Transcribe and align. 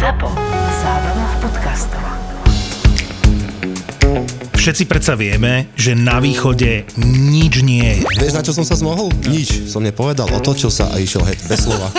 ZAPO. 0.00 0.32
Zábrná 0.80 1.26
v 1.28 1.36
podcastov. 1.44 2.00
Všetci 4.56 4.88
predsa 4.88 5.12
vieme, 5.12 5.68
že 5.76 5.92
na 5.92 6.24
východe 6.24 6.88
nič 7.04 7.60
nie 7.60 7.84
je. 7.84 8.08
Vieš, 8.16 8.32
na 8.32 8.40
čo 8.40 8.56
som 8.56 8.64
sa 8.64 8.80
zmohol? 8.80 9.12
Nič. 9.28 9.68
Som 9.68 9.84
nepovedal, 9.84 10.32
otočil 10.32 10.72
sa 10.72 10.88
a 10.88 10.96
išiel 10.96 11.20
heď, 11.28 11.44
bez 11.44 11.68
slova. 11.68 11.92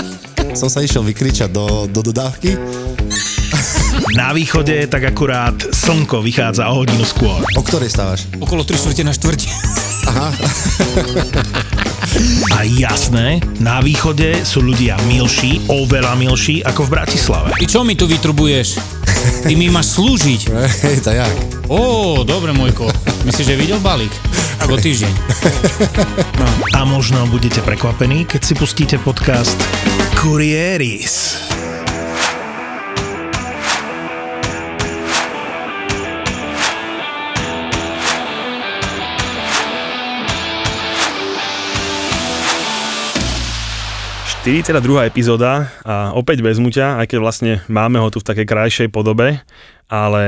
som 0.57 0.65
sa 0.65 0.81
išiel 0.81 1.05
vykričať 1.05 1.53
do, 1.53 1.85
do 1.93 2.01
dodávky. 2.01 2.57
Na 4.17 4.33
východe 4.33 4.81
tak 4.89 5.05
akurát 5.05 5.61
slnko 5.69 6.25
vychádza 6.25 6.73
o 6.73 6.81
hodinu 6.81 7.05
skôr. 7.05 7.37
O 7.53 7.61
ktorej 7.61 7.93
stávaš? 7.93 8.25
Okolo 8.41 8.65
3 8.65 8.81
čtvrte 8.81 9.05
na 9.05 9.13
štvrť. 9.13 9.41
A 12.53 12.63
jasné, 12.65 13.41
na 13.57 13.81
východe 13.81 14.45
sú 14.45 14.61
ľudia 14.61 14.97
milší, 15.09 15.61
oveľa 15.69 16.13
milší 16.13 16.61
ako 16.61 16.85
v 16.85 16.93
Bratislave. 16.99 17.49
Ty 17.57 17.65
čo 17.65 17.81
mi 17.81 17.97
tu 17.97 18.05
vytrubuješ? 18.05 18.77
Ty 19.45 19.53
mi 19.57 19.67
máš 19.67 19.97
slúžiť. 19.97 20.41
Hej, 20.85 21.01
to 21.01 21.11
jak? 21.13 21.33
Ó, 21.67 22.21
dobre, 22.21 22.53
môjko. 22.53 22.89
Myslíš, 23.25 23.53
že 23.53 23.59
videl 23.59 23.79
balík? 23.81 24.13
Ako 24.61 24.77
týždeň. 24.77 25.13
A 26.77 26.85
možno 26.85 27.25
budete 27.29 27.61
prekvapení, 27.65 28.29
keď 28.29 28.41
si 28.45 28.53
pustíte 28.53 28.97
podcast 29.01 29.57
Kurieris. 30.21 31.50
Druhá 44.81 45.05
epizóda 45.05 45.69
a 45.85 46.17
opäť 46.17 46.41
bez 46.41 46.57
muťa, 46.57 46.97
aj 46.97 47.13
keď 47.13 47.19
vlastne 47.21 47.51
máme 47.69 48.01
ho 48.01 48.09
tu 48.09 48.17
v 48.17 48.25
takej 48.25 48.49
krajšej 48.49 48.87
podobe, 48.89 49.37
ale 49.85 50.23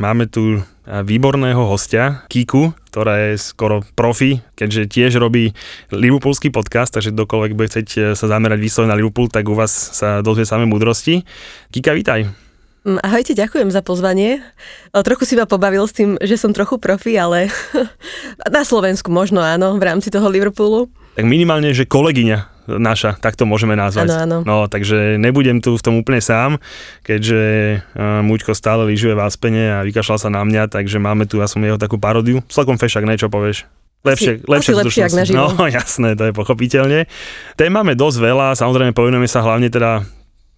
máme 0.00 0.24
tu 0.24 0.64
výborného 0.88 1.68
hostia, 1.68 2.24
Kiku, 2.32 2.72
ktorá 2.88 3.28
je 3.28 3.30
skoro 3.36 3.84
profi, 3.92 4.40
keďže 4.56 4.88
tiež 4.88 5.20
robí 5.20 5.52
Liverpoolský 5.92 6.48
podcast, 6.48 6.96
takže 6.96 7.12
dokoľvek 7.12 7.52
bude 7.52 7.68
chcieť 7.68 7.88
e, 7.92 7.98
sa 8.16 8.24
zamerať 8.24 8.56
vyslovene 8.56 8.96
na 8.96 8.96
Liverpool, 8.96 9.28
tak 9.28 9.44
u 9.44 9.52
vás 9.52 9.68
sa 9.70 10.24
dozvie 10.24 10.48
samé 10.48 10.64
múdrosti. 10.64 11.28
Kika, 11.68 11.92
vítaj. 11.92 12.24
Mm, 12.88 13.04
Ahojte, 13.04 13.36
ďakujem 13.36 13.68
za 13.68 13.84
pozvanie. 13.84 14.40
O, 14.96 15.04
Trochu 15.04 15.28
si 15.28 15.36
ma 15.36 15.44
pobavil 15.44 15.84
s 15.84 15.92
tým, 15.92 16.16
že 16.24 16.40
som 16.40 16.56
trochu 16.56 16.80
profi, 16.80 17.20
ale 17.20 17.52
na 18.56 18.64
Slovensku 18.64 19.12
možno 19.12 19.44
áno, 19.44 19.76
v 19.76 19.84
rámci 19.84 20.08
toho 20.08 20.24
Liverpoolu. 20.32 20.88
Tak 21.20 21.28
minimálne, 21.28 21.76
že 21.76 21.84
kolegyňa 21.84 22.57
naša, 22.68 23.16
tak 23.16 23.40
to 23.40 23.48
môžeme 23.48 23.72
nazvať. 23.72 24.12
Áno, 24.12 24.20
áno. 24.20 24.38
No, 24.44 24.56
takže 24.68 25.16
nebudem 25.16 25.64
tu 25.64 25.72
v 25.72 25.82
tom 25.82 25.96
úplne 25.96 26.20
sám, 26.20 26.60
keďže 27.02 27.40
uh, 27.96 28.20
Muďko 28.20 28.52
stále 28.52 28.84
lyžuje 28.84 29.16
v 29.16 29.24
Aspene 29.24 29.64
a 29.80 29.86
vykašľal 29.88 30.18
sa 30.20 30.28
na 30.28 30.44
mňa, 30.44 30.68
takže 30.68 31.00
máme 31.00 31.24
tu, 31.24 31.40
ja 31.40 31.48
som 31.48 31.64
jeho 31.64 31.80
takú 31.80 31.96
parodiu. 31.96 32.44
Celkom 32.52 32.76
fešak, 32.76 33.08
ne, 33.08 33.16
čo 33.16 33.32
povieš? 33.32 33.64
Lepšie, 34.04 34.44
Asi- 34.44 34.46
lepšie, 34.46 34.72
lepšie, 34.78 35.02
ak 35.08 35.14
naživo. 35.16 35.36
No 35.40 35.64
jasné, 35.80 36.14
to 36.14 36.28
je 36.28 36.32
pochopiteľne. 36.36 37.08
Tém 37.56 37.72
máme 37.72 37.96
dosť 37.96 38.18
veľa, 38.20 38.46
samozrejme 38.54 38.92
povenujeme 38.92 39.26
sa 39.26 39.40
hlavne 39.40 39.72
teda 39.72 40.04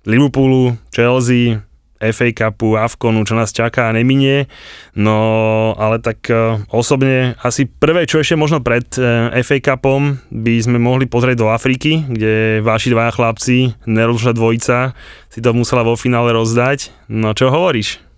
Liverpoolu, 0.05 0.77
Chelsea, 0.93 1.61
FA 2.01 2.29
Cupu, 2.33 2.81
Avkonu, 2.81 3.23
čo 3.29 3.37
nás 3.37 3.53
čaká 3.53 3.93
a 3.93 3.95
neminie. 3.95 4.49
No, 4.97 5.77
ale 5.77 6.01
tak 6.01 6.25
e, 6.33 6.65
osobne 6.73 7.37
asi 7.45 7.69
prvé, 7.69 8.09
čo 8.09 8.25
ešte 8.25 8.41
možno 8.41 8.65
pred 8.65 8.89
e, 8.97 9.31
FA 9.45 9.59
Cupom 9.61 10.17
by 10.33 10.55
sme 10.65 10.81
mohli 10.81 11.05
pozrieť 11.05 11.37
do 11.37 11.53
Afriky, 11.53 12.09
kde 12.09 12.65
vaši 12.65 12.91
dvaja 12.91 13.13
chlapci, 13.13 13.77
nerozlučná 13.85 14.33
dvojica, 14.33 14.97
si 15.29 15.39
to 15.45 15.53
musela 15.53 15.85
vo 15.85 15.95
finále 15.95 16.33
rozdať. 16.33 16.91
No, 17.13 17.37
čo 17.37 17.53
hovoríš? 17.53 18.10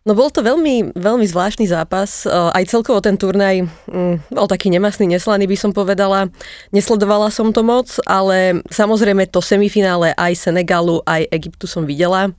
No 0.00 0.16
bol 0.16 0.32
to 0.32 0.40
veľmi, 0.40 0.96
veľmi 0.96 1.26
zvláštny 1.28 1.68
zápas. 1.68 2.24
O, 2.24 2.48
Aj 2.48 2.64
celkovo 2.64 3.04
ten 3.04 3.20
turnaj 3.20 3.68
mm, 3.84 4.32
bol 4.32 4.48
taký 4.48 4.72
nemastný, 4.72 5.04
neslaný 5.04 5.44
by 5.44 5.56
som 5.60 5.70
povedala. 5.76 6.32
Nesledovala 6.72 7.28
som 7.28 7.52
to 7.52 7.60
moc, 7.60 8.00
ale 8.08 8.64
samozrejme 8.72 9.28
to 9.28 9.44
semifinále 9.44 10.16
aj 10.16 10.48
Senegalu, 10.48 11.04
aj 11.04 11.28
Egyptu 11.28 11.68
som 11.68 11.84
videla. 11.84 12.32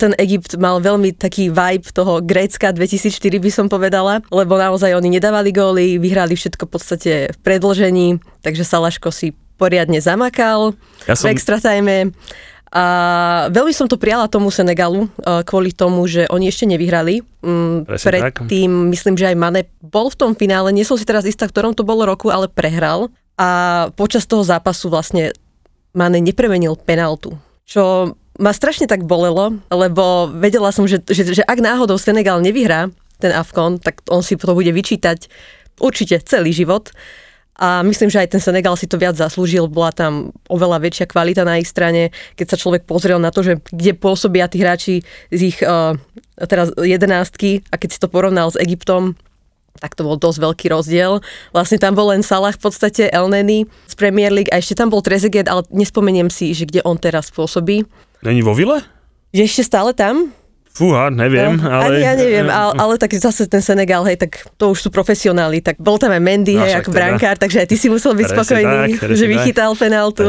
Ten 0.00 0.16
Egypt 0.18 0.56
mal 0.58 0.80
veľmi 0.82 1.14
taký 1.14 1.52
vibe 1.54 1.86
toho 1.92 2.18
Grécka 2.24 2.72
2004 2.74 3.20
by 3.38 3.50
som 3.52 3.66
povedala, 3.68 4.18
lebo 4.32 4.56
naozaj 4.58 4.96
oni 4.96 5.20
nedávali 5.20 5.54
góly, 5.54 6.02
vyhrali 6.02 6.34
všetko 6.34 6.66
v 6.66 6.72
podstate 6.72 7.12
v 7.30 7.38
predlžení, 7.44 8.18
takže 8.42 8.66
Salaško 8.66 9.14
si 9.14 9.36
poriadne 9.54 10.02
zamakal 10.02 10.74
Ja 11.06 11.14
som- 11.14 11.30
v 11.30 11.36
extra 11.36 11.62
time. 11.62 12.10
A 12.74 12.84
veľmi 13.54 13.70
som 13.70 13.86
to 13.86 13.94
prijala 13.94 14.26
tomu 14.26 14.50
Senegalu, 14.50 15.06
eh, 15.06 15.46
kvôli 15.46 15.70
tomu, 15.70 16.02
že 16.10 16.26
oni 16.26 16.50
ešte 16.50 16.66
nevyhrali. 16.66 17.22
Mm. 17.38 17.86
Predtým, 17.86 18.90
myslím, 18.90 19.14
že 19.14 19.30
aj 19.30 19.36
Mane 19.38 19.62
bol 19.78 20.10
v 20.10 20.18
tom 20.18 20.32
finále, 20.34 20.74
nie 20.74 20.82
som 20.82 20.98
si 20.98 21.06
teraz 21.06 21.22
istá, 21.22 21.46
v 21.46 21.54
ktorom 21.54 21.78
to 21.78 21.86
bolo 21.86 22.02
roku, 22.02 22.34
ale 22.34 22.50
prehral. 22.50 23.14
A 23.38 23.90
počas 23.94 24.26
toho 24.26 24.42
zápasu 24.42 24.90
vlastne 24.90 25.30
Mane 25.94 26.18
nepremenil 26.18 26.74
penaltu, 26.74 27.38
čo 27.62 28.14
ma 28.42 28.50
strašne 28.50 28.90
tak 28.90 29.06
bolelo, 29.06 29.54
lebo 29.70 30.26
vedela 30.34 30.74
som, 30.74 30.90
že, 30.90 30.98
že, 31.06 31.22
že 31.30 31.46
ak 31.46 31.62
náhodou 31.62 31.94
Senegal 31.94 32.42
nevyhrá 32.42 32.90
ten 33.22 33.30
Afkon, 33.30 33.78
tak 33.78 34.02
on 34.10 34.26
si 34.26 34.34
to 34.34 34.50
bude 34.50 34.70
vyčítať 34.74 35.30
určite 35.78 36.18
celý 36.26 36.50
život. 36.50 36.90
A 37.54 37.86
myslím, 37.86 38.10
že 38.10 38.18
aj 38.18 38.34
ten 38.34 38.42
Senegal 38.42 38.74
si 38.74 38.90
to 38.90 38.98
viac 38.98 39.14
zaslúžil, 39.14 39.70
bola 39.70 39.94
tam 39.94 40.34
oveľa 40.50 40.82
väčšia 40.82 41.06
kvalita 41.06 41.46
na 41.46 41.62
ich 41.62 41.70
strane. 41.70 42.10
Keď 42.34 42.46
sa 42.50 42.58
človek 42.58 42.82
pozrel 42.82 43.22
na 43.22 43.30
to, 43.30 43.46
že 43.46 43.62
kde 43.70 43.94
pôsobia 43.94 44.50
tí 44.50 44.58
hráči 44.58 45.06
z 45.30 45.40
ich 45.54 45.58
uh, 45.62 45.94
teraz 46.50 46.74
jedenáctky 46.74 47.62
a 47.70 47.78
keď 47.78 47.88
si 47.94 47.98
to 48.02 48.10
porovnal 48.10 48.50
s 48.50 48.58
Egyptom, 48.58 49.14
tak 49.78 49.94
to 49.94 50.06
bol 50.06 50.18
dosť 50.18 50.38
veľký 50.38 50.66
rozdiel. 50.70 51.22
Vlastne 51.50 51.78
tam 51.82 51.98
bol 51.98 52.10
len 52.14 52.22
Salah 52.22 52.54
v 52.54 52.62
podstate, 52.62 53.10
El 53.10 53.30
Neni 53.30 53.66
z 53.90 53.94
Premier 53.94 54.30
League 54.30 54.50
a 54.54 54.58
ešte 54.58 54.78
tam 54.78 54.90
bol 54.90 55.02
Trezeguet, 55.02 55.50
ale 55.50 55.66
nespomeniem 55.70 56.30
si, 56.30 56.54
že 56.54 56.66
kde 56.66 56.82
on 56.86 56.98
teraz 56.98 57.30
pôsobí. 57.34 57.86
Není 58.22 58.42
vo 58.42 58.54
vile? 58.54 58.82
Je 59.34 59.42
ešte 59.42 59.66
stále 59.66 59.90
tam? 59.94 60.30
Fúha, 60.74 61.06
neviem, 61.06 61.54
No, 61.54 61.70
ale... 61.70 61.86
Ani 61.86 61.98
ja 62.02 62.12
neviem, 62.18 62.48
ale, 62.50 62.74
ale 62.74 62.94
tak 62.98 63.14
zase 63.14 63.46
ten 63.46 63.62
Senegal, 63.62 64.02
hej, 64.04 64.18
tak 64.18 64.50
to 64.58 64.74
už 64.74 64.82
sú 64.82 64.88
profesionáli, 64.90 65.62
tak 65.62 65.78
bol 65.78 65.94
tam 65.96 66.10
aj 66.10 66.18
Mendy, 66.18 66.58
No, 66.58 66.66
hej, 66.66 66.82
ako 66.82 66.90
teda. 66.90 66.98
brankár, 66.98 67.36
takže 67.38 67.62
aj 67.62 67.68
ty 67.70 67.76
si 67.78 67.86
musel 67.86 68.10
byť 68.12 68.26
spokojný, 68.28 68.98
tak, 68.98 69.14
že 69.14 69.24
vychytal. 69.30 69.70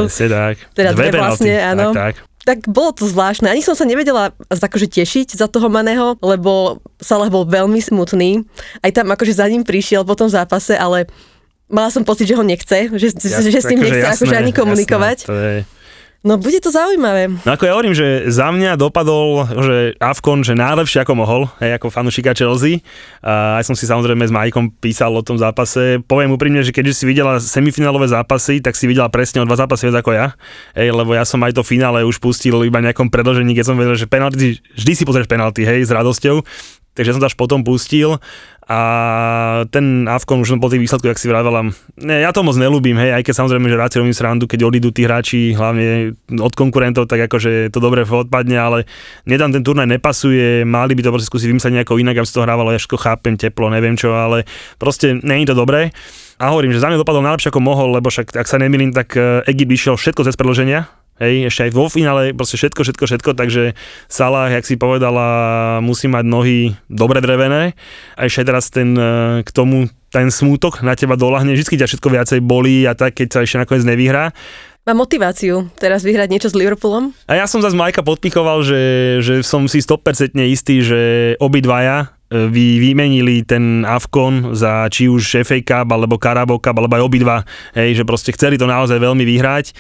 Presne 0.06 0.30
tak. 0.30 0.56
Teda 0.72 0.94
dve 0.94 1.10
penalty. 1.10 1.18
vlastne, 1.18 1.54
áno. 1.58 1.90
Tak, 1.92 1.98
tak. 1.98 2.16
Tak 2.46 2.70
bolo 2.70 2.94
to 2.94 3.10
zvláštne. 3.10 3.50
Ani 3.50 3.66
som 3.66 3.74
sa 3.74 3.90
nevedela 3.90 4.30
akože 4.48 4.86
tešiť 4.86 5.34
za 5.34 5.50
toho 5.50 5.66
Maného, 5.66 6.14
lebo 6.22 6.78
Salah 7.02 7.26
bol 7.26 7.42
veľmi 7.42 7.82
smutný. 7.82 8.46
Aj 8.86 8.94
tam 8.94 9.10
akože 9.10 9.34
za 9.34 9.50
ním 9.50 9.66
prišiel 9.66 10.06
po 10.06 10.14
tom 10.14 10.30
zápase, 10.30 10.78
ale 10.78 11.10
mala 11.66 11.90
som 11.90 12.06
pocit, 12.06 12.30
že 12.30 12.38
ho 12.38 12.46
nechce, 12.46 12.94
že, 12.94 13.18
Ja- 13.18 13.42
že, 13.42 13.50
s 13.50 13.66
ním 13.66 13.82
akože 13.82 13.90
nechce 13.90 13.98
jasné, 13.98 14.14
akože 14.22 14.36
ani 14.38 14.52
komunikovať. 14.54 15.18
Jasné, 15.26 15.34
to 15.34 15.36
je... 15.36 15.58
No 16.26 16.42
bude 16.42 16.58
to 16.58 16.74
zaujímavé. 16.74 17.30
No 17.46 17.54
ako 17.54 17.70
ja 17.70 17.78
hovorím, 17.78 17.94
že 17.94 18.26
za 18.34 18.50
mňa 18.50 18.82
dopadol, 18.82 19.46
že 19.46 19.94
Avkon, 20.02 20.42
že 20.42 20.58
najlepšie 20.58 21.06
ako 21.06 21.14
mohol, 21.14 21.46
hej, 21.62 21.78
ako 21.78 21.94
fanušika 21.94 22.34
Chelsea. 22.34 22.82
A 23.22 23.62
aj 23.62 23.70
som 23.70 23.78
si 23.78 23.86
samozrejme 23.86 24.26
s 24.26 24.34
Majkom 24.34 24.74
písal 24.74 25.14
o 25.14 25.22
tom 25.22 25.38
zápase. 25.38 26.02
Poviem 26.02 26.34
úprimne, 26.34 26.66
že 26.66 26.74
keďže 26.74 26.98
si 26.98 27.06
videla 27.06 27.38
semifinálové 27.38 28.10
zápasy, 28.10 28.58
tak 28.58 28.74
si 28.74 28.90
videla 28.90 29.06
presne 29.14 29.46
o 29.46 29.46
dva 29.46 29.54
zápasy 29.54 29.86
viac 29.86 30.02
ako 30.02 30.18
ja. 30.18 30.34
Hej, 30.74 30.98
lebo 30.98 31.14
ja 31.14 31.30
som 31.30 31.38
aj 31.46 31.62
to 31.62 31.62
finále 31.62 32.02
už 32.02 32.18
pustil 32.18 32.58
iba 32.66 32.82
nejakom 32.82 33.14
predlžení, 33.14 33.54
keď 33.54 33.66
som 33.70 33.78
vedel, 33.78 33.94
že 33.94 34.10
penalty, 34.10 34.58
vždy 34.74 34.94
si 34.98 35.04
pozrieš 35.06 35.30
penalty, 35.30 35.62
hej, 35.62 35.86
s 35.86 35.94
radosťou. 35.94 36.42
Takže 36.96 37.16
som 37.16 37.22
to 37.22 37.28
až 37.28 37.36
potom 37.36 37.62
pustil 37.62 38.18
a 38.66 38.80
ten 39.70 40.10
Avkon 40.10 40.42
už 40.42 40.58
po 40.58 40.74
tých 40.74 40.82
výsledkoch, 40.82 41.14
jak 41.14 41.22
si 41.22 41.30
vravela, 41.30 41.70
ne, 42.02 42.16
ja 42.26 42.34
to 42.34 42.42
moc 42.42 42.58
nelúbim, 42.58 42.98
hej, 42.98 43.14
aj 43.14 43.22
keď 43.22 43.34
samozrejme, 43.46 43.70
že 43.70 43.78
rád 43.78 43.92
si 43.94 44.02
robím 44.02 44.18
srandu, 44.18 44.50
keď 44.50 44.66
odídu 44.66 44.90
tí 44.90 45.06
hráči, 45.06 45.54
hlavne 45.54 46.18
od 46.34 46.54
konkurentov, 46.58 47.06
tak 47.06 47.30
akože 47.30 47.70
to 47.70 47.78
dobre 47.78 48.02
odpadne, 48.02 48.58
ale 48.58 48.90
nedám 49.30 49.54
ten 49.54 49.62
turnaj 49.62 49.86
nepasuje, 49.86 50.66
mali 50.66 50.98
by 50.98 51.06
to 51.06 51.14
proste 51.14 51.30
skúsiť 51.30 51.48
vymyslieť 51.54 51.74
nejako 51.78 52.02
inak, 52.02 52.18
aby 52.18 52.26
sa 52.26 52.42
to 52.42 52.46
hrávalo, 52.50 52.74
ja 52.74 52.82
všetko 52.82 52.98
chápem, 52.98 53.38
teplo, 53.38 53.70
neviem 53.70 53.94
čo, 53.94 54.18
ale 54.18 54.50
proste 54.82 55.14
není 55.22 55.46
to 55.46 55.54
dobré. 55.54 55.94
A 56.42 56.52
hovorím, 56.52 56.74
že 56.74 56.82
za 56.82 56.90
mňa 56.90 57.00
dopadol 57.00 57.24
najlepšie 57.24 57.54
ako 57.54 57.62
mohol, 57.64 57.96
lebo 57.96 58.12
však, 58.12 58.34
ak 58.34 58.50
sa 58.50 58.58
nemýlim, 58.58 58.92
tak 58.92 59.14
eh, 59.14 59.46
Egypt 59.46 59.72
išiel 59.72 59.96
všetko 59.96 60.26
cez 60.26 60.36
predloženia, 60.36 60.90
Hej, 61.16 61.48
ešte 61.48 61.62
aj 61.68 61.72
vo 61.72 61.88
finále, 61.88 62.36
proste 62.36 62.60
všetko, 62.60 62.84
všetko, 62.84 63.04
všetko, 63.08 63.32
takže 63.40 63.72
Salah, 64.12 64.52
jak 64.52 64.68
si 64.68 64.76
povedala, 64.76 65.80
musí 65.80 66.12
mať 66.12 66.26
nohy 66.28 66.76
dobre 66.92 67.24
drevené. 67.24 67.72
A 68.20 68.28
ešte 68.28 68.52
teraz 68.52 68.68
ten, 68.68 68.92
eh, 69.00 69.40
k 69.40 69.50
tomu, 69.56 69.88
ten 70.12 70.28
smútok 70.28 70.84
na 70.84 70.92
teba 70.92 71.16
dolahne, 71.16 71.56
vždy 71.56 71.80
ťa 71.80 71.88
všetko 71.88 72.08
viacej 72.12 72.40
bolí 72.44 72.84
a 72.84 73.00
tak, 73.00 73.16
keď 73.16 73.28
sa 73.32 73.40
ešte 73.48 73.64
nakoniec 73.64 73.88
nevyhrá. 73.88 74.36
Mám 74.86 75.02
motiváciu 75.02 75.66
teraz 75.82 76.06
vyhrať 76.06 76.30
niečo 76.30 76.50
s 76.52 76.54
Liverpoolom. 76.54 77.10
A 77.26 77.42
ja 77.42 77.50
som 77.50 77.58
zase 77.58 77.74
Majka 77.74 78.06
podpichoval, 78.06 78.62
že, 78.62 78.82
že 79.18 79.42
som 79.42 79.66
si 79.66 79.82
100% 79.82 80.38
istý, 80.46 80.86
že 80.86 81.34
obidvaja 81.42 82.06
e, 82.06 82.08
vy 82.52 82.80
vymenili 82.84 83.48
ten 83.48 83.88
Avkon 83.88 84.56
za 84.58 84.92
či 84.92 85.08
už 85.08 85.46
FA 85.48 85.60
Cup, 85.64 85.88
alebo 85.92 86.20
Carabao 86.20 86.60
Cup, 86.60 86.76
alebo 86.76 86.96
aj 86.96 87.06
obidva, 87.06 87.38
hej, 87.74 88.02
že 88.02 88.04
proste 88.04 88.36
chceli 88.36 88.60
to 88.60 88.68
naozaj 88.68 89.00
veľmi 89.00 89.24
vyhrať 89.24 89.76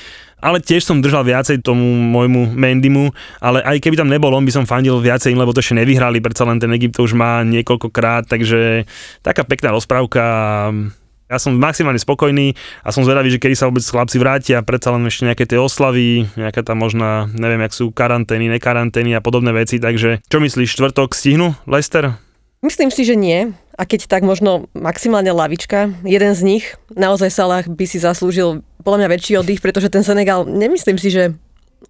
ale 0.45 0.61
tiež 0.61 0.85
som 0.85 1.01
držal 1.01 1.25
viacej 1.25 1.65
tomu 1.65 1.81
môjmu 1.81 2.53
Mendymu, 2.53 3.09
ale 3.41 3.65
aj 3.65 3.81
keby 3.81 3.97
tam 3.97 4.13
nebol, 4.13 4.29
on 4.29 4.45
by 4.45 4.53
som 4.53 4.69
fandil 4.69 5.01
viacej 5.01 5.33
lebo 5.33 5.49
to 5.49 5.63
ešte 5.65 5.81
nevyhrali, 5.81 6.21
predsa 6.21 6.45
len 6.45 6.61
ten 6.61 6.69
Egypt 6.77 7.01
už 7.01 7.17
má 7.17 7.41
niekoľkokrát, 7.41 8.29
takže 8.29 8.85
taká 9.25 9.41
pekná 9.41 9.73
rozprávka 9.73 10.21
ja 11.25 11.41
som 11.41 11.57
maximálne 11.57 11.97
spokojný 11.97 12.53
a 12.85 12.93
som 12.93 13.01
zvedavý, 13.01 13.33
že 13.33 13.41
kedy 13.41 13.57
sa 13.57 13.65
vôbec 13.65 13.81
chlapci 13.81 14.21
vrátia, 14.21 14.61
predsa 14.61 14.93
len 14.93 15.09
ešte 15.09 15.25
nejaké 15.25 15.49
tie 15.49 15.57
oslavy, 15.57 16.29
nejaká 16.37 16.61
tam 16.61 16.85
možná, 16.85 17.25
neviem, 17.33 17.65
jak 17.65 17.73
sú 17.73 17.89
karantény, 17.89 18.45
nekarantény 18.53 19.17
a 19.17 19.25
podobné 19.25 19.49
veci, 19.49 19.81
takže 19.81 20.21
čo 20.29 20.37
myslíš, 20.37 20.77
štvrtok 20.77 21.17
stihnú 21.17 21.57
Lester? 21.65 22.13
Myslím 22.65 22.89
si, 22.89 23.05
že 23.05 23.13
nie. 23.13 23.53
A 23.77 23.85
keď 23.85 24.09
tak 24.09 24.25
možno 24.25 24.65
maximálne 24.73 25.29
lavička. 25.29 25.93
Jeden 26.01 26.33
z 26.33 26.41
nich, 26.41 26.65
naozaj 26.89 27.29
Salah 27.29 27.63
by 27.69 27.85
si 27.85 28.01
zaslúžil 28.01 28.65
podľa 28.81 29.05
mňa 29.05 29.09
väčší 29.13 29.33
oddych, 29.37 29.61
pretože 29.61 29.93
ten 29.93 30.01
Senegal, 30.01 30.49
nemyslím 30.49 30.97
si, 30.97 31.13
že 31.13 31.37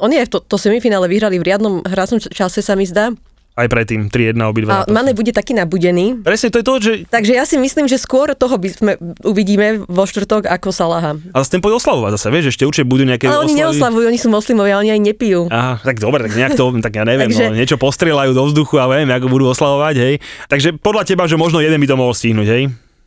oni 0.04 0.20
aj 0.20 0.36
to, 0.36 0.44
to 0.44 0.60
semifinále 0.60 1.08
vyhrali 1.08 1.40
v 1.40 1.48
riadnom 1.48 1.80
hracom 1.88 2.20
čase 2.20 2.60
sa 2.60 2.76
mi 2.76 2.84
zdá. 2.84 3.16
Aj 3.56 3.72
predtým, 3.72 4.12
3-1 4.12 4.36
obidva. 4.44 4.84
A 4.84 4.92
Mane 4.92 5.16
bude 5.16 5.32
taký 5.32 5.56
nabudený. 5.56 6.20
Presne, 6.20 6.52
to 6.52 6.60
je 6.60 6.66
to, 6.68 6.74
že... 6.84 6.92
Takže 7.08 7.32
ja 7.40 7.48
si 7.48 7.56
myslím, 7.56 7.88
že 7.88 7.96
skôr 7.96 8.36
toho 8.36 8.60
by 8.60 8.68
sme 8.68 8.92
uvidíme 9.24 9.80
vo 9.88 10.04
štvrtok 10.04 10.44
ako 10.52 10.76
Salaha. 10.76 11.16
Ale 11.32 11.44
s 11.48 11.48
tým 11.48 11.64
pôjde 11.64 11.80
oslavovať 11.80 12.20
zase, 12.20 12.28
vieš, 12.36 12.46
ešte 12.52 12.68
určite 12.68 12.84
budú 12.84 13.08
nejaké 13.08 13.32
Ale 13.32 13.48
oni 13.48 13.56
oslavy. 13.56 13.62
neoslavujú, 13.64 14.06
oni 14.12 14.20
sú 14.20 14.28
moslimovia, 14.28 14.76
oni 14.76 14.92
aj 14.92 15.02
nepijú. 15.08 15.48
Aha, 15.48 15.80
tak 15.80 16.04
dobre, 16.04 16.28
tak 16.28 16.36
nejak 16.36 16.60
to, 16.60 16.68
tak 16.84 16.94
ja 17.00 17.08
neviem, 17.08 17.32
Takže... 17.32 17.48
no, 17.48 17.56
niečo 17.56 17.80
postrieľajú 17.80 18.32
do 18.36 18.44
vzduchu 18.44 18.76
a 18.76 18.92
viem, 18.92 19.08
ako 19.08 19.28
budú 19.32 19.48
oslavovať, 19.48 19.96
hej. 20.04 20.14
Takže 20.52 20.76
podľa 20.76 21.08
teba, 21.08 21.24
že 21.24 21.40
možno 21.40 21.64
jeden 21.64 21.80
by 21.80 21.88
to 21.88 21.96
mohol 21.96 22.12
stihnúť, 22.12 22.48
hej? 22.52 22.64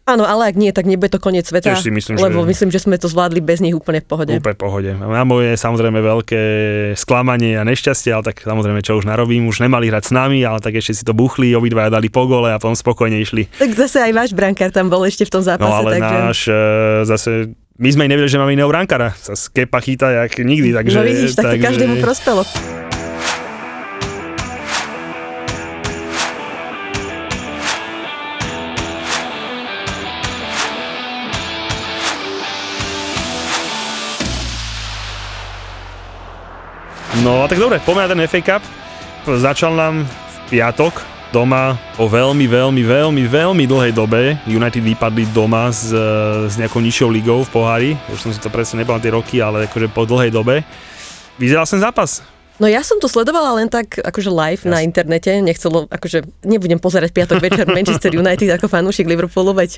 Áno, 0.08 0.24
ale 0.24 0.48
ak 0.48 0.56
nie, 0.56 0.72
tak 0.72 0.88
nebude 0.88 1.12
to 1.12 1.20
koniec 1.20 1.44
sveta. 1.44 1.76
si 1.76 1.92
myslím, 1.92 2.16
lebo 2.16 2.40
že... 2.40 2.48
myslím, 2.48 2.68
že 2.72 2.80
sme 2.80 2.96
to 2.96 3.12
zvládli 3.12 3.44
bez 3.44 3.60
nich 3.60 3.76
úplne 3.76 4.00
v 4.00 4.08
pohode. 4.08 4.32
Úplne 4.40 4.56
v 4.56 4.60
pohode. 4.60 4.90
Na 4.96 5.20
moje 5.28 5.52
samozrejme 5.60 6.00
veľké 6.00 6.42
sklamanie 6.96 7.60
a 7.60 7.62
nešťastie, 7.68 8.16
ale 8.16 8.24
tak 8.32 8.40
samozrejme 8.40 8.80
čo 8.80 8.96
už 8.96 9.04
narobím, 9.04 9.44
už 9.44 9.60
nemali 9.60 9.92
hrať 9.92 10.08
s 10.08 10.12
nami, 10.16 10.40
ale 10.48 10.64
tak 10.64 10.80
ešte 10.80 10.96
si 10.96 11.04
to 11.04 11.12
buchli, 11.12 11.52
obidva 11.52 11.92
dali 11.92 12.08
po 12.08 12.24
gole 12.24 12.48
a 12.48 12.56
potom 12.56 12.72
spokojne 12.72 13.20
išli. 13.20 13.52
Tak 13.60 13.76
zase 13.76 14.00
aj 14.00 14.12
váš 14.16 14.30
brankár 14.32 14.72
tam 14.72 14.88
bol 14.88 15.04
ešte 15.04 15.28
v 15.28 15.30
tom 15.36 15.44
zápase. 15.44 15.68
No 15.68 15.76
ale 15.76 16.00
takže... 16.00 16.16
náš 16.24 16.40
e, 16.48 16.60
zase 17.04 17.30
my 17.76 17.88
sme 17.92 18.08
nevedeli, 18.08 18.32
že 18.32 18.40
máme 18.40 18.56
iného 18.56 18.66
brankára. 18.72 19.12
Sa 19.20 19.36
skepa 19.36 19.78
chytá 19.84 20.08
jak 20.24 20.40
nikdy, 20.40 20.72
takže... 20.72 20.96
No 20.98 21.04
vidíš, 21.04 21.36
tak 21.36 21.44
to 21.44 21.50
takže... 21.54 21.66
každému 21.68 21.94
prospelo. 22.00 22.42
No 37.28 37.44
a 37.44 37.46
tak 37.46 37.60
dobre, 37.60 37.76
poďme 37.84 38.08
na 38.08 38.12
ten 38.16 38.24
FA 38.24 38.40
Cup. 38.40 38.62
Začal 39.28 39.76
nám 39.76 40.08
v 40.08 40.36
piatok 40.48 40.96
doma 41.28 41.76
po 41.92 42.08
veľmi, 42.08 42.48
veľmi, 42.48 42.80
veľmi, 42.80 43.22
veľmi 43.28 43.64
dlhej 43.68 43.92
dobe. 43.92 44.40
United 44.48 44.80
vypadli 44.80 45.28
doma 45.36 45.68
s, 45.68 45.92
s 46.48 46.56
nejakou 46.56 46.80
nižšou 46.80 47.12
ligou 47.12 47.44
v 47.44 47.52
pohári. 47.52 47.90
Už 48.08 48.24
som 48.24 48.32
si 48.32 48.40
to 48.40 48.48
presne 48.48 48.80
nebal 48.80 48.96
tie 48.96 49.12
roky, 49.12 49.44
ale 49.44 49.68
akože 49.68 49.92
po 49.92 50.08
dlhej 50.08 50.32
dobe. 50.32 50.64
Vyzeral 51.36 51.68
som 51.68 51.76
zápas. 51.76 52.24
No 52.56 52.64
ja 52.64 52.80
som 52.80 52.96
to 52.96 53.12
sledovala 53.12 53.60
len 53.60 53.68
tak 53.68 54.00
akože 54.00 54.32
live 54.32 54.64
Jasne. 54.64 54.72
na 54.72 54.78
internete, 54.80 55.30
nechcelo, 55.44 55.84
akože 55.84 56.24
nebudem 56.48 56.80
pozerať 56.80 57.12
piatok 57.12 57.44
večer 57.44 57.68
Manchester 57.76 58.08
United 58.08 58.56
ako 58.56 58.72
fanúšik 58.72 59.04
Liverpoolu, 59.04 59.52
veď 59.52 59.76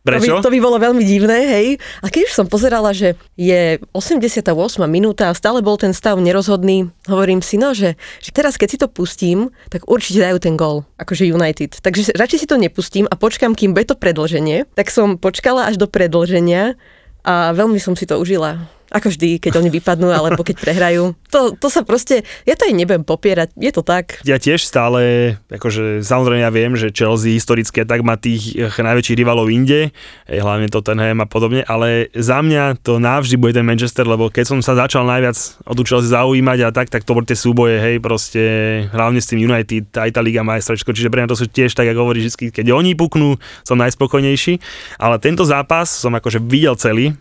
Prečo? 0.00 0.40
To 0.40 0.40
by, 0.40 0.44
to 0.48 0.52
by 0.56 0.58
bolo 0.64 0.76
veľmi 0.80 1.04
divné, 1.04 1.38
hej. 1.44 1.66
A 2.00 2.08
keď 2.08 2.32
už 2.32 2.32
som 2.32 2.46
pozerala, 2.48 2.96
že 2.96 3.20
je 3.36 3.76
88 3.92 4.48
minúta 4.88 5.28
a 5.28 5.36
stále 5.36 5.60
bol 5.60 5.76
ten 5.76 5.92
stav 5.92 6.16
nerozhodný, 6.16 6.88
hovorím 7.04 7.44
si, 7.44 7.60
no, 7.60 7.76
že, 7.76 8.00
že 8.24 8.32
teraz 8.32 8.56
keď 8.56 8.68
si 8.72 8.78
to 8.80 8.88
pustím, 8.88 9.52
tak 9.68 9.84
určite 9.84 10.24
dajú 10.24 10.40
ten 10.40 10.56
gol, 10.56 10.88
akože 10.96 11.28
United. 11.28 11.84
Takže 11.84 12.16
radšej 12.16 12.38
si 12.40 12.48
to 12.48 12.56
nepustím 12.56 13.04
a 13.12 13.14
počkám, 13.14 13.52
kým 13.52 13.76
bude 13.76 13.92
to 13.92 13.96
predlženie. 13.96 14.64
Tak 14.72 14.88
som 14.88 15.20
počkala 15.20 15.68
až 15.68 15.76
do 15.76 15.84
predlženia 15.84 16.80
a 17.20 17.52
veľmi 17.52 17.76
som 17.76 17.92
si 17.92 18.08
to 18.08 18.16
užila. 18.16 18.56
Ako 18.90 19.10
vždy, 19.10 19.38
keď 19.38 19.62
oni 19.62 19.70
vypadnú 19.70 20.10
alebo 20.18 20.42
keď 20.42 20.56
prehrajú. 20.58 21.14
To, 21.30 21.54
to 21.54 21.68
sa 21.70 21.86
proste, 21.86 22.26
ja 22.44 22.54
to 22.58 22.66
aj 22.66 22.74
nebudem 22.74 23.06
popierať, 23.06 23.54
je 23.54 23.70
to 23.70 23.82
tak. 23.86 24.18
Ja 24.26 24.42
tiež 24.42 24.66
stále, 24.66 25.34
akože 25.46 26.02
samozrejme 26.02 26.42
ja 26.42 26.50
viem, 26.50 26.74
že 26.74 26.90
Chelsea 26.90 27.38
historicky 27.38 27.86
tak 27.86 28.02
má 28.02 28.18
tých 28.18 28.58
eh, 28.58 28.66
najväčších 28.66 29.18
rivalov 29.18 29.46
inde, 29.48 29.94
hlavne 30.26 30.66
Tottenham 30.68 31.22
a 31.22 31.26
podobne, 31.26 31.62
ale 31.66 32.10
za 32.12 32.42
mňa 32.42 32.82
to 32.82 32.98
navždy 32.98 33.38
bude 33.38 33.54
ten 33.54 33.66
Manchester, 33.66 34.06
lebo 34.06 34.28
keď 34.28 34.44
som 34.50 34.58
sa 34.60 34.74
začal 34.74 35.06
najviac 35.06 35.38
o 35.64 35.72
tú 35.78 35.86
Chelsea 35.86 36.10
zaujímať 36.10 36.58
a 36.66 36.70
tak, 36.74 36.90
tak 36.90 37.06
to 37.06 37.14
boli 37.14 37.26
tie 37.26 37.38
súboje, 37.38 37.78
hej, 37.78 37.96
proste 38.02 38.42
hlavne 38.90 39.22
s 39.22 39.30
tým 39.30 39.42
United, 39.42 39.94
aj 39.94 40.10
tá 40.14 40.20
Liga 40.20 40.42
majstračko, 40.42 40.90
čiže 40.90 41.08
pre 41.08 41.22
mňa 41.22 41.30
to 41.30 41.38
sú 41.38 41.46
tiež 41.46 41.72
tak, 41.72 41.86
ako 41.86 42.10
hovorí 42.10 42.26
vždy, 42.26 42.50
keď 42.50 42.66
oni 42.74 42.98
puknú, 42.98 43.38
som 43.62 43.78
najspokojnejší, 43.78 44.58
ale 44.98 45.22
tento 45.22 45.46
zápas 45.46 45.88
som 45.90 46.12
akože 46.12 46.42
videl 46.42 46.74
celý, 46.74 47.14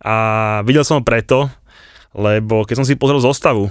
a 0.00 0.14
videl 0.64 0.84
som 0.84 1.00
ho 1.00 1.02
preto, 1.04 1.48
lebo 2.16 2.64
keď 2.64 2.82
som 2.82 2.86
si 2.88 2.96
pozrel 2.96 3.20
zostavu 3.20 3.68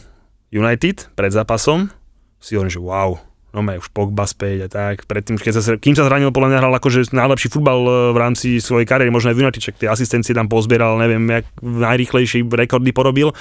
United 0.54 1.12
pred 1.18 1.32
zápasom, 1.34 1.90
si 2.38 2.54
hovorím, 2.54 2.74
že 2.74 2.82
wow, 2.82 3.18
no 3.56 3.64
má 3.64 3.80
už 3.80 3.90
Pogba 3.90 4.28
späť 4.28 4.68
a 4.68 4.70
tak. 4.70 5.08
Predtým, 5.08 5.40
keď 5.40 5.52
sa, 5.58 5.62
kým 5.80 5.96
sa 5.96 6.06
zranil, 6.06 6.36
podľa 6.36 6.50
mňa 6.52 6.60
hral 6.62 6.74
akože 6.76 7.16
najlepší 7.16 7.48
futbal 7.50 7.80
e, 7.88 7.92
v 8.12 8.18
rámci 8.20 8.48
svojej 8.60 8.84
kariéry, 8.84 9.10
možno 9.10 9.32
aj 9.32 9.36
v 9.40 9.42
United, 9.48 9.62
tie 9.80 9.90
asistencie 9.90 10.36
tam 10.36 10.52
pozbieral, 10.52 11.00
neviem, 11.00 11.24
jak 11.32 11.48
najrýchlejší 11.64 12.44
rekordy 12.46 12.92
porobil. 12.92 13.32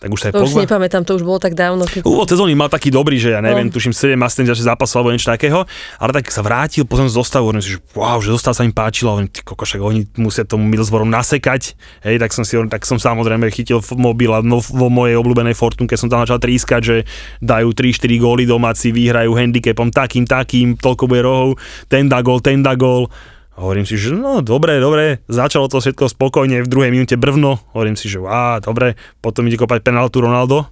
Tak 0.00 0.08
už 0.08 0.20
sa 0.20 0.32
to 0.32 0.40
Pogba... 0.40 0.48
už 0.48 0.64
nepamätám, 0.64 1.04
to 1.04 1.12
už 1.20 1.28
bolo 1.28 1.36
tak 1.36 1.52
dávno. 1.52 1.84
Keď... 1.84 2.08
Úvod 2.08 2.24
sezóny 2.24 2.56
mal 2.56 2.72
taký 2.72 2.88
dobrý, 2.88 3.20
že 3.20 3.36
ja 3.36 3.44
neviem, 3.44 3.68
no. 3.68 3.74
tuším 3.76 3.92
7 3.92 4.16
asistencií 4.16 4.56
že 4.56 4.64
zápasov 4.64 5.04
alebo 5.04 5.12
niečo 5.12 5.28
takého, 5.28 5.68
ale 6.00 6.10
tak 6.16 6.32
sa 6.32 6.40
vrátil, 6.40 6.88
potom 6.88 7.04
z 7.04 7.20
zostavu, 7.20 7.52
hovorím 7.52 7.60
si, 7.60 7.76
že 7.76 7.84
wow, 7.92 8.16
že 8.24 8.32
zostav 8.32 8.56
sa 8.56 8.64
im 8.64 8.72
páčilo, 8.72 9.12
hovorím, 9.12 9.28
ty 9.28 9.44
kokošak, 9.44 9.76
oni 9.84 10.08
musia 10.16 10.48
tomu 10.48 10.64
Middlesbrough 10.72 11.04
nasekať, 11.04 11.76
hej, 12.08 12.16
tak 12.16 12.32
som 12.32 12.48
si 12.48 12.56
tak 12.72 12.88
som 12.88 12.96
samozrejme 12.96 13.44
chytil 13.52 13.84
mobil 14.00 14.32
a 14.32 14.40
no, 14.40 14.64
vo 14.64 14.88
mojej 14.88 15.20
obľúbenej 15.20 15.52
Fortunke 15.52 16.00
som 16.00 16.08
tam 16.08 16.24
začal 16.24 16.40
trískať, 16.40 16.80
že 16.80 16.96
dajú 17.44 17.76
3-4 17.76 18.24
góly 18.24 18.48
domáci, 18.48 18.96
vyhrajú 18.96 19.36
handicapom 19.36 19.92
takým, 19.92 20.24
takým, 20.24 20.80
toľko 20.80 21.04
bude 21.12 21.20
rohov, 21.20 21.60
ten 21.92 22.08
dá 22.08 22.24
gól, 22.24 22.40
ten 22.40 22.64
dá 22.64 22.72
gól. 22.72 23.12
Hovorím 23.60 23.84
si, 23.84 24.00
že 24.00 24.16
no 24.16 24.40
dobre, 24.40 24.80
dobre, 24.80 25.20
začalo 25.28 25.68
to 25.68 25.84
všetko 25.84 26.08
spokojne, 26.08 26.64
v 26.64 26.70
druhej 26.72 26.88
minúte 26.88 27.20
brvno, 27.20 27.60
hovorím 27.76 27.92
si, 27.92 28.08
že 28.08 28.16
á, 28.24 28.56
dobre, 28.64 28.96
potom 29.20 29.44
ide 29.44 29.60
kopať 29.60 29.84
penaltu 29.84 30.24
Ronaldo, 30.24 30.64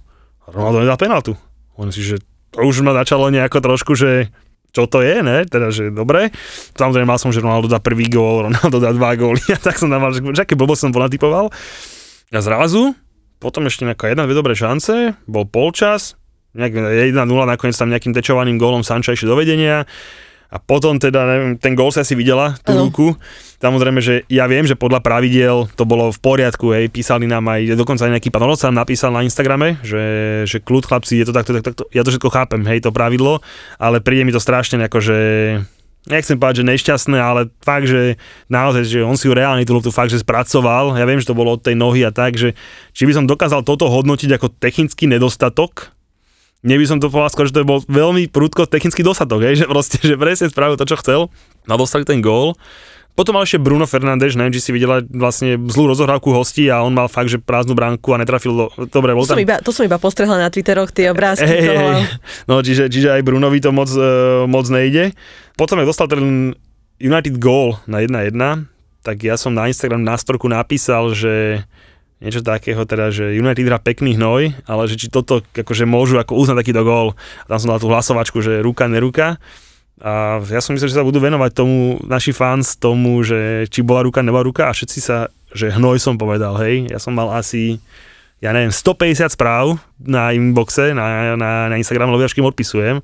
Ronaldo 0.49 0.81
nedá 0.81 0.97
penaltu. 0.97 1.37
Hovorím 1.77 1.93
si, 1.93 2.01
že 2.01 2.17
to 2.49 2.65
už 2.65 2.81
ma 2.81 2.97
začalo 2.97 3.29
nejako 3.29 3.61
trošku, 3.61 3.93
že 3.93 4.33
čo 4.73 4.89
to 4.89 5.05
je, 5.05 5.21
ne? 5.21 5.45
Teda, 5.45 5.69
že 5.69 5.93
dobre. 5.93 6.33
Samozrejme 6.77 7.05
mal 7.05 7.21
som, 7.21 7.29
že 7.29 7.41
Ronaldo 7.41 7.69
dá 7.69 7.77
prvý 7.77 8.09
gól, 8.09 8.49
Ronaldo 8.49 8.81
dá 8.81 8.89
dva 8.89 9.13
góly, 9.13 9.41
a 9.55 9.57
tak 9.61 9.77
som 9.77 9.89
tam 9.93 10.01
mal, 10.01 10.13
že 10.13 10.25
aké 10.25 10.57
blbo 10.57 10.73
som 10.73 10.89
bol 10.89 11.05
natypoval. 11.05 11.53
A 12.33 12.39
zrazu, 12.41 12.97
potom 13.37 13.69
ešte 13.69 13.85
nejaká 13.85 14.09
jedna, 14.09 14.25
dve 14.25 14.37
dobré 14.37 14.53
šance, 14.57 15.13
bol 15.29 15.45
polčas, 15.45 16.17
nejak 16.57 16.73
1-0, 17.13 17.13
nakoniec 17.29 17.77
tam 17.77 17.93
nejakým 17.93 18.13
tečovaným 18.17 18.57
gólom 18.57 18.81
Sanča 18.81 19.13
ešte 19.13 19.29
do 19.29 19.37
vedenia 19.37 19.85
a 20.49 20.57
potom 20.57 20.97
teda, 20.97 21.29
neviem, 21.29 21.53
ten 21.61 21.77
gól 21.77 21.93
sa 21.93 22.01
si 22.01 22.17
videla, 22.17 22.57
tú 22.65 22.73
ano. 22.73 22.89
ruku. 22.89 23.13
Samozrejme, 23.61 24.01
že 24.01 24.25
ja 24.33 24.49
viem, 24.49 24.65
že 24.65 24.73
podľa 24.73 25.05
pravidiel 25.05 25.69
to 25.77 25.85
bolo 25.85 26.09
v 26.09 26.19
poriadku, 26.19 26.73
hej, 26.73 26.89
písali 26.89 27.29
nám 27.29 27.45
aj, 27.45 27.77
dokonca 27.77 28.09
aj 28.09 28.17
nejaký 28.17 28.33
pán 28.33 28.49
Roca 28.49 28.73
napísal 28.73 29.13
na 29.13 29.21
Instagrame, 29.21 29.77
že, 29.85 30.01
že 30.49 30.57
kľud 30.57 30.89
chlapci, 30.89 31.21
je 31.21 31.25
to 31.29 31.33
takto, 31.35 31.53
takto, 31.53 31.67
takto, 31.69 31.83
ja 31.93 32.01
to 32.01 32.09
všetko 32.09 32.33
chápem, 32.33 32.65
hej, 32.65 32.81
to 32.81 32.89
pravidlo, 32.89 33.45
ale 33.77 34.01
príde 34.01 34.25
mi 34.25 34.33
to 34.33 34.41
strašne 34.41 34.81
ako, 34.81 34.97
že 34.97 35.17
nechcem 36.09 36.39
povedať, 36.39 36.65
že 36.65 36.69
nešťastné, 36.71 37.17
ale 37.19 37.53
fakt, 37.61 37.85
že 37.85 38.17
naozaj, 38.49 38.83
že 38.87 38.99
on 39.05 39.19
si 39.19 39.29
ju 39.29 39.37
reálne 39.37 39.61
tú 39.67 39.77
loptu 39.77 39.93
fakt, 39.93 40.09
že 40.09 40.23
spracoval. 40.23 40.95
Ja 40.95 41.05
viem, 41.05 41.21
že 41.21 41.29
to 41.29 41.37
bolo 41.37 41.59
od 41.59 41.61
tej 41.61 41.75
nohy 41.75 42.07
a 42.07 42.15
tak, 42.15 42.39
že 42.39 42.57
či 42.95 43.03
by 43.03 43.13
som 43.13 43.29
dokázal 43.29 43.61
toto 43.67 43.91
hodnotiť 43.91 44.39
ako 44.39 44.55
technický 44.57 45.05
nedostatok, 45.05 45.91
Neby 46.59 46.83
som 46.83 46.99
to 46.99 47.07
povedal 47.07 47.31
skôr, 47.31 47.47
že 47.47 47.55
to 47.55 47.63
bol 47.63 47.79
veľmi 47.87 48.27
prudko 48.27 48.67
technický 48.67 48.99
dosadok, 48.99 49.47
hej, 49.47 49.55
že 49.63 49.65
proste, 49.65 49.97
že 49.99 50.19
presne 50.19 50.51
spravil 50.51 50.75
to, 50.75 50.87
čo 50.87 50.99
chcel. 50.99 51.21
No 51.67 51.79
dostali 51.79 52.03
ten 52.03 52.19
gól. 52.19 52.59
Potom 53.17 53.35
mal 53.35 53.43
ešte 53.43 53.59
Bruno 53.59 53.83
Fernández, 53.83 54.39
neviem, 54.39 54.55
či 54.55 54.63
si 54.63 54.71
videla 54.71 55.03
vlastne 55.03 55.59
zlú 55.67 55.91
rozohrávku 55.91 56.31
hostí 56.31 56.71
a 56.71 56.79
on 56.79 56.95
mal 56.95 57.11
fakt, 57.11 57.27
že 57.27 57.35
prázdnu 57.35 57.75
bránku 57.75 58.15
a 58.15 58.21
netrafil 58.21 58.55
do... 58.55 58.65
Dobre, 58.87 59.11
bol 59.11 59.27
to 59.27 59.35
tam... 59.35 59.35
Som 59.35 59.43
iba, 59.43 59.55
to 59.59 59.75
som 59.75 59.83
iba 59.83 59.99
postrehla 59.99 60.39
na 60.39 60.47
Twitteroch, 60.47 60.87
tie 60.95 61.11
obrázky. 61.11 61.43
Hey, 61.43 61.67
toho... 61.67 61.83
hey. 61.99 62.07
No, 62.47 62.63
čiže, 62.63 62.87
čiže 62.87 63.11
aj 63.11 63.27
Brunovi 63.27 63.59
to 63.59 63.75
moc, 63.75 63.91
uh, 63.91 64.47
moc 64.47 64.71
nejde. 64.71 65.11
Potom, 65.59 65.83
ak 65.83 65.91
dostal 65.91 66.07
ten 66.07 66.55
United 67.03 67.35
goal 67.43 67.75
na 67.91 67.99
1-1, 67.99 68.39
tak 69.03 69.19
ja 69.19 69.35
som 69.35 69.51
na 69.51 69.67
Instagram 69.67 69.99
na 69.99 70.15
storku 70.15 70.47
napísal, 70.47 71.11
že 71.11 71.67
niečo 72.19 72.43
takého, 72.43 72.83
teda, 72.83 73.15
že 73.15 73.31
United 73.31 73.63
hrá 73.63 73.79
pekný 73.79 74.19
hnoj, 74.19 74.51
ale 74.67 74.83
že 74.91 74.99
či 74.99 75.07
toto 75.07 75.39
akože 75.55 75.87
môžu 75.87 76.19
ako 76.19 76.35
uznať 76.35 76.57
takýto 76.63 76.83
gól. 76.83 77.15
Tam 77.47 77.59
som 77.59 77.71
dal 77.71 77.79
tú 77.79 77.87
hlasovačku, 77.87 78.43
že 78.43 78.59
ruka, 78.59 78.91
neruka. 78.91 79.39
A 79.99 80.39
ja 80.43 80.63
som 80.63 80.75
myslel, 80.75 80.91
že 80.91 80.99
sa 80.99 81.07
budú 81.07 81.19
venovať 81.19 81.51
tomu, 81.55 81.99
naši 82.07 82.31
fans, 82.31 82.75
tomu, 82.79 83.19
že 83.23 83.67
či 83.67 83.83
bola 83.83 84.03
ruka, 84.03 84.23
nebola 84.23 84.47
ruka 84.47 84.67
a 84.67 84.75
všetci 84.75 84.99
sa, 84.99 85.31
že 85.51 85.71
hnoj 85.75 85.99
som 85.99 86.15
povedal, 86.15 86.55
hej. 86.63 86.87
Ja 86.87 86.99
som 87.03 87.15
mal 87.15 87.31
asi, 87.35 87.83
ja 88.39 88.55
neviem, 88.55 88.71
150 88.71 89.35
správ 89.35 89.79
na 89.99 90.31
inboxe, 90.31 90.95
na, 90.95 91.35
na, 91.35 91.67
na 91.67 91.75
Instagram, 91.75 92.15
lebo 92.15 92.23
ja 92.23 92.31
všetkým 92.31 92.47
odpisujem. 92.47 93.03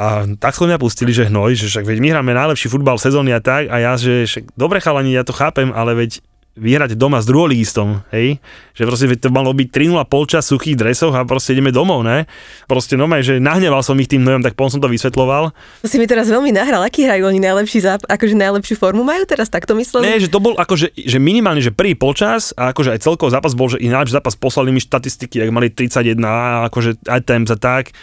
A 0.00 0.24
tak 0.40 0.56
sme 0.56 0.72
mňa 0.72 0.78
pustili, 0.80 1.12
že 1.12 1.28
hnoj, 1.28 1.58
že 1.58 1.68
však 1.68 1.84
veď 1.84 1.98
my 2.00 2.08
hráme 2.14 2.32
najlepší 2.32 2.72
futbal 2.72 2.96
sezóny 2.96 3.36
a 3.36 3.40
tak 3.42 3.68
a 3.68 3.76
ja, 3.82 3.92
že 4.00 4.24
však, 4.24 4.56
dobre 4.56 4.80
chalani, 4.80 5.12
ja 5.12 5.26
to 5.26 5.36
chápem, 5.36 5.74
ale 5.74 5.92
veď 5.92 6.24
vyhrať 6.58 6.98
doma 6.98 7.22
s 7.22 7.30
druholigistom, 7.30 8.02
hej, 8.10 8.42
že 8.74 8.82
proste 8.82 9.06
to 9.16 9.30
malo 9.30 9.54
byť 9.54 9.68
3-0 9.70 10.02
polčas 10.10 10.50
v 10.50 10.58
suchých 10.58 10.76
dresoch 10.76 11.14
a 11.14 11.22
proste 11.22 11.54
ideme 11.54 11.70
domov, 11.70 12.02
ne? 12.02 12.26
Proste 12.66 12.98
no 12.98 13.06
že 13.22 13.38
nahneval 13.38 13.86
som 13.86 13.94
ich 14.02 14.10
tým 14.10 14.26
hnojom, 14.26 14.42
tak 14.42 14.58
potom 14.58 14.78
som 14.78 14.82
to 14.82 14.90
vysvetloval. 14.90 15.54
To 15.82 15.88
si 15.88 16.02
mi 16.02 16.10
teraz 16.10 16.26
veľmi 16.26 16.50
nahral, 16.50 16.82
aký 16.82 17.06
hrajú 17.06 17.30
oni 17.30 17.38
najlepší 17.38 17.78
záp- 17.86 18.06
akože 18.06 18.34
najlepšiu 18.34 18.74
formu 18.74 19.06
majú 19.06 19.22
teraz, 19.30 19.46
tak 19.46 19.62
to 19.64 19.78
mysleli? 19.78 20.10
Nie, 20.10 20.18
že 20.18 20.28
to 20.30 20.42
bol 20.42 20.58
akože, 20.58 20.90
že 20.98 21.18
minimálne, 21.22 21.62
že 21.62 21.70
prvý 21.70 21.94
polčas 21.94 22.50
a 22.58 22.74
akože 22.74 22.98
aj 22.98 23.00
celkový 23.06 23.30
zápas 23.30 23.54
bol, 23.54 23.70
že 23.70 23.78
ináč 23.78 24.10
zápas 24.10 24.34
poslali 24.34 24.74
mi 24.74 24.82
štatistiky, 24.82 25.46
ak 25.46 25.50
mali 25.54 25.70
31 25.70 26.18
a 26.26 26.66
akože 26.66 27.06
aj 27.06 27.20
a 27.30 27.56
tak. 27.56 27.94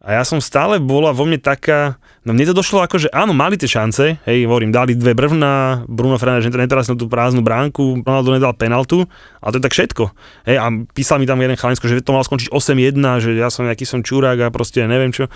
A 0.00 0.16
ja 0.16 0.24
som 0.24 0.40
stále 0.40 0.80
bola 0.80 1.12
vo 1.12 1.28
mne 1.28 1.36
taká, 1.36 2.00
no 2.24 2.32
mne 2.32 2.48
to 2.48 2.56
došlo 2.56 2.80
ako, 2.80 3.04
že 3.04 3.08
áno, 3.12 3.36
mali 3.36 3.60
tie 3.60 3.68
šance, 3.68 4.16
hej, 4.24 4.38
hovorím, 4.48 4.72
dali 4.72 4.96
dve 4.96 5.12
brvná, 5.12 5.84
Bruno 5.84 6.16
Fernandes 6.16 6.48
neteraz 6.48 6.88
na 6.88 6.96
tú 6.96 7.04
prázdnu 7.04 7.44
bránku, 7.44 8.00
Ronaldo 8.00 8.32
nedal 8.32 8.56
penaltu, 8.56 9.04
ale 9.44 9.50
to 9.52 9.58
je 9.60 9.64
tak 9.68 9.76
všetko. 9.76 10.04
Hej, 10.48 10.56
a 10.56 10.66
písal 10.96 11.20
mi 11.20 11.28
tam 11.28 11.36
jeden 11.36 11.52
chalinsko, 11.60 11.84
že 11.84 12.00
to 12.00 12.16
mal 12.16 12.24
skončiť 12.24 12.48
8-1, 12.48 12.96
že 13.20 13.30
ja 13.36 13.52
som 13.52 13.68
nejaký 13.68 13.84
som 13.84 14.00
čurák 14.00 14.40
a 14.40 14.48
proste 14.48 14.88
neviem 14.88 15.12
čo 15.12 15.28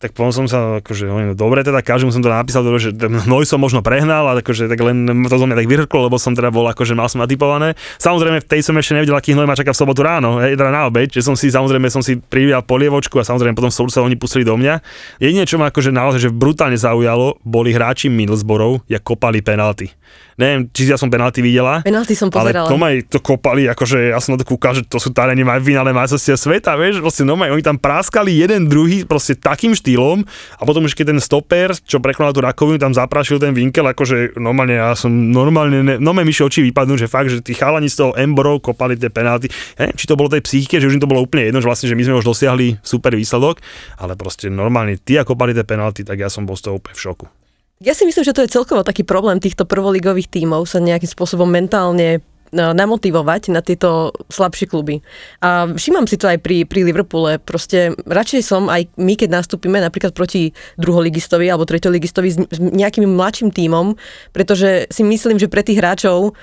tak 0.00 0.16
potom 0.16 0.32
som 0.32 0.46
sa, 0.48 0.80
akože, 0.80 1.04
no, 1.04 1.36
dobre, 1.36 1.60
teda 1.60 1.84
každému 1.84 2.08
som 2.08 2.24
to 2.24 2.32
napísal, 2.32 2.64
že 2.80 2.96
hnoj 2.96 3.44
som 3.44 3.60
možno 3.60 3.84
prehnal, 3.84 4.32
ale 4.32 4.40
akože 4.40 4.64
tak 4.64 4.80
len 4.80 5.04
to 5.28 5.36
zo 5.36 5.44
mňa 5.44 5.60
tak 5.60 5.68
vyhrklo, 5.68 6.08
lebo 6.08 6.16
som 6.16 6.32
teda 6.32 6.48
bol, 6.48 6.64
akože 6.72 6.96
mal 6.96 7.04
som 7.12 7.20
natypované. 7.20 7.76
Samozrejme, 8.00 8.40
v 8.40 8.48
tej 8.48 8.64
som 8.64 8.72
ešte 8.80 8.96
nevedel, 8.96 9.12
aký 9.12 9.36
hnoj 9.36 9.44
ma 9.44 9.52
čaká 9.52 9.76
v 9.76 9.80
sobotu 9.84 10.00
ráno, 10.00 10.40
hej, 10.40 10.56
teda 10.56 10.72
na 10.72 10.88
obed, 10.88 11.12
že 11.12 11.20
som 11.20 11.36
si, 11.36 11.52
samozrejme, 11.52 11.92
som 11.92 12.00
si 12.00 12.16
privial 12.16 12.64
polievočku 12.64 13.20
a 13.20 13.28
samozrejme 13.28 13.52
potom 13.52 13.68
v 13.68 13.76
sobotu 13.76 13.92
sa 13.92 14.00
oni 14.00 14.16
pustili 14.16 14.40
do 14.40 14.56
mňa. 14.56 14.80
Jedine, 15.20 15.44
čo 15.44 15.60
ma 15.60 15.68
akože 15.68 15.92
naozaj, 15.92 16.20
že 16.24 16.30
brutálne 16.32 16.80
zaujalo, 16.80 17.36
boli 17.44 17.76
hráči 17.76 18.08
Middlesborough, 18.08 18.80
jak 18.88 19.04
kopali 19.04 19.44
penalty. 19.44 19.92
Neviem, 20.40 20.72
či 20.72 20.88
ja 20.88 20.96
som 20.96 21.12
penalty 21.12 21.44
videla. 21.44 21.84
Penalty 21.84 22.16
som 22.16 22.32
pozerala. 22.32 22.64
Ale 22.64 22.72
to 22.72 22.76
maj 22.80 22.94
to 23.12 23.18
kopali, 23.20 23.68
akože 23.68 24.16
ja 24.16 24.18
som 24.24 24.34
na 24.34 24.40
to 24.40 24.48
kúkal, 24.48 24.72
že 24.72 24.88
to 24.88 24.96
sú 24.96 25.12
tarene 25.12 25.44
maj 25.44 25.60
finále 25.60 25.92
majstrovstia 25.92 26.40
sveta, 26.40 26.80
vieš, 26.80 27.04
proste 27.04 27.28
no 27.28 27.36
maj, 27.36 27.52
oni 27.52 27.60
tam 27.60 27.76
práskali 27.76 28.40
jeden 28.40 28.64
druhý 28.64 29.04
proste 29.04 29.36
takým 29.36 29.76
štýlom 29.76 30.24
a 30.56 30.62
potom 30.64 30.88
už 30.88 30.96
keď 30.96 31.12
ten 31.12 31.20
stoper, 31.20 31.76
čo 31.76 32.00
prekonal 32.00 32.32
tú 32.32 32.40
rakovinu, 32.40 32.80
tam 32.80 32.96
zaprašil 32.96 33.36
ten 33.36 33.52
vinkel, 33.52 33.84
akože 33.92 34.40
normálne 34.40 34.80
ja 34.80 34.96
som 34.96 35.12
normálne, 35.12 35.84
ne, 35.84 35.94
no 36.00 36.16
mi 36.16 36.24
oči 36.32 36.64
vypadnú, 36.72 36.96
že 36.96 37.10
fakt, 37.10 37.28
že 37.28 37.44
tí 37.44 37.52
chalani 37.52 37.92
z 37.92 38.00
toho 38.00 38.12
Emborov 38.16 38.64
kopali 38.64 38.96
tie 38.96 39.12
penalty. 39.12 39.52
Ja 39.76 39.84
neviem, 39.84 39.98
či 40.00 40.08
to 40.08 40.16
bolo 40.16 40.32
tej 40.32 40.40
psychike, 40.46 40.80
že 40.80 40.88
už 40.88 40.96
im 40.96 41.02
to 41.02 41.10
bolo 41.10 41.20
úplne 41.20 41.50
jedno, 41.50 41.60
že 41.60 41.68
vlastne, 41.68 41.90
že 41.92 41.98
my 41.98 42.04
sme 42.06 42.18
už 42.22 42.24
dosiahli 42.24 42.80
super 42.80 43.12
výsledok, 43.12 43.60
ale 44.00 44.16
proste 44.16 44.48
normálne 44.48 44.96
tí, 44.96 45.20
ako 45.20 45.36
kopali 45.36 45.52
tie 45.52 45.68
penalty, 45.68 46.00
tak 46.06 46.20
ja 46.20 46.32
som 46.32 46.48
bol 46.48 46.56
z 46.56 46.68
toho 46.70 46.80
úplne 46.80 46.96
v 46.96 47.04
šoku. 47.04 47.39
Ja 47.80 47.96
si 47.96 48.04
myslím, 48.04 48.28
že 48.28 48.36
to 48.36 48.44
je 48.44 48.52
celkovo 48.52 48.84
taký 48.84 49.08
problém 49.08 49.40
týchto 49.40 49.64
prvoligových 49.64 50.28
tímov 50.28 50.68
sa 50.68 50.84
nejakým 50.84 51.08
spôsobom 51.08 51.48
mentálne 51.48 52.20
no, 52.52 52.76
namotivovať 52.76 53.48
na 53.48 53.64
tieto 53.64 54.12
slabšie 54.28 54.68
kluby. 54.68 55.00
A 55.40 55.64
všímam 55.64 56.04
si 56.04 56.20
to 56.20 56.28
aj 56.28 56.44
pri, 56.44 56.68
pri 56.68 56.84
Liverpoole. 56.84 57.40
Proste 57.40 57.96
radšej 58.04 58.44
som 58.44 58.68
aj 58.68 58.84
my, 59.00 59.16
keď 59.16 59.32
nastúpime 59.32 59.80
napríklad 59.80 60.12
proti 60.12 60.52
druholigistovi 60.76 61.48
alebo 61.48 61.64
treťoligistovi 61.64 62.28
s 62.52 62.60
nejakým 62.60 63.08
mladším 63.16 63.48
tímom, 63.48 63.96
pretože 64.36 64.84
si 64.92 65.00
myslím, 65.00 65.40
že 65.40 65.48
pre 65.48 65.64
tých 65.64 65.80
hráčov 65.80 66.36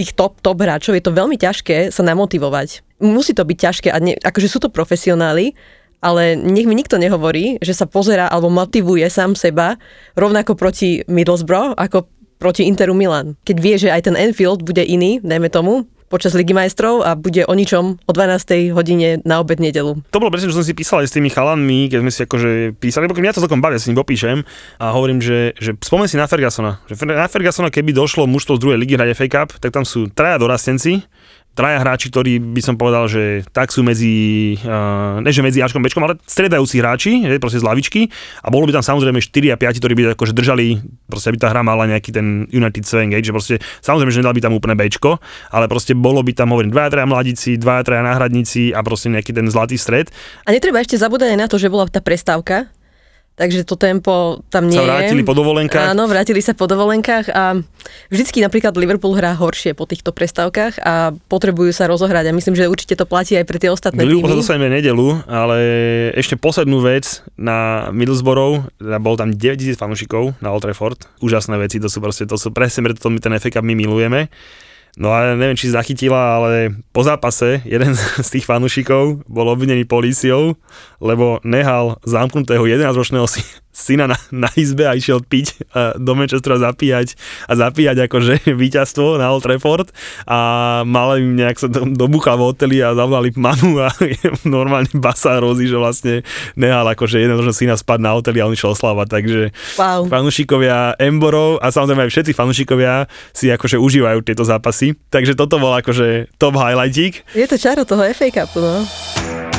tých 0.00 0.16
top, 0.16 0.40
top 0.40 0.64
hráčov 0.64 0.96
je 0.96 1.04
to 1.04 1.12
veľmi 1.12 1.36
ťažké 1.36 1.92
sa 1.92 2.00
namotivovať. 2.00 2.80
Musí 3.04 3.36
to 3.36 3.44
byť 3.44 3.58
ťažké 3.60 3.88
a 3.92 4.00
ne, 4.00 4.16
akože 4.16 4.48
sú 4.48 4.64
to 4.64 4.72
profesionáli, 4.72 5.52
ale 6.04 6.36
nech 6.36 6.68
mi 6.68 6.76
nikto 6.76 7.00
nehovorí, 7.00 7.56
že 7.64 7.72
sa 7.72 7.88
pozera 7.88 8.28
alebo 8.28 8.52
motivuje 8.52 9.08
sám 9.08 9.32
seba 9.32 9.80
rovnako 10.12 10.52
proti 10.52 11.00
Middlesbrough 11.08 11.72
ako 11.80 12.04
proti 12.36 12.68
Interu 12.68 12.92
Milan. 12.92 13.40
Keď 13.48 13.56
vie, 13.56 13.74
že 13.80 13.88
aj 13.88 14.12
ten 14.12 14.16
Enfield 14.20 14.68
bude 14.68 14.84
iný, 14.84 15.16
dajme 15.24 15.48
tomu, 15.48 15.88
počas 16.14 16.36
Ligy 16.36 16.54
majstrov 16.54 17.02
a 17.02 17.18
bude 17.18 17.42
o 17.42 17.54
ničom 17.56 17.98
o 17.98 18.12
12. 18.12 18.70
hodine 18.70 19.18
na 19.26 19.42
obed 19.42 19.58
nedelu. 19.58 19.98
To 20.14 20.20
bolo 20.22 20.30
presne, 20.30 20.52
čo 20.52 20.60
som 20.60 20.66
si 20.66 20.70
písal 20.76 21.02
aj 21.02 21.10
s 21.10 21.16
tými 21.16 21.26
chalanmi, 21.32 21.90
keď 21.90 21.98
sme 21.98 22.12
si 22.14 22.20
akože 22.22 22.50
písali, 22.78 23.10
lebo 23.10 23.18
mňa 23.18 23.34
to 23.34 23.42
celkom 23.42 23.58
bavia, 23.58 23.82
si 23.82 23.90
im 23.90 23.98
popíšem 23.98 24.46
a 24.78 24.94
hovorím, 24.94 25.18
že, 25.18 25.58
že 25.58 25.74
spomen 25.82 26.06
si 26.06 26.14
na 26.14 26.30
Fergusona. 26.30 26.78
Že 26.86 27.18
na 27.18 27.26
Fergusona, 27.26 27.72
keby 27.72 27.90
došlo 27.90 28.30
mužstvo 28.30 28.54
z 28.54 28.62
druhej 28.62 28.78
ligy 28.78 28.94
hrať 28.94 29.10
FA 29.18 29.26
Cup, 29.26 29.48
tak 29.58 29.74
tam 29.74 29.82
sú 29.82 30.06
traja 30.12 30.38
dorastenci, 30.38 31.02
traja 31.54 31.78
hráči, 31.80 32.10
ktorí 32.10 32.42
by 32.42 32.60
som 32.60 32.74
povedal, 32.74 33.06
že 33.06 33.46
tak 33.54 33.70
sú 33.70 33.86
medzi, 33.86 34.54
uh, 34.66 35.22
ne 35.22 35.30
že 35.30 35.40
medzi 35.40 35.62
Ačkom 35.62 35.80
Bčkom, 35.80 36.02
ale 36.02 36.18
stredajúci 36.26 36.82
hráči, 36.82 37.22
že, 37.22 37.38
proste 37.38 37.62
z 37.62 37.64
lavičky 37.64 38.10
a 38.42 38.50
bolo 38.50 38.66
by 38.66 38.74
tam 38.74 38.84
samozrejme 38.84 39.22
4 39.22 39.54
a 39.54 39.56
5, 39.56 39.80
ktorí 39.80 39.94
by 39.94 40.02
akože 40.18 40.34
držali, 40.34 40.82
proste 41.06 41.30
aby 41.30 41.38
tá 41.38 41.54
hra 41.54 41.62
mala 41.62 41.86
nejaký 41.86 42.10
ten 42.10 42.50
United 42.50 42.82
Swing, 42.82 43.14
že 43.14 43.30
proste 43.30 43.54
samozrejme, 43.80 44.10
že 44.10 44.20
nedal 44.20 44.34
by 44.34 44.42
tam 44.42 44.54
úplne 44.58 44.74
Bčko, 44.74 45.22
ale 45.54 45.70
proste 45.70 45.94
bolo 45.94 46.20
by 46.26 46.34
tam, 46.34 46.50
hovorím, 46.50 46.74
2 46.74 46.90
3 46.90 47.06
mladíci, 47.06 47.56
2 47.56 47.62
3 47.62 48.02
náhradníci 48.02 48.74
a 48.74 48.82
proste 48.82 49.14
nejaký 49.14 49.30
ten 49.30 49.46
zlatý 49.46 49.78
stred. 49.78 50.10
A 50.42 50.50
netreba 50.50 50.82
ešte 50.82 50.98
zabúdať 50.98 51.38
aj 51.38 51.38
na 51.38 51.46
to, 51.46 51.56
že 51.62 51.70
bola 51.70 51.86
tá 51.86 52.02
prestávka, 52.02 52.73
takže 53.34 53.66
to 53.66 53.74
tempo 53.74 54.42
tam 54.46 54.70
nie 54.70 54.78
sa 54.78 54.86
vrátili 54.86 55.22
je. 55.22 55.28
po 55.28 55.34
dovolenkách. 55.34 55.90
Áno, 55.90 56.06
vrátili 56.06 56.38
sa 56.38 56.54
po 56.54 56.70
dovolenkách 56.70 57.26
a 57.34 57.58
vždycky 58.08 58.38
napríklad 58.38 58.74
Liverpool 58.78 59.18
hrá 59.18 59.34
horšie 59.34 59.74
po 59.74 59.90
týchto 59.90 60.14
prestávkach 60.14 60.78
a 60.80 61.10
potrebujú 61.26 61.74
sa 61.74 61.90
rozohrať 61.90 62.30
a 62.30 62.32
myslím, 62.32 62.54
že 62.54 62.70
určite 62.70 62.94
to 62.94 63.04
platí 63.04 63.34
aj 63.34 63.44
pre 63.46 63.58
tie 63.58 63.74
ostatné 63.74 64.06
Liverpool 64.06 64.30
týmy. 64.30 64.34
sa 64.38 64.40
dostaneme 64.40 64.68
nedelu, 64.70 65.06
ale 65.26 65.58
ešte 66.14 66.38
poslednú 66.38 66.78
vec 66.78 67.26
na 67.34 67.90
Middlesbrough, 67.90 68.70
teda 68.78 68.98
bol 69.02 69.18
tam 69.18 69.34
9000 69.34 69.74
fanúšikov 69.74 70.38
na 70.38 70.54
Old 70.54 70.62
Trafford, 70.62 71.02
úžasné 71.18 71.58
veci, 71.58 71.82
to 71.82 71.90
sú 71.90 71.98
proste, 71.98 72.30
to 72.30 72.38
sú 72.38 72.54
presne, 72.54 72.86
preto 72.86 73.10
my 73.10 73.18
ten 73.18 73.34
FA 73.42 73.50
Cup 73.50 73.66
my 73.66 73.74
milujeme. 73.74 74.30
No 74.94 75.10
a 75.10 75.34
neviem, 75.34 75.58
či 75.58 75.74
zachytila, 75.74 76.38
ale 76.38 76.70
po 76.94 77.02
zápase 77.02 77.62
jeden 77.66 77.98
z 78.26 78.28
tých 78.30 78.46
fanúšikov 78.46 79.26
bol 79.26 79.46
obvinený 79.50 79.82
políciou, 79.88 80.54
lebo 81.02 81.42
nehal 81.42 81.98
zamknutého 82.06 82.62
11-ročného 82.62 83.26
syna 83.26 83.63
na, 83.98 84.16
na 84.30 84.48
izbe 84.54 84.86
a 84.86 84.94
išiel 84.94 85.20
piť 85.20 85.66
a 85.74 85.98
do 85.98 86.14
Manchestera 86.14 86.62
zapíjať 86.62 87.18
a 87.50 87.52
zapíjať 87.58 88.06
akože 88.06 88.34
víťazstvo 88.62 89.18
na 89.18 89.34
Old 89.34 89.42
Trafford 89.42 89.90
a 90.24 90.38
mal 90.86 91.18
im 91.18 91.34
nejak 91.34 91.58
sa 91.58 91.68
dobuchal 91.70 92.38
v 92.38 92.46
hoteli 92.54 92.78
a 92.80 92.94
zavolali 92.94 93.34
mamu 93.34 93.82
a 93.82 93.90
normálne 94.46 94.90
basa 94.94 95.36
rozy, 95.42 95.66
že 95.66 95.76
vlastne 95.76 96.14
nehal 96.54 96.86
akože 96.86 97.18
jeden 97.18 97.36
syna 97.50 97.74
spať 97.74 97.98
na 98.00 98.14
hoteli 98.14 98.38
a 98.40 98.46
on 98.46 98.54
išiel 98.54 98.72
oslavať, 98.72 99.06
takže 99.10 99.40
wow. 99.76 100.06
fanúšikovia 100.06 100.96
Emborov 101.02 101.58
a 101.58 101.74
samozrejme 101.74 102.06
aj 102.06 102.10
všetci 102.14 102.32
fanúšikovia 102.32 103.10
si 103.34 103.50
akože 103.50 103.76
užívajú 103.76 104.22
tieto 104.22 104.46
zápasy, 104.46 104.94
takže 105.10 105.34
toto 105.34 105.58
bol 105.58 105.74
akože 105.74 106.30
top 106.38 106.56
highlightík. 106.56 107.26
Je 107.34 107.46
to 107.50 107.58
čaro 107.58 107.82
toho 107.82 108.06
FA 108.14 108.28
Cupu, 108.30 108.62
no. 108.62 109.53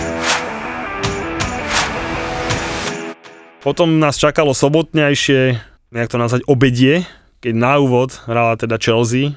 Potom 3.66 3.98
nás 3.98 4.14
čakalo 4.22 4.54
sobotnejšie, 4.54 5.58
nejak 5.90 6.10
to 6.14 6.22
nazvať, 6.22 6.46
obedie, 6.46 7.02
keď 7.42 7.54
na 7.58 7.82
úvod 7.82 8.14
hrala 8.30 8.54
teda 8.62 8.78
Chelsea 8.78 9.34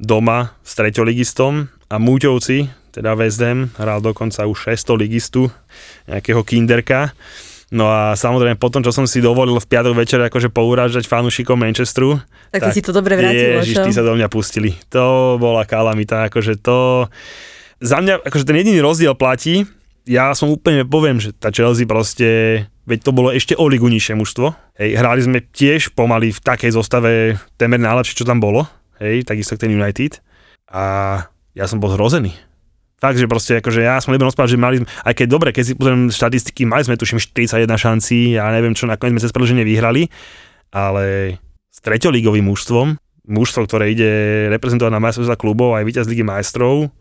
doma 0.00 0.56
s 0.64 0.72
treťoligistom 0.72 1.68
a 1.92 2.00
Múťovci, 2.00 2.72
teda 2.96 3.12
West 3.12 3.44
Ham, 3.44 3.68
hral 3.76 4.00
dokonca 4.00 4.48
už 4.48 4.72
600 4.72 5.04
ligistu, 5.04 5.52
nejakého 6.08 6.40
kinderka. 6.48 7.12
No 7.68 7.92
a 7.92 8.16
samozrejme 8.16 8.56
potom, 8.56 8.80
čo 8.80 8.88
som 8.88 9.04
si 9.04 9.20
dovolil 9.20 9.60
v 9.60 9.68
piatok 9.68 10.00
večer 10.00 10.24
akože 10.24 10.48
pourážať 10.48 11.04
fanúšikov 11.04 11.60
Manchesteru. 11.60 12.24
Tak, 12.56 12.72
tak 12.72 12.72
si 12.72 12.80
to 12.80 12.96
dobre 12.96 13.20
vrátilo, 13.20 13.60
Ježiš, 13.60 13.84
tí 13.84 13.92
sa 13.92 14.00
do 14.00 14.16
mňa 14.16 14.32
pustili. 14.32 14.80
To 14.96 15.36
bola 15.36 15.68
kalamita, 15.68 16.24
akože 16.32 16.56
to... 16.56 17.04
Za 17.84 18.00
mňa, 18.00 18.24
akože 18.24 18.48
ten 18.48 18.56
jediný 18.64 18.80
rozdiel 18.80 19.12
platí, 19.12 19.68
ja 20.06 20.34
som 20.34 20.50
úplne 20.50 20.82
poviem, 20.82 21.22
že 21.22 21.30
tá 21.34 21.54
Chelsea 21.54 21.86
proste 21.86 22.62
veď 22.86 22.98
to 23.06 23.12
bolo 23.14 23.30
ešte 23.30 23.54
o 23.54 23.66
ligu 23.70 23.86
nižšie 23.86 24.18
mužstvo. 24.18 24.50
Hej, 24.78 24.98
hrali 24.98 25.20
sme 25.22 25.38
tiež 25.42 25.94
pomaly 25.94 26.34
v 26.34 26.40
takej 26.42 26.74
zostave 26.74 27.38
temer 27.54 27.78
najlepšie, 27.78 28.18
čo 28.18 28.26
tam 28.26 28.42
bolo. 28.42 28.66
Hej, 28.98 29.26
takisto 29.26 29.54
ten 29.54 29.70
United. 29.70 30.18
A 30.70 30.82
ja 31.54 31.64
som 31.70 31.78
bol 31.78 31.92
zhrozený. 31.94 32.34
Fakt, 33.02 33.18
že 33.18 33.26
proste 33.26 33.58
akože 33.58 33.82
ja 33.82 33.98
som 33.98 34.14
nebol 34.14 34.30
rozprávať, 34.30 34.54
že 34.54 34.62
mali 34.62 34.78
sme, 34.78 34.86
aj 34.86 35.14
keď 35.18 35.26
dobre, 35.26 35.48
keď 35.50 35.64
si 35.66 35.74
pozriem 35.74 36.06
štatistiky, 36.06 36.62
mali 36.70 36.86
sme 36.86 36.94
tuším 36.94 37.18
41 37.18 37.66
šanci, 37.66 38.38
ja 38.38 38.46
neviem 38.54 38.78
čo, 38.78 38.86
nakoniec 38.86 39.18
sme 39.18 39.22
cez 39.26 39.34
predlženie 39.34 39.66
vyhrali, 39.66 40.06
ale 40.70 41.34
s 41.66 41.82
treťolígovým 41.82 42.46
mužstvom, 42.46 42.94
mužstvo, 43.26 43.66
ktoré 43.66 43.90
ide 43.90 44.10
reprezentovať 44.54 44.92
na 44.94 45.02
majstrovstvá 45.02 45.34
klubov 45.34 45.74
aj 45.74 45.82
víťaz 45.82 46.06
Ligy 46.06 46.22
majstrov, 46.22 46.94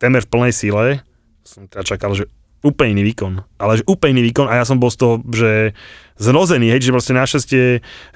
temer 0.00 0.24
v 0.24 0.30
plnej 0.32 0.52
sile, 0.56 1.04
som 1.46 1.70
teda 1.70 1.86
čakal, 1.86 2.12
že 2.12 2.26
úplne 2.66 2.98
iný 2.98 3.14
výkon. 3.14 3.46
Ale 3.62 3.78
že 3.80 3.84
úplne 3.86 4.18
iný 4.18 4.34
výkon 4.34 4.50
a 4.50 4.58
ja 4.58 4.64
som 4.66 4.82
bol 4.82 4.90
z 4.90 4.98
toho, 4.98 5.14
že 5.30 5.76
zrozený, 6.16 6.72
hej, 6.72 6.88
že 6.88 6.94
proste 6.96 7.12
našťastie, 7.12 7.64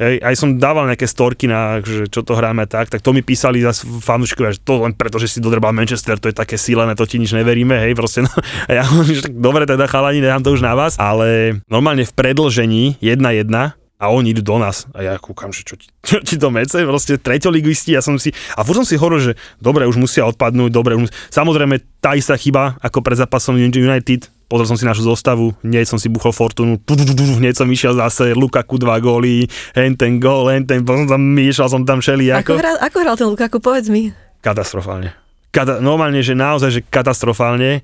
hej, 0.00 0.14
aj 0.24 0.34
som 0.34 0.56
dával 0.56 0.88
nejaké 0.88 1.04
storky 1.04 1.44
na, 1.44 1.84
že 1.84 2.08
čo 2.08 2.24
to 2.24 2.32
hráme 2.32 2.64
tak, 2.64 2.88
tak 2.88 3.04
to 3.04 3.12
mi 3.12 3.20
písali 3.20 3.60
zase 3.60 3.84
fanúškovia, 3.84 4.56
že 4.56 4.64
to 4.64 4.88
len 4.88 4.96
preto, 4.96 5.20
že 5.20 5.28
si 5.28 5.38
dodrbal 5.44 5.76
Manchester, 5.76 6.16
to 6.16 6.32
je 6.32 6.36
také 6.36 6.56
sílené, 6.56 6.96
to 6.96 7.04
ti 7.04 7.20
nič 7.20 7.36
neveríme, 7.36 7.76
hej, 7.76 7.92
proste, 7.92 8.24
no, 8.26 8.32
a 8.66 8.70
ja 8.72 8.88
že 9.04 9.28
tak 9.28 9.36
dobre, 9.36 9.68
teda 9.68 9.84
chalani, 9.84 10.24
nechám 10.24 10.40
to 10.40 10.56
už 10.56 10.64
na 10.64 10.72
vás, 10.72 10.96
ale 10.96 11.60
normálne 11.68 12.08
v 12.08 12.12
predlžení 12.16 12.96
1-1 13.04 13.79
a 14.00 14.08
oni 14.08 14.32
idú 14.32 14.40
do 14.40 14.56
nás. 14.56 14.88
A 14.90 15.04
ja 15.04 15.14
kúkam, 15.14 15.52
že 15.52 15.62
čo, 15.62 15.76
ti- 15.76 15.92
čo 16.08 16.18
ti 16.18 16.34
to 16.34 16.48
mece, 16.48 16.80
proste 16.82 17.20
treťoligisti, 17.20 17.92
ja 17.92 18.00
som 18.00 18.16
si, 18.16 18.32
a 18.56 18.64
furt 18.64 18.80
som 18.80 18.88
si 18.88 18.96
hovoril, 18.96 19.20
že 19.20 19.32
dobre, 19.60 19.84
už 19.84 20.00
musia 20.00 20.24
odpadnúť, 20.24 20.72
dobre, 20.72 20.96
už, 20.96 21.02
mus- 21.04 21.14
samozrejme 21.28 22.00
tá 22.00 22.16
istá 22.16 22.34
chyba, 22.34 22.80
ako 22.80 23.04
pred 23.04 23.20
zápasom 23.20 23.60
United, 23.60 24.24
pozrel 24.48 24.66
som 24.66 24.74
si 24.74 24.82
našu 24.82 25.04
zostavu, 25.04 25.52
hneď 25.60 25.84
som 25.84 26.00
si 26.00 26.08
buchol 26.08 26.32
Fortunu, 26.32 26.80
tu, 26.80 26.96
tu, 26.96 27.04
tu, 27.04 27.12
tu, 27.12 27.36
hneď 27.36 27.54
som 27.54 27.68
išiel 27.68 27.92
zase, 27.94 28.32
Lukaku 28.32 28.80
dva 28.80 28.96
góly, 28.98 29.44
hen 29.76 29.94
ten 29.94 30.16
gól, 30.16 30.48
hen 30.48 30.64
ten, 30.64 30.80
potom 30.80 31.04
tam 31.04 31.20
myšľal 31.20 31.68
som 31.68 31.82
tam 31.84 32.00
šeli, 32.00 32.32
Ako, 32.32 32.40
ako, 32.42 32.52
hral, 32.56 32.76
ako 32.80 32.96
hral 32.98 33.14
ten 33.14 33.28
Lukaku, 33.28 33.56
povedz 33.60 33.86
mi. 33.86 34.10
katastrofálne. 34.40 35.12
Kata, 35.50 35.78
normálne, 35.78 36.22
že 36.22 36.32
naozaj, 36.32 36.70
že 36.70 36.80
katastrofálne. 36.80 37.82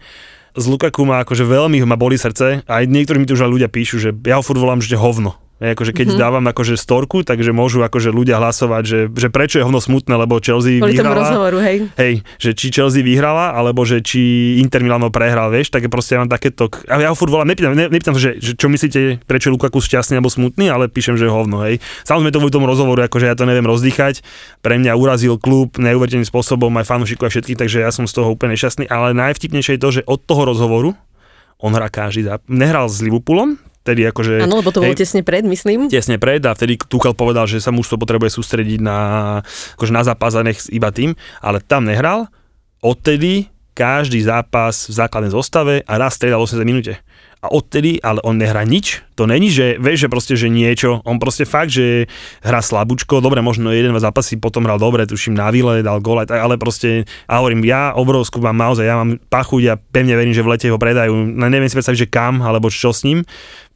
Z 0.56 0.64
Lukaku 0.64 1.04
ma 1.04 1.20
akože 1.20 1.44
veľmi 1.44 1.85
ma 1.85 1.94
boli 1.94 2.16
srdce, 2.16 2.64
aj 2.64 2.82
niektorí 2.88 3.20
mi 3.20 3.28
tu 3.28 3.37
už 3.37 3.44
ľudia 3.44 3.68
píšu, 3.68 4.00
že 4.00 4.11
ja 4.25 4.38
ho 4.38 4.42
furt 4.42 4.56
volám, 4.56 4.80
že 4.80 4.96
hovno. 4.96 5.37
Akože 5.57 5.97
keď 5.97 6.13
mm-hmm. 6.13 6.21
dávam 6.21 6.45
akože 6.53 6.77
storku, 6.77 7.25
takže 7.25 7.49
môžu 7.49 7.81
akože 7.81 8.13
ľudia 8.13 8.37
hlasovať, 8.37 8.83
že, 8.85 9.01
že 9.09 9.33
prečo 9.33 9.57
je 9.57 9.65
hovno 9.65 9.81
smutné, 9.81 10.13
lebo 10.13 10.37
Chelsea 10.37 10.77
Kvôli 10.77 11.01
tomu 11.01 11.17
vyhrala. 11.17 11.25
rozhovoru, 11.25 11.59
hej. 11.65 11.77
Hej, 11.97 12.15
že 12.37 12.51
či 12.53 12.69
Chelsea 12.69 13.01
vyhrala, 13.01 13.57
alebo 13.57 13.81
že 13.89 14.05
či 14.05 14.21
Inter 14.61 14.85
Milano 14.85 15.09
prehral, 15.09 15.49
vieš, 15.49 15.73
tak 15.73 15.89
proste 15.89 16.21
ja 16.21 16.21
mám 16.21 16.29
takéto, 16.29 16.69
a 16.93 17.01
ja 17.01 17.09
ho 17.09 17.17
furt 17.17 17.33
volám, 17.33 17.49
nepýtam, 17.49 17.73
ne, 17.73 17.89
nepýtam 17.89 18.21
že, 18.21 18.37
že, 18.37 18.53
čo 18.53 18.69
myslíte, 18.69 19.25
prečo 19.25 19.49
je 19.49 19.57
Lukaku 19.57 19.81
šťastný 19.81 20.21
alebo 20.21 20.29
smutný, 20.29 20.69
ale 20.69 20.93
píšem, 20.93 21.17
že 21.17 21.25
je 21.25 21.33
hovno, 21.33 21.65
hej. 21.65 21.81
Samozrejme 22.05 22.37
to 22.37 22.41
v 22.45 22.53
tom 22.53 22.69
rozhovoru, 22.69 23.09
akože 23.09 23.25
ja 23.25 23.33
to 23.33 23.49
neviem 23.49 23.65
rozdýchať, 23.65 24.21
pre 24.61 24.77
mňa 24.77 24.93
urazil 24.93 25.41
klub 25.41 25.81
neuveriteľným 25.81 26.29
spôsobom, 26.29 26.69
aj 26.77 26.85
fanúšikov 26.85 27.29
a 27.29 27.33
všetkých, 27.33 27.57
takže 27.57 27.81
ja 27.81 27.89
som 27.89 28.05
z 28.05 28.13
toho 28.13 28.29
úplne 28.29 28.53
šťastný, 28.53 28.93
ale 28.93 29.17
najvtipnejšie 29.17 29.81
je 29.81 29.83
to, 29.83 29.89
že 29.89 30.03
od 30.05 30.21
toho 30.21 30.53
rozhovoru 30.53 30.93
on 31.57 31.73
hrá 31.73 31.89
každý 31.89 32.29
záp- 32.29 32.45
Nehral 32.45 32.93
s 32.93 33.01
Liverpoolom, 33.01 33.57
tedy 33.87 34.02
akože... 34.11 34.43
Áno, 34.43 34.59
lebo 34.59 34.75
to 34.75 34.83
bolo 34.83 34.90
hej, 34.90 34.99
tesne 34.99 35.23
pred, 35.23 35.47
myslím. 35.47 35.87
tesne 35.87 36.19
pred 36.19 36.43
a 36.43 36.50
vtedy 36.50 36.75
Tuchel 36.75 37.14
povedal, 37.14 37.47
že 37.47 37.62
sa 37.62 37.71
mužstvo 37.71 38.02
potrebuje 38.02 38.35
sústrediť 38.35 38.83
na, 38.83 38.99
akože 39.78 39.95
na 39.95 40.02
zápas 40.02 40.35
a 40.35 40.43
nech 40.43 40.59
iba 40.75 40.90
tým, 40.90 41.14
ale 41.38 41.62
tam 41.62 41.87
nehral. 41.87 42.26
Odtedy 42.83 43.47
každý 43.78 44.26
zápas 44.26 44.90
v 44.90 44.99
základnej 44.99 45.31
zostave 45.31 45.87
a 45.87 45.93
raz 45.95 46.19
striedal 46.19 46.43
v 46.43 46.50
80 46.50 46.66
minúte. 46.66 46.99
A 47.38 47.47
odtedy, 47.55 48.02
ale 48.02 48.19
on 48.26 48.35
nehrá 48.35 48.66
nič. 48.66 49.06
To 49.16 49.25
není, 49.25 49.49
že 49.49 49.80
vieš, 49.80 50.04
že 50.04 50.08
proste, 50.12 50.35
že 50.37 50.52
niečo. 50.52 51.00
On 51.08 51.16
proste 51.16 51.49
fakt, 51.49 51.73
že 51.73 52.04
hrá 52.44 52.61
slabúčko. 52.61 53.25
Dobre, 53.25 53.40
možno 53.40 53.73
jeden, 53.73 53.96
zápasy 53.96 54.37
potom 54.37 54.68
hral 54.68 54.76
dobre, 54.76 55.08
tuším 55.08 55.32
na 55.32 55.49
vile, 55.49 55.80
dal 55.80 56.04
gól, 56.04 56.20
aj 56.20 56.28
tak, 56.28 56.40
ale 56.44 56.61
proste, 56.61 57.08
a 57.25 57.40
hovorím, 57.40 57.64
ja 57.64 57.96
obrovskú 57.96 58.44
mám 58.44 58.61
naozaj, 58.61 58.85
ja 58.85 59.00
mám 59.00 59.16
pachuť 59.16 59.62
a 59.73 59.75
pevne 59.80 60.12
verím, 60.14 60.37
že 60.37 60.44
v 60.44 60.52
lete 60.52 60.68
ho 60.68 60.76
predajú. 60.76 61.16
No, 61.16 61.49
neviem 61.49 61.66
si 61.66 61.75
predstaviť, 61.75 62.00
že 62.04 62.08
kam, 62.12 62.44
alebo 62.44 62.68
čo 62.68 62.92
s 62.92 63.08
ním. 63.08 63.25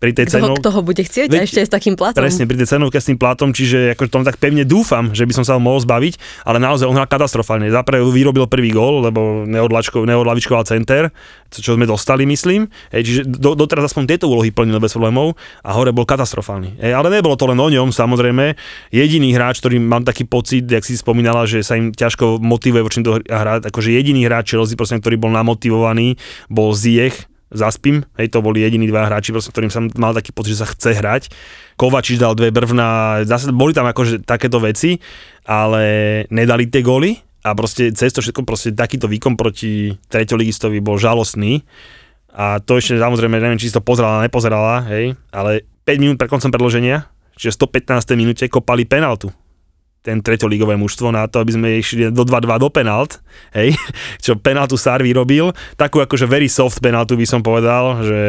Pri 0.00 0.16
tej 0.16 0.32
Kto 0.32 0.36
cenou. 0.40 0.56
kto 0.56 0.72
ho 0.72 0.80
bude 0.80 1.04
chcieť 1.04 1.28
a 1.28 1.32
Veď- 1.36 1.44
ešte 1.44 1.60
aj 1.60 1.66
s 1.68 1.72
takým 1.76 1.92
platom. 1.92 2.24
Presne, 2.24 2.48
pri 2.48 2.56
tej 2.56 2.72
cenovke 2.72 2.96
s 2.96 3.04
tým 3.04 3.20
platom, 3.20 3.52
čiže 3.52 3.92
ako 3.92 4.08
tom 4.08 4.24
tak 4.24 4.40
pevne 4.40 4.64
dúfam, 4.64 5.12
že 5.12 5.28
by 5.28 5.32
som 5.36 5.44
sa 5.44 5.52
ho 5.56 5.60
mohol 5.60 5.76
zbaviť, 5.84 6.16
ale 6.48 6.56
naozaj 6.56 6.88
on 6.88 6.96
hral 6.96 7.04
katastrofálne. 7.04 7.68
Zaprvé 7.68 8.00
vyrobil 8.00 8.48
prvý 8.48 8.72
gól, 8.72 9.04
lebo 9.04 9.44
neodlavičkoval 9.44 10.64
center, 10.64 11.12
čo 11.52 11.76
sme 11.76 11.84
dostali, 11.84 12.24
myslím. 12.24 12.72
Hej, 12.96 13.02
čiže 13.04 13.20
do, 13.28 13.52
doteraz 13.52 13.92
aspoň 13.92 14.16
tieto 14.16 14.32
úlohy 14.32 14.48
plnil 14.48 14.80
bez 14.80 14.96
problémov 14.96 15.29
a 15.36 15.70
hore 15.74 15.90
bol 15.90 16.08
katastrofálny. 16.08 16.80
Hej, 16.80 16.92
ale 16.94 17.08
nebolo 17.10 17.34
to 17.36 17.50
len 17.50 17.58
o 17.58 17.68
ňom, 17.68 17.90
samozrejme. 17.90 18.54
Jediný 18.94 19.34
hráč, 19.34 19.58
ktorý 19.60 19.82
mám 19.82 20.06
taký 20.06 20.24
pocit, 20.26 20.66
jak 20.66 20.84
si 20.86 20.96
spomínala, 20.96 21.44
že 21.44 21.60
sa 21.66 21.76
im 21.76 21.90
ťažko 21.90 22.38
motivuje 22.40 22.82
voči 22.82 23.02
to 23.02 23.20
hrať, 23.24 23.68
akože 23.68 23.90
jediný 23.94 24.26
hráč 24.26 24.54
Chelsea, 24.54 24.78
proste, 24.78 24.98
ktorý 24.98 25.16
bol 25.18 25.32
namotivovaný, 25.34 26.20
bol 26.48 26.72
Ziyech, 26.74 27.30
zaspím, 27.50 28.06
hej, 28.14 28.30
to 28.30 28.38
boli 28.40 28.62
jediní 28.62 28.86
dva 28.86 29.10
hráči, 29.10 29.34
proste, 29.34 29.50
ktorým 29.50 29.74
som 29.74 29.90
mal 29.98 30.14
taký 30.14 30.30
pocit, 30.30 30.54
že 30.54 30.62
sa 30.62 30.70
chce 30.70 30.90
hrať. 30.94 31.22
Kovačič 31.74 32.22
dal 32.22 32.38
dve 32.38 32.54
brvná, 32.54 33.22
zase 33.26 33.50
boli 33.50 33.74
tam 33.74 33.90
akože 33.90 34.22
takéto 34.22 34.62
veci, 34.62 35.02
ale 35.42 36.24
nedali 36.30 36.70
tie 36.70 36.80
góly 36.86 37.18
a 37.42 37.56
proste 37.56 37.90
cez 37.90 38.14
to 38.14 38.22
všetko, 38.22 38.46
proste 38.46 38.70
takýto 38.76 39.10
výkon 39.10 39.34
proti 39.34 39.98
treťoligistovi 40.12 40.78
bol 40.78 41.00
žalostný. 41.00 41.66
A 42.30 42.62
to 42.62 42.78
ešte 42.78 42.96
samozrejme, 42.96 43.42
neviem, 43.42 43.58
či 43.58 43.68
si 43.68 43.74
to 43.74 43.82
pozerala, 43.82 44.22
nepozerala, 44.22 44.86
hej, 44.86 45.18
ale 45.34 45.66
5 45.84 46.02
minút 46.02 46.16
pred 46.16 46.30
koncom 46.30 46.50
predloženia, 46.50 47.10
čiže 47.34 47.58
v 47.58 47.74
115. 47.82 48.14
minúte 48.14 48.44
kopali 48.46 48.86
penaltu 48.86 49.34
ten 50.00 50.24
treťoligové 50.24 50.80
mužstvo 50.80 51.12
na 51.12 51.28
to, 51.28 51.44
aby 51.44 51.52
sme 51.52 51.68
išli 51.76 52.08
do 52.08 52.24
2-2 52.24 52.56
do 52.56 52.68
penalt, 52.72 53.20
hej, 53.52 53.76
čo 54.24 54.32
penaltu 54.40 54.80
Sár 54.80 55.04
vyrobil, 55.04 55.52
takú 55.76 56.00
akože 56.00 56.24
very 56.24 56.48
soft 56.48 56.80
penaltu 56.80 57.20
by 57.20 57.26
som 57.28 57.44
povedal, 57.44 58.00
že 58.00 58.20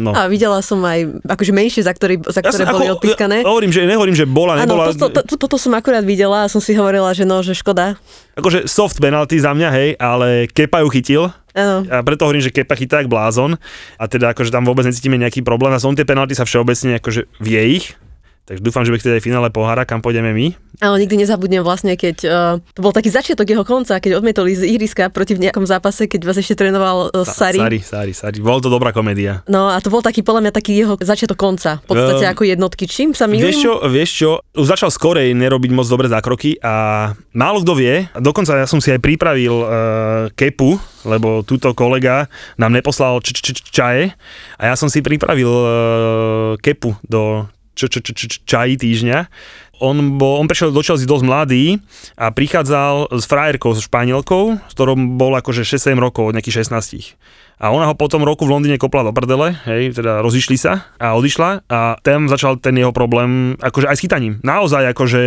no. 0.00 0.16
A 0.16 0.32
videla 0.32 0.64
som 0.64 0.80
aj 0.80 1.20
akože 1.28 1.52
menšie, 1.52 1.84
za, 1.84 1.92
ktorý, 1.92 2.24
za 2.24 2.40
ktoré 2.40 2.64
som 2.64 2.72
boli 2.72 2.88
ako- 2.88 2.96
odpískané. 3.00 3.44
Ja, 3.44 3.52
hovorím, 3.52 3.68
že 3.68 3.84
nehovorím, 3.84 4.16
že 4.16 4.24
bola, 4.24 4.64
Áno, 4.64 4.64
nebola. 4.64 4.96
to, 4.96 5.12
to, 5.12 5.20
to, 5.20 5.34
toto 5.36 5.60
som 5.60 5.76
akurát 5.76 6.02
videla 6.08 6.48
a 6.48 6.48
som 6.48 6.64
si 6.64 6.72
hovorila, 6.72 7.12
že 7.12 7.28
no, 7.28 7.44
že 7.44 7.52
škoda. 7.52 8.00
Akože 8.40 8.64
soft 8.64 8.96
penalty 8.96 9.36
za 9.36 9.52
mňa, 9.52 9.68
hej, 9.76 9.88
ale 10.00 10.48
Kepa 10.48 10.80
ju 10.80 10.88
chytil, 10.88 11.22
A 11.90 12.02
preto 12.06 12.26
hovorím, 12.26 12.44
že 12.44 12.54
Kepa 12.54 12.78
chytá 12.78 13.02
jak 13.02 13.10
blázon 13.10 13.58
a 13.98 14.04
teda 14.06 14.30
akože 14.34 14.54
tam 14.54 14.66
vôbec 14.66 14.86
necítime 14.86 15.18
nejaký 15.18 15.42
problém 15.42 15.74
a 15.74 15.82
som 15.82 15.94
tie 15.94 16.06
penalty 16.06 16.38
sa 16.38 16.46
všeobecne 16.46 17.02
akože 17.02 17.26
vie 17.42 17.62
ich, 17.80 17.98
takže 18.50 18.66
dúfam, 18.66 18.82
že 18.82 18.90
by 18.90 18.98
chceli 18.98 19.14
aj 19.16 19.24
finále 19.24 19.48
pohára, 19.54 19.86
kam 19.86 20.02
pôjdeme 20.02 20.34
my. 20.34 20.46
Ale 20.80 20.96
nikdy 21.06 21.22
nezabudnem 21.22 21.62
vlastne, 21.62 21.94
keď 21.94 22.16
uh, 22.26 22.56
to 22.72 22.80
bol 22.80 22.90
taký 22.90 23.12
začiatok 23.12 23.46
jeho 23.46 23.62
konca, 23.62 24.00
keď 24.02 24.18
odmietol 24.18 24.48
ísť 24.50 24.64
z 24.64 24.68
ihriska 24.74 25.04
proti 25.12 25.36
v 25.36 25.46
nejakom 25.46 25.62
zápase, 25.62 26.08
keď 26.08 26.20
vás 26.26 26.40
ešte 26.40 26.56
trénoval 26.56 27.12
uh, 27.12 27.22
Sari. 27.22 27.60
Sari, 27.60 27.78
Sari, 27.84 28.12
Sari. 28.16 28.38
Bol 28.40 28.58
to 28.58 28.72
dobrá 28.72 28.90
komédia. 28.90 29.44
No 29.46 29.70
a 29.70 29.78
to 29.78 29.92
bol 29.92 30.02
taký 30.02 30.24
podľa 30.24 30.48
mňa 30.48 30.52
taký 30.56 30.72
jeho 30.74 30.96
začiatok 30.98 31.36
konca. 31.36 31.78
V 31.84 31.94
podstate 31.94 32.24
Ehm, 32.26 32.32
ako 32.32 32.42
jednotky. 32.48 32.84
Čím 32.88 33.12
sa 33.12 33.28
milím? 33.28 33.46
Vieš 33.46 33.58
čo, 33.60 33.72
vieš 33.86 34.10
čo, 34.10 34.30
už 34.56 34.66
začal 34.66 34.90
skorej 34.90 35.36
nerobiť 35.36 35.70
moc 35.70 35.86
dobré 35.86 36.08
zákroky 36.08 36.58
a 36.64 36.74
málo 37.36 37.60
kto 37.60 37.76
vie, 37.76 38.08
dokonca 38.16 38.56
ja 38.56 38.66
som 38.66 38.80
si 38.80 38.88
aj 38.88 39.04
pripravil 39.04 39.52
uh, 39.52 39.68
kepu, 40.32 40.80
lebo 41.04 41.44
túto 41.44 41.76
kolega 41.76 42.26
nám 42.56 42.72
neposlal 42.72 43.20
č- 43.20 43.36
č- 43.36 43.62
čaje 43.68 44.16
a 44.56 44.62
ja 44.72 44.74
som 44.74 44.88
si 44.88 45.04
pripravil 45.04 45.52
uh, 45.52 45.68
kepu 46.58 46.96
do 47.04 47.44
č- 47.88 48.02
č- 48.02 48.12
č- 48.12 48.28
č- 48.28 48.42
čají 48.44 48.76
týždňa. 48.76 49.30
On, 49.80 49.96
bol, 50.20 50.36
on 50.36 50.44
prešiel 50.44 50.76
do 50.76 50.84
Chelsea 50.84 51.08
dosť 51.08 51.24
mladý 51.24 51.80
a 52.20 52.28
prichádzal 52.28 53.16
s 53.16 53.24
frajerkou, 53.24 53.72
so 53.72 53.80
španielkou, 53.80 54.60
s 54.60 54.72
ktorou 54.76 54.92
bol 55.16 55.32
akože 55.40 55.64
6-7 55.64 55.96
rokov, 55.96 56.28
od 56.28 56.36
nejakých 56.36 56.68
16. 56.68 57.16
A 57.60 57.68
ona 57.68 57.84
ho 57.84 57.92
potom 57.92 58.24
roku 58.24 58.48
v 58.48 58.56
Londýne 58.56 58.80
kopla 58.80 59.04
do 59.04 59.12
prdele, 59.12 59.52
hej, 59.68 59.92
teda 59.92 60.24
rozišli 60.24 60.56
sa 60.56 60.88
a 60.96 61.12
odišla 61.12 61.68
a 61.68 62.00
tam 62.00 62.24
začal 62.24 62.56
ten 62.56 62.72
jeho 62.72 62.88
problém, 62.88 63.52
akože 63.60 63.84
aj 63.84 63.96
s 64.00 64.04
chytaním. 64.08 64.40
Naozaj, 64.40 64.96
akože 64.96 65.22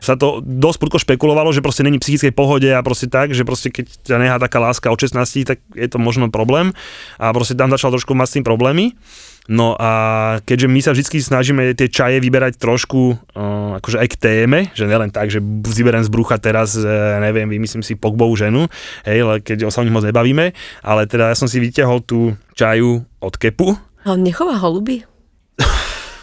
sa 0.00 0.16
to 0.16 0.40
dosť 0.40 0.78
prudko 0.80 0.96
špekulovalo, 0.96 1.52
že 1.52 1.60
proste 1.60 1.84
není 1.84 2.00
v 2.00 2.04
psychickej 2.08 2.32
pohode 2.32 2.72
a 2.72 2.80
proste 2.80 3.12
tak, 3.12 3.36
že 3.36 3.44
proste 3.44 3.68
keď 3.68 3.84
ťa 4.00 4.16
nehá 4.16 4.36
taká 4.40 4.64
láska 4.64 4.88
od 4.88 4.96
16, 4.96 5.44
tak 5.44 5.60
je 5.76 5.88
to 5.92 6.00
možno 6.00 6.32
problém 6.32 6.72
a 7.20 7.36
proste 7.36 7.52
tam 7.52 7.68
začal 7.68 7.92
trošku 7.92 8.16
mať 8.16 8.28
s 8.32 8.34
tým 8.40 8.44
problémy. 8.48 8.96
No 9.48 9.72
a 9.80 9.90
keďže 10.44 10.68
my 10.68 10.80
sa 10.84 10.92
vždy 10.92 11.24
snažíme 11.24 11.62
tie 11.72 11.88
čaje 11.88 12.20
vyberať 12.20 12.60
trošku 12.60 13.16
uh, 13.16 13.80
akože 13.80 13.96
aj 13.96 14.08
k 14.12 14.20
téme, 14.20 14.68
že 14.76 14.84
nielen 14.84 15.08
tak, 15.08 15.32
že 15.32 15.40
vyberiem 15.40 16.04
z 16.04 16.12
brucha 16.12 16.36
teraz, 16.36 16.76
uh, 16.76 17.16
neviem, 17.24 17.48
vymyslím 17.48 17.80
si 17.80 17.96
Pogbovú 17.96 18.36
ženu, 18.36 18.68
hej, 19.08 19.24
ale 19.24 19.40
keď 19.40 19.72
sa 19.72 19.80
o 19.80 19.86
nich 19.88 19.96
moc 19.96 20.04
nebavíme, 20.04 20.52
ale 20.84 21.02
teda 21.08 21.32
ja 21.32 21.36
som 21.36 21.48
si 21.48 21.64
vyťahol 21.64 22.04
tú 22.04 22.36
čaju 22.52 23.08
od 23.24 23.34
kepu, 23.40 23.72
A 24.06 24.14
on 24.14 24.22
nechová 24.24 24.56
holuby? 24.56 25.04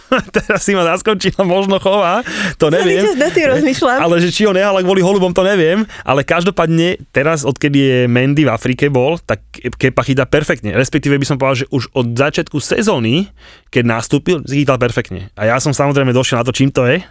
teraz 0.35 0.61
si 0.63 0.77
ma 0.77 0.85
zaskočila, 0.85 1.43
možno 1.45 1.81
chová, 1.81 2.21
to 2.61 2.69
neviem. 2.69 3.05
Na 3.17 3.29
tým 3.31 3.47
rozmýšľam. 3.51 3.99
Ale 4.01 4.15
že 4.21 4.29
či 4.29 4.45
ho 4.45 4.53
nehala 4.53 4.81
kvôli 4.85 5.01
holubom, 5.01 5.33
to 5.33 5.41
neviem. 5.41 5.83
Ale 6.05 6.21
každopádne 6.21 7.01
teraz, 7.09 7.43
odkedy 7.47 7.77
je 7.79 7.99
Mendy 8.05 8.45
v 8.45 8.53
Afrike 8.53 8.89
bol, 8.91 9.17
tak 9.21 9.41
Kepa 9.55 10.05
chytá 10.05 10.25
perfektne. 10.29 10.75
Respektíve 10.75 11.17
by 11.17 11.25
som 11.25 11.37
povedal, 11.37 11.65
že 11.65 11.71
už 11.73 11.91
od 11.95 12.13
začiatku 12.13 12.57
sezóny, 12.61 13.29
keď 13.73 13.83
nastúpil, 13.85 14.41
chytal 14.45 14.77
perfektne. 14.77 15.33
A 15.35 15.49
ja 15.49 15.57
som 15.57 15.73
samozrejme 15.73 16.13
došiel 16.13 16.41
na 16.41 16.45
to, 16.47 16.53
čím 16.53 16.69
to 16.69 16.85
je. 16.85 17.01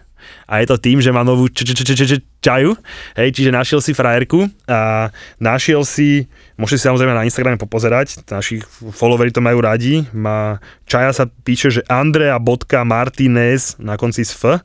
A 0.44 0.60
je 0.60 0.66
to 0.68 0.76
tým, 0.78 1.00
že 1.00 1.14
má 1.14 1.24
novú 1.24 1.48
čaju, 2.44 2.76
hej, 3.16 3.28
čiže 3.32 3.50
našiel 3.50 3.80
si 3.80 3.96
frajerku 3.96 4.44
a 4.68 5.08
našiel 5.40 5.80
si, 5.88 6.28
môžete 6.60 6.84
si 6.84 6.86
samozrejme 6.92 7.16
na 7.16 7.24
Instagrame 7.24 7.56
popozerať, 7.56 8.20
naši 8.28 8.60
followeri 8.92 9.32
to 9.32 9.40
majú 9.40 9.64
radi, 9.64 10.04
má, 10.12 10.60
čaja 10.84 11.16
sa 11.16 11.24
píše, 11.24 11.72
že 11.72 11.80
Andrea 11.88 12.36
bodka 12.36 12.84
na 12.84 13.94
konci 13.96 14.22
s 14.28 14.36
F, 14.36 14.60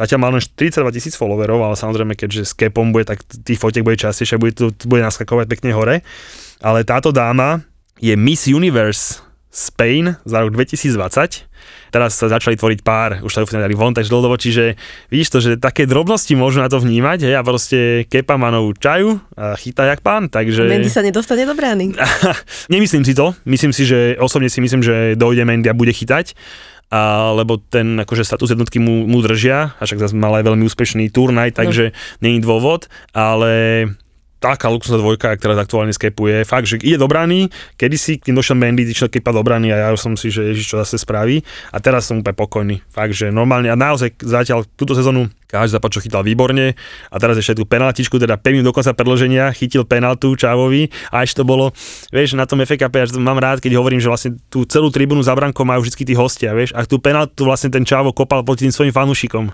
Zatiaľ 0.00 0.20
má 0.24 0.28
len 0.32 0.40
42 0.40 0.96
tisíc 0.96 1.12
followerov, 1.12 1.60
ale 1.60 1.76
samozrejme, 1.76 2.16
keďže 2.16 2.48
s 2.48 2.56
Kepom 2.56 2.88
bude, 2.88 3.04
tak 3.04 3.20
tých 3.20 3.60
fotiek 3.60 3.84
bude 3.84 4.00
častejšie, 4.00 4.40
bude, 4.40 4.56
tu, 4.56 4.72
bude 4.88 5.04
naskakovať 5.04 5.44
pekne 5.44 5.76
hore. 5.76 6.00
Ale 6.64 6.88
táto 6.88 7.12
dáma 7.12 7.60
je 8.00 8.16
Miss 8.16 8.48
Universe 8.48 9.20
Spain 9.52 10.16
za 10.24 10.40
rok 10.40 10.56
2020. 10.56 11.49
Teraz 11.90 12.16
sa 12.16 12.30
začali 12.30 12.54
tvoriť 12.54 12.80
pár, 12.86 13.20
už 13.20 13.30
sa 13.30 13.42
dali 13.44 13.74
von, 13.74 13.92
takže 13.92 14.10
dlhodobo, 14.10 14.38
čiže 14.38 14.78
vidíš 15.10 15.28
to, 15.30 15.38
že 15.42 15.50
také 15.58 15.84
drobnosti 15.84 16.32
môžu 16.38 16.62
na 16.62 16.70
to 16.70 16.78
vnímať, 16.78 17.26
hej, 17.26 17.34
a 17.36 17.42
proste 17.42 18.06
kepa 18.06 18.38
manovú 18.38 18.72
čaju 18.78 19.18
a 19.36 19.58
chytá 19.58 19.90
jak 19.90 20.00
pán, 20.00 20.30
takže... 20.30 20.66
Mendy 20.66 20.88
sa 20.88 21.02
nedostane 21.02 21.42
do 21.44 21.54
brány. 21.54 21.92
Nemyslím 22.72 23.02
si 23.02 23.12
to, 23.12 23.34
myslím 23.44 23.74
si, 23.74 23.84
že 23.84 24.14
osobne 24.16 24.48
si 24.48 24.62
myslím, 24.62 24.80
že 24.80 25.18
dojde 25.18 25.42
Mendy 25.42 25.68
a 25.68 25.74
bude 25.74 25.90
chytať, 25.90 26.38
a, 26.90 27.30
lebo 27.34 27.58
ten 27.58 28.02
akože 28.02 28.26
status 28.26 28.54
jednotky 28.54 28.82
mu, 28.82 29.06
mu 29.06 29.22
držia, 29.22 29.78
a 29.78 29.82
však 29.82 30.02
zase 30.02 30.14
mal 30.14 30.34
aj 30.38 30.46
veľmi 30.46 30.62
úspešný 30.66 31.10
turnaj, 31.14 31.54
takže 31.54 31.90
no. 31.90 31.94
není 32.22 32.38
dôvod, 32.42 32.90
ale 33.14 33.86
taká 34.40 34.72
luxusná 34.72 34.96
dvojka, 34.96 35.36
teraz 35.36 35.60
aktuálne 35.60 35.92
skepuje. 35.92 36.48
Fakt, 36.48 36.66
že 36.66 36.80
ide 36.80 36.96
do 36.96 37.06
brany, 37.06 37.52
kedysi, 37.76 38.18
keď 38.18 38.32
došiel 38.32 38.56
Mendy, 38.56 38.88
išiel 38.88 39.12
kepa 39.12 39.36
do 39.36 39.44
a 39.44 39.76
ja 39.76 39.88
som 40.00 40.16
si, 40.16 40.32
že 40.32 40.50
Ježiš, 40.50 40.66
čo 40.72 40.76
zase 40.80 40.96
spraví. 40.96 41.44
A 41.70 41.78
teraz 41.78 42.08
som 42.08 42.24
úplne 42.24 42.34
pokojný. 42.34 42.76
Fakt, 42.88 43.12
že 43.12 43.28
normálne 43.28 43.68
a 43.68 43.76
naozaj 43.76 44.16
zatiaľ 44.24 44.64
túto 44.74 44.96
sezónu 44.96 45.28
každý 45.50 45.74
zápas, 45.74 45.90
čo 45.90 46.00
chytal 46.00 46.22
výborne 46.22 46.78
a 47.10 47.16
teraz 47.18 47.34
ešte 47.34 47.58
tú 47.58 47.66
penaltičku, 47.66 48.22
teda 48.22 48.38
5 48.38 48.54
minút 48.54 48.70
do 48.70 48.74
konca 48.74 48.94
predloženia, 48.94 49.50
chytil 49.50 49.82
penaltu 49.82 50.30
Čávovi 50.38 50.94
a 51.10 51.26
ešte 51.26 51.42
to 51.42 51.44
bolo, 51.44 51.74
vieš, 52.14 52.38
na 52.38 52.46
tom 52.46 52.62
ja 52.62 52.78
to 52.86 53.18
mám 53.18 53.42
rád, 53.42 53.58
keď 53.58 53.74
hovorím, 53.74 53.98
že 53.98 54.06
vlastne 54.06 54.30
tú 54.46 54.62
celú 54.62 54.94
tribúnu 54.94 55.26
za 55.26 55.34
brankou 55.34 55.66
majú 55.66 55.82
vždy 55.82 56.06
tí 56.06 56.14
hostia, 56.14 56.54
vieš, 56.54 56.70
a 56.78 56.86
tú 56.86 57.02
penaltu 57.02 57.42
vlastne 57.42 57.74
ten 57.74 57.82
Čávo 57.82 58.14
kopal 58.14 58.46
proti 58.46 58.70
tým 58.70 58.74
svojim 58.74 58.94
fanúšikom 58.94 59.50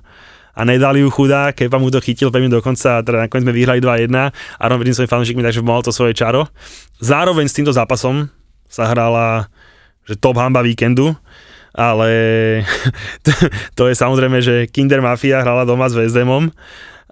a 0.56 0.60
nedali 0.64 1.04
ju 1.04 1.12
chudá, 1.12 1.52
keď 1.52 1.76
mu 1.76 1.92
to 1.92 2.00
chytil 2.00 2.32
pevne 2.32 2.48
dokonca 2.48 2.98
a 2.98 3.04
teda 3.04 3.28
nakoniec 3.28 3.44
sme 3.44 3.52
vyhrali 3.52 3.84
2-1 3.84 4.08
a 4.32 4.64
rovným 4.64 4.96
svojim 4.96 5.12
fanúšikmi, 5.12 5.44
takže 5.44 5.60
mal 5.60 5.84
to 5.84 5.92
svoje 5.92 6.16
čaro. 6.16 6.48
Zároveň 6.96 7.52
s 7.52 7.56
týmto 7.60 7.76
zápasom 7.76 8.32
sa 8.64 8.88
hrala 8.88 9.52
že 10.06 10.14
top 10.16 10.38
hamba 10.38 10.62
víkendu, 10.62 11.12
ale 11.74 12.08
to, 13.26 13.30
to 13.74 13.82
je 13.90 13.94
samozrejme, 13.98 14.38
že 14.40 14.70
Kinder 14.70 15.02
Mafia 15.02 15.42
hrala 15.42 15.66
doma 15.66 15.90
s 15.90 15.98
Hamom, 15.98 16.54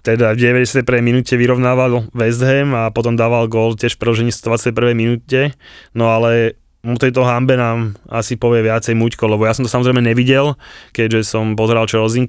teda 0.05 0.37
v 0.37 0.53
91. 0.61 0.85
minúte 1.01 1.33
vyrovnával 1.33 2.05
West 2.13 2.41
Ham 2.45 2.77
a 2.77 2.93
potom 2.93 3.17
dával 3.17 3.49
gól 3.49 3.73
tiež 3.73 3.97
v 3.97 4.01
preložení 4.05 4.31
121. 4.31 4.93
minúte, 4.93 5.57
no 5.97 6.13
ale 6.13 6.61
o 6.85 7.01
tejto 7.01 7.25
hambe 7.25 7.57
nám 7.57 7.97
asi 8.05 8.37
povie 8.37 8.61
viacej 8.61 8.93
Muďko, 8.93 9.25
lebo 9.25 9.49
ja 9.49 9.57
som 9.57 9.65
to 9.65 9.71
samozrejme 9.73 10.05
nevidel, 10.05 10.53
keďže 10.93 11.25
som 11.25 11.57
pozeral 11.57 11.89
Chelsea, 11.89 12.21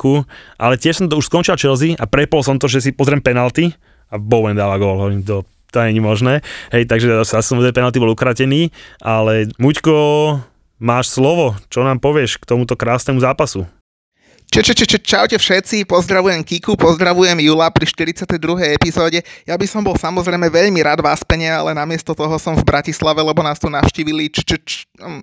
ale 0.57 0.81
tiež 0.81 1.05
som 1.05 1.07
to 1.13 1.21
už 1.21 1.29
skončil 1.29 1.61
Chelsea 1.61 1.93
a 2.01 2.09
prepol 2.09 2.41
som 2.41 2.57
to, 2.57 2.65
že 2.65 2.81
si 2.81 2.91
pozriem 2.97 3.21
penalty 3.21 3.77
a 4.09 4.17
Bowen 4.17 4.57
dáva 4.57 4.81
gól, 4.81 4.97
hovorím 4.97 5.23
to, 5.23 5.45
to 5.69 5.77
je 5.85 6.01
možné. 6.01 6.41
Hej, 6.73 6.89
takže 6.89 7.29
zase 7.29 7.45
som 7.45 7.61
penalty 7.61 8.01
bol 8.01 8.17
ukratený, 8.17 8.73
ale 9.05 9.53
Muďko, 9.61 9.95
máš 10.81 11.13
slovo, 11.13 11.53
čo 11.69 11.85
nám 11.85 12.01
povieš 12.01 12.41
k 12.41 12.49
tomuto 12.49 12.81
krásnemu 12.81 13.21
zápasu? 13.21 13.69
Č, 14.47 14.63
č, 14.63 14.79
č, 14.79 14.83
č, 14.87 14.95
čaute 15.03 15.35
všetci, 15.35 15.83
pozdravujem 15.91 16.39
Kiku, 16.47 16.79
pozdravujem 16.79 17.35
Jula 17.43 17.67
pri 17.75 17.83
42. 17.83 18.79
epizóde. 18.79 19.27
Ja 19.43 19.59
by 19.59 19.67
som 19.67 19.83
bol 19.83 19.99
samozrejme 19.99 20.47
veľmi 20.47 20.81
rád 20.87 21.03
v 21.03 21.11
Aspene, 21.11 21.51
ale 21.51 21.75
namiesto 21.75 22.15
toho 22.15 22.39
som 22.39 22.55
v 22.55 22.63
Bratislave, 22.63 23.27
lebo 23.27 23.43
nás 23.43 23.59
tu 23.59 23.67
navštívili 23.67 24.31
č, 24.31 24.47
č, 24.47 24.53
č, 24.63 24.73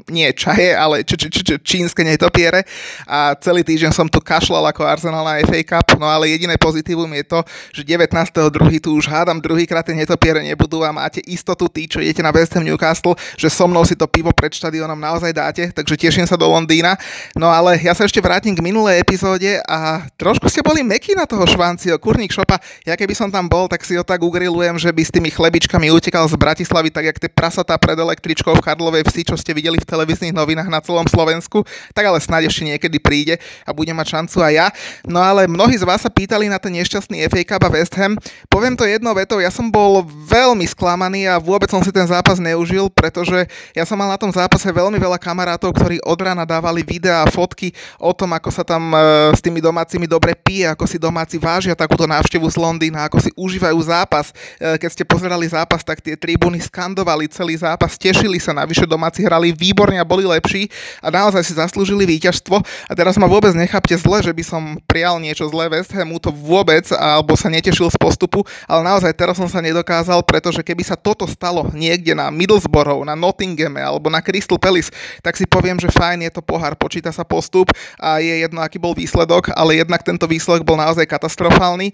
nie 0.09 0.29
čaje, 0.33 0.73
ale 0.73 1.01
č, 1.01 1.17
č, 1.17 1.29
č, 1.29 1.37
č, 1.41 1.49
čínske 1.61 2.05
netopiere 2.05 2.65
a 3.09 3.33
celý 3.37 3.65
týždeň 3.65 3.91
som 3.93 4.07
tu 4.09 4.21
kašlal 4.21 4.63
ako 4.69 4.85
Arsenal 4.85 5.25
na 5.25 5.41
FA 5.43 5.61
Cup, 5.65 5.97
no 5.97 6.05
ale 6.05 6.29
jediné 6.29 6.55
pozitívum 6.57 7.09
je 7.17 7.23
to, 7.25 7.39
že 7.73 7.81
19.2. 7.85 8.83
tu 8.83 8.89
už 8.97 9.05
hádam 9.09 9.41
druhýkrát 9.41 9.85
tie 9.85 9.95
netopiere 9.97 10.41
nebudú 10.43 10.81
a 10.85 10.93
máte 10.93 11.21
istotu 11.25 11.69
tí, 11.69 11.87
čo 11.87 12.01
idete 12.01 12.21
na 12.21 12.33
West 12.33 12.53
Ham 12.57 12.65
Newcastle, 12.65 13.17
že 13.37 13.49
so 13.49 13.65
mnou 13.69 13.85
si 13.85 13.97
to 13.97 14.05
pivo 14.09 14.29
pred 14.33 14.53
štadionom 14.53 14.97
naozaj 14.97 15.31
dáte, 15.33 15.63
takže 15.71 15.95
teším 15.95 16.27
sa 16.27 16.35
do 16.35 16.45
Londýna. 16.45 16.99
No 17.33 17.49
ale 17.49 17.79
ja 17.79 17.95
sa 17.95 18.03
ešte 18.03 18.19
vrátim 18.19 18.53
k 18.53 18.61
minulej 18.61 18.99
epizóde 18.99 19.63
a 19.65 20.03
trošku 20.19 20.49
ste 20.49 20.59
boli 20.59 20.83
mekí 20.83 21.15
na 21.15 21.23
toho 21.23 21.47
Švancio, 21.47 21.95
kurník 21.97 22.35
šopa. 22.35 22.59
Ja 22.83 22.93
keby 22.99 23.15
som 23.15 23.31
tam 23.31 23.47
bol, 23.47 23.71
tak 23.71 23.87
si 23.87 23.95
ho 23.95 24.03
tak 24.03 24.19
ugrilujem, 24.19 24.75
že 24.75 24.91
by 24.91 25.01
s 25.01 25.11
tými 25.13 25.29
chlebičkami 25.31 25.87
utekal 25.89 26.27
z 26.27 26.35
Bratislavy, 26.35 26.91
tak 26.91 27.05
jak 27.07 27.17
tie 27.17 27.31
prasatá 27.31 27.79
pred 27.79 27.95
električkou 27.95 28.51
v 28.53 28.61
Karlovej 28.61 29.07
vsi, 29.07 29.21
čo 29.23 29.35
ste 29.39 29.55
videli 29.55 29.62
v 29.71 29.85
televíznych 29.87 30.35
novinách 30.35 30.67
na 30.67 30.83
celom 30.83 31.07
Slovensku. 31.07 31.63
Tak 31.95 32.03
ale 32.03 32.19
snáď 32.19 32.51
ešte 32.51 32.67
niekedy 32.67 32.97
príde 32.99 33.35
a 33.63 33.71
bude 33.71 33.91
mať 33.95 34.19
šancu 34.19 34.37
aj 34.43 34.53
ja. 34.53 34.67
No 35.07 35.23
ale 35.23 35.47
mnohí 35.47 35.77
z 35.77 35.87
vás 35.87 36.03
sa 36.03 36.11
pýtali 36.11 36.49
na 36.49 36.59
ten 36.59 36.73
nešťastný 36.75 37.23
FA 37.31 37.41
Cup 37.55 37.63
a 37.63 37.69
West 37.69 37.93
Ham. 37.95 38.19
Poviem 38.49 38.75
to 38.75 38.83
jednou 38.83 39.13
vetou, 39.13 39.39
ja 39.39 39.53
som 39.53 39.69
bol 39.69 40.03
veľmi 40.07 40.65
sklamaný 40.67 41.29
a 41.29 41.39
vôbec 41.39 41.69
som 41.69 41.79
si 41.85 41.93
ten 41.93 42.07
zápas 42.09 42.41
neužil, 42.41 42.89
pretože 42.91 43.45
ja 43.71 43.87
som 43.87 43.95
mal 43.95 44.09
na 44.09 44.19
tom 44.19 44.33
zápase 44.33 44.65
veľmi 44.67 44.97
veľa 44.99 45.21
kamarátov, 45.21 45.71
ktorí 45.71 46.01
od 46.03 46.19
rána 46.19 46.43
dávali 46.43 46.83
videá 46.83 47.23
a 47.23 47.31
fotky 47.31 47.71
o 48.01 48.11
tom, 48.11 48.33
ako 48.33 48.49
sa 48.49 48.65
tam 48.65 48.91
s 49.31 49.39
tými 49.39 49.61
domácimi 49.61 50.09
dobre 50.09 50.35
pije, 50.35 50.67
ako 50.67 50.85
si 50.89 50.97
domáci 50.99 51.39
vážia 51.39 51.77
takúto 51.77 52.03
návštevu 52.09 52.45
z 52.49 52.57
Londýna, 52.57 53.07
ako 53.07 53.21
si 53.21 53.29
užívajú 53.37 53.79
zápas. 53.85 54.33
E, 54.59 54.75
keď 54.81 54.89
ste 54.89 55.03
pozerali 55.05 55.45
zápas, 55.47 55.85
tak 55.85 56.01
tie 56.01 56.17
tribúny 56.17 56.59
skandovali 56.59 57.29
celý 57.29 57.55
zápas, 57.55 57.95
tešili 57.95 58.41
sa, 58.41 58.51
navyše 58.51 58.89
domáci 58.89 59.23
hrali 59.23 59.52
výborne 59.53 59.97
a 60.01 60.05
boli 60.05 60.25
lepší 60.25 60.67
a 60.99 61.13
naozaj 61.13 61.41
si 61.45 61.53
zaslúžili 61.55 62.05
víťazstvo. 62.05 62.61
A 62.61 62.93
teraz 62.93 63.15
ma 63.17 63.29
vôbec 63.29 63.53
nechápte 63.55 63.95
zle, 63.97 64.21
že 64.21 64.33
by 64.33 64.43
som 64.43 64.63
prijal 64.85 65.17
niečo 65.21 65.47
zlé 65.49 65.69
West 65.69 65.93
Hamu, 65.93 66.17
to 66.17 66.33
vôbec, 66.33 66.85
alebo 66.93 67.37
sa 67.37 67.49
netešil 67.49 67.89
z 67.89 67.97
postupu, 67.97 68.45
ale 68.65 68.81
naozaj 68.85 69.13
teraz 69.13 69.37
som 69.37 69.49
sa 69.49 69.61
nedokázal, 69.61 70.21
pretože 70.23 70.61
keby 70.63 70.83
sa 70.85 70.97
toto 70.97 71.25
stalo 71.29 71.67
niekde 71.73 72.15
na 72.15 72.29
Middlesbrough, 72.29 73.05
na 73.05 73.17
Nottinghame 73.17 73.81
alebo 73.81 74.07
na 74.07 74.23
Crystal 74.23 74.57
Palace, 74.57 74.93
tak 75.19 75.35
si 75.35 75.43
poviem, 75.43 75.77
že 75.77 75.91
fajn, 75.91 76.25
je 76.29 76.31
to 76.33 76.41
pohár, 76.41 76.73
počíta 76.79 77.11
sa 77.11 77.27
postup 77.27 77.69
a 77.99 78.19
je 78.23 78.43
jedno, 78.45 78.61
aký 78.63 78.79
bol 78.79 78.95
výsledok, 78.95 79.51
ale 79.53 79.79
jednak 79.81 80.01
tento 80.01 80.25
výsledok 80.25 80.63
bol 80.63 80.79
naozaj 80.79 81.05
katastrofálny. 81.05 81.91
E, 81.91 81.93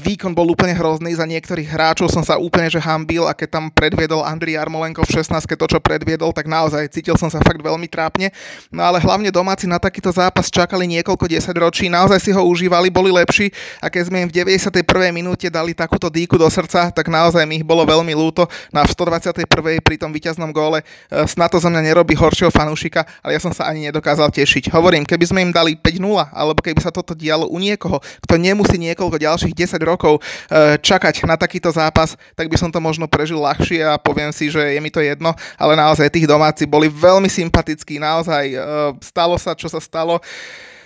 výkon 0.00 0.32
bol 0.32 0.48
úplne 0.50 0.74
hrozný, 0.76 1.14
za 1.14 1.26
niektorých 1.26 1.68
hráčov 1.68 2.10
som 2.10 2.22
sa 2.22 2.38
úplne 2.38 2.70
že 2.70 2.82
hambil 2.82 3.26
a 3.26 3.34
keď 3.34 3.48
tam 3.60 3.64
predviedol 3.70 4.22
Andri 4.22 4.54
Jarmolenko 4.54 5.02
v 5.02 5.22
16 5.22 5.46
to, 5.54 5.66
čo 5.66 5.78
predviedol, 5.78 6.30
tak 6.30 6.46
naozaj 6.46 6.93
cítil 6.94 7.18
som 7.18 7.26
sa 7.26 7.42
fakt 7.42 7.58
veľmi 7.58 7.90
trápne. 7.90 8.30
No 8.70 8.86
ale 8.86 9.02
hlavne 9.02 9.34
domáci 9.34 9.66
na 9.66 9.82
takýto 9.82 10.14
zápas 10.14 10.46
čakali 10.46 10.86
niekoľko 10.86 11.26
ročí, 11.58 11.90
naozaj 11.90 12.22
si 12.22 12.30
ho 12.30 12.42
užívali, 12.46 12.86
boli 12.94 13.10
lepší 13.10 13.50
a 13.82 13.90
keď 13.90 14.02
sme 14.06 14.16
im 14.22 14.28
v 14.30 14.46
91. 14.46 14.86
minúte 15.10 15.50
dali 15.50 15.74
takúto 15.74 16.06
dýku 16.06 16.38
do 16.38 16.46
srdca, 16.46 16.94
tak 16.94 17.06
naozaj 17.10 17.42
mi 17.42 17.58
ich 17.58 17.66
bolo 17.66 17.82
veľmi 17.82 18.14
lúto. 18.14 18.46
Na 18.70 18.84
no 18.84 18.88
v 18.88 18.94
121. 18.94 19.82
pri 19.82 19.96
tom 19.98 20.14
víťaznom 20.14 20.54
góle 20.54 20.84
e, 21.10 21.24
snad 21.26 21.50
to 21.50 21.58
za 21.58 21.72
mňa 21.72 21.82
nerobí 21.94 22.14
horšieho 22.14 22.52
fanúšika, 22.52 23.02
ale 23.24 23.34
ja 23.34 23.40
som 23.40 23.50
sa 23.50 23.66
ani 23.66 23.90
nedokázal 23.90 24.30
tešiť. 24.30 24.70
Hovorím, 24.70 25.08
keby 25.08 25.24
sme 25.24 25.40
im 25.48 25.50
dali 25.50 25.74
5-0 25.74 26.04
alebo 26.30 26.60
keby 26.60 26.78
sa 26.84 26.94
toto 26.94 27.16
dialo 27.16 27.48
u 27.48 27.56
niekoho, 27.58 27.98
kto 28.22 28.34
nemusí 28.36 28.76
niekoľko 28.76 29.16
ďalších 29.18 29.54
10 29.56 29.80
rokov 29.82 30.20
e, 30.52 30.76
čakať 30.78 31.24
na 31.24 31.40
takýto 31.40 31.72
zápas, 31.72 32.14
tak 32.36 32.46
by 32.52 32.56
som 32.60 32.68
to 32.68 32.78
možno 32.78 33.08
prežil 33.08 33.40
ľahšie 33.40 33.80
a 33.82 33.96
poviem 33.96 34.30
si, 34.30 34.52
že 34.52 34.60
je 34.76 34.80
mi 34.82 34.92
to 34.92 35.00
jedno, 35.00 35.32
ale 35.56 35.72
naozaj 35.78 36.12
tých 36.12 36.28
domáci 36.28 36.68
boli 36.68 36.83
veľmi 36.88 37.28
sympatickí, 37.30 38.00
naozaj 38.00 38.44
e, 38.52 38.58
stalo 39.02 39.36
sa, 39.36 39.52
čo 39.52 39.68
sa 39.68 39.80
stalo. 39.82 40.20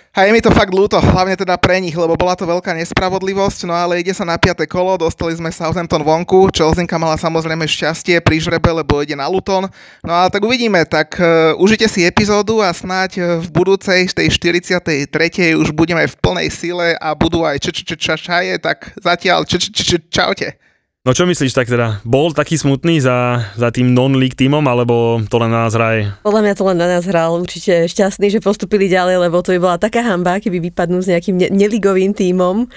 A 0.09 0.25
je 0.25 0.33
mi 0.33 0.41
to 0.41 0.49
fakt 0.49 0.73
ľúto, 0.73 0.97
hlavne 0.97 1.37
teda 1.37 1.53
pre 1.61 1.77
nich, 1.77 1.93
lebo 1.93 2.17
bola 2.17 2.33
to 2.33 2.41
veľká 2.41 2.73
nespravodlivosť, 2.81 3.69
no 3.69 3.77
ale 3.77 4.01
ide 4.01 4.09
sa 4.09 4.25
na 4.25 4.41
piaté 4.41 4.65
kolo, 4.65 4.97
dostali 4.97 5.37
sme 5.37 5.53
Southampton 5.53 6.01
vonku, 6.01 6.49
Chelseanka 6.49 6.97
mala 6.97 7.13
samozrejme 7.13 7.61
šťastie 7.69 8.17
pri 8.17 8.41
žrebe, 8.41 8.73
lebo 8.73 9.05
ide 9.05 9.13
na 9.13 9.29
Luton. 9.29 9.69
No 10.01 10.11
ale 10.11 10.33
tak 10.33 10.41
uvidíme, 10.41 10.81
tak 10.89 11.13
uh, 11.21 11.53
užite 11.61 11.85
si 11.85 12.09
epizódu 12.09 12.57
a 12.57 12.73
snáď 12.73 13.11
uh, 13.21 13.25
v 13.37 13.47
budúcej, 13.53 14.09
tej 14.09 14.33
43. 14.33 15.07
už 15.61 15.77
budeme 15.77 16.01
v 16.09 16.15
plnej 16.17 16.49
sile 16.49 16.97
a 16.97 17.13
budú 17.13 17.45
aj 17.45 17.69
čačačačaje, 17.69 18.57
tak 18.57 18.89
zatiaľ 18.97 19.45
čaute. 20.09 20.57
No 21.07 21.15
čo 21.15 21.23
myslíš 21.23 21.55
tak 21.55 21.71
teda? 21.71 22.03
Bol 22.03 22.35
taký 22.35 22.59
smutný 22.59 22.99
za, 22.99 23.47
za 23.55 23.71
tým 23.71 23.95
non-league 23.95 24.35
týmom, 24.35 24.59
alebo 24.67 25.23
to 25.31 25.39
len 25.39 25.47
na 25.47 25.63
nás 25.63 25.71
hraje? 25.71 26.11
Podľa 26.27 26.43
mňa 26.43 26.53
to 26.59 26.63
len 26.67 26.75
na 26.75 26.87
nás 26.91 27.07
hral. 27.07 27.39
Určite 27.39 27.87
šťastný, 27.87 28.27
že 28.27 28.43
postupili 28.43 28.91
ďalej, 28.91 29.31
lebo 29.31 29.39
to 29.39 29.55
by 29.55 29.59
bola 29.63 29.77
taká 29.79 30.03
hamba, 30.03 30.43
keby 30.43 30.59
vypadnú 30.59 30.99
s 30.99 31.07
nejakým 31.07 31.39
ne- 31.39 31.51
neligovým 31.55 32.11
týmom 32.11 32.67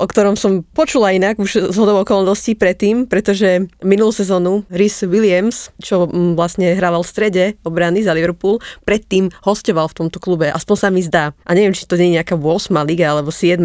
o 0.00 0.06
ktorom 0.08 0.32
som 0.32 0.64
počula 0.72 1.12
inak 1.12 1.36
už 1.36 1.68
z 1.68 1.76
hodou 1.76 2.00
okolností 2.00 2.56
predtým, 2.56 3.04
pretože 3.04 3.68
minulú 3.84 4.08
sezónu 4.16 4.64
Rhys 4.72 5.04
Williams, 5.04 5.68
čo 5.76 6.08
mm, 6.08 6.40
vlastne 6.40 6.72
hrával 6.72 7.04
v 7.04 7.12
strede 7.12 7.44
obrany 7.60 8.00
za 8.00 8.16
Liverpool, 8.16 8.64
predtým 8.88 9.28
hostoval 9.44 9.92
v 9.92 9.94
tomto 10.00 10.16
klube. 10.16 10.48
Aspoň 10.48 10.76
sa 10.80 10.88
mi 10.88 11.04
zdá. 11.04 11.36
A 11.44 11.52
neviem, 11.52 11.76
či 11.76 11.84
to 11.84 12.00
nie 12.00 12.16
je 12.16 12.16
nejaká 12.16 12.40
8 12.40 12.72
liga 12.88 13.12
alebo 13.12 13.28
7. 13.28 13.60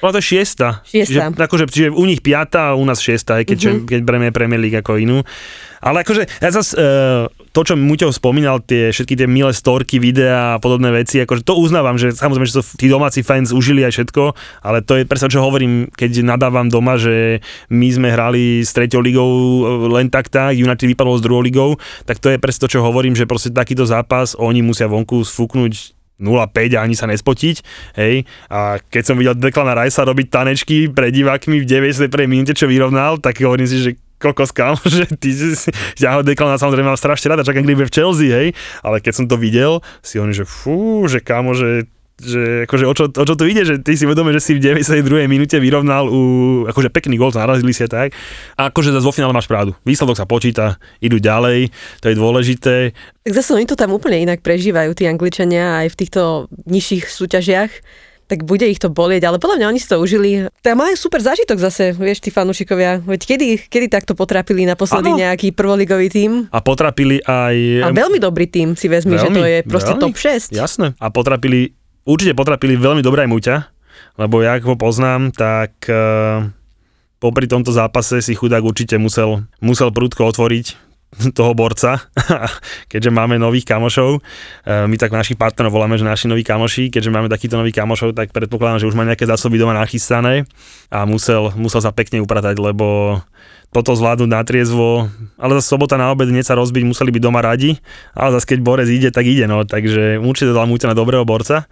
Bola 0.00 0.12
to 0.16 0.24
6. 0.24 0.88
6. 0.88 1.12
Čiže, 1.12 1.20
akože, 1.36 1.64
čiže 1.68 1.88
u 1.92 2.04
nich 2.08 2.24
5 2.24 2.56
a 2.56 2.64
u 2.72 2.84
nás 2.88 3.04
6, 3.04 3.36
aj 3.36 3.42
keď, 3.44 3.58
mm-hmm. 3.60 3.84
keď 3.84 4.00
bereme 4.00 4.32
Premier 4.32 4.60
League 4.64 4.80
ako 4.80 4.96
inú. 4.96 5.20
Ale 5.84 6.00
akože, 6.00 6.24
ja 6.40 6.48
zase, 6.48 6.72
uh, 6.80 7.28
to, 7.54 7.62
čo 7.62 7.78
Muťov 7.78 8.10
spomínal, 8.10 8.58
tie 8.58 8.90
všetky 8.90 9.14
tie 9.14 9.30
milé 9.30 9.54
storky, 9.54 10.02
videá 10.02 10.58
a 10.58 10.60
podobné 10.60 10.90
veci, 10.90 11.22
akože 11.22 11.46
to 11.46 11.54
uznávam, 11.54 11.94
že 11.94 12.10
samozrejme, 12.10 12.50
že 12.50 12.58
to 12.58 12.66
tí 12.74 12.90
domáci 12.90 13.22
fans 13.22 13.54
užili 13.54 13.86
aj 13.86 13.94
všetko, 13.94 14.34
ale 14.66 14.82
to 14.82 14.98
je 14.98 15.06
presne, 15.06 15.30
čo 15.30 15.46
hovorím, 15.46 15.86
keď 15.94 16.26
nadávam 16.26 16.66
doma, 16.66 16.98
že 16.98 17.38
my 17.70 17.88
sme 17.94 18.08
hrali 18.10 18.66
s 18.66 18.74
treťou 18.74 18.98
ligou 18.98 19.30
len 19.94 20.10
tak 20.10 20.34
tak, 20.34 20.58
United 20.58 20.90
vypadlo 20.90 21.14
s 21.14 21.22
druhou 21.22 21.46
ligou, 21.46 21.78
tak 22.04 22.18
to 22.18 22.34
je 22.34 22.42
presne 22.42 22.66
to, 22.66 22.74
čo 22.74 22.82
hovorím, 22.82 23.14
že 23.14 23.30
proste 23.30 23.54
takýto 23.54 23.86
zápas 23.86 24.34
oni 24.34 24.58
musia 24.58 24.90
vonku 24.90 25.22
sfúknuť 25.22 25.94
0,5 26.14 26.78
a 26.78 26.82
ani 26.86 26.94
sa 26.94 27.10
nespotiť, 27.10 27.56
hej. 27.98 28.22
A 28.46 28.78
keď 28.78 29.02
som 29.02 29.18
videl 29.18 29.34
Declana 29.34 29.74
Ricea 29.74 30.06
robiť 30.06 30.26
tanečky 30.30 30.86
pred 30.94 31.10
divákmi 31.10 31.58
v 31.62 31.66
91. 31.66 32.06
minúte, 32.30 32.54
čo 32.54 32.70
vyrovnal, 32.70 33.18
tak 33.18 33.42
hovorím 33.42 33.66
si, 33.66 33.82
že 33.82 33.90
kokos 34.24 34.56
kam, 34.56 34.80
že 34.88 35.04
ty 35.20 35.36
ja 36.00 36.16
ho 36.16 36.24
Declana 36.24 36.56
samozrejme 36.56 36.88
mám 36.88 37.00
strašne 37.00 37.36
rada, 37.36 37.44
kedy 37.44 37.76
bude 37.76 37.92
v 37.92 37.94
Chelsea, 37.94 38.32
hej, 38.32 38.48
ale 38.80 39.04
keď 39.04 39.12
som 39.12 39.24
to 39.28 39.36
videl, 39.36 39.84
si 40.00 40.16
on, 40.16 40.32
že 40.32 40.48
fú, 40.48 41.04
že 41.04 41.20
kamo, 41.20 41.52
že 41.52 41.84
že 42.14 42.62
akože 42.70 42.84
o 42.86 42.94
čo, 42.94 43.04
o 43.10 43.24
čo 43.26 43.34
tu 43.34 43.42
ide, 43.42 43.66
že 43.66 43.82
ty 43.82 43.98
si 43.98 44.06
vedomé, 44.06 44.30
že 44.30 44.38
si 44.38 44.54
v 44.54 44.62
92. 44.62 45.26
minúte 45.26 45.58
vyrovnal 45.58 46.06
u, 46.06 46.62
akože 46.70 46.94
pekný 46.94 47.18
gol, 47.18 47.34
narazili 47.34 47.74
si 47.74 47.82
tak. 47.90 48.14
A 48.54 48.70
akože 48.70 48.94
zase 48.94 49.02
vo 49.02 49.10
finále 49.10 49.34
máš 49.34 49.50
pravdu. 49.50 49.74
Výsledok 49.82 50.14
sa 50.14 50.22
počíta, 50.22 50.78
idú 51.02 51.18
ďalej, 51.18 51.74
to 51.98 52.06
je 52.06 52.14
dôležité. 52.14 52.94
Tak 53.26 53.34
zase 53.34 53.58
oni 53.58 53.66
to 53.66 53.74
tam 53.74 53.90
úplne 53.90 54.22
inak 54.22 54.46
prežívajú, 54.46 54.94
tí 54.94 55.10
Angličania 55.10 55.82
aj 55.82 55.90
v 55.90 55.98
týchto 56.06 56.46
nižších 56.70 57.10
súťažiach 57.10 57.72
tak 58.24 58.48
bude 58.48 58.64
ich 58.64 58.80
to 58.80 58.88
bolieť, 58.88 59.28
ale 59.28 59.36
podľa 59.36 59.60
mňa 59.60 59.66
oni 59.68 59.80
si 59.80 59.88
to 59.88 60.00
užili. 60.00 60.48
Tak 60.64 60.74
majú 60.76 60.96
super 60.96 61.20
zážitok 61.20 61.60
zase, 61.60 61.92
vieš, 61.92 62.24
tí 62.24 62.32
fanúšikovia. 62.32 63.04
Veď 63.04 63.20
kedy, 63.36 63.46
kedy 63.68 63.86
takto 63.92 64.16
potrápili 64.16 64.64
naposledy 64.64 65.12
Áno. 65.12 65.20
nejaký 65.20 65.52
prvoligový 65.52 66.08
tím? 66.08 66.48
A 66.48 66.64
potrapili 66.64 67.20
aj... 67.20 67.56
A 67.84 67.88
veľmi 67.92 68.16
dobrý 68.16 68.48
tím 68.48 68.74
si 68.74 68.88
vezmi, 68.88 69.20
že 69.20 69.28
to 69.28 69.44
je 69.44 69.58
proste 69.68 69.92
veľmi, 69.92 70.04
top 70.08 70.16
6. 70.16 70.56
Jasné. 70.56 70.86
A 70.96 71.06
potrapili, 71.12 71.76
určite 72.08 72.32
potrapili 72.32 72.80
veľmi 72.80 73.04
dobré 73.04 73.28
aj 73.28 73.30
Muťa, 73.30 73.56
lebo 74.16 74.40
ja 74.40 74.56
ho 74.56 74.74
poznám, 74.80 75.28
tak 75.34 75.84
uh, 75.92 76.48
popri 77.20 77.44
tomto 77.44 77.76
zápase 77.76 78.24
si 78.24 78.32
chudák 78.32 78.64
určite 78.64 78.96
musel, 78.96 79.44
musel 79.60 79.92
prúdko 79.92 80.32
otvoriť 80.32 80.93
toho 81.38 81.52
borca, 81.54 82.02
keďže 82.92 83.10
máme 83.10 83.38
nových 83.38 83.66
kamošov. 83.68 84.18
E, 84.18 84.88
My 84.88 84.96
tak 84.98 85.14
našich 85.14 85.38
partnerov 85.38 85.74
voláme, 85.74 85.98
že 85.98 86.06
naši 86.06 86.26
noví 86.26 86.42
kamoši, 86.42 86.90
keďže 86.90 87.10
máme 87.14 87.30
takýchto 87.30 87.60
nových 87.60 87.80
kamošov, 87.82 88.16
tak 88.16 88.34
predpokladám, 88.34 88.82
že 88.82 88.88
už 88.90 88.96
má 88.98 89.06
nejaké 89.06 89.24
zásoby 89.24 89.56
doma 89.56 89.74
nachystané 89.74 90.44
a 90.90 91.06
musel, 91.06 91.54
musel 91.54 91.80
sa 91.82 91.94
pekne 91.94 92.22
upratať, 92.22 92.58
lebo 92.58 93.20
toto 93.74 93.98
zvládnuť 93.98 94.30
na 94.30 94.42
triezvo, 94.46 95.10
ale 95.34 95.58
zase 95.58 95.74
sobota 95.74 95.98
na 95.98 96.14
obed 96.14 96.30
hneď 96.30 96.46
sa 96.46 96.54
rozbiť, 96.54 96.86
museli 96.86 97.10
byť 97.10 97.22
doma 97.26 97.42
radi, 97.42 97.74
ale 98.14 98.38
zase 98.38 98.54
keď 98.54 98.58
Borec 98.62 98.86
ide, 98.86 99.10
tak 99.10 99.26
ide, 99.26 99.50
no, 99.50 99.66
takže 99.66 100.22
určite 100.22 100.54
dal 100.54 100.70
Muťa 100.70 100.94
na 100.94 100.96
dobrého 100.96 101.26
borca. 101.26 101.66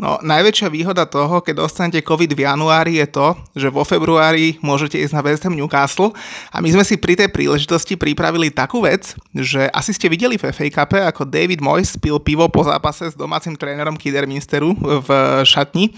No, 0.00 0.16
najväčšia 0.24 0.72
výhoda 0.72 1.04
toho, 1.04 1.44
keď 1.44 1.64
dostanete 1.68 2.00
COVID 2.00 2.32
v 2.32 2.48
januári 2.48 2.98
je 3.04 3.08
to, 3.12 3.36
že 3.52 3.68
vo 3.68 3.84
februári 3.84 4.56
môžete 4.64 4.96
ísť 4.96 5.12
na 5.12 5.22
West 5.24 5.44
Ham 5.44 5.52
Newcastle. 5.52 6.16
A 6.48 6.64
my 6.64 6.72
sme 6.72 6.84
si 6.84 6.96
pri 6.96 7.12
tej 7.12 7.28
príležitosti 7.28 8.00
pripravili 8.00 8.48
takú 8.48 8.80
vec, 8.80 9.12
že 9.36 9.68
asi 9.68 9.92
ste 9.92 10.08
videli 10.08 10.40
v 10.40 10.48
FA 10.48 10.68
Cup, 10.72 10.96
ako 10.96 11.28
David 11.28 11.60
Moyes 11.60 12.00
pil 12.00 12.16
pivo 12.16 12.48
po 12.48 12.64
zápase 12.64 13.12
s 13.12 13.18
domácim 13.18 13.52
trénerom 13.52 14.00
Kiderminsteru 14.00 14.72
v 14.80 15.08
šatni 15.44 15.92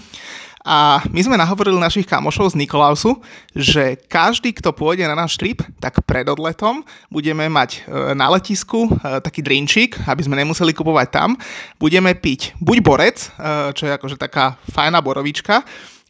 a 0.65 0.97
my 1.13 1.21
sme 1.21 1.37
nahovorili 1.37 1.77
našich 1.77 2.09
kamošov 2.09 2.57
z 2.57 2.65
Nikolausu, 2.65 3.21
že 3.53 4.01
každý, 4.09 4.49
kto 4.49 4.73
pôjde 4.73 5.05
na 5.05 5.13
náš 5.13 5.37
trip, 5.37 5.61
tak 5.77 6.01
pred 6.09 6.25
odletom 6.25 6.81
budeme 7.13 7.45
mať 7.45 7.85
e, 7.85 8.17
na 8.17 8.33
letisku 8.33 8.89
e, 8.89 9.21
taký 9.21 9.45
drinčík, 9.45 10.01
aby 10.09 10.25
sme 10.25 10.41
nemuseli 10.41 10.73
kupovať 10.73 11.07
tam. 11.13 11.37
Budeme 11.77 12.17
piť 12.17 12.57
buď 12.57 12.77
borec, 12.81 13.17
e, 13.21 13.77
čo 13.77 13.85
je 13.85 13.93
akože 13.93 14.17
taká 14.17 14.57
fajná 14.73 15.05
borovička, 15.05 15.61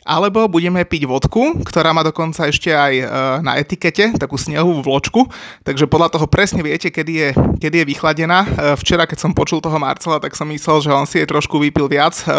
alebo 0.06 0.46
budeme 0.46 0.86
piť 0.86 1.10
vodku, 1.10 1.66
ktorá 1.66 1.90
má 1.90 2.06
dokonca 2.06 2.46
ešte 2.46 2.70
aj 2.70 2.94
e, 2.94 3.06
na 3.42 3.58
etikete 3.58 4.14
takú 4.14 4.38
snehovú 4.38 4.86
vločku, 4.86 5.26
takže 5.66 5.90
podľa 5.90 6.14
toho 6.14 6.30
presne 6.30 6.62
viete, 6.62 6.94
kedy 6.94 7.14
je, 7.18 7.30
kedy 7.58 7.82
je 7.82 7.90
vychladená. 7.90 8.46
E, 8.46 8.48
včera, 8.78 9.10
keď 9.10 9.26
som 9.26 9.34
počul 9.34 9.58
toho 9.66 9.82
Marcela, 9.82 10.22
tak 10.22 10.38
som 10.38 10.46
myslel, 10.54 10.86
že 10.86 10.94
on 10.94 11.10
si 11.10 11.18
je 11.18 11.26
trošku 11.26 11.58
vypil 11.58 11.90
viac, 11.90 12.14
e, 12.22 12.30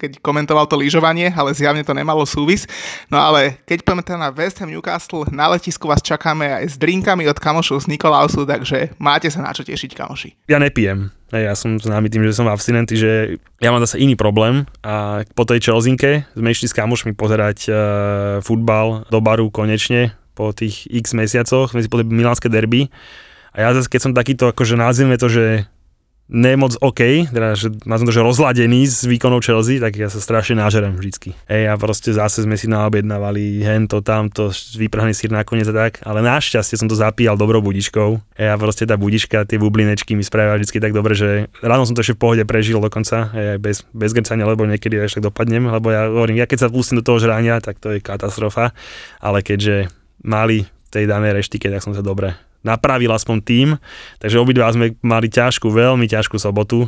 keď 0.00 0.24
komentoval 0.24 0.64
to 0.64 0.80
lyžovanie, 0.80 1.28
ale 1.28 1.52
zjavne 1.52 1.84
to 1.84 1.92
nemalo 1.92 2.24
súvis. 2.24 2.64
No 3.12 3.20
ale 3.20 3.60
keď 3.68 3.84
poďme 3.84 4.02
teda 4.08 4.18
na 4.18 4.30
West 4.32 4.56
Ham 4.64 4.72
Newcastle, 4.72 5.28
na 5.28 5.52
letisku 5.52 5.84
vás 5.84 6.00
čakáme 6.00 6.48
aj 6.48 6.64
s 6.72 6.76
drinkami 6.80 7.28
od 7.28 7.36
kamošov 7.36 7.84
z 7.84 7.92
Nikolausu, 7.92 8.48
takže 8.48 8.96
máte 8.96 9.28
sa 9.28 9.44
na 9.44 9.52
čo 9.52 9.60
tešiť, 9.60 9.92
kamoši. 9.92 10.48
Ja 10.48 10.56
nepijem. 10.56 11.12
Ja 11.32 11.56
som 11.56 11.80
známy 11.80 12.12
tým, 12.12 12.28
že 12.28 12.36
som 12.36 12.44
abstinentý, 12.44 12.92
že 13.00 13.40
ja 13.56 13.72
mám 13.72 13.80
zase 13.80 13.96
iný 13.96 14.20
problém 14.20 14.68
a 14.84 15.24
po 15.32 15.48
tej 15.48 15.64
Chelsinke 15.64 16.28
sme 16.36 16.52
išli 16.52 16.68
s 16.68 16.76
kamošmi 16.76 17.16
pozerať 17.16 17.58
uh, 17.72 17.76
futbal 18.44 19.08
do 19.08 19.18
baru 19.24 19.48
konečne 19.48 20.12
po 20.36 20.52
tých 20.52 20.84
x 20.92 21.16
mesiacoch, 21.16 21.72
sme 21.72 21.80
si 21.80 21.88
pozreli 21.88 22.12
milánske 22.12 22.52
derby. 22.52 22.92
A 23.56 23.64
ja 23.64 23.68
zase 23.72 23.88
keď 23.88 24.00
som 24.00 24.12
takýto, 24.12 24.52
akože 24.52 24.76
nazvime 24.76 25.16
to, 25.16 25.32
že 25.32 25.44
nemoc 26.32 26.80
OK, 26.80 27.28
teda, 27.28 27.52
že 27.52 27.68
mám 27.84 28.00
to, 28.00 28.08
že 28.08 28.24
rozladený 28.24 28.88
s 28.88 29.04
výkonou 29.04 29.44
Chelsea, 29.44 29.76
tak 29.76 30.00
ja 30.00 30.08
sa 30.08 30.16
strašne 30.16 30.56
nážerem 30.56 30.96
vždycky. 30.96 31.36
Hej, 31.44 31.68
a 31.68 31.76
proste 31.76 32.16
zase 32.16 32.48
sme 32.48 32.56
si 32.56 32.72
naobjednávali 32.72 33.60
hento, 33.60 34.00
tamto, 34.00 34.48
vyprhaný 34.80 35.12
sír 35.12 35.28
nakoniec 35.28 35.68
a 35.68 35.76
tak, 35.76 36.00
ale 36.08 36.24
našťastie 36.24 36.80
som 36.80 36.88
to 36.88 36.96
zapíjal 36.96 37.36
dobrou 37.36 37.60
budičkou. 37.60 38.40
Hej, 38.40 38.48
a 38.48 38.56
proste 38.56 38.88
tá 38.88 38.96
budička, 38.96 39.44
tie 39.44 39.60
bublinečky 39.60 40.16
mi 40.16 40.24
spravia 40.24 40.56
vždycky 40.56 40.80
tak 40.80 40.96
dobre, 40.96 41.12
že 41.12 41.52
ráno 41.60 41.84
som 41.84 41.92
to 41.92 42.00
ešte 42.00 42.16
v 42.16 42.22
pohode 42.24 42.42
prežil 42.48 42.80
dokonca, 42.80 43.28
hej, 43.36 43.60
bez, 43.60 43.84
bez 43.92 44.16
grcania, 44.16 44.48
lebo 44.48 44.64
niekedy 44.64 44.96
až 45.04 45.20
tak 45.20 45.28
dopadnem, 45.28 45.68
lebo 45.68 45.92
ja 45.92 46.08
hovorím, 46.08 46.40
ja 46.40 46.48
keď 46.48 46.66
sa 46.66 46.72
pustím 46.72 47.04
do 47.04 47.06
toho 47.06 47.20
žrania, 47.20 47.60
tak 47.60 47.76
to 47.76 47.92
je 47.92 48.00
katastrofa, 48.00 48.72
ale 49.20 49.44
keďže 49.44 49.92
mali 50.24 50.64
tej 50.88 51.04
danej 51.04 51.36
reštike, 51.36 51.68
tak 51.68 51.84
som 51.84 51.92
sa 51.92 52.00
dobre 52.00 52.51
napravil 52.62 53.10
aspoň 53.10 53.36
tým, 53.42 53.68
takže 54.18 54.38
obidva 54.38 54.70
sme 54.70 54.94
mali 55.00 55.26
ťažkú, 55.26 55.66
veľmi 55.66 56.06
ťažkú 56.06 56.38
sobotu, 56.38 56.86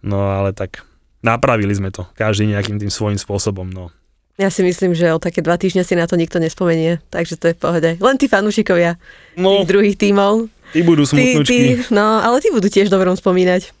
no 0.00 0.18
ale 0.26 0.52
tak 0.52 0.82
napravili 1.20 1.72
sme 1.72 1.88
to, 1.88 2.08
každý 2.12 2.48
nejakým 2.48 2.76
tým 2.76 2.88
svojím 2.88 3.16
spôsobom, 3.16 3.68
no. 3.68 3.92
Ja 4.40 4.48
si 4.48 4.64
myslím, 4.64 4.96
že 4.96 5.12
o 5.12 5.20
také 5.20 5.44
dva 5.44 5.60
týždne 5.60 5.84
si 5.84 5.92
na 5.92 6.08
to 6.08 6.16
nikto 6.16 6.40
nespomenie, 6.40 7.04
takže 7.12 7.36
to 7.36 7.52
je 7.52 7.56
v 7.56 7.60
pohode. 7.60 7.90
Len 7.92 8.16
tí 8.16 8.24
fanúšikovia 8.24 8.96
No, 9.36 9.60
tých 9.60 9.68
druhých 9.68 9.96
tímov. 10.00 10.48
tí 10.72 10.80
budú 10.80 11.04
smutnúčky. 11.04 11.44
tí, 11.44 11.60
no, 11.92 12.24
ale 12.24 12.40
tí 12.40 12.48
budú 12.48 12.72
tiež 12.72 12.88
dobrom 12.88 13.12
spomínať. 13.12 13.76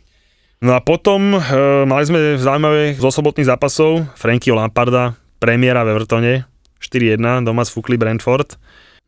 No 0.60 0.76
a 0.76 0.84
potom 0.84 1.32
e, 1.32 1.40
mali 1.88 2.04
sme 2.04 2.36
zaujímavé 2.36 2.92
zo 2.92 3.08
sobotných 3.08 3.48
zápasov 3.48 4.04
Frankieho 4.12 4.52
Lamparda, 4.52 5.16
premiéra 5.40 5.80
v 5.80 5.96
Evertone, 5.96 6.44
4-1, 6.76 7.16
doma 7.40 7.64
sfúkli 7.64 7.96
Brentford. 7.96 8.60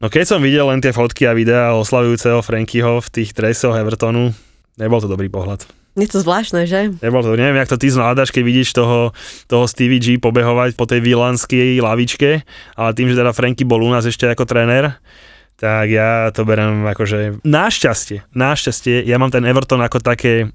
No 0.03 0.11
keď 0.11 0.35
som 0.35 0.43
videl 0.43 0.67
len 0.67 0.83
tie 0.83 0.91
fotky 0.91 1.31
a 1.31 1.33
videá 1.33 1.79
oslavujúceho 1.79 2.43
Frankieho 2.43 2.99
v 2.99 3.07
tých 3.07 3.38
dresoch 3.38 3.79
Evertonu, 3.79 4.35
nebol 4.75 4.99
to 4.99 5.07
dobrý 5.07 5.31
pohľad. 5.31 5.62
Je 5.95 6.11
to 6.11 6.19
zvláštne, 6.19 6.67
že? 6.67 6.91
Nebol 6.99 7.23
to, 7.23 7.38
neviem, 7.38 7.62
jak 7.62 7.71
to 7.71 7.79
ty 7.79 7.87
zvládaš, 7.87 8.35
keď 8.35 8.43
vidíš 8.43 8.75
toho, 8.75 9.15
toho 9.47 9.65
Stevie 9.71 10.03
G 10.03 10.19
pobehovať 10.19 10.75
po 10.75 10.91
tej 10.91 11.07
vilanskej 11.07 11.79
lavičke, 11.79 12.43
ale 12.75 12.91
tým, 12.99 13.15
že 13.15 13.19
teda 13.23 13.31
Franky 13.31 13.62
bol 13.62 13.79
u 13.79 13.95
nás 13.95 14.03
ešte 14.03 14.27
ako 14.27 14.43
tréner, 14.43 14.99
tak 15.55 15.87
ja 15.87 16.35
to 16.35 16.43
berem 16.43 16.83
akože 16.83 17.47
našťastie, 17.47 18.27
našťastie, 18.35 19.07
ja 19.07 19.23
mám 19.23 19.31
ten 19.31 19.47
Everton 19.47 19.87
ako 19.87 20.03
také 20.03 20.51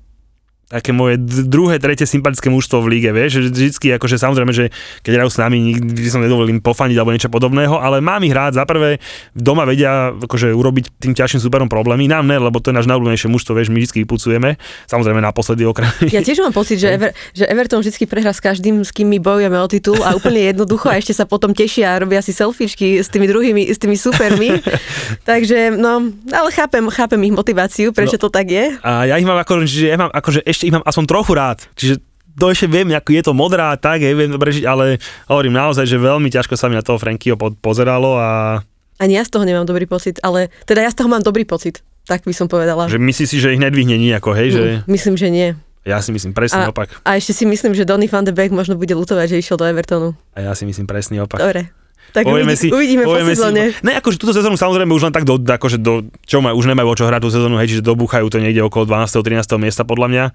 také 0.67 0.91
moje 0.91 1.15
druhé, 1.47 1.79
tretie 1.79 2.03
sympatické 2.03 2.51
mužstvo 2.51 2.83
v 2.83 2.99
líge, 2.99 3.15
vieš, 3.15 3.39
že 3.39 3.41
vždycky, 3.55 3.87
akože 3.95 4.19
samozrejme, 4.19 4.51
že 4.51 4.67
keď 4.99 5.23
hrajú 5.23 5.29
s 5.31 5.39
nami, 5.39 5.57
nikdy 5.71 6.11
som 6.11 6.19
nedovolil 6.19 6.51
im 6.51 6.59
pofaniť 6.59 6.95
alebo 6.99 7.15
niečo 7.15 7.31
podobného, 7.31 7.79
ale 7.79 8.03
mám 8.03 8.19
ich 8.27 8.35
rád, 8.35 8.59
za 8.59 8.67
prvé, 8.67 8.99
doma 9.31 9.63
vedia 9.63 10.11
akože 10.11 10.51
urobiť 10.51 10.99
tým 10.99 11.15
ťažším 11.15 11.39
superom 11.39 11.71
problémy, 11.71 12.11
nám 12.11 12.27
ne, 12.27 12.35
lebo 12.35 12.59
to 12.59 12.75
je 12.75 12.75
náš 12.75 12.87
najobľúbenejšie 12.91 13.31
mužstvo, 13.31 13.55
vieš, 13.55 13.71
my 13.71 13.79
vždy 13.79 14.03
pucujeme, 14.03 14.59
samozrejme 14.91 15.23
naposledy 15.23 15.63
okrem 15.63 15.87
Ja 16.11 16.19
tiež 16.19 16.43
mám 16.43 16.51
pocit, 16.51 16.83
že, 16.83 16.99
Ever, 16.99 17.15
že 17.31 17.47
Everton 17.47 17.79
vždy 17.79 18.03
prehrá 18.03 18.35
s 18.35 18.43
každým, 18.43 18.83
s 18.83 18.91
kým 18.91 19.07
my 19.07 19.23
bojujeme 19.23 19.55
o 19.55 19.67
titul 19.71 20.03
a 20.03 20.19
úplne 20.19 20.51
jednoducho 20.51 20.91
a 20.91 20.99
ešte 20.99 21.15
sa 21.15 21.23
potom 21.23 21.55
tešia 21.55 21.95
a 21.95 22.03
robia 22.03 22.19
si 22.19 22.35
selfiečky 22.35 22.99
s 22.99 23.07
tými 23.07 23.31
druhými, 23.31 23.71
s 23.71 23.79
tými 23.79 23.95
supermi. 23.95 24.59
Takže, 25.29 25.79
no, 25.79 26.11
ale 26.27 26.49
chápem, 26.51 26.83
chápem 26.91 27.19
ich 27.23 27.31
motiváciu, 27.31 27.95
prečo 27.95 28.19
no. 28.19 28.21
to 28.25 28.29
tak 28.31 28.51
je. 28.51 28.75
A 28.83 29.07
ja 29.07 29.15
ich 29.15 29.27
mám 29.27 29.39
ako, 29.39 29.63
že 29.63 29.95
ja 29.95 29.97
mám, 29.99 30.11
akože 30.11 30.43
ešte 30.57 30.65
ich 30.65 30.73
mám 30.73 30.81
aspoň 30.81 31.05
trochu 31.05 31.31
rád. 31.31 31.61
Čiže 31.71 32.01
to 32.33 32.45
ešte 32.47 32.65
viem, 32.65 32.89
ako 32.91 33.09
je 33.11 33.23
to 33.23 33.33
modrá, 33.33 33.73
tak, 33.75 33.97
hej, 33.99 34.13
viem 34.13 34.29
dobre 34.29 34.49
žiť, 34.51 34.65
ale 34.65 34.97
hovorím 35.25 35.53
naozaj, 35.53 35.85
že 35.85 35.95
veľmi 35.95 36.27
ťažko 36.27 36.53
sa 36.53 36.65
mi 36.65 36.73
na 36.73 36.81
toho 36.81 36.97
Frankyho 36.97 37.33
po- 37.33 37.53
pozeralo 37.55 38.13
a 38.13 38.61
Ani 38.95 39.13
ja 39.13 39.21
z 39.21 39.29
toho 39.29 39.41
nemám 39.41 39.63
dobrý 39.63 39.85
pocit, 39.85 40.17
ale 40.19 40.49
teda 40.63 40.81
ja 40.81 40.89
z 40.89 40.97
toho 40.97 41.07
mám 41.07 41.21
dobrý 41.21 41.43
pocit, 41.43 41.79
tak 42.03 42.21
by 42.21 42.31
som 42.31 42.45
povedala. 42.45 42.85
že 42.85 42.97
myslíš 42.97 43.27
si, 43.27 43.37
že 43.37 43.53
ich 43.53 43.59
nedvihne 43.59 43.93
nejako, 43.95 44.33
hej, 44.33 44.49
že 44.49 44.61
Mm, 44.61 44.81
Myslím, 44.87 45.15
že 45.15 45.27
nie. 45.27 45.49
ja 45.83 45.97
si 45.97 46.09
myslím 46.09 46.29
presný 46.31 46.61
A, 46.61 46.69
opak. 46.69 46.93
a 47.01 47.13
ešte 47.13 47.31
si 47.31 47.43
myslím, 47.43 47.71
že 47.71 47.81
Donny 47.83 48.05
van 48.05 48.21
de 48.21 48.29
Beek 48.29 48.49
možno 48.49 48.73
bude 48.73 48.91
lutovať, 48.91 49.31
že 49.31 49.39
išiel 49.39 49.55
do 49.55 49.65
Evertonu. 49.65 50.13
A 50.33 50.41
ja 50.43 50.53
si 50.53 50.61
myslím 50.63 50.85
presný 50.85 51.17
opak. 51.19 51.37
Dobre. 51.39 51.69
Tak 52.15 52.23
uvidí- 52.25 52.71
uvidíme 52.71 53.03
po 53.03 53.15
sezóne. 53.19 53.75
Ne, 53.83 53.99
akože 53.99 54.17
túto 54.17 54.33
sezónu 54.33 54.55
samozrejme 54.55 54.89
už 54.89 55.11
len 55.11 55.13
tak 55.13 55.27
do, 55.27 55.37
akože 55.37 55.77
do, 55.77 56.07
čo 56.23 56.41
majú, 56.41 56.57
už 56.57 56.65
nemajú 56.71 56.87
o 56.87 56.95
čo 56.97 57.05
hrať 57.05 57.21
tú 57.23 57.29
sezónu, 57.29 57.59
hej, 57.59 57.77
čiže 57.77 57.83
dobúchajú 57.83 58.25
to 58.31 58.41
niekde 58.41 58.63
okolo 58.63 58.87
12. 58.87 59.19
13. 59.21 59.43
miesta 59.59 59.83
podľa 59.83 60.07
mňa, 60.09 60.25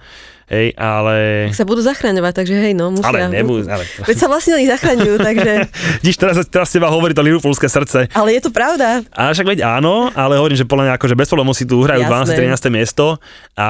hej, 0.53 0.67
ale... 0.77 1.15
sa 1.51 1.67
budú 1.67 1.81
zachraňovať, 1.83 2.33
takže 2.45 2.55
hej, 2.55 2.73
no 2.77 2.93
musia. 2.93 3.09
Ale 3.09 3.33
nebudú, 3.33 3.67
ale... 3.67 3.83
Veď 4.09 4.17
sa 4.17 4.27
vlastne 4.29 4.53
oni 4.57 4.67
zachraňujú, 4.69 5.17
takže... 5.19 5.53
Vidíš, 6.05 6.17
teraz, 6.21 6.37
teraz 6.47 6.69
teba 6.71 6.93
hovorí 6.93 7.17
to 7.17 7.25
Liverpoolské 7.25 7.67
srdce. 7.67 8.07
Ale 8.13 8.37
je 8.37 8.41
to 8.45 8.51
pravda. 8.53 9.03
A 9.13 9.33
však 9.33 9.49
veď 9.57 9.65
áno, 9.65 10.13
ale 10.13 10.37
hovorím, 10.39 10.61
že 10.61 10.69
podľa 10.69 10.93
mňa 10.93 10.95
akože 11.01 11.15
bez 11.19 11.29
problémov 11.29 11.55
si 11.57 11.65
tu 11.65 11.81
uhrajú 11.81 12.05
Jasné. 12.05 12.37
12. 12.39 12.69
13. 12.69 12.79
miesto 12.79 13.17
a 13.57 13.69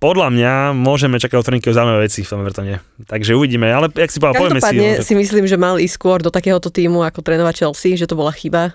podľa 0.00 0.32
mňa 0.32 0.52
môžeme 0.72 1.20
čakať 1.20 1.36
od 1.36 1.44
Trinikyho 1.44 1.76
zaujímavé 1.76 2.08
veci 2.08 2.24
v 2.24 2.30
tom 2.32 2.40
Evertone. 2.40 2.80
Takže 3.04 3.36
uvidíme, 3.36 3.68
ale 3.68 3.92
jak 3.92 4.08
si 4.08 4.16
povedal, 4.16 4.40
povieme 4.40 4.60
si. 4.64 4.76
No, 4.80 5.04
si 5.04 5.14
myslím, 5.14 5.44
že 5.44 5.60
mal 5.60 5.76
ísť 5.76 5.94
skôr 5.94 6.18
do 6.24 6.32
takéhoto 6.32 6.72
týmu 6.72 7.04
ako 7.04 7.20
trénovať 7.20 7.68
Chelsea, 7.68 8.00
že 8.00 8.08
to 8.08 8.16
bola 8.16 8.32
chyba. 8.32 8.72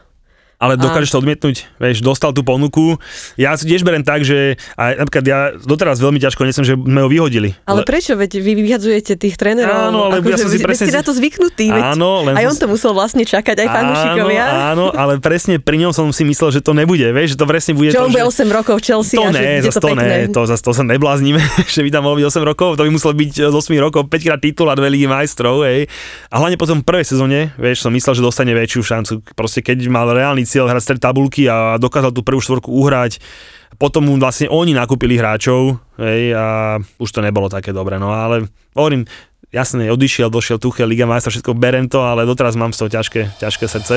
Ale 0.55 0.79
dokážeš 0.79 1.11
to 1.11 1.19
odmietnúť, 1.19 1.67
vieš, 1.83 1.99
dostal 1.99 2.31
tú 2.31 2.39
ponuku. 2.41 2.95
Ja 3.35 3.59
si 3.59 3.67
tiež 3.67 3.83
berem 3.83 4.07
tak, 4.07 4.23
že 4.23 4.55
aj 4.79 5.03
napríklad 5.03 5.25
ja 5.27 5.39
doteraz 5.59 5.99
veľmi 5.99 6.19
ťažko 6.23 6.47
nechcem, 6.47 6.63
že 6.63 6.79
sme 6.79 7.01
ho 7.03 7.09
vyhodili. 7.11 7.59
Ale 7.67 7.83
Le- 7.83 7.87
prečo? 7.87 8.15
Veď 8.15 8.39
vy 8.39 8.51
vyhadzujete 8.63 9.19
tých 9.19 9.35
trénerov. 9.35 9.91
Áno, 9.91 9.99
ale 10.07 10.23
ja 10.23 10.39
som 10.39 10.47
si 10.47 10.63
presne 10.63 10.87
ste 10.87 10.95
na 10.95 11.03
to 11.03 11.11
zvyknutí. 11.11 11.67
Veď 11.67 11.83
Áno, 11.95 12.23
len 12.23 12.33
aj 12.39 12.45
on 12.47 12.55
to 12.55 12.67
musel 12.71 12.91
vlastne 12.95 13.27
čakať, 13.27 13.55
aj 13.65 13.67
fanúšikovia. 13.67 14.43
Áno, 14.47 14.65
áno, 14.71 14.85
ale 14.95 15.19
presne 15.19 15.59
pri 15.59 15.75
ňom 15.83 15.91
som 15.91 16.07
si 16.15 16.23
myslel, 16.23 16.55
že 16.55 16.61
to 16.63 16.71
nebude, 16.71 17.03
vieš, 17.11 17.35
že 17.35 17.37
to 17.39 17.45
presne 17.47 17.75
bude 17.75 17.91
Že 17.91 17.99
to, 17.99 18.07
bude 18.15 18.23
8 18.23 18.47
rokov 18.47 18.75
v 18.79 18.83
Chelsea 18.83 19.17
To 19.19 19.27
a 19.27 19.31
že 19.31 19.39
ne, 19.39 19.53
bude 19.59 19.67
zase 19.67 19.79
to 19.79 19.87
to 19.87 19.95
ne, 19.95 20.19
to 20.31 20.41
zase 20.47 20.63
to 20.63 20.71
sa 20.71 20.83
nebláznime, 20.87 21.41
že 21.75 21.81
by 21.83 21.89
tam 21.91 22.01
mohlo 22.07 22.23
byť 22.23 22.25
8 22.31 22.49
rokov, 22.51 22.69
to 22.79 22.83
by 22.87 22.91
muselo 22.91 23.13
byť 23.13 23.31
z 23.51 23.55
8 23.55 23.85
rokov 23.85 24.01
5 24.07 24.27
krát 24.27 24.39
titul 24.39 24.67
a 24.71 24.75
dve 24.79 24.87
ligy 24.87 25.07
majstrov, 25.11 25.67
hej. 25.67 25.91
A 26.31 26.35
hlavne 26.39 26.55
potom 26.55 26.79
v 26.79 26.85
prvej 26.87 27.05
sezóne, 27.05 27.51
vieš, 27.59 27.83
som 27.83 27.91
myslel, 27.91 28.15
že 28.15 28.21
dostane 28.23 28.51
väčšiu 28.55 28.81
šancu. 28.81 29.13
Proste 29.35 29.59
keď 29.59 29.83
mal 29.91 30.07
reálny 30.07 30.45
cieľ 30.55 30.71
hrať 30.71 30.83
stred 30.87 31.01
tabulky 31.03 31.51
a 31.51 31.75
dokázal 31.75 32.15
tú 32.15 32.23
prvú 32.23 32.39
štvorku 32.39 32.71
uhrať, 32.71 33.19
potom 33.75 34.07
mu 34.07 34.15
vlastne 34.15 34.47
oni 34.47 34.71
nakúpili 34.71 35.19
hráčov, 35.19 35.83
hej, 35.99 36.31
a 36.31 36.79
už 36.95 37.09
to 37.11 37.19
nebolo 37.19 37.51
také 37.51 37.75
dobré, 37.75 37.99
no 37.99 38.15
ale 38.15 38.47
hovorím, 38.71 39.03
jasne, 39.51 39.91
odišiel, 39.91 40.31
došiel 40.31 40.63
Tuchel, 40.63 40.87
Liga 40.87 41.03
majstrov, 41.03 41.35
všetko 41.35 41.59
berem 41.59 41.91
to, 41.91 41.99
ale 42.07 42.23
doteraz 42.23 42.55
mám 42.55 42.71
z 42.71 42.87
toho 42.87 42.89
ťažké, 42.95 43.35
ťažké 43.35 43.67
srdce. 43.67 43.95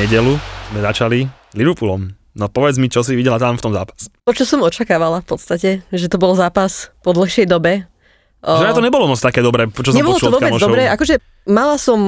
nedelu 0.00 0.32
sme 0.72 0.80
začali 0.80 1.18
Liverpoolom. 1.52 2.19
No 2.30 2.46
povedz 2.46 2.78
mi, 2.78 2.86
čo 2.86 3.02
si 3.02 3.18
videla 3.18 3.42
tam 3.42 3.58
v 3.58 3.62
tom 3.62 3.72
zápase. 3.74 4.06
To, 4.22 4.32
čo 4.32 4.46
som 4.46 4.62
očakávala 4.62 5.18
v 5.22 5.26
podstate, 5.26 5.70
že 5.90 6.06
to 6.06 6.14
bol 6.14 6.38
zápas 6.38 6.94
po 7.02 7.10
dlhšej 7.10 7.50
dobe. 7.50 7.90
Že 8.40 8.72
to 8.72 8.80
nebolo 8.80 9.04
moc 9.04 9.20
také 9.20 9.44
dobré, 9.44 9.68
čo 9.68 9.92
som 9.92 10.00
Nebolo 10.00 10.16
počul 10.16 10.32
to 10.32 10.40
vôbec 10.40 10.48
kamošov. 10.48 10.68
dobré, 10.72 10.88
akože 10.88 11.20
mala 11.44 11.76
som 11.76 12.00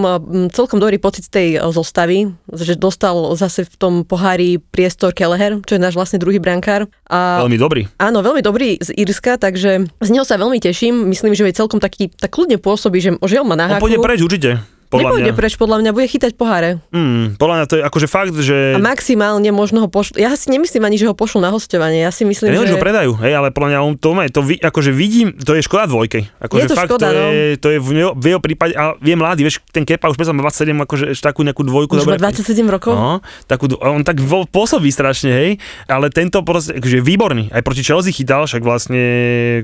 celkom 0.49 0.81
dobrý 0.81 0.97
pocit 0.97 1.29
z 1.29 1.31
tej 1.31 1.49
e, 1.61 1.69
zostavy, 1.69 2.33
že 2.49 2.73
dostal 2.73 3.37
zase 3.37 3.69
v 3.69 3.75
tom 3.77 3.95
pohári 4.01 4.57
priestor 4.57 5.13
Kelleher, 5.13 5.61
čo 5.61 5.77
je 5.77 5.85
náš 5.85 5.93
vlastne 5.93 6.17
druhý 6.17 6.41
brankár. 6.41 6.89
A 7.05 7.45
Veľmi 7.45 7.61
dobrý. 7.61 7.85
Áno, 8.01 8.25
veľmi 8.25 8.41
dobrý 8.41 8.81
z 8.81 8.97
Írska, 8.97 9.37
takže 9.37 9.85
z 9.93 10.09
neho 10.09 10.25
sa 10.25 10.41
veľmi 10.41 10.57
teším. 10.57 11.05
Myslím, 11.05 11.37
že 11.37 11.45
je 11.45 11.53
celkom 11.53 11.85
taký, 11.85 12.09
tak 12.09 12.33
kľudne 12.33 12.57
pôsobí, 12.57 12.97
že, 13.05 13.13
že 13.21 13.37
on 13.37 13.53
má 13.53 13.57
na 13.61 13.77
On 13.77 13.85
pôjde 13.85 14.01
preč 14.01 14.25
určite. 14.25 14.57
Podľa 14.93 15.09
Nepôjde 15.09 15.33
mňa. 15.33 15.39
preč, 15.41 15.53
podľa 15.57 15.77
mňa, 15.81 15.91
bude 15.97 16.05
chytať 16.05 16.33
poháre. 16.37 16.77
Mm, 16.93 17.41
podľa 17.41 17.55
mňa 17.57 17.65
to 17.65 17.75
je 17.81 17.83
akože 17.83 18.07
fakt, 18.07 18.37
že... 18.37 18.77
A 18.77 18.81
maximálne 18.85 19.49
možno 19.49 19.81
ho 19.81 19.89
pošlu. 19.89 20.21
Ja 20.21 20.37
si 20.37 20.53
nemyslím 20.53 20.85
ani, 20.85 21.01
že 21.01 21.09
ho 21.09 21.17
pošlu 21.17 21.41
na 21.41 21.49
hostovanie. 21.49 22.05
Ja 22.05 22.13
si 22.13 22.29
myslím, 22.29 22.53
Ja 22.53 22.61
neviem, 22.61 22.69
že... 22.69 22.77
ho 22.77 22.85
predajú, 22.85 23.11
hej, 23.25 23.33
ale 23.33 23.49
podľa 23.49 23.69
mňa 23.73 23.79
on 23.81 23.95
to 23.97 24.13
má, 24.13 24.29
to 24.29 24.45
vi, 24.45 24.61
akože 24.61 24.93
vidím, 24.93 25.33
to 25.33 25.57
je 25.57 25.65
škoda 25.65 25.89
dvojke. 25.89 26.29
Akože 26.37 26.61
Je 26.61 26.69
to 26.69 26.77
fakt 26.77 26.93
škoda, 26.93 27.09
to, 27.09 27.17
no. 27.17 27.25
je, 27.33 27.43
to 27.57 27.69
je 27.73 27.79
v, 27.81 27.89
jeho, 28.05 28.13
v 28.13 28.25
jeho 28.37 28.41
prípade, 28.45 28.77
a 28.77 28.93
je 29.01 29.15
mladý, 29.17 29.41
vieš, 29.49 29.65
ten 29.73 29.89
Kepa 29.89 30.13
už 30.13 30.21
predsa 30.21 30.37
má 30.37 30.45
27, 30.45 30.77
akože 30.77 31.05
takú 31.17 31.41
nejakú 31.41 31.65
dvojku. 31.65 31.97
Už 31.97 32.05
má 32.05 32.21
dobre- 32.21 32.29
27 32.29 32.69
rokov? 32.69 32.93
No, 32.93 33.25
takú, 33.49 33.73
on 33.81 34.05
tak 34.05 34.21
pôsobí 34.53 34.93
strašne, 34.93 35.33
hej, 35.33 35.51
ale 35.89 36.13
tento 36.13 36.45
proste, 36.45 36.77
akože 36.77 37.01
je 37.01 37.05
výborný. 37.05 37.49
Aj 37.49 37.65
proti 37.65 37.81
Chelsea 37.81 38.13
chytal, 38.13 38.45
však 38.45 38.61
vlastne, 38.61 39.01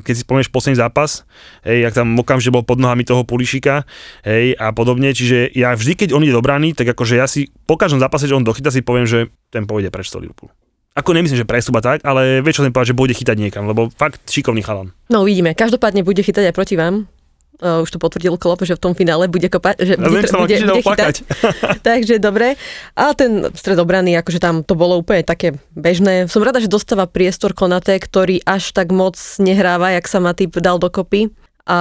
keď 0.01 0.12
si 0.14 0.23
spomenieš 0.25 0.49
posledný 0.49 0.81
zápas, 0.81 1.29
hej, 1.69 1.85
jak 1.85 1.93
tam 1.93 2.17
okamžite 2.17 2.49
bol 2.49 2.64
pod 2.64 2.81
nohami 2.81 3.05
toho 3.05 3.29
Pulišika, 3.29 3.85
hej, 4.25 4.57
a 4.57 4.73
podobne, 4.73 5.12
čiže 5.18 5.38
ja 5.59 5.74
vždy, 5.74 6.07
keď 6.07 6.09
on 6.14 6.22
ide 6.22 6.31
do 6.31 6.44
brány, 6.44 6.78
tak 6.78 6.94
akože 6.94 7.18
ja 7.18 7.26
si 7.26 7.50
po 7.66 7.74
každom 7.74 7.98
zápase, 7.98 8.31
že 8.31 8.38
on 8.38 8.46
dochyta, 8.46 8.70
si 8.70 8.87
poviem, 8.87 9.04
že 9.04 9.35
ten 9.50 9.66
pôjde 9.66 9.90
preč 9.90 10.14
z 10.14 10.22
Liverpoolu. 10.22 10.54
Ako 10.98 11.14
nemyslím, 11.14 11.42
že 11.42 11.46
prestupa 11.46 11.78
tak, 11.78 12.02
ale 12.02 12.42
vieš, 12.42 12.59
čo 12.59 12.62
som 12.66 12.74
povedať, 12.74 12.90
že 12.90 12.98
bude 12.98 13.14
chytať 13.14 13.37
niekam, 13.38 13.70
lebo 13.70 13.87
fakt 13.94 14.18
šikovný 14.26 14.66
chalan. 14.66 14.90
No 15.07 15.22
uvidíme. 15.22 15.54
Každopádne 15.54 16.02
bude 16.02 16.22
chytať 16.26 16.50
aj 16.50 16.54
proti 16.54 16.74
vám. 16.74 17.07
Uh, 17.59 17.83
už 17.83 17.90
to 17.90 17.98
potvrdil 17.98 18.38
Klopp, 18.38 18.62
že 18.62 18.78
v 18.78 18.83
tom 18.83 18.94
finále 18.94 19.26
bude 19.26 19.50
kopať, 19.50 19.83
že 19.83 19.94
Ja 19.98 20.07
bude, 20.07 20.22
viem, 20.22 20.31
bude, 20.31 20.57
bude 20.62 20.83
chytať. 20.87 21.14
Takže 21.90 22.22
dobre. 22.22 22.54
A 22.94 23.11
ten 23.18 23.50
stred 23.50 23.74
obrany, 23.83 24.14
akože 24.14 24.38
tam 24.38 24.62
to 24.62 24.78
bolo 24.78 24.94
úplne 25.02 25.26
také 25.26 25.59
bežné. 25.74 26.31
Som 26.31 26.46
rada, 26.46 26.62
že 26.62 26.70
dostáva 26.70 27.11
priestor 27.11 27.59
Konate, 27.59 27.98
ktorý 27.98 28.46
až 28.46 28.70
tak 28.70 28.94
moc 28.94 29.18
nehráva, 29.42 29.90
jak 29.90 30.07
sa 30.07 30.22
Matip 30.22 30.54
dal 30.62 30.78
dokopy. 30.78 31.35
A 31.66 31.78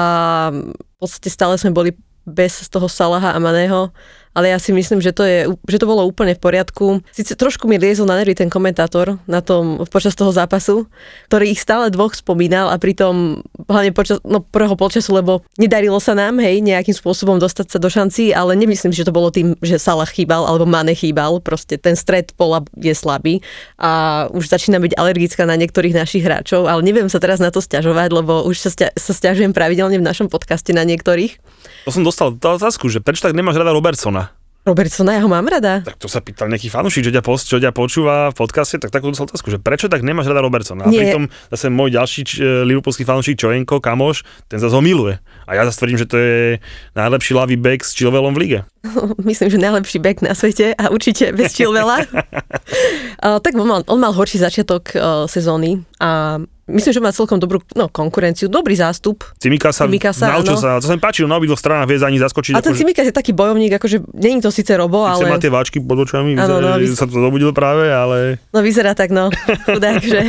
v 0.49 0.95
podstate 0.97 1.29
stále 1.29 1.61
sme 1.61 1.69
boli 1.69 1.93
bez 2.27 2.69
toho 2.69 2.89
Salaha 2.89 3.31
a 3.31 3.39
Maného, 3.39 3.91
ale 4.37 4.53
ja 4.53 4.61
si 4.61 4.69
myslím, 4.69 5.01
že 5.01 5.09
to, 5.09 5.25
je, 5.25 5.49
že 5.65 5.81
to 5.81 5.89
bolo 5.89 6.05
úplne 6.05 6.37
v 6.37 6.41
poriadku. 6.45 7.01
Sice 7.09 7.33
trošku 7.33 7.65
mi 7.65 7.81
liezol 7.81 8.05
na 8.05 8.21
nervy 8.21 8.37
ten 8.37 8.53
komentátor 8.53 9.17
na 9.25 9.41
tom, 9.41 9.81
počas 9.89 10.13
toho 10.13 10.29
zápasu, 10.29 10.85
ktorý 11.25 11.57
ich 11.57 11.65
stále 11.65 11.89
dvoch 11.89 12.13
spomínal 12.13 12.69
a 12.69 12.77
pritom 12.77 13.41
hlavne 13.65 13.97
počas 13.97 14.21
no, 14.21 14.45
prvého 14.45 14.77
polčasu, 14.77 15.17
lebo 15.17 15.41
nedarilo 15.57 15.97
sa 15.97 16.13
nám, 16.13 16.37
hej, 16.37 16.61
nejakým 16.61 16.93
spôsobom 16.93 17.41
dostať 17.41 17.73
sa 17.73 17.81
do 17.81 17.89
šancí, 17.89 18.29
ale 18.29 18.53
nemyslím, 18.53 18.93
že 18.93 19.09
to 19.09 19.15
bolo 19.15 19.33
tým, 19.33 19.57
že 19.65 19.81
Salah 19.81 20.05
chýbal 20.05 20.45
alebo 20.45 20.69
Mane 20.69 20.93
chýbal, 20.93 21.41
proste 21.41 21.81
ten 21.81 21.97
stred 21.97 22.29
pola 22.37 22.61
je 22.77 22.93
slabý 22.93 23.41
a 23.81 24.29
už 24.29 24.53
začína 24.53 24.77
byť 24.77 24.93
alergická 24.93 25.49
na 25.49 25.57
niektorých 25.57 25.97
našich 25.97 26.21
hráčov, 26.21 26.69
ale 26.69 26.85
neviem 26.85 27.09
sa 27.09 27.17
teraz 27.17 27.41
na 27.41 27.49
to 27.49 27.57
stiažovať, 27.57 28.13
lebo 28.13 28.45
už 28.45 28.61
sa, 28.61 28.69
stia- 28.69 28.93
sa 28.93 29.17
stiažujem 29.17 29.49
pravidelne 29.49 29.97
v 29.97 30.05
našom 30.05 30.29
podcaste 30.29 30.69
na 30.77 30.85
niektorých. 30.85 31.41
To 31.89 31.91
som 31.95 32.05
dostal 32.05 32.35
otázku, 32.37 32.91
že 32.91 33.01
prečo 33.01 33.25
tak 33.25 33.33
nemáš 33.33 33.57
rada 33.57 33.73
Robertsona? 33.73 34.26
Robertsona, 34.67 35.15
ja 35.15 35.23
ho 35.23 35.31
mám 35.31 35.47
rada. 35.47 35.79
Tak 35.81 35.95
to 35.95 36.11
sa 36.11 36.19
pýtal 36.19 36.51
nejaký 36.51 36.67
fanúšik, 36.67 37.07
čo 37.07 37.11
ťa, 37.15 37.23
post, 37.23 37.47
čo 37.47 37.57
ťa 37.57 37.71
počúva 37.71 38.29
v 38.29 38.35
podcaste, 38.35 38.75
tak 38.77 38.91
takú 38.91 39.07
otázku, 39.09 39.47
že 39.47 39.57
prečo 39.57 39.87
tak 39.87 40.03
nemáš 40.03 40.27
rada 40.27 40.43
Robertsona? 40.43 40.83
A 40.83 40.91
Nie. 40.91 41.07
pritom 41.07 41.31
zase 41.47 41.71
môj 41.71 41.95
ďalší 41.95 42.21
č- 42.27 42.43
e, 42.43 42.67
liverpoolský 42.67 43.07
fanúšik 43.07 43.39
Čojenko, 43.39 43.79
kamoš, 43.79 44.27
ten 44.45 44.59
zase 44.59 44.75
ho 44.75 44.83
miluje. 44.83 45.15
A 45.47 45.55
ja 45.55 45.63
zase 45.63 45.79
tvrdím, 45.79 45.99
že 46.03 46.07
to 46.11 46.17
je 46.19 46.59
najlepší 46.93 47.31
ľavý 47.31 47.55
back 47.55 47.87
s 47.87 47.95
Chilwellom 47.95 48.35
v 48.35 48.39
lige. 48.43 48.59
Myslím, 49.29 49.47
že 49.47 49.57
najlepší 49.57 50.03
back 50.03 50.19
na 50.19 50.35
svete 50.35 50.75
a 50.75 50.91
určite 50.91 51.31
bez 51.31 51.55
Chilvela. 51.55 52.03
uh, 52.03 53.39
tak 53.45 53.55
on 53.55 53.67
mal, 53.67 53.81
on 53.87 53.99
mal 54.03 54.11
horší 54.11 54.37
začiatok 54.37 54.91
uh, 54.93 55.25
sezóny 55.25 55.79
a 56.03 56.43
myslím, 56.67 56.93
že 56.93 57.01
má 57.01 57.11
celkom 57.15 57.39
dobrú 57.39 57.63
no, 57.73 57.87
konkurenciu, 57.87 58.51
dobrý 58.51 58.75
zástup. 58.75 59.23
Cimika 59.39 59.71
sa, 59.71 59.87
Cimikasa, 59.87 60.35
naučil 60.35 60.59
áno. 60.59 60.63
sa, 60.63 60.69
to 60.83 60.91
sa 60.91 60.93
mi 60.93 61.01
páčilo, 61.01 61.31
na 61.31 61.39
obidvoch 61.39 61.59
stranách 61.59 61.87
vie 61.87 61.97
za 61.97 62.07
ani 62.11 62.19
zaskočiť. 62.19 62.53
A 62.53 62.61
ten 62.61 62.75
akože- 62.75 62.79
Cimikas 62.83 63.05
je 63.07 63.15
taký 63.15 63.31
bojovník, 63.31 63.71
akože 63.79 64.03
není 64.13 64.43
to 64.43 64.51
síce 64.51 64.71
robo, 64.75 65.07
Sice 65.07 65.25
má 65.25 65.39
ale 65.39 65.43
tie 65.43 65.51
váčky 65.51 65.77
pod 65.79 66.03
očami, 66.03 66.35
vyzerá, 66.35 66.59
no, 66.59 66.79
vys- 66.79 66.99
sa 66.99 67.07
to 67.07 67.15
zobudil 67.15 67.51
práve, 67.55 67.87
ale 67.87 68.37
no 68.51 68.59
vyzerá 68.59 68.91
tak, 68.93 69.15
no. 69.15 69.31
Chudák, 69.67 70.03
že... 70.03 70.21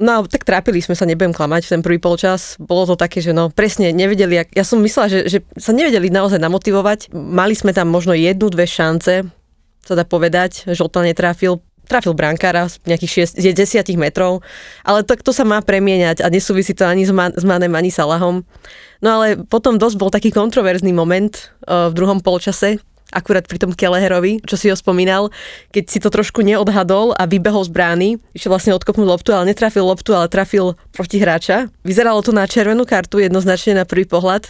No, 0.00 0.24
tak 0.24 0.48
trápili 0.48 0.80
sme 0.80 0.96
sa, 0.96 1.04
nebudem 1.04 1.36
klamať, 1.36 1.76
ten 1.76 1.84
prvý 1.84 2.00
polčas. 2.00 2.56
Bolo 2.56 2.88
to 2.88 2.96
také, 2.96 3.20
že 3.20 3.36
no, 3.36 3.52
presne 3.52 3.92
nevedeli, 3.92 4.48
ja 4.48 4.64
som 4.64 4.80
myslela, 4.80 5.12
že, 5.12 5.20
že 5.28 5.38
sa 5.60 5.76
nevedeli 5.76 6.08
naozaj 6.08 6.40
namotivovať. 6.40 7.12
Mali 7.12 7.52
sme 7.52 7.76
tam 7.76 7.92
možno 7.92 8.16
jednu, 8.16 8.48
dve 8.48 8.64
šance, 8.64 9.28
sa 9.84 9.92
dá 9.92 10.08
povedať, 10.08 10.72
Žolta 10.72 11.04
netrafil, 11.04 11.60
trafil 11.90 12.14
brankára 12.14 12.70
z 12.70 12.78
nejakých 12.86 13.34
6, 13.34 13.42
10 13.42 13.98
metrov, 13.98 14.46
ale 14.86 15.02
tak 15.02 15.26
to 15.26 15.34
sa 15.34 15.42
má 15.42 15.58
premieňať 15.58 16.22
a 16.22 16.30
nesúvisí 16.30 16.70
to 16.70 16.86
ani 16.86 17.02
s, 17.02 17.10
Man, 17.10 17.34
s 17.34 17.42
Manem, 17.42 17.74
ani 17.74 17.90
Salahom. 17.90 18.46
No 19.02 19.08
ale 19.18 19.42
potom 19.42 19.74
dosť 19.74 19.96
bol 19.98 20.14
taký 20.14 20.30
kontroverzný 20.30 20.94
moment 20.94 21.50
uh, 21.66 21.90
v 21.90 21.98
druhom 21.98 22.22
polčase, 22.22 22.78
akurát 23.10 23.44
pri 23.44 23.58
tom 23.58 23.74
Kelleherovi, 23.74 24.46
čo 24.46 24.54
si 24.54 24.70
ho 24.70 24.76
spomínal, 24.78 25.34
keď 25.74 25.84
si 25.90 25.98
to 25.98 26.08
trošku 26.08 26.46
neodhadol 26.46 27.12
a 27.18 27.26
vybehol 27.26 27.66
z 27.66 27.74
brány, 27.74 28.08
išiel 28.32 28.54
vlastne 28.54 28.72
odkopnúť 28.78 29.08
loptu, 29.10 29.30
ale 29.34 29.50
netrafil 29.50 29.82
loptu, 29.82 30.14
ale 30.14 30.30
trafil 30.30 30.78
protihráča. 30.94 31.68
Vyzeralo 31.82 32.22
to 32.22 32.30
na 32.30 32.46
červenú 32.46 32.86
kartu, 32.86 33.18
jednoznačne 33.18 33.82
na 33.82 33.84
prvý 33.84 34.06
pohľad. 34.06 34.46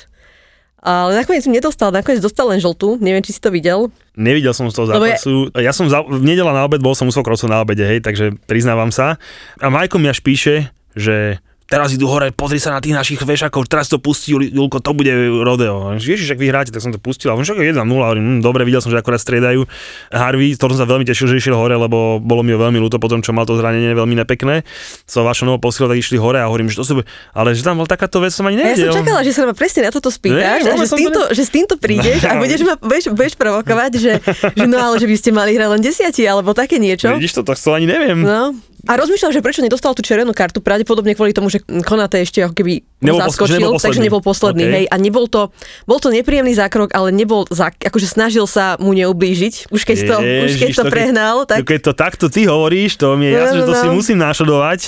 Ale 0.81 1.12
nakoniec 1.12 1.45
som 1.45 1.53
nedostal, 1.53 1.93
nakoniec 1.93 2.19
dostal 2.19 2.49
len 2.49 2.57
žltú, 2.57 2.97
neviem, 2.97 3.21
či 3.21 3.37
si 3.37 3.40
to 3.40 3.53
videl. 3.53 3.93
nevidel 4.16 4.57
som 4.57 4.64
z 4.66 4.75
toho 4.75 4.88
Lebo 4.88 5.05
ja- 5.05 5.21
zápasu. 5.21 5.53
Ja, 5.55 5.73
som 5.73 5.93
za, 5.93 6.01
v 6.01 6.21
nedela 6.21 6.57
na 6.57 6.64
obed, 6.64 6.81
bol 6.81 6.97
som 6.97 7.05
u 7.05 7.12
svokrovcov 7.12 7.49
na 7.49 7.61
obede, 7.61 7.85
hej, 7.85 8.01
takže 8.01 8.33
priznávam 8.49 8.88
sa. 8.88 9.21
A 9.61 9.69
Majko 9.69 10.01
mi 10.01 10.09
až 10.09 10.25
píše, 10.25 10.73
že 10.97 11.37
teraz 11.71 11.94
idú 11.94 12.10
hore, 12.10 12.35
pozri 12.35 12.58
sa 12.58 12.75
na 12.75 12.83
tých 12.83 12.92
našich 12.92 13.23
vešakov, 13.23 13.71
teraz 13.71 13.87
to 13.87 14.02
pustí, 14.02 14.35
Jul- 14.35 14.50
Julko, 14.50 14.83
to 14.83 14.90
bude 14.90 15.08
rodeo. 15.40 15.94
Ježiš, 15.94 16.35
ak 16.35 16.42
vyhráte, 16.42 16.71
tak 16.75 16.83
som 16.83 16.90
to 16.90 16.98
pustil. 16.98 17.31
A 17.31 17.38
on 17.38 17.46
však 17.46 17.62
je 17.62 17.71
1-0, 17.71 17.87
hovorím, 17.87 18.25
hm, 18.27 18.40
dobre, 18.42 18.66
videl 18.66 18.83
som, 18.83 18.90
že 18.90 18.98
akorát 18.98 19.23
striedajú 19.23 19.64
Harvey, 20.10 20.58
to 20.58 20.66
som 20.75 20.83
sa 20.83 20.87
veľmi 20.87 21.06
tešil, 21.06 21.31
že 21.31 21.38
išiel 21.38 21.54
hore, 21.54 21.79
lebo 21.79 22.18
bolo 22.18 22.42
mi 22.42 22.50
veľmi 22.50 22.77
ľúto 22.77 22.98
potom, 22.98 23.23
čo 23.23 23.31
mal 23.31 23.46
to 23.46 23.54
zranenie 23.54 23.94
veľmi 23.94 24.18
nepekné. 24.18 24.66
So 25.06 25.23
vašou 25.23 25.46
novou 25.46 25.62
posielou, 25.62 25.94
tak 25.94 26.02
išli 26.02 26.18
hore 26.18 26.42
a 26.42 26.50
hovorím, 26.50 26.66
že 26.68 26.83
to 26.83 26.85
sú, 26.85 26.92
ale 27.31 27.54
že 27.54 27.62
tam 27.62 27.79
bol 27.79 27.87
takáto 27.87 28.18
vec, 28.18 28.35
som 28.35 28.42
ani 28.50 28.58
A 28.58 28.60
ja 28.60 28.66
nevedel. 28.75 28.90
som 28.90 29.06
čakala, 29.06 29.21
že 29.23 29.31
sa 29.31 29.46
ma 29.46 29.54
presne 29.54 29.87
na 29.87 29.90
toto 29.94 30.10
spýtaš 30.10 30.60
Nie, 30.66 30.75
a 30.75 30.75
že 30.75 30.87
s, 30.90 30.94
týmto, 30.98 31.21
že 31.31 31.42
s 31.46 31.50
týmto 31.54 31.75
prídeš 31.79 32.27
a 32.27 32.35
budeš 32.35 32.66
ma 32.66 32.75
budeš, 32.75 33.14
budeš 33.14 33.35
provokovať, 33.38 33.92
že, 33.94 34.12
že 34.58 34.64
no 34.66 34.83
ale 34.83 34.98
že 34.98 35.06
by 35.06 35.16
ste 35.16 35.31
mali 35.31 35.54
hrať 35.54 35.68
len 35.71 35.81
desiati 35.81 36.27
alebo 36.27 36.50
také 36.50 36.83
niečo. 36.83 37.14
Vidíš 37.14 37.38
to, 37.38 37.42
tak 37.46 37.60
to 37.60 37.71
ani 37.71 37.87
neviem. 37.87 38.18
No. 38.27 38.50
A 38.88 38.96
rozmýšľam, 38.96 39.33
že 39.35 39.44
prečo 39.44 39.60
nedostal 39.60 39.92
tú 39.92 40.00
červenú 40.00 40.33
kartu, 40.33 40.64
pravdepodobne 40.64 41.12
kvôli 41.12 41.37
tomu, 41.37 41.52
že 41.52 41.60
Konate 41.85 42.22
ešte 42.22 42.40
ako 42.40 42.54
keby 42.56 42.85
Nebol 43.01 43.21
zaskočil, 43.25 43.57
nebol 43.57 43.73
posledný. 43.73 43.85
takže 43.88 44.01
nebol 44.05 44.21
posledný, 44.21 44.65
OK. 44.65 44.73
hej. 44.77 44.85
A 44.87 44.96
nebol 44.96 45.25
to, 45.25 45.42
bol 45.85 45.96
to 45.96 46.13
nepríjemný 46.13 46.53
zákrok, 46.53 46.92
ale 46.92 47.09
nebol, 47.11 47.48
zák, 47.48 47.81
akože 47.81 48.07
snažil 48.07 48.44
sa 48.44 48.77
mu 48.77 48.92
neublížiť, 48.92 49.73
už 49.73 49.81
keď 49.83 49.96
to, 50.05 50.17
už 50.21 50.53
keď 50.55 50.69
Ježiš, 50.69 50.77
to 50.77 50.85
prehnal, 50.87 51.48
tak... 51.48 51.65
Keď 51.65 51.81
to 51.81 51.92
takto 51.96 52.27
ty 52.29 52.44
hovoríš, 52.44 52.96
to 52.96 53.17
mi 53.17 53.29
je 53.29 53.33
No, 53.33 53.40
jasné, 53.40 53.57
že 53.57 53.65
to 53.65 53.73
no, 53.73 53.81
si 53.81 53.87
no. 53.88 53.92
musím 53.96 54.19
našodovať 54.21 54.81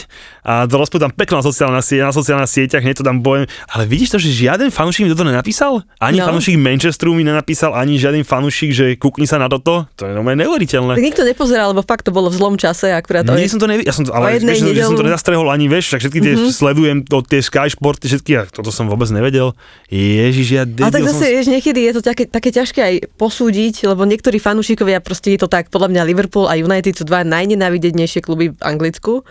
a 0.42 0.66
to 0.66 0.74
rozpútam 0.74 1.08
peklo 1.08 1.38
na, 1.38 1.44
sociálna, 1.46 1.78
na 1.78 2.12
sociálnych 2.12 2.50
sieťach, 2.50 2.82
hneď 2.82 3.00
to 3.00 3.04
tam 3.06 3.22
bojem. 3.22 3.46
Ale 3.70 3.86
vidíš 3.86 4.12
to, 4.12 4.18
že 4.18 4.28
žiaden 4.28 4.68
fanúšik 4.68 5.06
mi 5.06 5.10
toto 5.10 5.22
nenapísal? 5.22 5.80
Ani 5.96 6.18
No. 6.18 6.28
fanúšik 6.28 6.58
Manchesteru 6.58 7.14
mi 7.14 7.22
nenapísal, 7.22 7.72
ani 7.72 7.96
žiaden 7.96 8.20
fanúšik, 8.22 8.74
že 8.74 8.98
kúkni 8.98 9.24
sa 9.24 9.38
na 9.38 9.48
toto? 9.48 9.86
To 9.96 10.02
je 10.04 10.12
normálne 10.12 10.42
neuveriteľné. 10.42 10.98
Tak 10.98 11.04
nikto 11.04 11.22
nepozeral, 11.24 11.72
lebo 11.72 11.80
fakt 11.80 12.04
to 12.04 12.12
bolo 12.12 12.28
v 12.28 12.36
zlom 12.36 12.58
čase, 12.58 12.90
akurát 12.90 13.22
to 13.22 13.32
Nie 13.32 13.46
je... 13.46 13.54
som 13.54 13.62
to 13.62 13.70
nevi- 13.70 13.86
ja 13.86 13.94
som 13.94 14.02
to, 14.02 14.10
ale 14.12 14.36
vieš, 14.36 14.66
že 14.66 14.82
som 14.82 14.92
to 14.92 15.00
nedelu- 15.00 15.08
nezastrehol 15.08 15.46
ani, 15.48 15.70
vieš, 15.70 15.94
však 15.94 16.00
všetky 16.04 16.20
tie 16.20 16.34
mm-hmm. 16.34 16.52
sledujem, 16.52 16.96
to, 17.06 17.16
tie 17.22 17.40
Sky 17.40 17.70
Sporty, 18.02 18.18
všetky, 18.18 18.32
a 18.34 18.42
toto 18.50 18.74
som 18.74 18.90
vôbec 18.90 19.06
nevedel. 19.14 19.54
Ježiš, 19.86 20.46
ja 20.50 20.62
debil 20.66 20.90
A 20.90 20.90
tak 20.90 21.06
som 21.06 21.22
zase, 21.22 21.30
vieš, 21.38 21.46
niekedy 21.54 21.86
je 21.86 21.92
to 21.94 22.02
také, 22.02 22.26
také 22.26 22.50
ťažké 22.50 22.80
aj 22.82 22.94
posúdiť, 23.14 23.86
lebo 23.86 24.02
niektorí 24.02 24.42
fanúšikovia, 24.42 24.98
proste 24.98 25.38
je 25.38 25.46
to 25.46 25.46
tak, 25.46 25.70
podľa 25.70 25.94
mňa 25.94 26.08
Liverpool 26.10 26.50
a 26.50 26.58
United 26.58 26.98
sú 26.98 27.06
dva 27.06 27.22
najnenávidenejšie 27.22 28.18
kluby 28.26 28.50
v 28.50 28.58
Anglicku, 28.58 29.22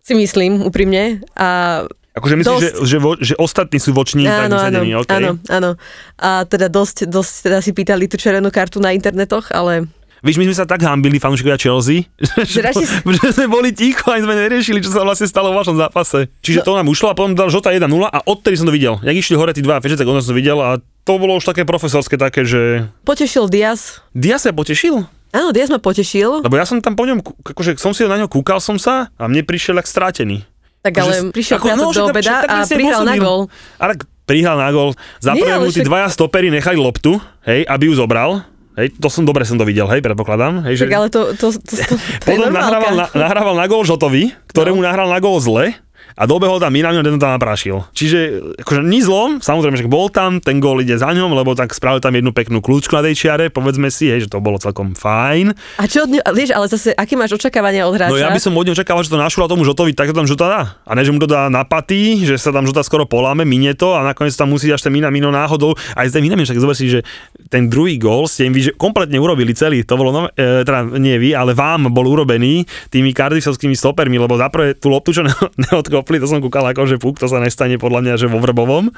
si 0.00 0.16
myslím, 0.16 0.64
úprimne. 0.64 1.20
A 1.36 1.84
Akože 2.16 2.34
myslíš, 2.40 2.56
že, 2.64 2.70
Dosť. 2.72 2.88
že, 2.88 2.96
vo, 2.96 3.10
že 3.20 3.34
ostatní 3.36 3.76
sú 3.76 3.92
voční 3.92 4.24
tak 4.24 4.48
áno, 4.48 4.56
áno, 4.56 4.80
vysadení, 4.80 4.90
okay. 4.96 5.16
áno, 5.20 5.30
áno. 5.52 5.70
A 6.16 6.48
teda 6.48 6.66
dosť, 6.72 7.06
dosť 7.12 7.32
teda 7.44 7.58
si 7.60 7.70
pýtali 7.76 8.08
tú 8.08 8.16
červenú 8.16 8.48
kartu 8.48 8.80
na 8.80 8.96
internetoch, 8.96 9.52
ale 9.52 9.84
Víš, 10.18 10.36
my 10.36 10.50
sme 10.50 10.56
sa 10.56 10.66
tak 10.66 10.82
hambili, 10.82 11.16
fanúšikovia 11.16 11.54
Chelsea, 11.54 12.10
že, 12.50 12.58
radšej 12.58 12.86
že 13.18 13.28
sme 13.34 13.46
boli 13.46 13.70
ticho 13.70 14.10
a 14.10 14.18
sme 14.18 14.34
neriešili, 14.34 14.82
čo 14.82 14.90
sa 14.90 15.06
vlastne 15.06 15.30
stalo 15.30 15.54
v 15.54 15.62
vašom 15.62 15.78
zápase. 15.78 16.26
Čiže 16.42 16.66
to 16.66 16.74
nám 16.74 16.86
ušlo 16.86 17.10
a 17.10 17.14
potom 17.14 17.38
dal 17.38 17.48
žltá 17.48 17.70
1-0 17.70 17.86
a 18.02 18.18
odtedy 18.26 18.58
som 18.58 18.66
to 18.66 18.74
videl. 18.74 18.98
Jak 19.00 19.14
išli 19.14 19.38
hore 19.38 19.54
tí 19.54 19.62
dva 19.62 19.78
fešec, 19.78 20.02
tak 20.02 20.08
on 20.10 20.18
som 20.18 20.34
to 20.34 20.38
videl 20.38 20.58
a 20.58 20.76
to 21.06 21.12
bolo 21.16 21.38
už 21.38 21.46
také 21.46 21.62
profesorské 21.62 22.18
také, 22.18 22.42
že 22.42 22.90
potešil 23.06 23.46
Diaz. 23.48 24.02
Diaz 24.12 24.44
sa 24.44 24.52
potešil, 24.52 25.06
Áno, 25.28 25.52
Diaz 25.52 25.68
ma 25.68 25.76
potešil, 25.76 26.40
lebo 26.40 26.56
ja 26.56 26.64
som 26.64 26.80
tam 26.80 26.96
po 26.96 27.04
ňom, 27.04 27.20
akože 27.20 27.76
som 27.76 27.92
si 27.92 28.00
na 28.08 28.16
ňo 28.16 28.32
kúkal 28.32 28.64
som 28.64 28.80
sa 28.80 29.12
a 29.20 29.28
mne 29.28 29.44
prišiel 29.44 29.76
jak 29.76 29.84
strátený. 29.84 30.40
tak 30.80 30.96
ale 31.04 31.20
Akože- 31.20 31.32
prišiel 31.36 31.56
ako- 31.60 31.68
no, 31.76 31.92
do 31.92 32.02
obeda 32.08 32.44
tak 32.44 32.48
a 32.48 32.56
prihral 32.64 33.04
na 33.04 33.16
gol. 33.20 33.40
A 33.76 33.84
tak 33.92 34.08
prihral 34.24 34.56
na 34.56 34.72
gol. 34.72 34.96
Za 35.20 35.36
prvé 35.36 35.52
ale 35.52 35.64
mu 35.64 35.72
tí 35.72 35.84
dvaja 35.84 36.08
stopery 36.08 36.48
nechali 36.48 36.80
loptu, 36.80 37.20
hej, 37.44 37.64
aby 37.68 37.92
ju 37.92 37.94
zobral. 37.96 38.40
Hej, 38.78 38.94
to 38.94 39.10
som 39.10 39.26
dobre 39.26 39.42
som 39.42 39.58
to 39.58 39.66
videl, 39.66 39.90
hej, 39.90 39.98
predpokladám. 39.98 40.62
Hej, 40.70 40.86
Tak 40.86 40.94
ale 40.94 41.10
to, 41.10 41.34
to, 41.34 41.50
to, 41.50 41.58
to, 41.58 41.94
to 41.98 42.28
je 42.30 42.38
Potom 42.38 42.54
nahrával 42.54 42.94
na, 42.94 43.10
normálka. 43.10 43.18
nahrával 43.18 43.54
na 43.58 43.66
gól 43.66 43.82
Žotovi, 43.82 44.22
ktorému 44.46 44.78
no. 44.78 44.86
nahral 44.86 45.10
na 45.10 45.18
gól 45.18 45.42
zle 45.42 45.74
a 46.18 46.26
dobehol 46.26 46.58
tam 46.58 46.74
Minamino, 46.74 47.06
ten 47.06 47.14
tam 47.14 47.38
naprášil. 47.38 47.86
Čiže 47.94 48.18
akože 48.66 48.82
ni 48.82 48.98
zlom, 48.98 49.38
samozrejme, 49.38 49.78
že 49.78 49.86
bol 49.86 50.10
tam, 50.10 50.42
ten 50.42 50.58
gól 50.58 50.82
ide 50.82 50.98
za 50.98 51.14
ňom, 51.14 51.30
lebo 51.30 51.54
tak 51.54 51.70
spravil 51.70 52.02
tam 52.02 52.10
jednu 52.10 52.34
peknú 52.34 52.58
kľúčku 52.58 52.90
na 52.98 53.06
tej 53.06 53.14
čiare, 53.14 53.54
povedzme 53.54 53.86
si, 53.86 54.10
hej, 54.10 54.26
že 54.26 54.28
to 54.34 54.42
bolo 54.42 54.58
celkom 54.58 54.98
fajn. 54.98 55.54
A 55.78 55.86
čo 55.86 56.10
od 56.10 56.10
vieš, 56.34 56.50
ale 56.50 56.66
zase, 56.66 56.90
aké 56.90 57.14
máš 57.14 57.38
očakávania 57.38 57.86
od 57.86 57.94
hráča? 57.94 58.10
No 58.10 58.18
ja 58.18 58.34
by 58.34 58.40
som 58.42 58.50
od 58.58 58.66
neho 58.66 58.74
čakal, 58.74 58.98
že 59.06 59.14
to 59.14 59.18
našula 59.22 59.46
tomu 59.46 59.62
Žotovi, 59.62 59.94
tak 59.94 60.10
to 60.10 60.18
tam 60.18 60.26
Žota 60.26 60.46
dá. 60.50 60.62
A 60.82 60.98
ne, 60.98 61.06
že 61.06 61.14
mu 61.14 61.22
to 61.22 61.30
dá 61.30 61.46
na 61.46 61.62
paty, 61.62 62.26
že 62.26 62.34
sa 62.34 62.50
tam 62.50 62.66
Žota 62.66 62.82
skoro 62.82 63.06
poláme, 63.06 63.46
minie 63.46 63.78
to 63.78 63.94
a 63.94 64.02
nakoniec 64.02 64.34
tam 64.34 64.50
musí 64.50 64.66
až 64.74 64.82
ten 64.82 64.90
Minamino 64.90 65.30
náhodou. 65.30 65.78
Aj 65.94 66.10
z 66.10 66.18
ten 66.18 66.22
Minamino, 66.26 66.50
však 66.50 66.58
zober 66.58 66.74
si, 66.74 66.90
že 66.90 67.06
ten 67.46 67.70
druhý 67.70 67.94
gól 67.94 68.26
ste 68.26 68.50
im 68.50 68.52
vy, 68.52 68.70
že 68.70 68.72
kompletne 68.74 69.22
urobili 69.22 69.54
celý. 69.54 69.86
To 69.86 69.94
bolo, 69.94 70.10
no, 70.10 70.22
e, 70.34 70.66
teda 70.66 70.98
nie 70.98 71.14
vy, 71.16 71.30
ale 71.38 71.54
vám 71.54 71.94
bol 71.94 72.10
urobený 72.10 72.66
tými 72.90 73.14
kardisovskými 73.14 73.78
stopermi, 73.78 74.18
lebo 74.18 74.34
zaprvé 74.34 74.74
tú 74.74 74.90
loptu, 74.90 75.14
čo 75.14 75.22
ne, 75.22 75.30
neodkopli, 76.08 76.24
to 76.24 76.32
som 76.32 76.40
kúkal 76.40 76.64
ako, 76.64 76.88
že 76.88 76.96
puk, 76.96 77.20
to 77.20 77.28
sa 77.28 77.36
nestane 77.40 77.76
podľa 77.76 78.00
mňa, 78.00 78.14
že 78.16 78.26
vo 78.32 78.40
Vrbovom. 78.40 78.88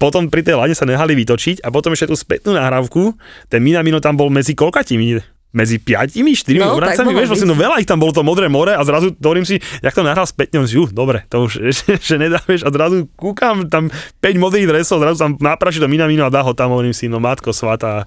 Potom 0.00 0.32
pri 0.32 0.40
tej 0.40 0.56
lane 0.56 0.72
sa 0.72 0.88
nehali 0.88 1.12
vytočiť 1.12 1.60
a 1.60 1.68
potom 1.68 1.92
ešte 1.92 2.08
tú 2.08 2.16
spätnú 2.16 2.56
nahrávku, 2.56 3.12
ten 3.52 3.60
Minamino 3.60 4.00
tam 4.00 4.16
bol 4.16 4.32
medzi 4.32 4.56
koľkatimi 4.56 5.33
medzi 5.54 5.78
piatimi, 5.78 6.34
štyrmi 6.34 6.60
No, 6.60 6.76
obrancami, 6.76 7.14
vieš, 7.14 7.30
vlastne 7.30 7.48
no 7.48 7.56
veľa 7.56 7.78
ich 7.78 7.88
tam 7.88 8.02
bolo 8.02 8.10
to 8.10 8.26
modré 8.26 8.50
more 8.50 8.74
a 8.74 8.82
zrazu 8.82 9.14
hovorím 9.22 9.46
si, 9.46 9.62
jak 9.80 9.94
to 9.94 10.02
nahral 10.02 10.26
spätne, 10.26 10.58
on 10.58 10.66
si, 10.66 10.74
uh, 10.74 10.90
dobre, 10.90 11.22
to 11.30 11.46
už 11.46 11.52
že, 11.78 11.96
že 12.02 12.14
nedá, 12.18 12.42
vieš, 12.42 12.66
a 12.66 12.74
zrazu 12.74 13.06
kúkam 13.14 13.70
tam 13.70 13.88
5 14.18 14.34
modrých 14.42 14.66
dresov, 14.66 14.98
zrazu 14.98 15.22
tam 15.22 15.38
napraší 15.38 15.78
do 15.78 15.86
Minamino 15.86 16.26
a 16.26 16.30
dá 16.34 16.42
ho 16.42 16.52
tam, 16.52 16.74
hovorím 16.74 16.92
si, 16.92 17.06
no 17.06 17.22
matko 17.22 17.54
svatá. 17.54 18.04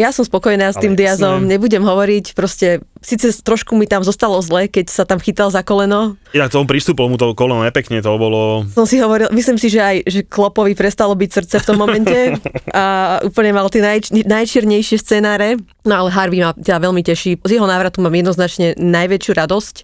Ja 0.00 0.08
som 0.10 0.24
spokojná 0.24 0.72
s 0.72 0.80
tým 0.80 0.96
Diazom, 0.96 1.44
jasné. 1.44 1.52
nebudem 1.52 1.84
hovoriť, 1.84 2.32
proste 2.32 2.80
síce 3.04 3.30
trošku 3.44 3.76
mi 3.76 3.84
tam 3.84 4.00
zostalo 4.00 4.40
zle, 4.40 4.66
keď 4.66 4.88
sa 4.88 5.04
tam 5.04 5.20
chytal 5.20 5.52
za 5.52 5.60
koleno. 5.60 6.16
Inak 6.32 6.50
tomu 6.50 6.64
pristúpil 6.64 7.06
mu 7.12 7.20
to 7.20 7.36
koleno 7.36 7.62
nepekne, 7.62 8.00
to 8.00 8.10
bolo... 8.16 8.64
Som 8.72 8.88
si 8.88 8.96
hovoril, 8.98 9.28
myslím 9.36 9.60
si, 9.60 9.68
že 9.68 9.80
aj 9.84 9.96
že 10.06 10.20
Klopovi 10.24 10.72
prestalo 10.72 11.12
byť 11.12 11.30
srdce 11.30 11.56
v 11.60 11.66
tom 11.68 11.76
momente 11.76 12.16
a 12.74 13.18
úplne 13.22 13.52
mal 13.52 13.68
tie 13.68 13.84
najč, 13.84 14.10
najčiernejšie 14.24 14.96
scenáre. 14.98 15.60
No 15.86 16.02
ale 16.02 16.08
Harvey 16.10 16.42
ma 16.42 16.50
teda 16.56 16.82
veľmi 16.86 17.02
teší. 17.02 17.42
Z 17.42 17.50
jeho 17.58 17.66
návratu 17.66 17.98
mám 17.98 18.14
jednoznačne 18.14 18.78
najväčšiu 18.78 19.32
radosť. 19.34 19.76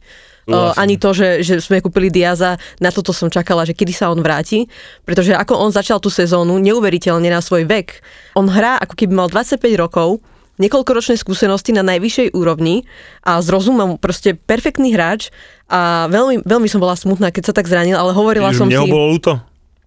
Súhlasím. 0.43 0.75
ani 0.75 0.95
to, 0.99 1.15
že, 1.15 1.29
že 1.47 1.55
sme 1.63 1.79
kúpili 1.79 2.11
Diaza, 2.11 2.59
na 2.83 2.91
toto 2.91 3.15
som 3.15 3.31
čakala, 3.31 3.63
že 3.63 3.79
kedy 3.79 3.95
sa 3.95 4.11
on 4.11 4.19
vráti, 4.27 4.67
pretože 5.07 5.31
ako 5.39 5.55
on 5.55 5.71
začal 5.71 6.03
tú 6.03 6.11
sezónu 6.11 6.59
neuveriteľne 6.59 7.31
na 7.31 7.39
svoj 7.39 7.63
vek. 7.63 8.03
On 8.35 8.51
hrá 8.51 8.75
ako 8.83 8.99
keby 8.99 9.15
mal 9.15 9.31
25 9.31 9.63
rokov, 9.79 10.19
niekoľkoročné 10.59 11.15
skúsenosti 11.15 11.71
na 11.71 11.87
najvyššej 11.87 12.35
úrovni 12.35 12.85
a 13.23 13.39
s 13.39 13.47
rozumom 13.49 13.97
proste 13.97 14.35
perfektný 14.35 14.93
hráč 14.93 15.31
a 15.71 16.11
veľmi, 16.11 16.45
veľmi 16.45 16.69
som 16.69 16.83
bola 16.83 16.99
smutná, 16.99 17.31
keď 17.31 17.53
sa 17.53 17.55
tak 17.57 17.71
zranil, 17.71 17.97
ale 17.97 18.11
hovorila 18.13 18.51
Že 18.53 18.59
som 18.59 18.69
mne 18.69 18.83
si... 18.83 18.91
bolo 18.91 19.07
ľúto. 19.15 19.33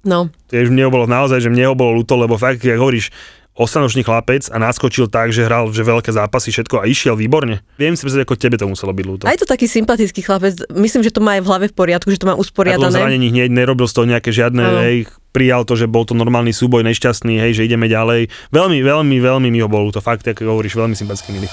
No, 0.06 0.30
Tiež 0.54 0.70
mne 0.70 0.94
bolo 0.94 1.10
naozaj, 1.10 1.42
že 1.42 1.50
mne 1.50 1.74
bolo 1.74 1.98
ľúto, 1.98 2.14
lebo 2.14 2.38
fakt, 2.38 2.62
jak 2.62 2.78
hovoríš, 2.78 3.10
osanočný 3.56 4.04
chlapec 4.04 4.52
a 4.52 4.60
naskočil 4.60 5.08
tak, 5.08 5.32
že 5.32 5.48
hral 5.48 5.72
že 5.72 5.82
veľké 5.82 6.12
zápasy, 6.12 6.52
všetko 6.52 6.84
a 6.84 6.86
išiel 6.86 7.16
výborne. 7.16 7.64
Viem 7.80 7.96
si 7.96 8.04
predstaviť, 8.04 8.28
ako 8.28 8.36
tebe 8.36 8.56
to 8.60 8.68
muselo 8.68 8.92
byť 8.92 9.06
ľúto. 9.08 9.24
A 9.26 9.34
je 9.34 9.42
to 9.42 9.48
taký 9.48 9.66
sympatický 9.66 10.22
chlapec, 10.22 10.68
myslím, 10.76 11.02
že 11.02 11.12
to 11.16 11.24
má 11.24 11.40
aj 11.40 11.42
v 11.42 11.48
hlave 11.48 11.66
v 11.72 11.76
poriadku, 11.76 12.12
že 12.12 12.20
to 12.20 12.28
má 12.28 12.36
usporiadané. 12.36 12.92
zranení 12.92 13.32
hneď 13.32 13.50
nerobil 13.50 13.88
z 13.88 13.96
toho 13.96 14.06
nejaké 14.06 14.36
žiadne, 14.36 14.60
Áno. 14.62 14.80
hej, 14.84 15.08
prijal 15.32 15.64
to, 15.64 15.80
že 15.80 15.88
bol 15.88 16.04
to 16.04 16.12
normálny 16.12 16.52
súboj, 16.52 16.84
nešťastný, 16.84 17.40
hej, 17.40 17.64
že 17.64 17.66
ideme 17.68 17.88
ďalej. 17.88 18.28
Veľmi, 18.52 18.84
veľmi, 18.84 19.16
veľmi 19.24 19.48
mi 19.48 19.60
ho 19.64 19.72
bol 19.72 19.88
to 19.96 20.04
fakt, 20.04 20.28
ako 20.28 20.44
hovoríš, 20.52 20.76
veľmi 20.76 20.96
sympatický 20.96 21.32
milý 21.32 21.48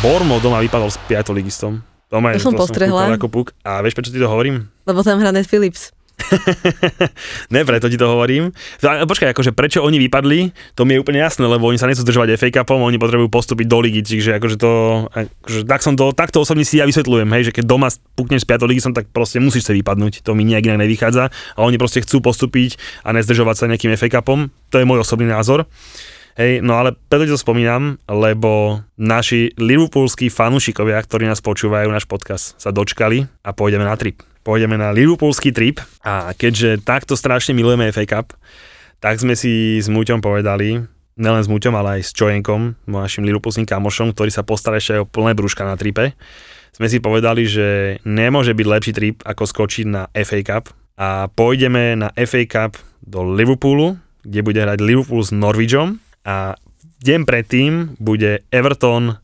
Bormo 0.00 0.40
doma 0.40 0.64
vypadol 0.64 0.88
s 0.88 0.96
piatoligistom. 1.04 1.84
Doma 2.08 2.32
To 2.32 2.40
som 2.40 2.56
postrehla. 2.56 3.04
kúkal 3.04 3.20
Ako 3.20 3.28
puk. 3.28 3.52
A 3.60 3.84
vieš, 3.84 3.92
prečo 3.92 4.08
ti 4.08 4.16
to 4.16 4.32
hovorím? 4.32 4.72
Lebo 4.88 5.04
tam 5.04 5.20
hrá 5.20 5.28
Ned 5.28 5.44
Phillips. 5.44 5.92
ne, 7.52 7.60
preto 7.68 7.84
ti 7.92 8.00
to 8.00 8.08
hovorím. 8.08 8.48
Počkaj, 8.80 9.36
akože 9.36 9.52
prečo 9.52 9.84
oni 9.84 10.00
vypadli, 10.00 10.56
to 10.72 10.88
mi 10.88 10.96
je 10.96 11.04
úplne 11.04 11.20
jasné, 11.20 11.44
lebo 11.44 11.68
oni 11.68 11.76
sa 11.76 11.84
nechcú 11.84 12.00
držovať 12.08 12.40
FA 12.40 12.48
Cupom, 12.48 12.80
oni 12.80 12.96
potrebujú 12.96 13.28
postúpiť 13.28 13.66
do 13.68 13.78
ligy, 13.84 14.00
čiže 14.00 14.40
akože 14.40 14.56
to, 14.56 14.72
akože 15.12 15.68
tak 15.68 15.84
som 15.84 16.00
to, 16.00 16.16
takto 16.16 16.40
osobne 16.40 16.64
si 16.64 16.80
ja 16.80 16.88
vysvetľujem, 16.88 17.28
hej, 17.36 17.52
že 17.52 17.54
keď 17.60 17.64
doma 17.68 17.92
pukneš 18.16 18.44
z 18.44 18.56
5. 18.56 18.68
ligy 18.72 18.80
som, 18.80 18.92
tak 18.96 19.08
proste 19.12 19.36
musíš 19.36 19.68
sa 19.68 19.76
vypadnúť, 19.76 20.24
to 20.24 20.32
mi 20.32 20.48
nejak 20.48 20.64
inak 20.64 20.80
nevychádza 20.84 21.28
a 21.28 21.58
oni 21.60 21.76
proste 21.76 22.04
chcú 22.04 22.24
postúpiť 22.24 22.80
a 23.04 23.12
nezdržovať 23.12 23.56
sa 23.56 23.64
nejakým 23.68 23.92
FA 24.00 24.20
Cupom, 24.20 24.48
to 24.72 24.80
je 24.80 24.88
môj 24.88 25.04
osobný 25.04 25.28
názor. 25.28 25.68
Hej, 26.38 26.62
no 26.62 26.78
ale 26.78 26.94
preto 27.10 27.34
to 27.34 27.38
spomínam, 27.38 27.98
lebo 28.06 28.82
naši 28.94 29.50
liverpoolskí 29.58 30.30
fanúšikovia, 30.30 31.02
ktorí 31.02 31.26
nás 31.26 31.42
počúvajú, 31.42 31.90
náš 31.90 32.06
podcast, 32.06 32.54
sa 32.56 32.70
dočkali 32.70 33.26
a 33.42 33.50
pôjdeme 33.50 33.82
na 33.82 33.98
trip. 33.98 34.22
Pôjdeme 34.46 34.78
na 34.78 34.94
liverpoolský 34.94 35.50
trip 35.50 35.82
a 36.06 36.30
keďže 36.32 36.86
takto 36.86 37.18
strašne 37.18 37.52
milujeme 37.52 37.90
FA 37.90 38.06
Cup, 38.06 38.32
tak 39.02 39.18
sme 39.18 39.34
si 39.34 39.82
s 39.82 39.90
Muťom 39.90 40.22
povedali, 40.22 40.80
nelen 41.18 41.42
s 41.42 41.50
Muťom, 41.50 41.74
ale 41.76 42.00
aj 42.00 42.02
s 42.08 42.14
Čojenkom, 42.14 42.78
našim 42.86 43.26
liverpoolským 43.26 43.66
kamošom, 43.66 44.14
ktorý 44.14 44.30
sa 44.30 44.46
postará 44.46 44.78
ešte 44.78 44.96
aj 44.96 45.02
o 45.04 45.10
plné 45.10 45.34
brúška 45.34 45.66
na 45.66 45.74
tripe, 45.76 46.14
sme 46.70 46.86
si 46.86 47.02
povedali, 47.02 47.44
že 47.44 47.98
nemôže 48.06 48.54
byť 48.54 48.66
lepší 48.66 48.92
trip, 48.94 49.16
ako 49.26 49.42
skočiť 49.44 49.86
na 49.90 50.06
FA 50.14 50.40
Cup 50.46 50.70
a 50.94 51.26
pôjdeme 51.28 51.98
na 51.98 52.08
FA 52.14 52.46
Cup 52.46 52.78
do 53.02 53.26
Liverpoolu, 53.26 53.98
kde 54.22 54.40
bude 54.40 54.60
hrať 54.60 54.78
Liverpool 54.80 55.20
s 55.20 55.34
Norwichom 55.34 55.98
a 56.24 56.58
deň 57.00 57.20
predtým 57.24 57.72
bude 57.96 58.44
Everton 58.52 59.16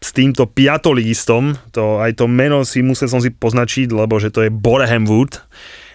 s 0.00 0.16
týmto 0.16 0.48
piatoligistom, 0.48 1.60
to, 1.76 2.00
aj 2.00 2.16
to 2.16 2.24
meno 2.24 2.64
si 2.64 2.80
musel 2.80 3.06
som 3.06 3.20
si 3.20 3.28
poznačiť, 3.28 3.92
lebo 3.92 4.16
že 4.16 4.32
to 4.32 4.48
je 4.48 4.50
Boreham 4.50 5.04
Wood. 5.04 5.36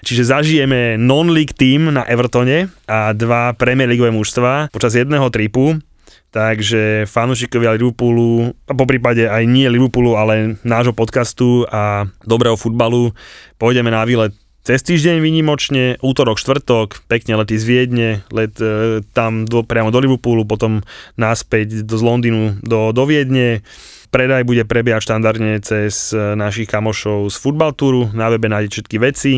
Čiže 0.05 0.29
zažijeme 0.29 1.01
non-league 1.01 1.57
team 1.57 1.89
na 1.89 2.05
Evertone 2.05 2.69
a 2.85 3.17
dva 3.17 3.57
Premier 3.57 3.89
League 3.89 4.05
mužstva 4.05 4.69
počas 4.69 4.93
jedného 4.93 5.25
tripu. 5.33 5.81
Takže 6.29 7.07
fanúšikovia 7.07 7.79
Liverpoolu, 7.79 8.51
a 8.67 8.75
po 8.75 8.83
prípade 8.83 9.23
aj 9.23 9.47
nie 9.47 9.71
Liverpoolu, 9.71 10.19
ale 10.19 10.59
nášho 10.67 10.91
podcastu 10.91 11.63
a 11.71 12.11
dobrého 12.27 12.59
futbalu, 12.59 13.15
pôjdeme 13.55 13.87
na 13.87 14.03
výlet 14.03 14.35
cez 14.65 14.81
týždeň 14.81 15.21
výnimočne, 15.21 16.01
útorok, 16.01 16.41
štvrtok, 16.41 17.05
pekne 17.05 17.37
letí 17.37 17.53
z 17.61 17.65
Viedne, 17.69 18.09
let 18.33 18.57
e, 18.57 19.05
tam 19.13 19.45
do, 19.45 19.61
priamo 19.61 19.93
do 19.93 20.01
Liverpoolu, 20.01 20.41
potom 20.49 20.81
naspäť 21.21 21.85
do, 21.85 21.93
z 21.93 22.01
Londýnu 22.01 22.65
do, 22.65 22.89
do 22.89 23.03
Viedne. 23.05 23.61
Predaj 24.09 24.41
bude 24.41 24.65
prebiehať 24.65 25.05
štandardne 25.05 25.61
cez 25.61 26.09
e, 26.09 26.33
našich 26.33 26.65
kamošov 26.65 27.29
z 27.29 27.37
Futbaltúru, 27.37 28.09
na 28.17 28.33
webe 28.33 28.49
nájdete 28.49 28.81
všetky 28.81 28.97
veci. 28.97 29.33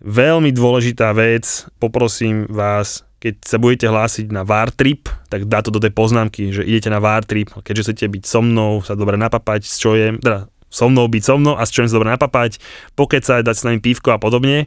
Veľmi 0.00 0.48
dôležitá 0.48 1.12
vec, 1.12 1.68
poprosím 1.76 2.48
vás, 2.48 3.04
keď 3.20 3.34
sa 3.44 3.56
budete 3.56 3.88
hlásiť 3.88 4.32
na 4.32 4.44
VAR 4.44 4.72
trip, 4.72 5.08
tak 5.28 5.48
dá 5.48 5.64
to 5.64 5.72
do 5.72 5.80
tej 5.80 5.92
poznámky, 5.92 6.52
že 6.52 6.64
idete 6.64 6.92
na 6.92 7.00
VAR 7.00 7.24
trip, 7.24 7.52
keďže 7.64 7.92
chcete 7.92 8.12
byť 8.12 8.22
so 8.28 8.40
mnou, 8.44 8.84
sa 8.84 8.96
dobre 8.96 9.16
napapať, 9.16 9.64
čo 9.64 9.96
je, 9.96 10.16
teda 10.20 10.48
so 10.74 10.90
mnou 10.90 11.06
byť 11.06 11.22
so 11.22 11.38
mnou 11.38 11.54
a 11.54 11.62
s 11.62 11.70
čím 11.70 11.86
sa 11.86 11.94
dobre 11.94 12.10
napapať, 12.10 12.58
pokecať, 12.98 13.46
dať 13.46 13.54
s 13.54 13.62
nami 13.62 13.78
pívko 13.78 14.10
a 14.10 14.18
podobne, 14.18 14.66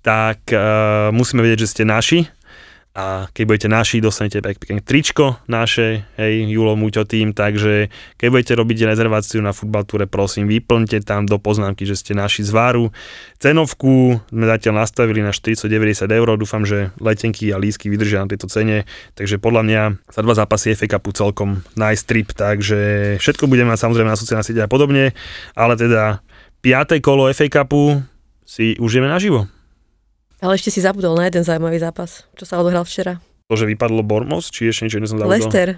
tak 0.00 0.48
uh, 0.48 1.12
musíme 1.12 1.44
vedieť, 1.44 1.68
že 1.68 1.70
ste 1.76 1.82
naši 1.84 2.24
a 2.92 3.24
keď 3.32 3.44
budete 3.48 3.68
naši, 3.72 4.04
dostanete 4.04 4.44
pekne 4.44 4.84
tričko 4.84 5.40
naše, 5.48 6.04
hej, 6.20 6.44
Julo 6.44 6.76
Muťo 6.76 7.08
tým, 7.08 7.32
takže 7.32 7.88
keď 8.20 8.28
budete 8.28 8.52
robiť 8.52 8.84
rezerváciu 8.84 9.40
na 9.40 9.56
futbaltúre, 9.56 10.04
prosím, 10.04 10.44
vyplňte 10.44 11.00
tam 11.00 11.24
do 11.24 11.40
poznámky, 11.40 11.88
že 11.88 11.96
ste 11.96 12.12
naši 12.12 12.44
zváru. 12.44 12.92
Cenovku 13.40 14.20
sme 14.28 14.44
zatiaľ 14.44 14.84
nastavili 14.84 15.24
na 15.24 15.32
490 15.32 16.04
eur, 16.04 16.28
dúfam, 16.36 16.68
že 16.68 16.92
letenky 17.00 17.48
a 17.48 17.56
lísky 17.56 17.88
vydržia 17.88 18.28
na 18.28 18.28
tejto 18.28 18.52
cene, 18.52 18.84
takže 19.16 19.40
podľa 19.40 19.62
mňa 19.64 19.82
za 20.12 20.20
dva 20.20 20.34
zápasy 20.36 20.76
FA 20.76 21.00
Cupu 21.00 21.16
celkom 21.16 21.64
nice 21.80 22.04
trip, 22.04 22.36
takže 22.36 23.16
všetko 23.16 23.48
budeme 23.48 23.72
mať 23.72 23.88
samozrejme 23.88 24.12
na 24.12 24.20
sociálnych 24.20 24.52
sieťach 24.52 24.68
a 24.68 24.72
podobne, 24.72 25.16
ale 25.56 25.80
teda 25.80 26.20
5. 26.60 27.00
kolo 27.00 27.32
FA 27.32 27.48
Cupu 27.48 28.04
si 28.44 28.76
užijeme 28.76 29.08
naživo. 29.08 29.48
Ale 30.42 30.58
ešte 30.58 30.74
si 30.74 30.82
zabudol 30.82 31.14
na 31.14 31.30
jeden 31.30 31.46
zaujímavý 31.46 31.78
zápas, 31.78 32.26
čo 32.34 32.42
sa 32.42 32.58
odohral 32.58 32.82
včera. 32.82 33.22
To, 33.46 33.54
že 33.54 33.68
vypadlo 33.68 34.02
Bormos, 34.02 34.50
či 34.50 34.72
ešte 34.72 34.88
niečo 34.88 34.98
iné 34.98 35.06
som 35.06 35.22
zabudol? 35.22 35.38
Lester. 35.38 35.68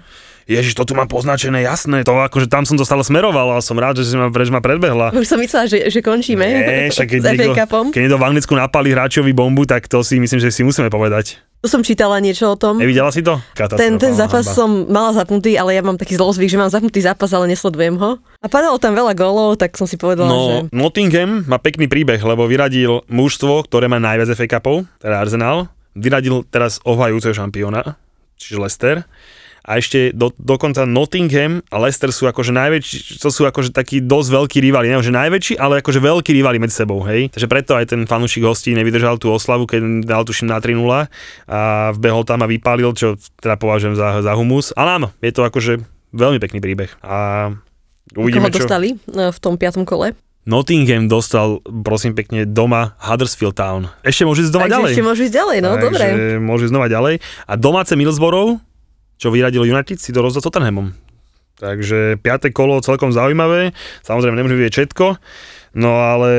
Ježiš, 0.49 0.73
to 0.73 0.89
tu 0.89 0.93
mám 0.97 1.05
poznačené, 1.05 1.61
jasné, 1.65 2.01
to 2.01 2.17
akože 2.17 2.49
tam 2.49 2.65
som 2.65 2.73
to 2.77 2.85
stále 2.85 3.05
smeroval, 3.05 3.51
ale 3.51 3.61
som 3.61 3.77
rád, 3.77 4.01
že 4.01 4.09
si 4.09 4.15
ma, 4.17 4.29
že 4.29 4.53
ma 4.53 4.61
predbehla. 4.61 5.13
Už 5.13 5.25
som 5.25 5.37
myslela, 5.37 5.69
že, 5.69 5.89
že 5.89 5.99
končíme 6.01 6.45
Nie, 6.45 6.89
však 6.89 7.07
keď 7.13 7.19
niekto, 7.35 7.53
keď 7.93 8.01
niekto 8.05 8.17
v 8.21 8.25
Anglicku 8.25 8.53
napali 8.57 8.89
hráčovi 8.93 9.33
bombu, 9.37 9.69
tak 9.69 9.85
to 9.85 10.01
si 10.01 10.17
myslím, 10.17 10.39
že 10.41 10.49
si 10.49 10.65
musíme 10.65 10.89
povedať. 10.89 11.41
Tu 11.65 11.73
som 11.73 11.81
čítala 11.81 12.21
niečo 12.21 12.53
o 12.53 12.53
tom. 12.53 12.77
Nevidela 12.77 13.09
si 13.09 13.25
to? 13.25 13.41
Katastrofa, 13.57 13.81
Ten, 13.81 13.97
ten 13.97 14.13
zápas 14.13 14.45
hanba. 14.45 14.53
som 14.53 14.69
mala 14.85 15.17
zapnutý, 15.17 15.57
ale 15.57 15.73
ja 15.73 15.81
mám 15.81 15.97
taký 15.97 16.13
zlozvyk, 16.13 16.45
že 16.45 16.61
mám 16.61 16.69
zapnutý 16.69 17.01
zápas, 17.01 17.33
ale 17.33 17.49
nesledujem 17.49 17.97
ho. 17.97 18.21
A 18.37 18.45
padalo 18.45 18.77
tam 18.77 18.93
veľa 18.93 19.17
gólov, 19.17 19.57
tak 19.57 19.73
som 19.73 19.89
si 19.89 19.97
povedala, 19.97 20.29
že... 20.29 20.69
No, 20.69 20.69
Nottingham 20.69 21.41
má 21.49 21.57
pekný 21.57 21.89
príbeh, 21.89 22.21
lebo 22.21 22.45
vyradil 22.45 23.01
mužstvo, 23.09 23.65
ktoré 23.65 23.89
má 23.89 23.97
najviac 23.97 24.37
FA 24.37 24.45
Cupov, 24.45 24.85
teda 25.01 25.17
Arsenal. 25.17 25.65
Vyradil 25.97 26.45
teraz 26.45 26.77
ohajúceho 26.85 27.33
šampióna, 27.33 27.97
čiže 28.37 28.61
Leicester. 28.61 28.95
A 29.65 29.81
ešte 29.81 30.13
do, 30.13 30.29
dokonca 30.37 30.85
Nottingham 30.85 31.65
a 31.73 31.81
Leicester 31.81 32.13
sú 32.13 32.29
akože 32.29 32.53
najväčší, 32.53 33.17
to 33.17 33.33
sú 33.33 33.49
akože 33.49 33.73
takí 33.73 33.97
dosť 33.97 34.29
veľkí 34.29 34.57
rivali, 34.61 34.93
neviem, 34.93 35.05
že 35.05 35.09
najväčší, 35.09 35.53
ale 35.57 35.81
akože 35.81 35.99
veľkí 36.05 36.31
rivali 36.37 36.61
medzi 36.61 36.85
sebou, 36.85 37.01
hej. 37.01 37.33
Takže 37.33 37.49
preto 37.49 37.73
aj 37.73 37.89
ten 37.89 38.05
fanúšik 38.05 38.45
hostí 38.45 38.77
nevydržal 38.77 39.17
tú 39.17 39.33
oslavu, 39.33 39.65
keď 39.65 40.05
dal 40.05 40.21
tuším 40.21 40.53
na 40.53 40.61
3 40.61 40.77
a 41.49 41.91
vbehol 41.97 42.21
tam 42.29 42.45
a 42.45 42.47
vypálil, 42.47 42.93
čo 42.93 43.17
teda 43.41 43.57
považujem 43.57 43.97
za, 43.97 44.21
za 44.21 44.31
humus. 44.37 44.69
Ale 44.77 45.01
áno, 45.01 45.07
je 45.19 45.33
to 45.33 45.41
akože 45.41 45.81
veľmi 46.13 46.37
pekný 46.37 46.61
príbeh. 46.61 46.93
A 47.01 47.49
uvidíme, 48.13 48.53
Koho 48.53 48.61
čo... 48.61 48.69
dostali 48.69 48.93
e, 48.93 48.97
v 49.33 49.37
tom 49.41 49.57
piatom 49.57 49.83
kole. 49.83 50.13
Nottingham 50.45 51.09
dostal, 51.09 51.57
prosím 51.65 52.13
pekne, 52.13 52.45
doma 52.45 52.93
Huddersfield 53.01 53.57
Town. 53.57 53.89
Ešte 54.05 54.29
môže 54.29 54.45
ísť 54.45 54.53
doma 54.53 54.69
Takže 54.69 54.75
ďalej. 54.77 54.91
ešte 54.93 55.03
môžu 55.03 55.21
ísť 55.25 55.35
ďalej, 55.41 55.57
no 55.57 55.69
Takže 55.73 55.85
dobre. 55.89 56.05
môže 56.37 56.63
ísť 56.69 56.73
znova 56.77 56.87
ďalej. 56.87 57.15
A 57.49 57.53
domáce 57.57 57.91
Middlesbrough, 57.97 58.61
čo 59.15 59.31
vyradil 59.31 59.63
United, 59.63 59.97
si 59.99 60.11
to 60.11 60.19
rozdal 60.23 60.43
s 60.43 60.47
Tottenhamom. 60.47 60.91
Takže 61.55 62.19
piaté 62.19 62.51
kolo 62.51 62.83
celkom 62.83 63.15
zaujímavé. 63.15 63.71
Samozrejme, 64.03 64.35
nemôžeme 64.35 64.59
vidieť 64.59 64.75
všetko, 64.75 65.05
no 65.79 65.91
ale 66.03 66.31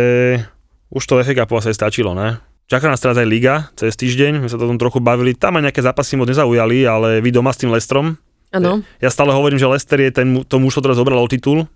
už 0.92 1.02
to 1.08 1.16
FA 1.24 1.32
Cupu 1.32 1.56
asi 1.56 1.72
stačilo, 1.72 2.12
ne? 2.12 2.36
Čaká 2.66 2.90
nás 2.90 2.98
teraz 2.98 3.16
aj 3.16 3.30
Liga 3.30 3.70
cez 3.78 3.94
týždeň, 3.94 4.42
my 4.42 4.50
sa 4.50 4.58
to 4.58 4.66
tom 4.66 4.76
trochu 4.76 4.98
bavili, 4.98 5.38
tam 5.38 5.56
aj 5.56 5.70
nejaké 5.70 5.80
zápasy 5.80 6.18
moc 6.18 6.26
nezaujali, 6.26 6.82
ale 6.82 7.22
vy 7.22 7.30
doma 7.30 7.54
s 7.54 7.62
tým 7.62 7.70
Lestrom, 7.70 8.18
Áno. 8.50 8.82
ja 8.98 9.08
stále 9.08 9.30
hovorím, 9.30 9.56
že 9.56 9.70
Leicester 9.70 10.02
je 10.02 10.10
ten, 10.10 10.28
to 10.42 10.58
muž, 10.58 10.74
ktoré 10.74 10.98
zobral 10.98 11.22
titul, 11.30 11.70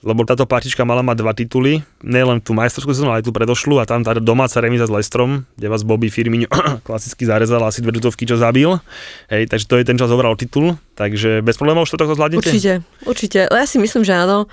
lebo 0.00 0.24
táto 0.24 0.48
partička 0.48 0.88
mala 0.88 1.04
mať 1.04 1.16
dva 1.20 1.32
tituly, 1.36 1.84
nielen 2.00 2.40
tú 2.40 2.56
majstrovskú 2.56 2.96
sezónu, 2.96 3.12
aj 3.12 3.28
tú 3.28 3.36
predošlú 3.36 3.76
a 3.76 3.84
tam 3.84 4.00
tá 4.00 4.16
domáca 4.16 4.56
remíza 4.60 4.88
s 4.88 4.92
Leicesterom, 4.92 5.44
kde 5.60 5.66
vás 5.68 5.84
Bobby 5.84 6.08
Firmino 6.08 6.48
klasicky 6.86 7.28
zarezal 7.28 7.60
asi 7.64 7.84
dve 7.84 7.92
tutovky, 8.00 8.24
čo 8.24 8.40
zabil. 8.40 8.80
Hej, 9.28 9.52
takže 9.52 9.68
to 9.68 9.76
je 9.76 9.84
ten, 9.84 10.00
čo 10.00 10.08
zobral 10.08 10.32
titul, 10.40 10.80
takže 10.96 11.44
bez 11.44 11.60
problémov 11.60 11.84
už 11.84 11.96
to 11.96 12.00
takto 12.00 12.16
zvládnete? 12.16 12.48
Určite, 12.48 12.72
určite. 13.04 13.40
Ja 13.48 13.68
si 13.68 13.76
myslím, 13.76 14.02
že 14.02 14.16
áno. 14.16 14.48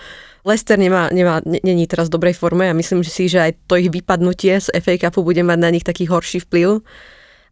Leicester 0.47 0.79
nemá, 0.79 1.11
nemá, 1.11 1.43
ne- 1.43 1.59
není 1.59 1.91
teraz 1.91 2.07
v 2.07 2.15
dobrej 2.15 2.39
forme 2.39 2.71
a 2.71 2.77
myslím 2.77 3.03
si, 3.03 3.27
že 3.27 3.51
aj 3.51 3.67
to 3.67 3.75
ich 3.75 3.91
vypadnutie 3.91 4.55
z 4.63 4.71
FA 4.79 4.95
Cupu 4.95 5.27
bude 5.27 5.43
mať 5.43 5.59
na 5.59 5.69
nich 5.75 5.83
taký 5.83 6.07
horší 6.07 6.39
vplyv. 6.47 6.79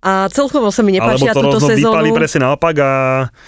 A 0.05 0.29
celkovo 0.29 0.69
sa 0.69 0.85
mi 0.85 0.93
Alebo 1.01 1.17
nepáčia 1.17 1.33
to 1.33 1.41
túto 1.41 1.57
rozhod 1.57 1.81
vypali 1.81 2.13
sezónu. 2.13 2.19
presne 2.21 2.39
naopak 2.45 2.75
a 2.77 2.91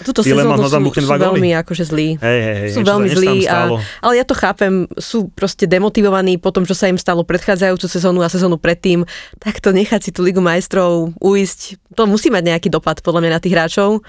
Túto 0.02 0.26
sezónu 0.26 0.58
sú, 0.66 1.06
sú 1.06 1.14
veľmi 1.14 1.54
akože 1.62 1.84
zlí. 1.86 2.18
hej, 2.18 2.40
hej, 2.42 2.56
hej, 2.66 2.70
sú 2.74 2.82
veľmi 2.82 3.08
zlí, 3.14 3.46
a, 3.46 3.78
ale 3.78 4.12
ja 4.18 4.26
to 4.26 4.34
chápem, 4.34 4.90
sú 4.98 5.30
proste 5.38 5.70
demotivovaní 5.70 6.34
po 6.42 6.50
tom, 6.50 6.66
čo 6.66 6.74
sa 6.74 6.90
im 6.90 6.98
stalo 6.98 7.22
predchádzajúcu 7.22 7.86
sezónu 7.86 8.26
a 8.26 8.28
sezónu 8.28 8.58
predtým, 8.58 9.06
tak 9.38 9.62
to 9.62 9.70
nechať 9.70 10.00
si 10.02 10.10
tú 10.10 10.26
Ligu 10.26 10.42
majstrov 10.42 11.14
uísť, 11.22 11.78
to 11.94 12.10
musí 12.10 12.26
mať 12.26 12.50
nejaký 12.50 12.68
dopad 12.74 13.06
podľa 13.06 13.22
mňa 13.22 13.30
na 13.38 13.40
tých 13.40 13.54
hráčov. 13.54 14.02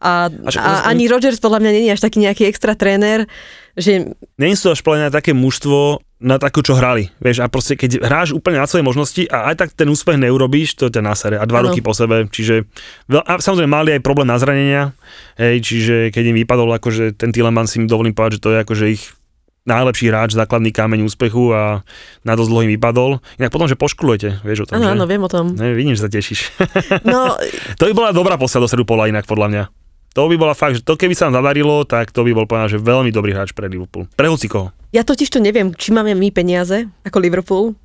A, 0.00 0.32
A 0.32 0.50
a, 0.56 0.88
ani 0.88 1.04
Rodgers 1.04 1.36
podľa 1.36 1.60
mňa 1.60 1.70
není 1.76 1.88
až 1.92 2.00
taký 2.00 2.24
nejaký 2.24 2.48
extra 2.48 2.72
tréner, 2.72 3.28
že 3.76 4.16
nie 4.40 4.56
sú 4.56 4.72
až 4.72 4.80
na 4.96 5.12
také 5.12 5.36
mužstvo, 5.36 6.00
na 6.20 6.36
takú, 6.36 6.60
čo 6.60 6.76
hrali. 6.76 7.08
Vieš, 7.18 7.40
a 7.40 7.48
proste 7.48 7.80
keď 7.80 8.04
hráš 8.04 8.36
úplne 8.36 8.60
na 8.60 8.68
svoje 8.68 8.84
možnosti 8.84 9.24
a 9.32 9.50
aj 9.50 9.56
tak 9.56 9.68
ten 9.72 9.88
úspech 9.88 10.20
neurobíš, 10.20 10.76
to 10.76 10.92
ťa 10.92 11.00
nasere. 11.00 11.36
A 11.40 11.48
dva 11.48 11.64
Áno. 11.64 11.72
roky 11.72 11.80
po 11.80 11.96
sebe, 11.96 12.28
čiže 12.28 12.68
a 13.08 13.40
samozrejme 13.40 13.72
mali 13.72 13.90
aj 13.96 14.04
problém 14.04 14.28
na 14.28 14.36
zranenia, 14.36 14.92
hej, 15.40 15.64
čiže 15.64 16.12
keď 16.12 16.24
im 16.30 16.36
vypadol 16.44 16.76
akože 16.76 17.16
ten 17.16 17.32
Tielemans 17.32 17.72
si 17.72 17.80
im 17.80 17.88
dovolím 17.88 18.12
povedať, 18.12 18.36
že 18.36 18.44
to 18.44 18.50
je 18.52 18.58
akože 18.60 18.86
ich 18.92 19.04
najlepší 19.64 20.08
hráč, 20.08 20.36
základný 20.36 20.72
kameň 20.72 21.04
úspechu 21.04 21.52
a 21.52 21.84
na 22.24 22.32
dosť 22.36 22.48
dlho 22.48 22.64
im 22.68 22.72
vypadol. 22.76 23.10
Inak 23.40 23.52
potom, 23.52 23.68
že 23.68 23.76
poškulujete, 23.76 24.44
vieš 24.44 24.64
o 24.64 24.66
tom, 24.68 24.80
áno, 24.80 24.92
áno, 24.92 25.04
viem 25.04 25.20
o 25.20 25.30
tom. 25.30 25.52
Ne, 25.56 25.72
vidím, 25.72 25.96
že 25.96 26.04
sa 26.04 26.10
tešíš. 26.12 26.52
No, 27.04 27.36
to 27.80 27.88
by 27.88 27.92
bola 27.96 28.10
dobrá 28.12 28.36
posiela 28.40 28.64
do 28.64 28.68
stredu 28.68 28.84
pola 28.84 29.08
inak, 29.08 29.24
podľa 29.24 29.48
mňa. 29.48 29.62
To 30.12 30.26
by 30.26 30.34
bola 30.34 30.52
fakt, 30.52 30.74
že 30.74 30.82
to 30.82 30.94
keby 30.94 31.14
sa 31.14 31.26
nám 31.26 31.38
zadarilo, 31.38 31.82
tak 31.82 32.10
to 32.10 32.20
by 32.20 32.32
bol 32.32 32.42
povedať, 32.42 32.74
že 32.74 32.78
veľmi 32.80 33.08
dobrý 33.08 33.30
hráč 33.30 33.50
pre 33.50 33.66
Liverpool. 33.66 34.10
Pre 34.10 34.26
hocikoho. 34.26 34.74
ja 34.90 35.00
totiž 35.00 35.28
to 35.28 35.38
neviem, 35.38 35.70
či 35.72 35.90
máme 35.90 36.12
my 36.12 36.28
peniaze 36.28 36.90
ako 37.00 37.18
Liverpool, 37.18 37.78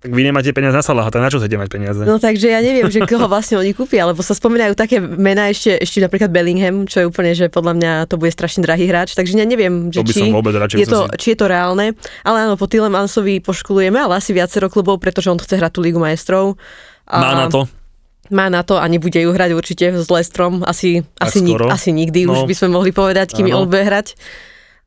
Tak 0.00 0.10
vy 0.10 0.24
nemáte 0.24 0.48
peniaze 0.50 0.72
na 0.72 0.80
Salaha, 0.80 1.06
tak 1.06 1.20
na 1.20 1.28
čo 1.28 1.36
chcete 1.36 1.54
mať 1.54 1.68
peniaze? 1.68 2.00
No 2.00 2.16
takže 2.16 2.48
ja 2.48 2.58
neviem, 2.58 2.88
že 2.88 3.04
koho 3.04 3.28
vlastne 3.28 3.54
oni 3.54 3.70
kúpia, 3.70 4.02
lebo 4.02 4.18
sa 4.18 4.32
spomínajú 4.32 4.72
také 4.72 4.96
mená 4.96 5.46
ešte, 5.46 5.76
ešte 5.76 6.00
napríklad 6.00 6.32
Bellingham, 6.32 6.88
čo 6.88 6.96
je 6.98 7.06
úplne, 7.06 7.30
že 7.30 7.46
podľa 7.46 7.76
mňa 7.76 7.92
to 8.08 8.16
bude 8.16 8.32
strašne 8.32 8.64
drahý 8.64 8.88
hráč, 8.88 9.12
takže 9.12 9.36
ja 9.36 9.44
neviem, 9.44 9.92
že 9.92 10.00
to 10.00 10.10
či, 10.10 10.32
vôbec 10.32 10.56
radšej 10.56 10.78
je 10.78 10.88
to, 10.88 11.00
si- 11.04 11.10
či 11.20 11.26
je 11.30 11.38
to 11.38 11.46
reálne. 11.46 11.92
Ale 12.22 12.36
áno, 12.40 12.56
po 12.56 12.64
Tielemansovi 12.64 13.38
poškulujeme, 13.38 14.00
ale 14.00 14.16
asi 14.16 14.32
viacero 14.32 14.66
klubov, 14.66 14.98
pretože 14.98 15.28
on 15.28 15.36
chce 15.36 15.54
hrať 15.54 15.70
tú 15.70 15.84
Ligu 15.84 16.00
majstrov. 16.00 16.56
A 17.04 17.20
Má 17.20 17.30
na 17.36 17.46
to. 17.46 17.68
Má 18.30 18.46
na 18.46 18.62
to 18.62 18.78
a 18.78 18.86
nebude 18.86 19.18
ju 19.18 19.30
hrať 19.34 19.50
určite 19.52 19.86
s 19.90 20.06
Lestrom, 20.06 20.62
asi, 20.62 21.02
Tak 21.18 21.34
asi, 21.34 21.38
nik, 21.42 21.58
asi 21.66 21.90
nikdy, 21.90 22.26
No. 22.26 22.38
už 22.38 22.46
by 22.46 22.54
sme 22.54 22.68
mohli 22.70 22.94
povedať, 22.94 23.34
kým 23.34 23.50
on 23.50 23.66
bude 23.66 23.82
hrať. 23.82 24.14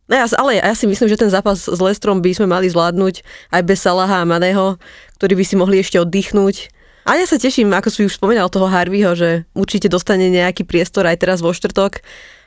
No 0.07 0.19
ja, 0.19 0.27
ale 0.35 0.59
ja 0.59 0.75
si 0.75 0.83
myslím, 0.87 1.07
že 1.07 1.19
ten 1.19 1.31
zápas 1.31 1.63
s 1.67 1.79
Lestrom 1.79 2.19
by 2.19 2.31
sme 2.35 2.47
mali 2.47 2.67
zvládnuť 2.67 3.23
aj 3.55 3.61
bez 3.63 3.79
Salaha 3.83 4.23
a 4.23 4.27
Maného, 4.27 4.75
ktorí 5.19 5.39
by 5.39 5.45
si 5.47 5.55
mohli 5.55 5.79
ešte 5.79 5.99
oddychnúť. 5.99 6.71
A 7.03 7.19
ja 7.19 7.27
sa 7.27 7.35
teším, 7.35 7.71
ako 7.75 7.87
si 7.91 8.07
už 8.07 8.15
spomínal 8.15 8.47
toho 8.47 8.67
Harveyho, 8.67 9.15
že 9.15 9.43
určite 9.55 9.91
dostane 9.91 10.31
nejaký 10.31 10.63
priestor 10.63 11.03
aj 11.03 11.19
teraz 11.19 11.43
vo 11.43 11.51
štvrtok. 11.51 11.99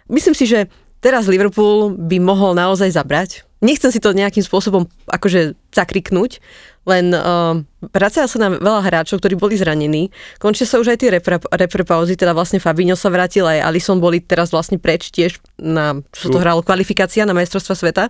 Myslím 0.09 0.33
si, 0.33 0.49
že 0.49 0.73
teraz 1.05 1.29
Liverpool 1.29 1.93
by 1.93 2.17
mohol 2.21 2.57
naozaj 2.57 2.93
zabrať 2.97 3.47
nechcem 3.65 3.91
si 3.93 4.01
to 4.03 4.13
nejakým 4.13 4.45
spôsobom 4.45 4.89
akože 5.09 5.57
zakriknúť, 5.73 6.41
len 6.87 7.11
uh, 7.11 7.59
vracia 7.91 8.31
sa 8.31 8.39
nám 8.39 8.63
veľa 8.63 8.81
hráčov, 8.87 9.19
ktorí 9.19 9.35
boli 9.35 9.59
zranení. 9.59 10.15
Končia 10.39 10.71
sa 10.71 10.79
už 10.79 10.95
aj 10.95 10.99
tie 11.03 11.11
repre, 11.11 11.43
repre 11.43 11.83
pauzy, 11.83 12.15
teda 12.15 12.31
vlastne 12.31 12.63
Fabinho 12.63 12.95
sa 12.95 13.11
vrátil, 13.11 13.43
aj 13.43 13.67
Alison 13.67 13.99
boli 13.99 14.23
teraz 14.23 14.55
vlastne 14.55 14.79
preč 14.79 15.11
tiež 15.11 15.43
na, 15.59 15.99
čo 16.15 16.31
to 16.31 16.39
hralo, 16.39 16.63
kvalifikácia 16.63 17.27
na 17.27 17.35
majstrovstva 17.35 17.75
sveta 17.75 18.05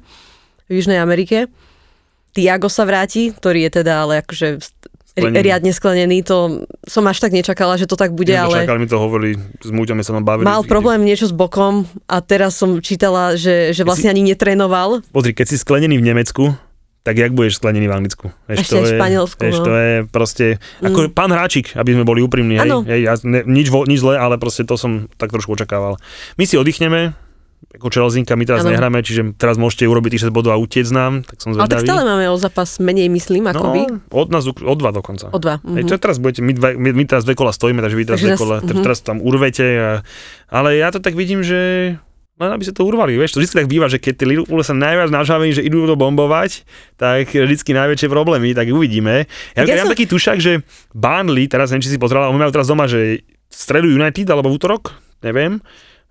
v 0.69 0.71
Južnej 0.77 1.01
Amerike. 1.01 1.49
Tiago 2.37 2.69
sa 2.69 2.85
vráti, 2.85 3.33
ktorý 3.33 3.65
je 3.65 3.81
teda 3.81 4.05
ale 4.05 4.21
akože 4.21 4.61
Sklenený. 5.17 5.49
riadne 5.49 5.73
sklenený, 5.73 6.19
to 6.29 6.69
som 6.85 7.01
až 7.09 7.25
tak 7.25 7.33
nečakala, 7.33 7.81
že 7.81 7.89
to 7.89 7.97
tak 7.97 8.13
bude, 8.13 8.37
Neviem, 8.37 8.53
ale 8.53 8.69
Čakali 8.69 8.79
mi 8.85 8.89
to 8.93 9.01
hovorili, 9.01 9.33
s 9.65 9.73
Múťom 9.73 9.97
sa 10.05 10.13
tam 10.13 10.21
bavili. 10.29 10.45
mal 10.45 10.61
problém 10.69 11.09
niečo 11.09 11.25
s 11.25 11.33
bokom 11.33 11.89
a 12.05 12.21
teraz 12.21 12.61
som 12.61 12.85
čítala, 12.85 13.33
že, 13.33 13.73
že 13.73 13.81
vlastne 13.89 14.13
ani 14.13 14.21
netrénoval. 14.21 15.01
Pozri, 15.17 15.33
keď 15.33 15.47
si 15.49 15.57
sklenený 15.57 15.97
v 15.97 16.05
Nemecku, 16.13 16.53
tak 17.07 17.15
jak 17.15 17.31
budeš 17.31 17.63
sklenený 17.63 17.87
v 17.87 17.95
Anglicku? 17.95 18.27
Ešte 18.51 18.83
aj 18.83 18.83
v 18.83 18.95
Španielsku, 18.99 19.39
Vieš, 19.39 19.59
no. 19.63 19.67
to 19.71 19.73
je 19.79 19.93
proste, 20.11 20.47
ako 20.83 21.07
pán 21.15 21.31
Hráčik, 21.31 21.79
aby 21.79 21.95
sme 21.95 22.03
boli 22.03 22.19
úprimní, 22.19 22.59
hej, 22.59 22.71
hej 22.83 23.01
ja, 23.07 23.15
ne, 23.23 23.47
nič, 23.47 23.71
nič 23.71 24.03
zlé, 24.03 24.19
ale 24.19 24.43
proste 24.43 24.67
to 24.67 24.75
som 24.75 25.07
tak 25.15 25.31
trošku 25.31 25.55
očakával. 25.55 26.03
My 26.35 26.51
si 26.51 26.59
oddychneme, 26.59 27.15
ako 27.79 27.87
Čelzinka, 27.93 28.35
my 28.35 28.43
teraz 28.43 28.67
Áno. 28.67 28.75
nehráme, 28.75 29.07
čiže 29.07 29.39
teraz 29.39 29.55
môžete 29.55 29.87
urobiť 29.87 30.19
tých 30.19 30.27
6 30.27 30.35
bodov 30.35 30.51
a 30.51 30.59
utiec 30.59 30.89
nám, 30.91 31.23
tak 31.23 31.39
som 31.39 31.55
Ale 31.55 31.71
tak 31.71 31.85
zvedavý. 31.85 31.87
stále 31.87 32.03
máme 32.03 32.27
o 32.27 32.37
zápas 32.41 32.71
menej, 32.83 33.07
myslím, 33.07 33.47
ako 33.53 33.65
no, 33.65 33.73
vy. 33.73 33.83
od 34.11 34.29
nás, 34.35 34.43
o 34.49 34.75
dva 34.75 34.91
dokonca. 34.91 35.31
O 35.31 35.39
dva. 35.39 35.63
Hej, 35.63 35.87
mhm. 35.87 35.91
to 35.93 36.03
teraz 36.03 36.19
budete, 36.19 36.43
my, 36.43 36.53
dva, 36.59 36.69
my, 36.75 36.91
my 36.91 37.05
teraz 37.07 37.23
dve 37.23 37.39
kola 37.39 37.55
stojíme, 37.55 37.85
takže 37.85 37.97
vy 37.97 38.05
teraz 38.09 38.19
Takže 38.19 38.35
dve 38.35 38.41
kola, 38.41 38.57
mhm. 38.65 38.83
teraz 38.83 38.99
tam 39.07 39.23
urvete. 39.23 39.67
A, 39.79 39.91
ale 40.51 40.81
ja 40.81 40.91
to 40.91 40.99
tak 40.99 41.15
vidím, 41.15 41.47
že 41.47 41.95
len 42.37 42.51
aby 42.53 42.69
sa 42.69 42.73
to 42.77 42.85
urvali, 42.85 43.17
vieš, 43.17 43.37
to 43.37 43.41
vždy 43.41 43.65
tak 43.65 43.69
býva, 43.69 43.89
že 43.89 43.97
keď 43.97 44.13
tie 44.21 44.29
Liverpool 44.29 44.61
sa 44.61 44.77
najviac 44.77 45.09
nažavení, 45.09 45.57
že 45.57 45.65
idú 45.65 45.89
to 45.89 45.97
bombovať, 45.97 46.69
tak 47.01 47.33
vždycky 47.33 47.73
najväčšie 47.73 48.13
problémy, 48.13 48.53
tak 48.53 48.69
uvidíme. 48.69 49.25
Ja, 49.57 49.65
ja 49.65 49.73
ja 49.73 49.81
mám 49.81 49.89
som- 49.89 49.95
taký 49.97 50.05
tušak, 50.05 50.37
že 50.37 50.61
Burnley, 50.93 51.49
teraz 51.49 51.73
neviem, 51.73 51.89
či 51.89 51.97
si 51.97 51.99
pozrela, 52.01 52.29
oni 52.29 52.37
majú 52.37 52.53
teraz 52.53 52.69
doma, 52.69 52.85
že 52.85 53.25
stredu 53.49 53.89
United 53.89 54.29
alebo 54.29 54.53
v 54.53 54.61
útorok, 54.61 54.93
neviem, 55.25 55.65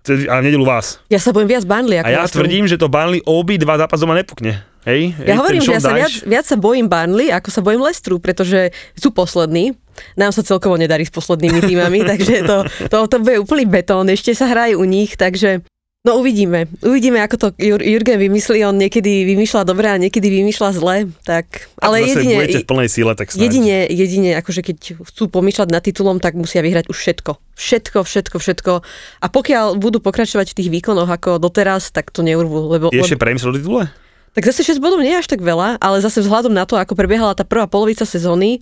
a 0.06 0.34
v 0.38 0.42
nedelu 0.50 0.66
vás. 0.66 1.02
Ja 1.10 1.18
sa 1.18 1.30
bojím 1.30 1.50
viac 1.50 1.62
Burnley. 1.66 1.98
Ako 2.02 2.06
A 2.06 2.14
ja 2.14 2.26
tvrdím, 2.26 2.66
že 2.66 2.78
to 2.78 2.90
Burnley 2.90 3.22
obi 3.26 3.58
dva 3.58 3.78
zápas 3.78 3.98
doma 3.98 4.14
nepukne. 4.14 4.62
Hej? 4.86 5.18
Ja 5.18 5.34
Hej, 5.34 5.38
hovorím, 5.42 5.60
že 5.66 5.74
ja 5.74 5.82
sa 5.82 5.94
viac, 5.94 6.14
viac 6.22 6.46
sa 6.46 6.54
bojím 6.54 6.86
Burnley, 6.86 7.34
ako 7.34 7.48
sa 7.50 7.58
bojím 7.58 7.82
Leicesteru, 7.82 8.22
pretože 8.22 8.70
sú 8.94 9.10
poslední. 9.10 9.74
Nám 10.14 10.30
sa 10.30 10.46
celkovo 10.46 10.78
nedarí 10.78 11.02
s 11.02 11.10
poslednými 11.10 11.58
týmami, 11.58 12.06
takže 12.10 12.46
to, 12.46 12.56
to, 12.86 12.98
to 13.10 13.16
bude 13.18 13.42
úplný 13.42 13.66
betón. 13.66 14.06
Ešte 14.06 14.30
sa 14.34 14.46
hrajú 14.46 14.78
u 14.78 14.86
nich, 14.86 15.18
takže 15.18 15.66
no 16.06 16.22
uvidíme. 16.22 16.70
Uvidíme, 16.86 17.18
ako 17.18 17.34
to 17.36 17.46
Jur, 17.58 17.82
Jurgen 17.82 18.22
vymyslí. 18.22 18.62
On 18.62 18.78
niekedy 18.78 19.26
vymýšľa 19.26 19.66
dobre 19.66 19.90
a 19.90 19.98
niekedy 19.98 20.30
vymýšľa 20.30 20.68
zle. 20.78 21.10
Tak, 21.26 21.74
ale 21.82 22.06
jedine, 22.06 22.38
budete 22.38 22.62
v 22.62 22.68
plnej 22.70 22.88
síle, 22.88 23.12
tak 23.18 23.34
snáď. 23.34 23.42
jedine, 23.42 23.76
jedine, 23.90 24.30
akože 24.38 24.62
keď 24.62 25.02
chcú 25.02 25.22
pomýšľať 25.26 25.68
nad 25.74 25.82
titulom, 25.82 26.22
tak 26.22 26.38
musia 26.38 26.62
vyhrať 26.62 26.86
už 26.86 26.94
všetko. 26.94 27.42
Všetko, 27.58 27.98
všetko, 28.06 28.36
všetko. 28.38 28.72
A 29.18 29.26
pokiaľ 29.26 29.74
budú 29.82 29.98
pokračovať 29.98 30.54
v 30.54 30.56
tých 30.62 30.70
výkonoch 30.70 31.10
ako 31.10 31.42
doteraz, 31.42 31.90
tak 31.90 32.14
to 32.14 32.22
neurvú. 32.22 32.70
Lebo, 32.70 32.94
Je 32.94 33.02
lebo, 33.02 33.06
ešte 33.10 33.18
do 33.18 33.58
titule? 33.58 33.90
tak 34.36 34.52
zase 34.52 34.76
6 34.76 34.84
bodov 34.84 35.00
nie 35.00 35.16
je 35.16 35.24
až 35.24 35.32
tak 35.32 35.40
veľa, 35.40 35.80
ale 35.80 36.04
zase 36.04 36.20
vzhľadom 36.20 36.52
na 36.52 36.68
to, 36.68 36.76
ako 36.76 36.92
prebiehala 36.92 37.32
tá 37.32 37.40
prvá 37.40 37.64
polovica 37.64 38.04
sezóny, 38.04 38.60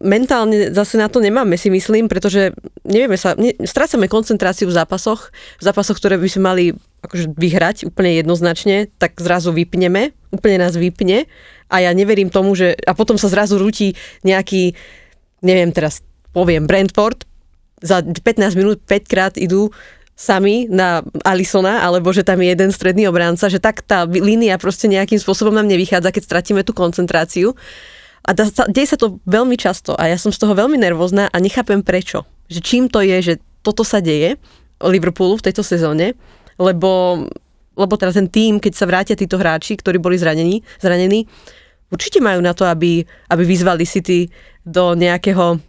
mentálne 0.00 0.72
zase 0.72 0.98
na 0.98 1.06
to 1.06 1.22
nemáme, 1.22 1.54
si 1.60 1.70
myslím, 1.70 2.08
pretože 2.10 2.56
nevieme 2.82 3.14
sa, 3.14 3.36
ne, 3.38 3.54
strácame 3.62 4.10
koncentráciu 4.10 4.66
v 4.66 4.74
zápasoch, 4.74 5.30
v 5.60 5.62
zápasoch, 5.62 6.00
ktoré 6.00 6.18
by 6.18 6.28
sme 6.28 6.42
mali 6.42 6.64
akože 7.04 7.36
vyhrať 7.36 7.76
úplne 7.86 8.18
jednoznačne, 8.18 8.90
tak 8.98 9.14
zrazu 9.22 9.54
vypneme, 9.54 10.16
úplne 10.34 10.58
nás 10.58 10.74
vypne 10.74 11.30
a 11.70 11.76
ja 11.78 11.90
neverím 11.94 12.32
tomu, 12.32 12.58
že 12.58 12.74
a 12.86 12.96
potom 12.96 13.14
sa 13.20 13.30
zrazu 13.30 13.60
rúti 13.60 13.94
nejaký, 14.26 14.74
neviem 15.46 15.70
teraz, 15.70 16.02
poviem, 16.34 16.66
Brentford, 16.66 17.22
za 17.84 18.02
15 18.02 18.56
minút 18.56 18.78
5 18.88 19.04
krát 19.06 19.34
idú 19.36 19.68
sami 20.16 20.64
na 20.72 21.04
Alisona, 21.28 21.84
alebo 21.84 22.08
že 22.08 22.24
tam 22.24 22.40
je 22.40 22.56
jeden 22.56 22.72
stredný 22.72 23.04
obránca, 23.04 23.52
že 23.52 23.60
tak 23.60 23.84
tá 23.84 24.08
línia 24.08 24.56
proste 24.56 24.88
nejakým 24.88 25.20
spôsobom 25.20 25.52
nám 25.52 25.68
nevychádza, 25.68 26.08
keď 26.08 26.22
stratíme 26.24 26.64
tú 26.64 26.72
koncentráciu. 26.72 27.52
A 28.26 28.34
dá 28.34 28.50
sa, 28.50 28.66
deje 28.66 28.90
sa 28.90 28.98
to 28.98 29.22
veľmi 29.22 29.54
často 29.54 29.94
a 29.94 30.10
ja 30.10 30.18
som 30.18 30.34
z 30.34 30.42
toho 30.42 30.58
veľmi 30.58 30.74
nervózna 30.74 31.30
a 31.30 31.36
nechápem 31.38 31.78
prečo. 31.86 32.26
Že 32.50 32.60
čím 32.60 32.84
to 32.90 32.98
je, 32.98 33.16
že 33.22 33.34
toto 33.62 33.86
sa 33.86 34.02
deje 34.02 34.34
Liverpoolu 34.82 35.38
v 35.38 35.46
tejto 35.46 35.62
sezóne, 35.62 36.18
lebo, 36.58 37.22
lebo 37.78 37.94
teraz 37.94 38.18
ten 38.18 38.26
tým, 38.26 38.58
keď 38.58 38.72
sa 38.74 38.90
vrátia 38.90 39.14
títo 39.14 39.38
hráči, 39.38 39.78
ktorí 39.78 40.02
boli 40.02 40.18
zranení, 40.18 40.66
zranení, 40.82 41.30
určite 41.88 42.18
majú 42.18 42.42
na 42.42 42.50
to, 42.50 42.66
aby, 42.66 43.06
aby 43.30 43.42
vyzvali 43.46 43.86
City 43.86 44.26
do 44.66 44.98
nejakého 44.98 45.62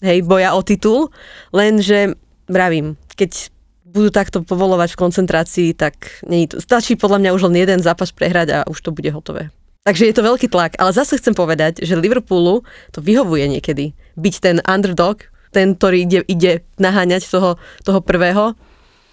hej, 0.00 0.24
boja 0.24 0.56
o 0.56 0.64
titul, 0.64 1.12
lenže 1.52 2.16
vravím, 2.48 2.96
keď 3.20 3.52
budú 3.88 4.08
takto 4.12 4.44
povolovať 4.44 4.94
v 4.94 5.00
koncentrácii, 5.00 5.68
tak 5.72 6.24
nie. 6.28 6.48
Stačí 6.48 6.96
podľa 6.96 7.24
mňa 7.24 7.30
už 7.36 7.42
len 7.48 7.64
jeden 7.64 7.80
zápas 7.80 8.12
prehrať 8.12 8.48
a 8.52 8.58
už 8.68 8.78
to 8.84 8.90
bude 8.92 9.08
hotové. 9.12 9.48
Takže 9.86 10.04
je 10.08 10.14
to 10.14 10.26
veľký 10.26 10.48
tlak, 10.50 10.76
ale 10.76 10.90
zase 10.92 11.16
chcem 11.16 11.32
povedať, 11.32 11.80
že 11.82 11.96
Liverpoolu 11.96 12.66
to 12.92 12.98
vyhovuje 13.00 13.46
niekedy. 13.48 13.94
Byť 14.18 14.34
ten 14.42 14.56
underdog, 14.66 15.28
ten, 15.54 15.78
ktorý 15.78 16.04
ide, 16.04 16.20
ide 16.28 16.52
naháňať 16.76 17.24
toho, 17.28 17.56
toho 17.86 18.00
prvého, 18.04 18.52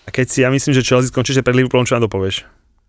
A 0.05 0.09
keď 0.13 0.26
si 0.30 0.39
ja 0.43 0.49
myslím, 0.51 0.76
že 0.76 0.86
Chelsea 0.86 1.09
skončí 1.09 1.34
že 1.34 1.41
pred 1.41 1.55
Liverpoolom, 1.55 1.88
čo 1.88 1.97
na 1.97 2.03
to 2.03 2.11
povieš? 2.11 2.45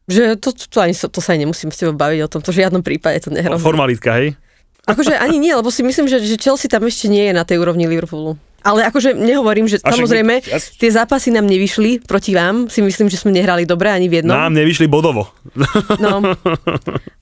že 0.06 0.38
to, 0.38 0.54
to, 0.54 0.70
to, 0.70 0.78
ani, 0.78 0.94
to 0.94 1.18
sa 1.18 1.34
ani 1.34 1.42
nemusím 1.42 1.74
s 1.74 1.82
tebou 1.82 1.98
baviť 1.98 2.20
o 2.22 2.30
tom, 2.30 2.38
to 2.38 2.54
v 2.54 2.62
žiadnom 2.62 2.82
prípade 2.86 3.26
to 3.26 3.34
nehrozí. 3.34 3.58
Formalitka, 3.58 4.14
hej? 4.14 4.38
Akože 4.86 5.18
ani 5.18 5.42
nie, 5.42 5.50
lebo 5.50 5.66
si 5.74 5.82
myslím, 5.82 6.06
že, 6.06 6.22
že 6.22 6.38
Chelsea 6.38 6.70
tam 6.70 6.86
ešte 6.86 7.10
nie 7.10 7.26
je 7.26 7.34
na 7.34 7.42
tej 7.42 7.58
úrovni 7.58 7.90
Liverpoolu. 7.90 8.38
Ale 8.66 8.82
akože 8.82 9.14
nehovorím, 9.14 9.70
že 9.70 9.78
A 9.86 9.94
samozrejme, 9.94 10.42
my- 10.42 10.50
ja- 10.50 10.58
tie 10.58 10.90
zápasy 10.90 11.30
nám 11.30 11.46
nevyšli 11.46 12.02
proti 12.02 12.34
vám. 12.34 12.66
Si 12.66 12.82
myslím, 12.82 13.06
že 13.06 13.16
sme 13.16 13.30
nehrali 13.30 13.62
dobre 13.62 13.86
ani 13.86 14.10
v 14.10 14.20
jednom. 14.20 14.34
Nám 14.34 14.58
nevyšli 14.58 14.90
bodovo. 14.90 15.30
No. 16.02 16.20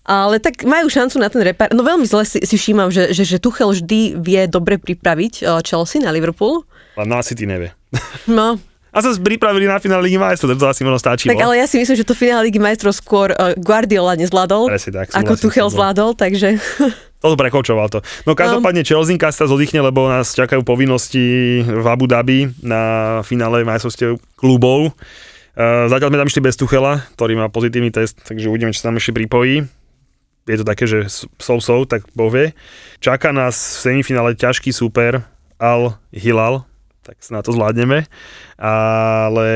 Ale 0.04 0.36
tak 0.40 0.64
majú 0.64 0.88
šancu 0.88 1.16
na 1.16 1.28
ten 1.28 1.40
repar. 1.40 1.72
No 1.72 1.80
veľmi 1.80 2.04
zle 2.04 2.24
si, 2.24 2.40
si 2.40 2.56
všímam, 2.56 2.88
že, 2.88 3.12
že, 3.12 3.24
že 3.24 3.36
Tuchel 3.36 3.72
vždy 3.72 4.16
vie 4.16 4.42
dobre 4.48 4.76
pripraviť 4.76 5.40
eh, 5.40 5.60
Chelsea 5.62 6.00
na 6.00 6.12
Liverpool. 6.12 6.64
Ale 6.96 7.06
na 7.08 7.20
City 7.20 7.44
nevie. 7.44 7.72
No, 8.26 8.56
A 8.94 9.02
sa 9.02 9.10
pripravili 9.10 9.66
na 9.66 9.82
finále 9.82 10.06
Ligy 10.06 10.18
majstrov, 10.18 10.54
to 10.54 10.70
asi 10.70 10.86
možno 10.86 11.02
stačilo. 11.02 11.34
tak 11.34 11.42
ale 11.42 11.58
ja 11.58 11.66
si 11.66 11.82
myslím, 11.82 11.98
že 11.98 12.06
to 12.06 12.14
finále 12.14 12.46
Ligy 12.46 12.62
majstrov 12.62 12.94
skôr 12.94 13.34
uh, 13.34 13.50
Guardiola 13.58 14.14
nezvládol, 14.14 14.70
Presne 14.70 14.92
tak, 14.94 15.10
ako 15.10 15.34
Tuchel 15.34 15.66
zvládol, 15.66 16.14
takže 16.14 16.58
To 17.24 17.40
prekočoval 17.40 17.88
to. 17.88 18.04
No 18.28 18.36
každopádne 18.36 18.84
Chelsea 18.84 19.16
sa 19.16 19.32
teraz 19.32 19.48
oddychne, 19.48 19.80
lebo 19.80 20.12
nás 20.12 20.36
čakajú 20.36 20.60
povinnosti 20.60 21.64
v 21.64 21.86
Abu 21.88 22.04
Dhabi 22.04 22.52
na 22.60 23.24
finále 23.24 23.64
majstrovstiev 23.64 24.20
klubov. 24.36 24.92
Uh, 25.56 25.88
zatiaľ 25.88 26.12
sme 26.12 26.20
tam 26.20 26.28
išli 26.28 26.44
bez 26.44 26.60
Tuchela, 26.60 27.00
ktorý 27.16 27.40
má 27.40 27.48
pozitívny 27.48 27.88
test, 27.88 28.20
takže 28.20 28.52
uvidíme, 28.52 28.76
či 28.76 28.84
sa 28.84 28.92
tam 28.92 29.00
ešte 29.00 29.16
pripojí. 29.16 29.64
Je 30.44 30.56
to 30.60 30.68
také, 30.68 30.84
že 30.84 31.08
so-so, 31.40 31.88
tak 31.88 32.04
povie. 32.12 32.52
Čaká 33.00 33.32
nás 33.32 33.56
v 33.56 33.96
semifinále 33.96 34.36
ťažký 34.36 34.68
super 34.76 35.24
Al 35.56 35.96
Hilal, 36.12 36.68
tak 37.00 37.16
sa 37.24 37.40
na 37.40 37.40
to 37.40 37.56
zvládneme. 37.56 38.04
Ale 38.60 39.48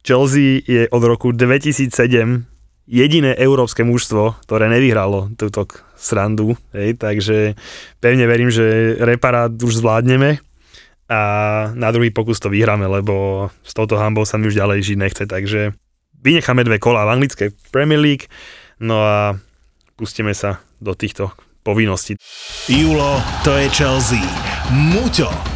Chelsea 0.00 0.64
je 0.64 0.88
od 0.88 1.02
roku 1.04 1.36
2007 1.36 2.48
jediné 2.88 3.36
európske 3.36 3.84
mužstvo, 3.84 4.40
ktoré 4.48 4.72
nevyhralo 4.72 5.28
túto 5.36 5.68
srandu, 5.96 6.54
hej, 6.76 6.94
takže 7.00 7.56
pevne 7.98 8.28
verím, 8.28 8.52
že 8.52 8.94
reparát 9.00 9.50
už 9.50 9.80
zvládneme 9.80 10.38
a 11.08 11.20
na 11.72 11.88
druhý 11.90 12.12
pokus 12.12 12.38
to 12.38 12.52
vyhráme, 12.52 12.86
lebo 12.86 13.48
s 13.64 13.72
touto 13.72 13.96
hambou 13.96 14.28
sa 14.28 14.36
mi 14.36 14.52
už 14.52 14.58
ďalej 14.58 14.92
žiť 14.92 14.96
nechce, 15.00 15.24
takže 15.24 15.72
vynecháme 16.20 16.62
dve 16.66 16.76
kola 16.76 17.06
v 17.08 17.12
anglickej 17.18 17.48
Premier 17.72 17.98
League, 17.98 18.28
no 18.82 19.00
a 19.00 19.40
pustíme 19.96 20.36
sa 20.36 20.60
do 20.82 20.92
týchto 20.92 21.32
povinností. 21.64 22.20
Julo, 22.68 23.18
to 23.42 23.56
je 23.56 23.66
Chelsea. 23.72 24.22
Muťo, 24.70 25.55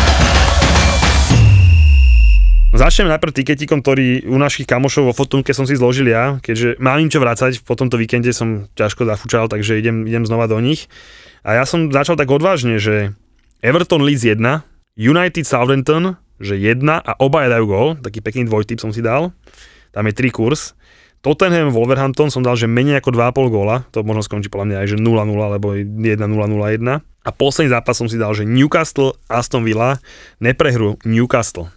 Začneme 2.81 3.13
najprv 3.13 3.37
tiketikom, 3.37 3.85
ktorý 3.85 4.25
u 4.25 4.41
našich 4.41 4.65
kamošov 4.65 5.05
vo 5.05 5.13
fotunke 5.13 5.53
som 5.53 5.69
si 5.69 5.77
zložil 5.77 6.09
ja, 6.09 6.41
keďže 6.41 6.81
mám 6.81 6.97
im 6.97 7.13
čo 7.13 7.21
vrácať, 7.21 7.61
po 7.61 7.77
tomto 7.77 7.93
víkende 7.93 8.33
som 8.33 8.73
ťažko 8.73 9.05
zafúčal, 9.05 9.45
takže 9.45 9.77
idem, 9.77 10.09
idem 10.09 10.25
znova 10.25 10.49
do 10.49 10.57
nich. 10.57 10.89
A 11.45 11.61
ja 11.61 11.69
som 11.69 11.93
začal 11.93 12.17
tak 12.17 12.33
odvážne, 12.33 12.81
že 12.81 13.13
Everton 13.61 14.01
Leeds 14.01 14.25
1, 14.25 14.41
United 14.97 15.45
Southampton, 15.45 16.17
že 16.41 16.57
1 16.57 16.81
a 16.89 17.11
obaja 17.21 17.53
dajú 17.53 17.65
gól, 17.69 17.87
taký 18.01 18.17
pekný 18.17 18.49
dvojtyp 18.49 18.81
som 18.81 18.89
si 18.89 19.05
dal, 19.05 19.29
tam 19.93 20.09
je 20.09 20.17
3 20.17 20.33
kurz. 20.33 20.73
Tottenham 21.21 21.69
Wolverhampton 21.69 22.33
som 22.33 22.41
dal, 22.41 22.57
že 22.57 22.65
menej 22.65 22.97
ako 22.97 23.13
2,5 23.13 23.57
góla, 23.61 23.85
to 23.93 24.01
možno 24.01 24.25
skončí 24.25 24.49
podľa 24.49 24.65
mňa 24.65 24.77
aj, 24.81 24.87
že 24.89 24.97
0-0 24.97 25.21
alebo 25.37 25.77
1-0-0-1. 25.77 26.17
A 26.97 27.29
posledný 27.29 27.69
zápas 27.69 27.93
som 27.93 28.09
si 28.09 28.17
dal, 28.17 28.33
že 28.33 28.41
Newcastle 28.41 29.13
Aston 29.29 29.61
Villa 29.61 30.01
neprehru 30.41 30.97
Newcastle. 31.05 31.69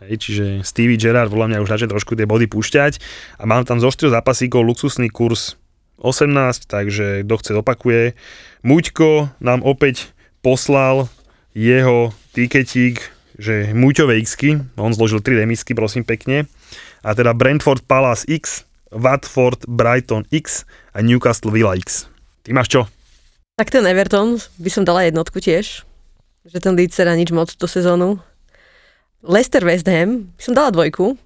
Hej, 0.00 0.16
čiže 0.16 0.44
Stevie 0.64 0.96
Gerrard 0.96 1.28
podľa 1.28 1.52
mňa 1.52 1.58
už 1.60 1.68
začne 1.76 1.92
trošku 1.92 2.16
tie 2.16 2.24
body 2.24 2.48
púšťať 2.48 2.96
a 3.36 3.44
mám 3.44 3.68
tam 3.68 3.84
zo 3.84 3.92
4 3.92 4.16
zápasíkov 4.16 4.64
luxusný 4.64 5.12
kurz 5.12 5.60
18, 6.00 6.64
takže 6.64 7.28
kto 7.28 7.34
chce 7.36 7.52
opakuje. 7.60 8.16
Muďko 8.64 9.28
nám 9.44 9.60
opäť 9.60 10.16
poslal 10.40 11.12
jeho 11.52 12.16
tiketík, 12.32 13.12
že 13.36 13.76
Muťové 13.76 14.16
x 14.24 14.40
on 14.80 14.96
zložil 14.96 15.20
3 15.20 15.44
remisky, 15.44 15.76
prosím 15.76 16.08
pekne. 16.08 16.48
A 17.04 17.12
teda 17.12 17.36
Brentford 17.36 17.84
Palace 17.84 18.24
X, 18.24 18.64
Watford 18.88 19.68
Brighton 19.68 20.24
X 20.32 20.64
a 20.96 21.04
Newcastle 21.04 21.52
Villa 21.52 21.76
X. 21.76 22.08
Ty 22.40 22.56
máš 22.56 22.72
čo? 22.72 22.88
Tak 23.60 23.68
ten 23.68 23.84
Everton 23.84 24.40
by 24.56 24.70
som 24.72 24.88
dala 24.88 25.04
jednotku 25.04 25.36
tiež, 25.44 25.84
že 26.48 26.58
ten 26.64 26.72
Leeds 26.72 26.96
sa 26.96 27.04
nič 27.12 27.28
moc 27.28 27.52
do 27.52 27.68
sezónu. 27.68 28.16
Leicester 29.20 29.60
West 29.64 29.88
Ham 29.88 30.32
som 30.40 30.52
dala 30.56 30.72
dvojku, 30.72 31.16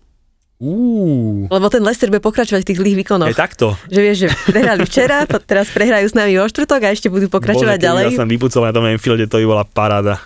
Uú, 0.64 1.50
lebo 1.50 1.66
ten 1.66 1.82
Leicester 1.82 2.06
bude 2.08 2.22
pokračovať 2.22 2.62
v 2.62 2.68
tých 2.72 2.78
zlých 2.78 2.96
výkonoch. 3.02 3.26
aj 3.26 3.36
takto. 3.36 3.74
Že 3.90 4.00
vieš, 4.00 4.16
že 4.24 4.28
prehrali 4.48 4.86
včera, 4.86 5.26
teraz 5.26 5.66
prehrajú 5.74 6.06
s 6.06 6.14
nami 6.14 6.38
o 6.38 6.46
štvrtok 6.46 6.80
a 6.86 6.94
ešte 6.94 7.10
budú 7.10 7.26
pokračovať 7.26 7.74
Bože, 7.74 7.82
keby 7.82 7.86
ďalej. 7.90 8.04
Ja 8.14 8.20
som 8.22 8.30
vypucoval 8.30 8.70
na 8.70 8.74
tom 8.74 8.86
Enfielde, 8.86 9.26
to 9.26 9.42
by 9.42 9.46
bola 9.50 9.64
paráda. 9.66 10.22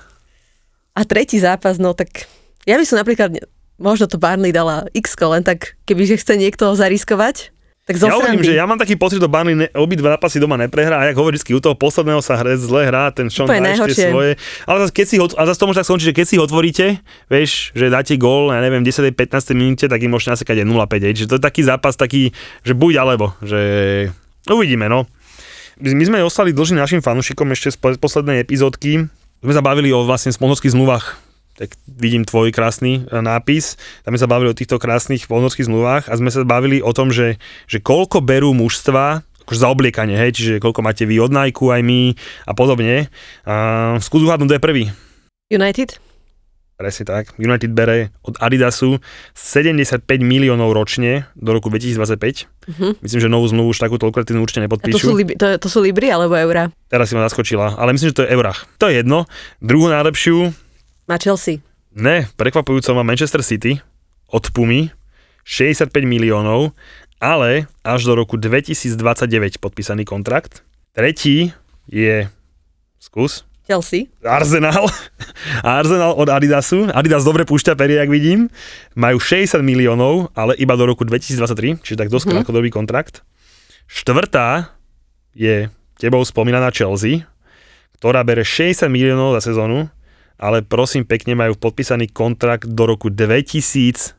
A 0.93 1.03
tretí 1.09 1.41
zápas, 1.41 1.81
no 1.81 1.97
tak 1.97 2.29
ja 2.69 2.77
by 2.77 2.85
som 2.85 3.01
napríklad, 3.01 3.41
možno 3.81 4.05
to 4.05 4.21
Barney 4.21 4.53
dala 4.53 4.85
x 4.93 5.17
len 5.17 5.41
tak, 5.41 5.81
kebyže 5.89 6.21
chce 6.21 6.37
niekto 6.37 6.77
zariskovať, 6.77 7.51
tak 7.89 7.97
Ja 8.05 8.21
hovorím, 8.21 8.45
že 8.45 8.53
ja 8.53 8.69
mám 8.69 8.77
taký 8.77 9.01
pocit, 9.01 9.17
že 9.17 9.25
to 9.25 9.33
Barney 9.33 9.57
ne, 9.57 9.73
obidva 9.73 10.21
zápasy 10.21 10.37
doma 10.37 10.61
neprehrá 10.61 11.01
a 11.01 11.09
jak 11.09 11.17
hovorí 11.17 11.41
vždy, 11.41 11.57
u 11.57 11.61
toho 11.65 11.73
posledného 11.73 12.21
sa 12.21 12.37
hre, 12.37 12.61
zle 12.61 12.85
hrá, 12.85 13.09
ten 13.09 13.33
Sean 13.33 13.49
dá 13.49 13.57
ešte 13.57 14.13
svoje. 14.13 14.37
Ale 14.69 14.77
zase, 14.85 14.93
keď 14.93 15.07
si 15.09 15.17
ho, 15.17 15.25
a 15.25 15.43
zase 15.49 15.57
to 15.57 15.65
môže 15.65 15.81
tak 15.81 15.89
skončiť, 15.89 16.07
že 16.13 16.17
keď 16.21 16.27
si 16.29 16.35
ho 16.37 16.43
otvoríte, 16.45 17.01
vieš, 17.33 17.73
že 17.73 17.89
dáte 17.89 18.21
gól, 18.21 18.53
ja 18.53 18.61
neviem, 18.61 18.85
10. 18.85 19.09
15. 19.17 19.57
minúte, 19.57 19.89
tak 19.89 20.05
im 20.05 20.13
môžete 20.13 20.37
nasekať 20.37 20.57
aj 20.61 20.67
0-5, 20.69 21.07
hej. 21.09 21.13
Čiže 21.17 21.29
to 21.33 21.37
je 21.41 21.43
taký 21.49 21.63
zápas, 21.65 21.97
taký, 21.97 22.37
že 22.61 22.77
buď 22.77 22.93
alebo, 23.01 23.33
že 23.41 23.61
uvidíme, 24.53 24.93
no. 24.93 25.09
My 25.81 26.05
sme 26.05 26.19
ostali 26.27 26.53
dlžní 26.53 26.77
našim 26.77 27.01
fanúšikom 27.01 27.49
ešte 27.57 27.73
z 27.73 27.77
po- 27.81 27.97
poslednej 27.97 28.43
epizódky. 28.45 29.09
Sme 29.41 29.53
sa 29.55 29.63
bavili 29.63 29.95
o 29.95 30.03
vlastne 30.03 30.35
sponzorských 30.35 30.75
zmluvách 30.75 31.28
tak 31.59 31.75
vidím 31.91 32.23
tvoj 32.23 32.55
krásny 32.55 33.03
e, 33.03 33.19
nápis. 33.19 33.75
Tam 34.07 34.15
sme 34.15 34.23
sa 34.23 34.31
bavili 34.31 34.55
o 34.55 34.57
týchto 34.57 34.79
krásnych 34.79 35.27
sponzorských 35.27 35.67
zmluvách 35.67 36.07
a 36.07 36.15
sme 36.15 36.31
sa 36.31 36.47
bavili 36.47 36.79
o 36.79 36.95
tom, 36.95 37.11
že, 37.11 37.43
že 37.67 37.83
koľko 37.83 38.23
berú 38.23 38.55
mužstva 38.55 39.27
akože 39.43 39.65
za 39.65 39.73
obliekanie, 39.73 40.13
hej, 40.21 40.37
čiže 40.37 40.53
koľko 40.61 40.85
máte 40.85 41.09
vy 41.09 41.25
od 41.25 41.33
Nike, 41.33 41.65
aj 41.65 41.81
my 41.81 42.13
a 42.45 42.53
podobne. 42.53 43.09
A 43.49 43.55
skús 44.05 44.21
uhádnuť, 44.21 44.61
je 44.61 44.61
prvý. 44.61 44.85
United? 45.49 45.97
Presne 46.79 47.09
tak. 47.09 47.35
United 47.41 47.75
bere 47.75 48.15
od 48.23 48.39
Adidasu 48.39 49.03
75 49.35 50.05
miliónov 50.23 50.71
ročne 50.77 51.27
do 51.35 51.51
roku 51.51 51.73
2025. 51.73 52.47
Mhm. 52.71 53.03
Myslím, 53.03 53.21
že 53.25 53.29
novú 53.33 53.49
zmluvu 53.49 53.73
už 53.73 53.83
takú 53.83 53.97
toľkratinu 53.99 54.39
určite 54.39 54.63
A 54.63 54.69
to 54.69 54.79
sú, 54.95 55.11
nepodpíšu. 55.11 55.11
lib- 55.17 55.35
to, 55.35 55.59
to 55.59 55.67
sú 55.67 55.83
Libry 55.83 56.13
alebo 56.13 56.37
Eura? 56.37 56.71
Teraz 56.87 57.11
si 57.11 57.19
ma 57.19 57.25
zaskočila, 57.27 57.75
ale 57.75 57.97
myslím, 57.97 58.15
že 58.15 58.17
to 58.21 58.25
je 58.29 58.31
eurách. 58.31 58.69
To 58.79 58.93
je 58.93 59.03
jedno. 59.03 59.27
Druhú 59.59 59.91
najlepšiu, 59.91 60.55
Má 61.09 61.17
Chelsea. 61.17 61.65
Ne, 61.97 62.29
prekvapujúco 62.37 62.93
má 62.93 63.01
Manchester 63.01 63.41
City 63.41 63.81
od 64.29 64.45
Pumy 64.53 64.93
65 65.41 66.05
miliónov, 66.05 66.77
ale 67.17 67.65
až 67.81 68.05
do 68.05 68.13
roku 68.13 68.37
2029 68.37 69.57
podpísaný 69.57 70.05
kontrakt. 70.05 70.61
Tretí 70.93 71.57
je, 71.89 72.29
skús, 73.01 73.49
Chelsea. 73.65 74.13
Arsenal. 74.21 74.89
Arsenal 75.65 76.13
od 76.17 76.29
Adidasu. 76.29 76.89
Adidas 76.93 77.25
dobre 77.25 77.45
púšťa 77.45 77.77
perie, 77.77 78.01
jak 78.01 78.09
vidím. 78.13 78.49
Majú 78.93 79.21
60 79.21 79.61
miliónov, 79.61 80.33
ale 80.33 80.57
iba 80.57 80.73
do 80.73 80.89
roku 80.89 81.05
2023, 81.05 81.85
čiže 81.85 82.01
tak 82.01 82.09
dosť 82.09 82.33
krátkodobý 82.33 82.73
kontrakt. 82.73 83.25
Štvrtá 83.89 84.73
je 85.37 85.73
tebou 86.01 86.25
spomínaná 86.25 86.73
Chelsea, 86.73 87.29
ktorá 88.01 88.25
bere 88.25 88.41
60 88.41 88.89
miliónov 88.89 89.37
za 89.37 89.53
sezónu, 89.53 89.93
ale 90.39 90.63
prosím 90.63 91.03
pekne 91.03 91.35
majú 91.35 91.59
podpísaný 91.59 92.09
kontrakt 92.15 92.71
do 92.71 92.87
roku 92.87 93.11
2032. 93.11 94.15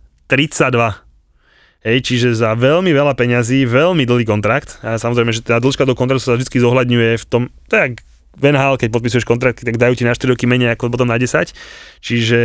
Hej, 1.79 1.97
čiže 2.03 2.35
za 2.35 2.59
veľmi 2.59 2.91
veľa 2.91 3.15
peňazí, 3.15 3.63
veľmi 3.63 4.03
dlhý 4.03 4.27
kontrakt. 4.27 4.83
A 4.83 4.99
samozrejme, 4.99 5.31
že 5.31 5.47
tá 5.47 5.63
dĺžka 5.63 5.87
do 5.87 5.95
kontraktu 5.95 6.27
sa 6.27 6.35
vždy 6.35 6.59
zohľadňuje 6.59 7.11
v 7.15 7.25
tom, 7.25 7.47
tak 7.71 8.03
v 8.35 8.43
NHL, 8.51 8.75
keď 8.75 8.89
podpisuješ 8.91 9.23
kontrakt, 9.23 9.63
tak 9.63 9.79
dajú 9.79 9.95
ti 9.95 10.03
na 10.03 10.11
4 10.11 10.35
roky 10.35 10.43
menej 10.43 10.75
ako 10.75 10.91
potom 10.91 11.07
na 11.07 11.15
10. 11.15 11.55
Čiže 12.03 12.39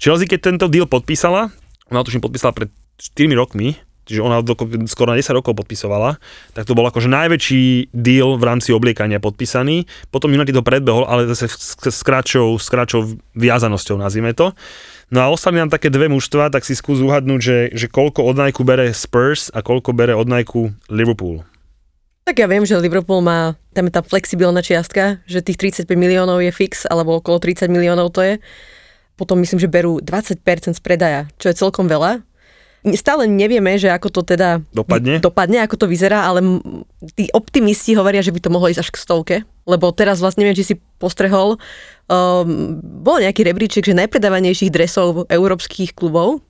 Chelsea, 0.00 0.28
keď 0.28 0.40
tento 0.52 0.66
deal 0.72 0.88
podpísala, 0.88 1.52
ona 1.92 2.00
to 2.00 2.08
tuším 2.08 2.24
podpísala 2.24 2.56
pred 2.56 2.72
4 2.96 3.36
rokmi, 3.36 3.76
čiže 4.04 4.20
ona 4.20 4.40
doko- 4.40 4.68
skoro 4.86 5.12
na 5.12 5.18
10 5.18 5.36
rokov 5.36 5.56
podpisovala, 5.56 6.20
tak 6.52 6.64
to 6.68 6.76
bol 6.76 6.86
akože 6.86 7.10
najväčší 7.10 7.92
deal 7.92 8.36
v 8.36 8.44
rámci 8.44 8.70
obliekania 8.70 9.18
podpísaný. 9.18 9.88
Potom 10.08 10.32
United 10.32 10.56
ho 10.56 10.64
predbehol, 10.64 11.08
ale 11.08 11.28
zase 11.28 11.48
s, 11.50 12.00
kratšou, 12.04 12.56
s 12.60 12.68
kratšou 12.68 13.16
viazanosťou, 13.36 13.96
nazvime 13.98 14.36
to. 14.36 14.52
No 15.12 15.20
a 15.20 15.28
ostali 15.28 15.60
nám 15.60 15.68
také 15.68 15.92
dve 15.92 16.08
mužstva, 16.08 16.48
tak 16.48 16.64
si 16.64 16.72
skús 16.72 16.98
uhadnúť, 16.98 17.40
že, 17.40 17.58
že 17.76 17.86
koľko 17.92 18.24
od 18.24 18.40
Nike 18.40 18.64
bere 18.64 18.90
Spurs 18.96 19.52
a 19.52 19.60
koľko 19.60 19.92
bere 19.92 20.16
od 20.16 20.26
Nike 20.26 20.72
Liverpool. 20.88 21.44
Tak 22.24 22.40
ja 22.40 22.48
viem, 22.48 22.64
že 22.64 22.80
Liverpool 22.80 23.20
má, 23.20 23.52
tam 23.76 23.84
je 23.84 23.92
tá 23.92 24.00
flexibilná 24.00 24.64
čiastka, 24.64 25.20
že 25.28 25.44
tých 25.44 25.84
35 25.84 25.92
miliónov 25.92 26.40
je 26.40 26.48
fix, 26.48 26.88
alebo 26.88 27.20
okolo 27.20 27.36
30 27.36 27.68
miliónov 27.68 28.16
to 28.16 28.24
je. 28.24 28.34
Potom 29.14 29.38
myslím, 29.44 29.60
že 29.60 29.68
berú 29.68 30.00
20% 30.00 30.40
z 30.72 30.80
predaja, 30.80 31.28
čo 31.36 31.52
je 31.52 31.60
celkom 31.60 31.84
veľa. 31.84 32.24
Stále 32.92 33.24
nevieme, 33.24 33.80
že 33.80 33.88
ako 33.88 34.12
to 34.12 34.20
teda 34.36 34.60
Dopadne? 34.68 35.16
dopadne 35.16 35.64
ako 35.64 35.80
to 35.80 35.86
vyzerá, 35.88 36.28
ale 36.28 36.44
tí 37.16 37.32
optimisti 37.32 37.96
hovoria, 37.96 38.20
že 38.20 38.28
by 38.28 38.40
to 38.44 38.52
mohlo 38.52 38.68
ísť 38.68 38.84
až 38.84 38.90
k 38.92 39.00
stovke, 39.00 39.36
lebo 39.64 39.88
teraz 39.96 40.20
vlastne 40.20 40.44
neviem, 40.44 40.60
či 40.60 40.72
si 40.72 40.74
postrehol, 41.00 41.56
um, 42.12 42.76
bol 42.80 43.16
nejaký 43.24 43.40
rebríček, 43.40 43.88
že 43.88 43.96
najpredávanejších 43.96 44.68
dresov 44.68 45.24
európskych 45.32 45.96
klubov 45.96 46.44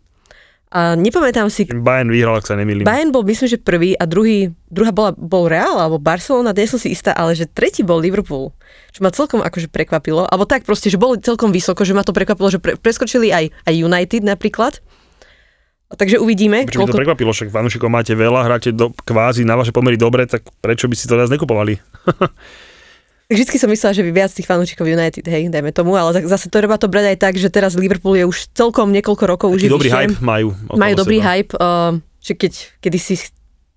a 0.74 0.99
nepamätám 0.99 1.47
si, 1.55 1.70
Bayern 1.70 2.11
vyhral, 2.11 2.43
ak 2.43 2.51
sa 2.51 2.59
nemýlim. 2.59 2.82
Bayern 2.82 3.14
bol 3.14 3.22
myslím, 3.22 3.47
že 3.47 3.62
prvý 3.62 3.95
a 3.95 4.11
druhý, 4.11 4.51
druhá 4.66 4.91
bola, 4.91 5.14
bol 5.14 5.47
Real 5.47 5.78
alebo 5.78 6.03
Barcelona, 6.03 6.51
nie 6.51 6.66
som 6.66 6.82
si 6.82 6.91
istá, 6.91 7.14
ale 7.14 7.39
že 7.39 7.47
tretí 7.47 7.87
bol 7.87 8.03
Liverpool. 8.03 8.51
Čo 8.91 9.07
ma 9.07 9.14
celkom 9.14 9.39
akože 9.39 9.70
prekvapilo, 9.70 10.26
alebo 10.26 10.51
tak 10.51 10.66
proste, 10.66 10.91
že 10.91 10.99
boli 10.99 11.22
celkom 11.22 11.55
vysoko, 11.55 11.87
že 11.87 11.95
ma 11.95 12.03
to 12.03 12.11
prekvapilo, 12.11 12.51
že 12.51 12.59
pre, 12.59 12.74
preskočili 12.74 13.30
aj, 13.30 13.55
aj 13.70 13.74
United 13.87 14.26
napríklad. 14.26 14.82
Takže 15.95 16.19
uvidíme, 16.19 16.67
Prečo 16.67 16.83
by 16.83 16.91
to 16.91 17.01
prekvapilo, 17.01 17.31
však 17.31 17.49
fanúšikov 17.49 17.89
máte 17.89 18.13
veľa, 18.13 18.41
hráte 18.43 18.71
do, 18.71 18.91
kvázi 18.93 19.43
na 19.43 19.55
vaše 19.55 19.71
pomery 19.71 19.95
dobre, 19.95 20.27
tak 20.27 20.43
prečo 20.59 20.87
by 20.87 20.95
si 20.95 21.07
to 21.07 21.15
teraz 21.15 21.31
nekupovali? 21.31 21.79
Vždycky 23.25 23.57
som 23.57 23.73
myslela, 23.73 23.97
že 23.97 24.05
by 24.05 24.11
viac 24.13 24.31
tých 24.31 24.45
fanúšikov 24.45 24.85
United, 24.85 25.25
hej, 25.25 25.49
dajme 25.49 25.73
tomu, 25.73 25.97
ale 25.97 26.13
tak 26.13 26.29
zase 26.29 26.53
to 26.53 26.61
treba 26.61 26.77
to 26.77 26.93
brať 26.93 27.17
aj 27.17 27.19
tak, 27.19 27.35
že 27.41 27.49
teraz 27.49 27.73
Liverpool 27.73 28.21
je 28.21 28.29
už 28.29 28.53
celkom 28.53 28.93
niekoľko 28.93 29.25
rokov 29.25 29.49
už 29.49 29.65
Taký 29.65 29.73
dobrý 29.73 29.89
vyššie. 29.89 30.01
hype 30.05 30.19
majú. 30.21 30.49
Majú 30.69 30.95
dobrý 30.95 31.19
seba. 31.19 31.29
hype, 31.33 31.53
uh, 31.57 31.93
že 32.21 32.33
keď, 32.37 32.53
kedy 32.85 32.99
si 33.01 33.15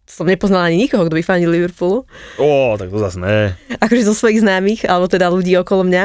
som 0.04 0.28
nepoznala 0.28 0.68
ani 0.68 0.84
nikoho, 0.84 1.04
kto 1.04 1.16
by 1.16 1.24
fandil 1.24 1.48
Liverpoolu, 1.48 2.04
Ó, 2.36 2.76
tak 2.76 2.92
to 2.92 3.00
zase 3.00 3.20
ne. 3.20 3.56
akože 3.80 4.04
zo 4.04 4.16
svojich 4.16 4.44
známych, 4.44 4.84
alebo 4.84 5.08
teda 5.08 5.32
ľudí 5.32 5.56
okolo 5.56 5.84
mňa. 5.84 6.04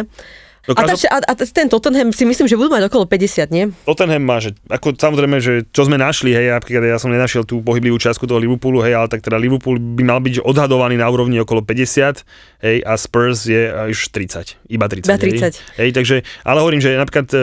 No, 0.62 0.78
A, 0.78 0.86
každop- 0.86 1.10
a, 1.10 1.18
a 1.26 1.32
ten 1.34 1.66
Tottenham 1.66 2.14
si 2.14 2.22
myslím, 2.22 2.46
že 2.46 2.54
budú 2.54 2.70
mať 2.70 2.86
okolo 2.86 3.02
50, 3.10 3.50
nie? 3.50 3.74
Tottenham 3.82 4.22
má, 4.22 4.38
že 4.38 4.54
ako 4.70 4.94
samozrejme, 4.94 5.42
že 5.42 5.66
čo 5.74 5.90
sme 5.90 5.98
našli, 5.98 6.30
hej, 6.30 6.54
napríklad 6.54 6.86
ja 6.86 7.02
som 7.02 7.10
nenašiel 7.10 7.42
tú 7.42 7.66
pohyblivú 7.66 7.98
časku 7.98 8.30
toho 8.30 8.38
Liverpoolu, 8.38 8.78
hej, 8.86 8.94
ale 8.94 9.10
tak 9.10 9.26
teda 9.26 9.42
Liverpool 9.42 9.82
by 9.82 10.06
mal 10.06 10.22
byť 10.22 10.38
odhadovaný 10.38 11.02
na 11.02 11.10
úrovni 11.10 11.42
okolo 11.42 11.66
50, 11.66 12.22
hej, 12.62 12.76
a 12.86 12.94
Spurs 12.94 13.42
je 13.50 13.74
už 13.90 14.14
30, 14.14 14.70
iba 14.70 14.86
30. 14.86 15.10
Iba 15.10 15.18
Hej, 15.18 15.58
30. 15.58 15.82
hej 15.82 15.90
takže, 15.90 16.16
ale 16.46 16.58
hovorím, 16.62 16.78
že 16.78 16.94
napríklad 16.94 17.26
e, 17.34 17.38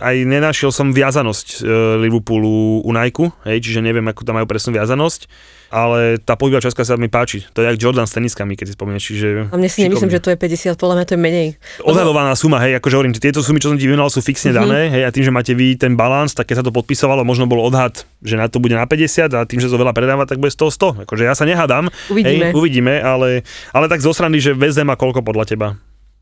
aj 0.00 0.16
nenašiel 0.24 0.72
som 0.72 0.96
viazanosť 0.96 1.60
e, 1.60 1.68
Liverpoolu 2.08 2.88
u 2.88 2.90
Nike, 2.96 3.28
hej, 3.44 3.60
čiže 3.60 3.84
neviem, 3.84 4.08
akú 4.08 4.24
tam 4.24 4.40
majú 4.40 4.48
presnú 4.48 4.72
viazanosť. 4.72 5.28
Ale 5.72 6.20
tá 6.20 6.36
pohybová 6.36 6.60
častka 6.60 6.84
sa 6.84 7.00
mi 7.00 7.08
páči. 7.08 7.48
To 7.56 7.64
je 7.64 7.72
jak 7.72 7.80
Jordan 7.80 8.04
s 8.04 8.12
teniskami, 8.12 8.60
keď 8.60 8.66
si 8.68 8.74
spomenieš. 8.76 9.04
Čiže 9.08 9.28
A 9.48 9.56
mne 9.56 9.72
si 9.72 9.80
nemyslím, 9.80 10.12
že 10.12 10.20
to 10.20 10.28
je 10.28 10.36
50, 10.36 10.76
podľa 10.76 10.94
mňa 11.00 11.04
to 11.08 11.12
je 11.16 11.20
menej. 11.24 11.48
Odhadovaná 11.80 12.36
suma, 12.36 12.60
hej, 12.60 12.76
akože 12.76 12.94
hovorím, 13.00 13.16
tieto 13.16 13.40
sumy, 13.40 13.56
čo 13.56 13.72
som 13.72 13.80
ti 13.80 13.88
vymenoval, 13.88 14.12
sú 14.12 14.20
fixne 14.20 14.52
dané, 14.52 14.92
hej, 14.92 15.08
a 15.08 15.10
tým, 15.10 15.24
že 15.24 15.32
máte 15.32 15.56
vy 15.56 15.80
ten 15.80 15.96
balans, 15.96 16.36
tak 16.36 16.52
keď 16.52 16.60
sa 16.60 16.64
to 16.68 16.76
podpisovalo, 16.76 17.24
možno 17.24 17.48
bol 17.48 17.64
odhad, 17.64 18.04
že 18.20 18.36
na 18.36 18.52
to 18.52 18.60
bude 18.60 18.76
na 18.76 18.84
50 18.84 19.32
a 19.32 19.48
tým, 19.48 19.64
že 19.64 19.72
to 19.72 19.80
veľa 19.80 19.96
predáva, 19.96 20.28
tak 20.28 20.36
bude 20.36 20.52
100 20.52 20.68
100. 20.68 21.08
Akože 21.08 21.24
ja 21.24 21.32
sa 21.32 21.48
nehádam, 21.48 21.88
Uvidíme. 22.12 22.52
hej, 22.52 22.52
uvidíme, 22.52 23.00
ale, 23.00 23.40
ale 23.72 23.88
tak 23.88 24.04
zo 24.04 24.12
strany, 24.12 24.36
že 24.38 24.52
Ham 24.52 24.92
má 24.92 24.94
koľko 25.00 25.24
podľa 25.24 25.48
teba? 25.48 25.68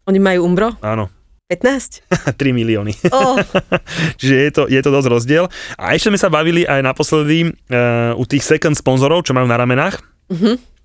Oni 0.07 0.23
majú 0.23 0.47
umbro? 0.47 0.79
Áno, 0.81 1.11
15? 1.51 2.39
3 2.39 2.39
milióny. 2.63 2.95
Oh, 3.11 3.35
Čiže 4.23 4.35
je 4.39 4.51
to, 4.55 4.63
je 4.71 4.79
to 4.79 4.91
dosť 4.95 5.09
rozdiel. 5.11 5.45
A 5.75 5.99
ešte 5.99 6.15
sme 6.15 6.23
sa 6.23 6.31
bavili 6.31 6.63
aj 6.63 6.79
naposledy 6.87 7.51
uh, 7.51 8.15
u 8.15 8.23
tých 8.23 8.47
second 8.47 8.79
sponzorov, 8.79 9.27
čo 9.27 9.35
majú 9.35 9.51
na 9.51 9.59
ramenách. 9.59 9.99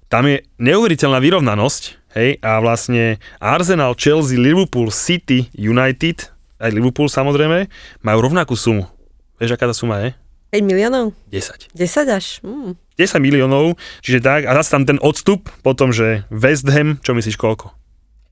Tam 0.09 0.25
je 0.25 0.41
neuveriteľná 0.57 1.21
vyrovnanosť, 1.21 1.83
hej, 2.17 2.41
a 2.41 2.57
vlastne 2.65 3.21
Arsenal, 3.37 3.93
Chelsea, 3.93 4.41
Liverpool, 4.41 4.89
City, 4.89 5.53
United, 5.53 6.33
aj 6.57 6.73
Liverpool 6.73 7.05
samozrejme, 7.13 7.69
majú 8.01 8.19
rovnakú 8.25 8.57
sumu. 8.57 8.89
Vieš, 9.37 9.53
aká 9.53 9.69
tá 9.69 9.75
suma 9.77 10.01
je? 10.01 10.09
5 10.49 10.65
miliónov? 10.65 11.13
10. 11.29 11.77
10 11.77 12.09
až? 12.09 12.41
Mm. 12.41 12.73
10 12.97 13.21
miliónov, 13.21 13.77
čiže 14.01 14.23
tak, 14.23 14.49
a 14.49 14.55
zase 14.61 14.69
tam 14.71 14.83
ten 14.87 14.97
odstup, 15.03 15.51
potom, 15.61 15.93
že 15.93 16.25
West 16.33 16.65
Ham, 16.73 16.97
čo 17.05 17.13
myslíš 17.13 17.37
koľko? 17.37 17.75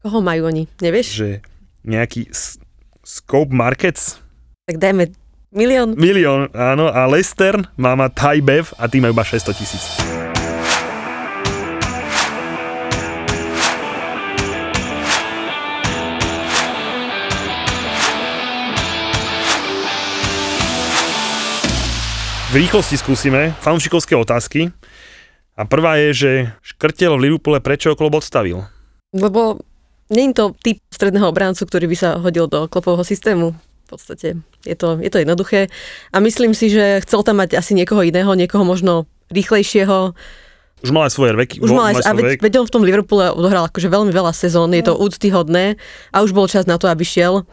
Koho 0.01 0.19
majú 0.23 0.49
oni? 0.49 0.65
Nevieš? 0.81 1.07
Že 1.13 1.29
nejaký 1.83 2.27
Scope 3.03 3.51
Markets, 3.51 4.19
Tak 4.63 4.79
dajme 4.79 5.11
milión. 5.51 5.93
milión, 5.99 6.47
áno, 6.55 6.87
a 6.87 7.03
Leicester 7.05 7.67
má, 7.75 7.93
má 7.93 8.07
Thai 8.07 8.39
Bev 8.39 8.71
a 8.79 8.87
tým 8.87 9.03
majú 9.03 9.13
iba 9.13 9.25
600 9.27 9.51
tisíc. 9.59 9.83
V 22.53 22.61
rýchlosti 22.61 23.01
skúsime 23.01 23.49
fanúšikovské 23.65 24.13
otázky. 24.13 24.69
A 25.57 25.65
prvá 25.65 25.97
je, 25.97 26.09
že 26.13 26.31
škrtel 26.61 27.17
v 27.17 27.29
Liverpoole 27.29 27.57
prečo 27.57 27.97
klub 27.97 28.13
odstavil? 28.13 28.61
Lebo 29.09 29.57
nie 30.13 30.31
je 30.31 30.37
to 30.37 30.45
typ 30.61 30.77
stredného 30.93 31.25
obráncu, 31.27 31.65
ktorý 31.65 31.85
by 31.89 31.97
sa 31.97 32.09
hodil 32.21 32.45
do 32.45 32.69
klopového 32.69 33.01
systému. 33.01 33.57
V 33.83 33.87
podstate 33.89 34.39
je 34.63 34.75
to, 34.77 35.01
je 35.01 35.09
to 35.11 35.21
jednoduché. 35.21 35.67
A 36.13 36.21
myslím 36.23 36.55
si, 36.55 36.71
že 36.71 37.03
chcel 37.03 37.25
tam 37.25 37.41
mať 37.43 37.59
asi 37.59 37.73
niekoho 37.73 38.05
iného, 38.05 38.31
niekoho 38.33 38.63
možno 38.63 39.09
rýchlejšieho. 39.33 40.15
Už 40.83 40.91
mal 40.91 41.07
aj 41.07 41.13
svoje 41.15 41.31
veky. 41.35 41.63
Už 41.63 41.71
mal 41.71 41.95
aj, 41.95 42.03
a 42.03 42.11
veď, 42.11 42.43
veď 42.43 42.53
on 42.59 42.67
v 42.67 42.73
tom 42.75 42.83
Liverpoole 42.83 43.31
odohral 43.31 43.71
akože 43.71 43.87
veľmi 43.87 44.11
veľa 44.11 44.35
sezón, 44.35 44.75
je 44.75 44.83
to 44.83 44.99
úctyhodné 44.99 45.79
a 46.11 46.17
už 46.21 46.35
bol 46.35 46.43
čas 46.51 46.67
na 46.67 46.75
to, 46.75 46.91
aby 46.91 47.07
šiel. 47.07 47.47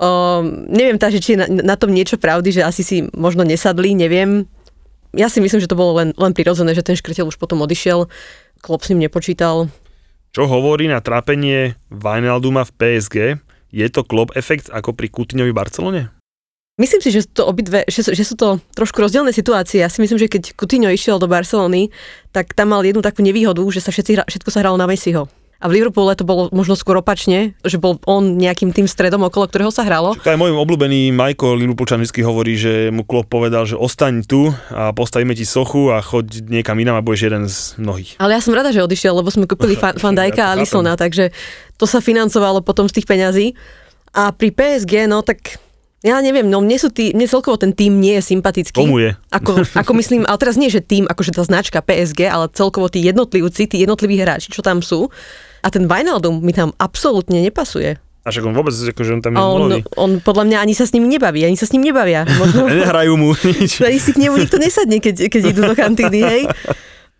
Um, 0.00 0.68
neviem 0.68 0.96
tá, 0.96 1.12
že 1.12 1.20
či 1.20 1.36
je 1.36 1.40
na, 1.44 1.46
na 1.72 1.76
tom 1.76 1.92
niečo 1.92 2.16
pravdy, 2.16 2.56
že 2.56 2.62
asi 2.64 2.84
si 2.84 2.96
možno 3.16 3.44
nesadli, 3.44 3.92
neviem. 3.92 4.48
Ja 5.16 5.28
si 5.28 5.42
myslím, 5.44 5.60
že 5.60 5.68
to 5.68 5.76
bolo 5.76 6.00
len, 6.00 6.16
len 6.16 6.32
prirodzené, 6.32 6.72
že 6.72 6.84
ten 6.84 6.96
škrtel 6.96 7.28
už 7.28 7.36
potom 7.36 7.60
odišiel. 7.64 8.08
Klop 8.60 8.84
s 8.84 8.92
ním 8.92 9.08
nepočítal. 9.08 9.72
Čo 10.30 10.46
hovorí 10.46 10.86
na 10.86 11.02
trápenie 11.02 11.74
Wijnalduma 11.90 12.62
v 12.62 12.74
PSG? 12.78 13.16
Je 13.74 13.86
to 13.90 14.06
klop 14.06 14.30
efekt 14.38 14.70
ako 14.70 14.94
pri 14.94 15.10
Coutinhovi 15.10 15.50
Barcelone? 15.50 16.14
Myslím 16.78 17.02
si, 17.02 17.10
že 17.10 17.26
sú 17.26 17.30
to 17.34 17.42
obidve, 17.50 17.82
že, 17.90 18.06
že 18.14 18.22
sú 18.22 18.38
to 18.38 18.62
trošku 18.78 19.02
rozdielne 19.02 19.34
situácie. 19.34 19.82
Ja 19.82 19.90
si 19.90 19.98
myslím, 19.98 20.22
že 20.22 20.30
keď 20.30 20.54
Coutinho 20.54 20.86
išiel 20.86 21.18
do 21.18 21.26
Barcelony, 21.26 21.90
tak 22.30 22.54
tam 22.54 22.70
mal 22.70 22.86
jednu 22.86 23.02
takú 23.02 23.26
nevýhodu, 23.26 23.60
že 23.74 23.82
sa 23.82 23.90
všetci, 23.90 24.22
všetko 24.22 24.50
sa 24.54 24.62
hralo 24.62 24.78
na 24.78 24.86
Messiho. 24.86 25.26
A 25.60 25.68
v 25.68 25.76
Liverpoole 25.76 26.16
to 26.16 26.24
bolo 26.24 26.48
možno 26.56 26.72
skôr 26.72 26.96
opačne, 26.96 27.52
že 27.60 27.76
bol 27.76 28.00
on 28.08 28.40
nejakým 28.40 28.72
tým 28.72 28.88
stredom, 28.88 29.20
okolo 29.28 29.44
ktorého 29.44 29.68
sa 29.68 29.84
hralo. 29.84 30.16
To 30.16 30.32
aj 30.32 30.40
môj 30.40 30.56
obľúbený 30.56 31.12
Michael 31.12 31.60
Liverpoolčan 31.60 32.00
vždy 32.00 32.20
hovorí, 32.24 32.56
že 32.56 32.88
mu 32.88 33.04
klop 33.04 33.28
povedal, 33.28 33.68
že 33.68 33.76
ostaň 33.76 34.24
tu 34.24 34.48
a 34.72 34.96
postavíme 34.96 35.36
ti 35.36 35.44
sochu 35.44 35.92
a 35.92 36.00
choď 36.00 36.48
niekam 36.48 36.80
inám 36.80 36.98
a 36.98 37.04
budeš 37.04 37.28
jeden 37.28 37.44
z 37.44 37.76
mnohých. 37.76 38.16
Ale 38.16 38.32
ja 38.32 38.40
som 38.40 38.56
rada, 38.56 38.72
že 38.72 38.80
odišiel, 38.80 39.12
lebo 39.12 39.28
sme 39.28 39.44
kúpili 39.44 39.76
Van 40.02 40.16
Dijka 40.16 40.48
Ja 40.48 40.56
a 40.56 40.58
Lisona, 40.58 40.96
takže 40.96 41.28
to 41.76 41.84
sa 41.84 42.00
financovalo 42.00 42.64
potom 42.64 42.88
z 42.88 42.96
tých 42.96 43.06
peňazí. 43.08 43.52
A 44.16 44.32
pri 44.32 44.56
PSG, 44.56 45.04
no 45.06 45.20
tak 45.20 45.60
ja 46.00 46.16
neviem, 46.24 46.48
no 46.48 46.64
mne, 46.64 46.80
sú 46.80 46.88
tí, 46.88 47.12
mne 47.12 47.28
celkovo 47.28 47.60
ten 47.60 47.76
tým 47.76 48.00
nie 48.00 48.16
je 48.16 48.32
sympatický. 48.32 48.80
Komu 48.80 49.04
je? 49.04 49.12
Ako, 49.36 49.68
ako 49.76 49.92
myslím, 50.00 50.24
ale 50.24 50.40
teraz 50.40 50.56
nie, 50.56 50.72
že 50.72 50.80
tým, 50.80 51.04
akože 51.04 51.36
tá 51.36 51.44
značka 51.44 51.84
PSG, 51.84 52.24
ale 52.24 52.48
celkovo 52.56 52.88
tí 52.88 53.04
jednotlivci, 53.04 53.68
tí 53.68 53.84
jednotliví 53.84 54.16
hráči, 54.16 54.48
čo 54.48 54.64
tam 54.64 54.80
sú. 54.80 55.12
A 55.60 55.68
ten 55.68 55.84
Wijnaldum 55.84 56.38
mi 56.38 56.50
tam 56.50 56.72
absolútne 56.76 57.40
nepasuje. 57.40 57.96
A 58.20 58.28
však 58.28 58.44
on 58.44 58.52
vôbec, 58.52 58.72
akože 58.72 59.16
on 59.16 59.20
tam 59.20 59.32
je 59.32 59.40
on, 59.40 59.70
on 59.96 60.10
podľa 60.18 60.44
mňa 60.44 60.58
ani 60.60 60.72
sa 60.72 60.84
s 60.84 60.92
nimi 60.92 61.08
nebaví, 61.08 61.40
ani 61.40 61.56
sa 61.56 61.64
s 61.64 61.72
ním 61.72 61.82
nebavia. 61.82 62.28
Možno, 62.40 62.68
Nehrajú 62.68 63.16
mu 63.16 63.32
nič. 63.56 63.80
ani 63.80 63.96
si 63.96 64.12
k 64.12 64.20
nemu 64.20 64.36
nikto 64.38 64.56
nesadne, 64.56 64.98
keď, 64.98 65.26
keď 65.26 65.42
idú 65.48 65.60
do 65.62 65.72
kantíny, 65.72 66.20
hej. 66.20 66.42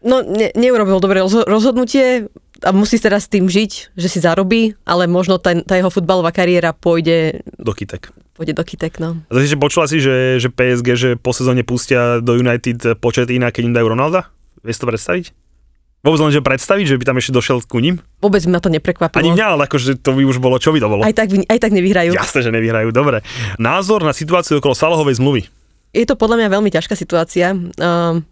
No, 0.00 0.20
ne, 0.20 0.52
neurobil 0.54 0.96
dobré 0.96 1.20
rozho- 1.20 1.44
rozhodnutie 1.44 2.28
a 2.60 2.70
musí 2.70 2.96
teraz 2.96 3.24
s 3.24 3.32
tým 3.32 3.48
žiť, 3.48 3.92
že 3.92 4.08
si 4.08 4.18
zarobí, 4.18 4.76
ale 4.82 5.04
možno 5.04 5.36
tá, 5.36 5.52
tá 5.58 5.76
jeho 5.76 5.88
futbalová 5.88 6.28
kariéra 6.30 6.72
pôjde, 6.72 7.44
Do 7.56 7.72
kytek. 7.72 8.12
pôjde 8.32 8.52
do 8.52 8.60
kytek, 8.60 8.96
no. 8.96 9.20
A 9.22 9.32
takže 9.34 9.56
počula 9.56 9.84
si, 9.84 10.00
že, 10.00 10.36
že 10.36 10.48
PSG, 10.48 10.88
že 10.92 11.08
po 11.16 11.32
sezóne 11.32 11.60
pustia 11.62 12.16
do 12.18 12.32
United 12.34 12.96
počet 12.96 13.28
iná, 13.28 13.48
keď 13.48 13.62
im 13.62 13.76
dajú 13.76 13.86
Ronalda? 13.88 14.28
Vieš 14.60 14.84
to 14.84 14.86
predstaviť? 14.86 15.24
Vôbec 16.00 16.16
len, 16.24 16.32
že 16.32 16.40
predstaviť, 16.40 16.86
že 16.88 16.96
by 16.96 17.04
tam 17.04 17.16
ešte 17.20 17.32
došiel 17.32 17.60
ku 17.68 17.76
ním? 17.76 18.00
Vôbec 18.24 18.40
ma 18.48 18.56
to 18.56 18.72
neprekvapilo. 18.72 19.20
Ani 19.20 19.36
mňa, 19.36 19.46
ale 19.52 19.62
akože 19.68 20.00
to 20.00 20.16
by 20.16 20.24
už 20.24 20.40
bolo, 20.40 20.56
čo 20.56 20.72
by 20.72 20.80
to 20.80 20.88
bolo? 20.88 21.04
Aj 21.04 21.12
tak, 21.12 21.28
aj 21.28 21.58
tak 21.60 21.72
nevyhrajú. 21.76 22.16
Jasné, 22.16 22.40
že 22.40 22.50
nevyhrajú, 22.50 22.88
dobre. 22.88 23.20
Názor 23.60 24.00
na 24.00 24.16
situáciu 24.16 24.64
okolo 24.64 24.72
Salahovej 24.72 25.20
zmluvy. 25.20 25.44
Je 25.92 26.08
to 26.08 26.16
podľa 26.16 26.40
mňa 26.40 26.48
veľmi 26.56 26.70
ťažká 26.72 26.96
situácia. 26.96 27.52
Um, 27.52 28.24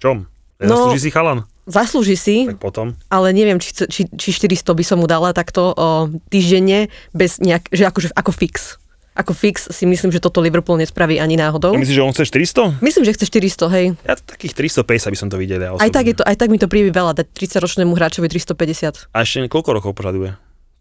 Čom? 0.00 0.24
No- 0.56 0.88
Zaslúži 0.88 1.00
si 1.04 1.10
chalan? 1.12 1.44
zaslúži 1.62 2.18
si, 2.18 2.36
Tak 2.50 2.58
potom. 2.58 2.98
ale 3.06 3.30
neviem, 3.30 3.54
či, 3.62 3.70
či, 3.86 4.10
či 4.10 4.28
400 4.34 4.74
by 4.74 4.82
som 4.82 4.98
mu 4.98 5.06
dala 5.06 5.30
takto 5.30 5.70
o, 5.70 6.10
týždenne, 6.26 6.90
bez 7.14 7.38
nejak, 7.38 7.70
že 7.70 7.86
akože 7.86 8.08
ako 8.18 8.34
fix. 8.34 8.81
Ako 9.12 9.36
fix 9.36 9.68
si 9.68 9.84
myslím, 9.84 10.08
že 10.08 10.24
toto 10.24 10.40
Liverpool 10.40 10.80
nespraví 10.80 11.20
ani 11.20 11.36
náhodou. 11.36 11.76
Myslíš, 11.76 11.96
že 12.00 12.04
on 12.04 12.16
chce 12.16 12.24
400? 12.32 12.80
Myslím, 12.80 13.04
že 13.04 13.12
chce 13.12 13.24
400, 13.28 13.76
hej. 13.76 13.86
Ja 14.08 14.16
takých 14.16 14.56
350 14.72 15.12
by 15.12 15.18
som 15.20 15.28
to 15.28 15.36
videl. 15.36 15.60
Ja 15.60 15.76
Aj 15.76 15.90
tak, 15.92 16.08
je 16.08 16.16
to, 16.16 16.24
aj 16.24 16.36
tak 16.40 16.48
mi 16.48 16.56
to 16.56 16.64
príde 16.64 16.88
veľa, 16.96 17.12
dať 17.20 17.28
30-ročnému 17.28 17.92
hráčovi 17.92 18.32
350. 18.32 19.12
A 19.12 19.16
ešte 19.20 19.44
koľko 19.52 19.76
rokov 19.76 19.92
požaduje? 19.92 20.32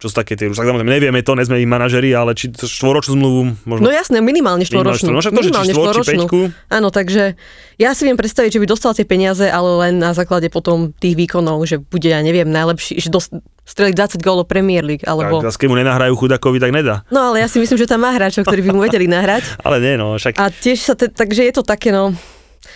Čo 0.02 0.10
sú 0.10 0.16
také 0.18 0.34
tie, 0.34 0.50
už 0.50 0.58
samozrejme 0.58 0.90
nevieme 0.90 1.22
to, 1.22 1.38
nezme 1.38 1.62
ich 1.62 1.70
manažeri, 1.70 2.10
ale 2.18 2.34
či 2.34 2.50
to 2.50 2.66
štvoročnú 2.66 3.22
zmluvu 3.22 3.42
možno... 3.70 3.86
No 3.86 3.94
jasné, 3.94 4.18
minimálne 4.18 4.66
štvoročnú. 4.66 5.14
No 5.14 5.22
však 5.22 5.30
to, 5.30 5.42
minimálne 5.46 5.74
štvor, 5.78 5.96
peťku, 6.02 6.40
Áno, 6.74 6.90
takže 6.90 7.38
ja 7.78 7.94
si 7.94 8.10
viem 8.10 8.18
predstaviť, 8.18 8.58
že 8.58 8.62
by 8.64 8.66
dostal 8.66 8.98
tie 8.98 9.06
peniaze, 9.06 9.46
ale 9.46 9.70
len 9.86 10.02
na 10.02 10.18
základe 10.18 10.50
potom 10.50 10.90
tých 10.98 11.14
výkonov, 11.14 11.62
že 11.70 11.78
bude, 11.78 12.10
ja 12.10 12.18
neviem, 12.26 12.50
najlepší, 12.50 12.98
že 12.98 13.14
dost, 13.14 13.30
streli 13.72 13.96
20 13.96 14.20
gólov 14.20 14.52
Premier 14.52 14.84
League, 14.84 15.08
tak 15.08 15.16
alebo... 15.16 15.40
zase 15.40 15.56
keď 15.56 15.68
mu 15.72 15.80
nenahrajú 15.80 16.14
chudakovi, 16.20 16.60
tak 16.60 16.76
nedá. 16.76 17.08
No 17.08 17.32
ale 17.32 17.40
ja 17.40 17.48
si 17.48 17.56
myslím, 17.64 17.80
že 17.80 17.88
tam 17.88 18.04
má 18.04 18.12
hráčov, 18.12 18.44
ktorí 18.44 18.68
by 18.68 18.70
mu 18.76 18.84
vedeli 18.84 19.08
nahrať. 19.08 19.48
Ale 19.66 19.80
nie, 19.80 19.96
no, 19.96 20.20
však... 20.20 20.36
A 20.36 20.52
tiež 20.52 20.84
sa, 20.84 20.94
te, 21.00 21.08
takže 21.08 21.48
je 21.48 21.54
to 21.56 21.64
také, 21.64 21.96
no... 21.96 22.12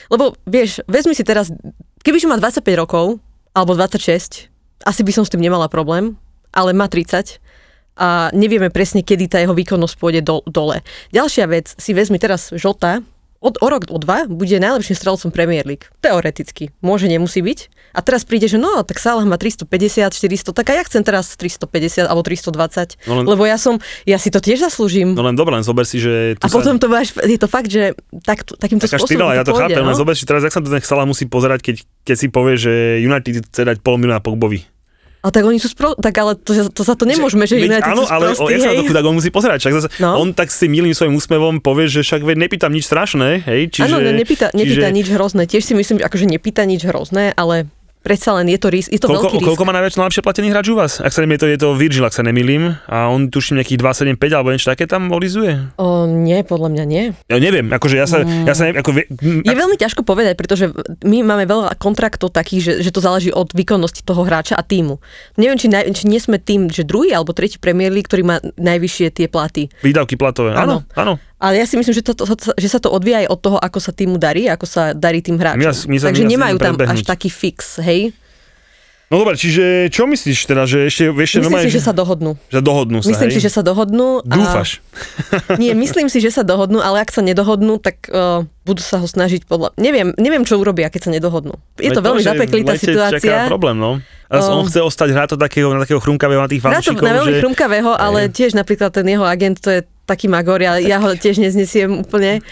Lebo 0.08 0.40
vieš, 0.48 0.80
vezmi 0.88 1.12
si 1.12 1.28
teraz, 1.28 1.52
kebyže 2.00 2.32
má 2.32 2.40
25 2.40 2.64
rokov, 2.80 3.20
alebo 3.52 3.76
26, 3.76 4.48
asi 4.88 5.02
by 5.04 5.12
som 5.12 5.24
s 5.28 5.32
tým 5.34 5.44
nemala 5.44 5.68
problém, 5.68 6.16
ale 6.56 6.72
má 6.72 6.88
30 6.88 7.44
a 7.96 8.28
nevieme 8.36 8.68
presne, 8.68 9.04
kedy 9.04 9.32
tá 9.32 9.38
jeho 9.40 9.56
výkonnosť 9.56 9.96
pôjde 9.96 10.22
do, 10.24 10.44
dole. 10.48 10.84
Ďalšia 11.16 11.46
vec, 11.48 11.72
si 11.80 11.96
vezmi 11.96 12.20
teraz 12.20 12.52
Žota, 12.52 13.00
od, 13.46 13.62
o 13.62 13.68
rok, 13.70 13.86
o 13.94 14.02
dva, 14.02 14.26
bude 14.26 14.58
najlepším 14.58 14.98
strelcom 14.98 15.30
Premier 15.30 15.62
League. 15.62 15.86
Teoreticky. 16.02 16.74
Môže, 16.82 17.06
nemusí 17.06 17.46
byť. 17.46 17.70
A 17.96 18.02
teraz 18.02 18.26
príde, 18.26 18.50
že 18.50 18.58
no, 18.58 18.82
tak 18.82 18.98
Salah 18.98 19.24
má 19.24 19.38
350, 19.38 20.10
400, 20.12 20.52
tak 20.52 20.66
a 20.74 20.82
ja 20.82 20.84
chcem 20.84 21.06
teraz 21.06 21.38
350 21.38 22.10
alebo 22.10 22.26
320. 22.26 22.98
No 23.06 23.22
len- 23.22 23.28
Lebo 23.30 23.46
ja 23.46 23.56
som, 23.62 23.78
ja 24.04 24.18
si 24.18 24.34
to 24.34 24.42
tiež 24.42 24.66
zaslúžim. 24.66 25.14
No 25.14 25.24
len 25.24 25.38
dobre, 25.38 25.56
len 25.56 25.64
zober 25.64 25.86
si, 25.86 26.02
že... 26.02 26.36
A 26.42 26.50
potom 26.50 26.82
to 26.82 26.90
máš, 26.90 27.14
je 27.16 27.40
to 27.40 27.48
fakt, 27.48 27.70
že 27.70 27.94
tak, 28.26 28.44
takýmto 28.44 28.90
Taká 28.90 29.00
spôsobom 29.00 29.32
štýla, 29.32 29.38
ja 29.40 29.44
to 29.48 29.54
pôjde, 29.56 29.78
chápem, 29.78 29.86
len 29.86 29.96
no? 29.96 30.02
zober 30.02 30.16
si 30.18 30.26
teraz, 30.28 30.42
jak 30.44 30.52
sa 30.52 30.60
to 30.60 30.68
ten 30.68 30.84
Salah 30.84 31.08
musí 31.08 31.30
pozerať, 31.30 31.62
keď, 31.62 31.76
keď 32.04 32.16
si 32.18 32.28
povie, 32.28 32.56
že 32.60 32.74
United 33.00 33.48
chce 33.48 33.62
dať 33.64 33.78
pol 33.80 34.02
milióna 34.02 34.20
Pogbovi. 34.20 34.75
A 35.26 35.34
tak 35.34 35.42
oni 35.42 35.58
sú 35.58 35.74
spro... 35.74 35.98
Tak 35.98 36.14
ale 36.22 36.38
to, 36.38 36.54
to 36.70 36.86
sa 36.86 36.94
to 36.94 37.10
nemôžeme, 37.10 37.50
že 37.50 37.58
Veď 37.58 37.82
United 37.82 37.90
áno, 37.90 38.06
sú 38.06 38.14
ale 38.14 38.26
o, 38.30 38.38
sprostí, 38.38 38.54
jak 38.54 38.62
sa 38.62 38.70
na 38.70 38.74
hej? 38.74 38.80
to 38.80 38.84
chudák 38.94 39.06
on 39.10 39.16
musí 39.18 39.30
pozerať. 39.34 39.58
Však 39.66 39.74
zase, 39.74 39.90
No. 39.98 40.22
On 40.22 40.30
tak 40.38 40.54
s 40.54 40.62
tým 40.62 40.70
milým 40.70 40.94
svojim 40.94 41.18
úsmevom 41.18 41.58
povie, 41.66 41.90
že 41.90 42.06
však 42.06 42.22
veď 42.22 42.38
nepýtam 42.46 42.70
nič 42.70 42.86
strašné, 42.86 43.42
hej? 43.42 43.62
Čiže, 43.74 43.90
Áno, 43.90 43.98
ne, 43.98 44.14
nepýta, 44.14 44.54
nepýta 44.54 44.94
čiže, 44.94 44.98
nič 45.02 45.08
hrozné. 45.10 45.50
Tiež 45.50 45.66
si 45.66 45.74
myslím, 45.74 45.98
že 45.98 46.06
akože 46.06 46.26
nepýta 46.30 46.62
nič 46.70 46.86
hrozné, 46.86 47.34
ale 47.34 47.66
predsa 48.06 48.38
len 48.38 48.46
je 48.48 48.60
to, 48.62 48.70
ris- 48.70 48.86
je 48.86 49.02
to 49.02 49.10
Koľko, 49.10 49.18
veľký 49.26 49.38
risk. 49.42 49.48
koľko 49.50 49.64
má 49.66 49.74
najväčšie 49.74 49.98
najlepšie 49.98 50.22
platený 50.22 50.48
hráč 50.54 50.66
u 50.70 50.76
vás? 50.78 50.94
Ak 50.98 51.10
sa 51.10 51.20
neviem, 51.20 51.36
je 51.36 51.42
to, 51.42 51.48
je 51.50 51.60
to 51.60 51.70
Virgil, 51.74 52.06
ak 52.06 52.14
sa 52.14 52.22
nemýlim. 52.22 52.78
A 52.86 53.10
on 53.10 53.28
tuším 53.28 53.58
nejakých 53.58 53.82
275 53.82 54.30
alebo 54.32 54.54
niečo 54.54 54.70
také 54.70 54.86
tam 54.86 55.10
olizuje. 55.10 55.58
O, 55.76 56.06
nie, 56.06 56.38
podľa 56.42 56.70
mňa 56.70 56.84
nie. 56.86 57.04
Ja 57.26 57.38
neviem, 57.38 57.66
akože 57.68 57.96
ja 57.96 58.06
sa, 58.06 58.22
ja 58.22 58.54
sa 58.54 58.70
neviem, 58.70 58.80
ako, 58.80 58.90
m, 58.94 59.42
Je 59.42 59.56
veľmi 59.58 59.76
ťažko 59.76 60.02
povedať, 60.02 60.38
pretože 60.38 60.70
my 61.02 61.18
máme 61.26 61.44
veľa 61.44 61.74
kontraktov 61.76 62.30
takých, 62.30 62.62
že, 62.62 62.74
že 62.86 62.94
to 62.94 63.02
záleží 63.02 63.34
od 63.34 63.50
výkonnosti 63.50 64.06
toho 64.06 64.22
hráča 64.22 64.54
a 64.54 64.62
týmu. 64.62 65.02
Neviem, 65.36 65.58
či, 65.58 65.66
naj, 65.66 65.90
či 65.92 66.06
nie 66.06 66.22
sme 66.22 66.38
tým, 66.38 66.70
že 66.70 66.86
druhý 66.86 67.10
alebo 67.10 67.34
tretí 67.34 67.58
Premier 67.58 67.90
League, 67.90 68.06
ktorý 68.06 68.22
má 68.22 68.38
najvyššie 68.56 69.08
tie 69.12 69.26
platy. 69.26 69.74
výdavky 69.82 70.14
platové. 70.14 70.54
Áno, 70.54 70.86
áno. 70.94 71.18
Ale 71.36 71.60
ja 71.60 71.66
si 71.68 71.76
myslím, 71.76 71.92
že, 71.92 72.04
to, 72.04 72.16
to, 72.16 72.24
že 72.56 72.68
sa 72.72 72.80
to 72.80 72.88
odvíja 72.88 73.28
aj 73.28 73.28
od 73.28 73.40
toho, 73.44 73.58
ako 73.60 73.80
sa 73.84 73.92
týmu 73.92 74.16
darí, 74.16 74.48
ako 74.48 74.64
sa 74.64 74.96
darí 74.96 75.20
tým 75.20 75.36
hráčom. 75.36 75.68
Sa- 75.76 75.88
my 75.92 75.98
sa- 76.00 76.08
Takže 76.10 76.24
my 76.24 76.32
nemajú 76.32 76.56
tam 76.58 76.74
až 76.80 77.04
taký 77.04 77.28
fix, 77.28 77.78
hej? 77.84 78.16
No 79.06 79.22
dobre, 79.22 79.38
čiže 79.38 79.94
čo 79.94 80.10
myslíš 80.10 80.50
teda, 80.50 80.66
že 80.66 80.90
ešte, 80.90 81.14
ešte 81.14 81.38
Myslím 81.38 81.42
normálne, 81.46 81.70
si, 81.70 81.78
že 81.78 81.84
sa 81.86 81.94
dohodnú. 81.94 82.32
že 82.50 82.58
dohodnú 82.58 83.06
sa, 83.06 83.14
Myslím 83.14 83.30
hej? 83.30 83.36
si, 83.38 83.42
že 83.46 83.52
sa 83.54 83.62
dohodnú. 83.62 84.26
Dúfaš. 84.26 84.82
A... 85.46 85.56
Nie, 85.62 85.78
myslím 85.78 86.10
si, 86.10 86.18
že 86.18 86.34
sa 86.34 86.42
dohodnú, 86.42 86.82
ale 86.82 87.06
ak 87.06 87.14
sa 87.14 87.22
nedohodnú, 87.22 87.78
tak 87.78 88.10
uh, 88.10 88.42
budú 88.66 88.82
sa 88.82 88.98
ho 88.98 89.06
snažiť 89.06 89.46
podľa... 89.46 89.78
Neviem, 89.78 90.10
neviem, 90.18 90.42
čo 90.42 90.58
urobia, 90.58 90.90
keď 90.90 91.02
sa 91.06 91.12
nedohodnú. 91.14 91.54
Je 91.78 91.94
to 91.94 92.02
Veď 92.02 92.06
veľmi 92.10 92.24
zapeklitá 92.26 92.74
situácia. 92.82 93.46
Čaká 93.46 93.54
problém, 93.54 93.78
no. 93.78 94.02
A 94.26 94.42
O. 94.42 94.66
on 94.66 94.66
chce 94.66 94.82
ostať 94.82 95.14
hrať 95.14 95.28
to 95.32 95.38
takého, 95.38 95.70
na 95.70 95.86
takého 95.86 96.02
chrumkavého 96.02 96.42
na 96.42 96.50
tých 96.50 96.66
to 96.66 96.74
fanúšikov, 96.74 97.06
na 97.06 97.14
veľmi 97.22 97.34
že... 97.38 97.42
chrumkavého, 97.46 97.92
ale 97.94 98.26
tiež 98.34 98.58
napríklad 98.58 98.90
ten 98.90 99.06
jeho 99.06 99.22
agent, 99.22 99.62
to 99.62 99.70
je 99.70 99.86
taký 100.06 100.30
magor, 100.30 100.62
ja, 100.62 100.78
ja 100.78 101.02
ho 101.02 101.12
tiež 101.14 101.42
neznesiem 101.42 102.06
úplne. 102.06 102.46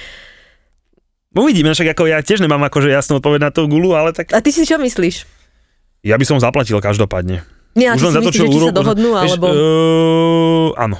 Uvidíme, 1.33 1.73
však 1.73 1.97
ako 1.97 2.05
ja 2.05 2.21
tiež 2.21 2.45
nemám 2.45 2.61
akože 2.69 2.93
jasnú 2.93 3.17
odpoveď 3.17 3.49
na 3.49 3.51
tú 3.53 3.65
gulu, 3.65 3.97
ale 3.97 4.13
tak 4.13 4.29
A 4.33 4.41
ty 4.41 4.53
si 4.53 4.65
čo 4.65 4.77
myslíš? 4.77 5.25
ja 6.03 6.19
by 6.19 6.25
som 6.27 6.37
zaplatil 6.37 6.77
každopádne. 6.83 7.47
Nie, 7.73 7.89
a 7.89 7.97
ty 7.97 8.05
si 8.05 8.11
myslíš, 8.11 8.37
že 8.37 8.51
či 8.51 8.59
sa 8.69 8.75
dohodnú, 8.75 9.17
alebo... 9.17 9.45
Uh, 9.49 10.69
áno. 10.77 10.99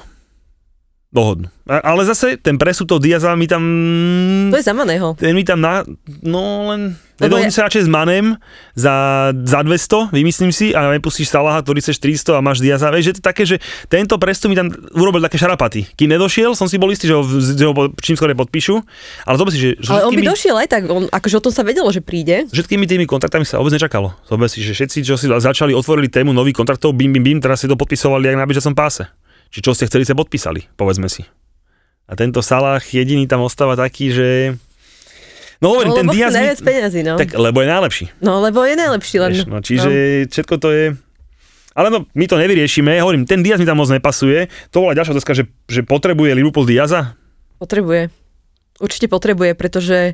Dohodnú. 1.14 1.46
Ale 1.70 2.02
zase 2.10 2.42
ten 2.42 2.58
presud 2.58 2.90
toho 2.90 2.98
Diaza 2.98 3.38
mi 3.38 3.46
tam... 3.46 3.62
To 4.50 4.58
je 4.58 4.66
za 4.66 4.74
Maného. 4.74 5.14
Ten 5.14 5.38
mi 5.38 5.46
tam 5.46 5.62
na... 5.62 5.86
No 6.26 6.74
len... 6.74 6.98
Lebo 7.24 7.40
Nedohodnú 7.40 7.56
ja- 7.56 7.58
sa 7.64 7.66
radšej 7.72 7.84
s 7.88 7.90
Manem 7.90 8.26
za, 8.76 8.96
za 9.32 9.60
200, 9.64 10.12
vymyslím 10.12 10.52
si, 10.52 10.76
a 10.76 10.92
nepustíš 10.92 11.32
Salaha, 11.32 11.64
ktorý 11.64 11.80
chceš 11.80 12.04
300 12.04 12.36
a 12.36 12.42
máš 12.44 12.60
Diaza. 12.60 12.92
Vieš, 12.92 13.06
že 13.08 13.14
to 13.16 13.22
také, 13.24 13.44
že 13.48 13.64
tento 13.88 14.20
prestup 14.20 14.52
mi 14.52 14.60
tam 14.60 14.68
urobil 14.92 15.24
také 15.24 15.40
šarapaty. 15.40 15.88
Kým 15.96 16.12
nedošiel, 16.12 16.52
som 16.52 16.68
si 16.68 16.76
bol 16.76 16.92
istý, 16.92 17.08
že 17.08 17.16
ho, 17.16 17.24
že 17.24 17.64
ho 17.64 17.74
čím 18.04 18.20
skôr 18.20 18.28
podpíšu. 18.36 18.84
Ale 19.24 19.36
to 19.40 19.48
si, 19.48 19.60
že... 19.62 19.70
že 19.80 19.90
Ale 19.96 20.10
on 20.10 20.14
by 20.14 20.24
došiel 20.28 20.56
aj 20.60 20.68
tak, 20.68 20.82
on, 20.92 21.08
akože 21.08 21.36
o 21.40 21.44
tom 21.48 21.54
sa 21.56 21.64
vedelo, 21.64 21.88
že 21.96 22.04
príde. 22.04 22.52
Všetkými 22.52 22.84
tými 22.84 23.08
kontraktami 23.08 23.48
sa 23.48 23.64
vôbec 23.64 23.72
nečakalo. 23.72 24.12
Zober 24.28 24.52
si, 24.52 24.60
že 24.60 24.76
všetci, 24.76 25.00
čo 25.08 25.16
si 25.16 25.32
začali, 25.32 25.72
otvorili 25.72 26.12
tému 26.12 26.36
nových 26.36 26.60
kontraktov, 26.60 26.92
bim, 26.92 27.16
bim, 27.16 27.24
bim, 27.24 27.40
teraz 27.40 27.64
si 27.64 27.72
to 27.72 27.80
podpisovali 27.80 28.34
aj 28.34 28.36
na 28.36 28.46
bežiacom 28.50 28.76
páse. 28.76 29.08
Či 29.54 29.62
čo 29.62 29.72
ste 29.78 29.86
chceli, 29.86 30.04
sa 30.04 30.18
podpísali, 30.18 30.66
povedzme 30.74 31.06
si. 31.08 31.24
A 32.10 32.18
tento 32.20 32.44
Salah 32.44 32.84
jediný 32.84 33.30
tam 33.30 33.46
ostáva 33.46 33.78
taký, 33.80 34.12
že... 34.12 34.28
No 35.64 35.72
hovorím, 35.72 35.96
No, 35.96 35.98
ten 36.04 36.08
Diaz... 36.12 36.36
najviac 36.36 36.60
Mi... 36.60 36.66
peniazy, 36.68 37.00
no. 37.08 37.16
Tak, 37.16 37.32
lebo 37.40 37.64
je 37.64 37.68
najlepší. 37.72 38.06
No, 38.20 38.44
lebo 38.44 38.68
je 38.68 38.76
najlepší 38.76 39.16
len. 39.24 39.32
Vieš, 39.32 39.48
no, 39.48 39.64
čiže 39.64 39.90
všetko 40.28 40.56
to 40.60 40.70
je... 40.76 40.86
Ale 41.74 41.88
no, 41.90 42.04
my 42.12 42.26
to 42.28 42.36
nevyriešime. 42.36 43.00
Hovorím, 43.00 43.24
ten 43.24 43.40
Diaz 43.42 43.58
mi 43.58 43.66
tam 43.66 43.80
moc 43.80 43.88
nepasuje. 43.88 44.52
To 44.76 44.84
bola 44.84 44.94
ďalšia 44.94 45.16
otázka, 45.18 45.34
že, 45.34 45.44
že 45.72 45.82
potrebuje 45.88 46.36
Liverpool 46.36 46.68
Diaza. 46.68 47.16
Potrebuje. 47.58 48.12
Určite 48.78 49.08
potrebuje, 49.08 49.56
pretože 49.56 50.14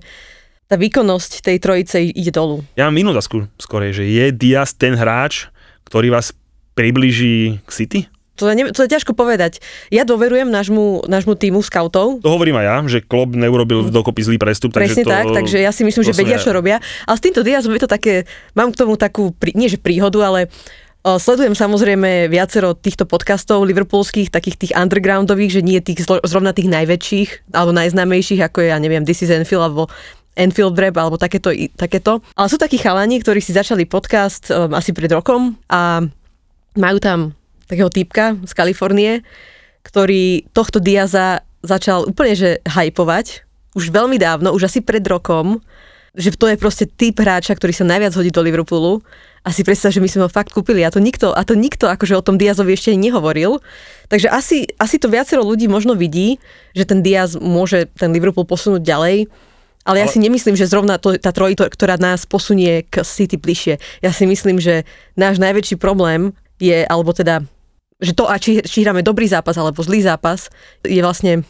tá 0.70 0.78
výkonnosť 0.78 1.42
tej 1.42 1.58
trojice 1.58 1.98
ide 2.14 2.30
dolu. 2.30 2.62
Ja 2.78 2.86
mám 2.86 2.96
inú 3.02 3.12
otázku 3.12 3.50
skorej, 3.58 3.98
že 3.98 4.06
je 4.06 4.30
Diaz 4.30 4.78
ten 4.78 4.94
hráč, 4.94 5.50
ktorý 5.90 6.14
vás 6.14 6.32
priblíži 6.78 7.58
k 7.66 7.70
City? 7.74 8.00
To 8.40 8.48
ne, 8.48 8.72
to 8.72 8.88
je 8.88 8.90
ťažko 8.90 9.12
povedať. 9.12 9.60
Ja 9.92 10.08
dôverujem 10.08 10.48
nášmu, 10.48 11.06
nášmu 11.06 11.36
týmu 11.36 11.60
scoutov, 11.60 12.24
To 12.24 12.32
hovorím 12.32 12.56
aj 12.60 12.66
ja, 12.66 12.78
že 12.88 13.00
Klopp 13.04 13.36
neurobil 13.36 13.92
dokopy 13.92 14.24
zlý 14.24 14.38
prestup. 14.40 14.72
Presne 14.72 15.04
takže 15.04 15.06
to, 15.06 15.12
tak, 15.12 15.26
takže 15.36 15.58
ja 15.60 15.72
si 15.76 15.84
myslím, 15.84 16.04
že 16.08 16.16
vedia, 16.16 16.40
ja- 16.40 16.44
čo 16.44 16.56
robia. 16.56 16.80
Ale 17.04 17.16
s 17.20 17.24
týmto 17.24 17.44
Diazom 17.44 17.76
je 17.76 17.84
to 17.84 17.92
také, 17.92 18.24
mám 18.56 18.72
k 18.72 18.80
tomu 18.80 18.96
takú, 18.96 19.36
nie 19.52 19.68
že 19.68 19.76
príhodu, 19.76 20.18
ale 20.24 20.48
o, 21.04 21.20
sledujem 21.20 21.56
samozrejme 21.56 22.32
viacero 22.32 22.76
týchto 22.76 23.04
podcastov 23.04 23.68
liverpoolských, 23.68 24.32
takých 24.32 24.56
tých 24.56 24.74
undergroundových, 24.76 25.60
že 25.60 25.62
nie 25.64 25.80
tých 25.84 26.08
zrovna 26.24 26.56
tých 26.56 26.72
najväčších 26.72 27.52
alebo 27.52 27.72
najznámejších, 27.76 28.40
ako 28.40 28.64
je, 28.64 28.68
ja 28.72 28.78
neviem, 28.80 29.04
This 29.04 29.24
is 29.24 29.32
Enfield 29.32 29.64
alebo 29.64 29.92
Enfield 30.40 30.80
Rap 30.80 30.96
alebo 30.96 31.20
takéto, 31.20 31.52
takéto. 31.76 32.24
Ale 32.40 32.48
sú 32.48 32.56
takí 32.56 32.80
chalani, 32.80 33.20
ktorí 33.20 33.44
si 33.44 33.52
začali 33.52 33.84
podcast 33.84 34.48
um, 34.48 34.72
asi 34.72 34.96
pred 34.96 35.12
rokom 35.12 35.60
a 35.68 36.00
majú 36.80 36.98
tam 37.04 37.36
takého 37.70 37.94
typka 37.94 38.34
z 38.42 38.52
Kalifornie, 38.58 39.22
ktorý 39.86 40.50
tohto 40.52 40.82
Diaza 40.82 41.46
začal 41.62 42.10
úplne 42.10 42.34
že 42.34 42.60
hypovať 42.66 43.46
už 43.78 43.94
veľmi 43.94 44.18
dávno, 44.18 44.52
už 44.52 44.66
asi 44.66 44.82
pred 44.82 45.06
rokom, 45.06 45.62
že 46.18 46.34
to 46.34 46.50
je 46.50 46.58
proste 46.58 46.90
typ 46.90 47.22
hráča, 47.22 47.54
ktorý 47.54 47.70
sa 47.72 47.86
najviac 47.86 48.18
hodí 48.18 48.34
do 48.34 48.42
Liverpoolu. 48.42 49.06
A 49.40 49.56
si 49.56 49.64
predstav, 49.64 49.96
že 49.96 50.04
my 50.04 50.10
sme 50.12 50.28
ho 50.28 50.32
fakt 50.32 50.52
kúpili 50.52 50.84
a 50.84 50.92
to 50.92 51.00
nikto, 51.00 51.32
a 51.32 51.48
to 51.48 51.56
nikto 51.56 51.88
akože 51.88 52.12
o 52.18 52.26
tom 52.26 52.36
Diazovi 52.36 52.76
ešte 52.76 52.92
nehovoril. 52.92 53.64
Takže 54.12 54.28
asi, 54.28 54.68
asi 54.76 55.00
to 55.00 55.08
viacero 55.08 55.48
ľudí 55.48 55.72
možno 55.72 55.96
vidí, 55.96 56.44
že 56.76 56.84
ten 56.84 57.00
Diaz 57.00 57.40
môže 57.40 57.88
ten 57.96 58.12
Liverpool 58.12 58.44
posunúť 58.44 58.84
ďalej. 58.84 59.32
Ale 59.88 60.04
ja 60.04 60.08
si 60.12 60.20
nemyslím, 60.20 60.60
že 60.60 60.68
zrovna 60.68 61.00
to, 61.00 61.16
tá 61.16 61.32
trojito, 61.32 61.64
ktorá 61.64 61.96
nás 61.96 62.28
posunie 62.28 62.84
k 62.84 63.00
City 63.08 63.40
bližšie. 63.40 63.80
Ja 64.04 64.12
si 64.12 64.28
myslím, 64.28 64.60
že 64.60 64.84
náš 65.16 65.40
najväčší 65.40 65.80
problém 65.80 66.36
je, 66.60 66.84
alebo 66.84 67.16
teda 67.16 67.48
že 68.00 68.16
to, 68.16 68.26
a 68.32 68.40
či, 68.40 68.64
či 68.64 68.88
hráme 68.88 69.04
dobrý 69.04 69.28
zápas 69.28 69.56
alebo 69.60 69.84
zlý 69.84 70.04
zápas, 70.04 70.48
je 70.88 71.00
vlastne 71.04 71.44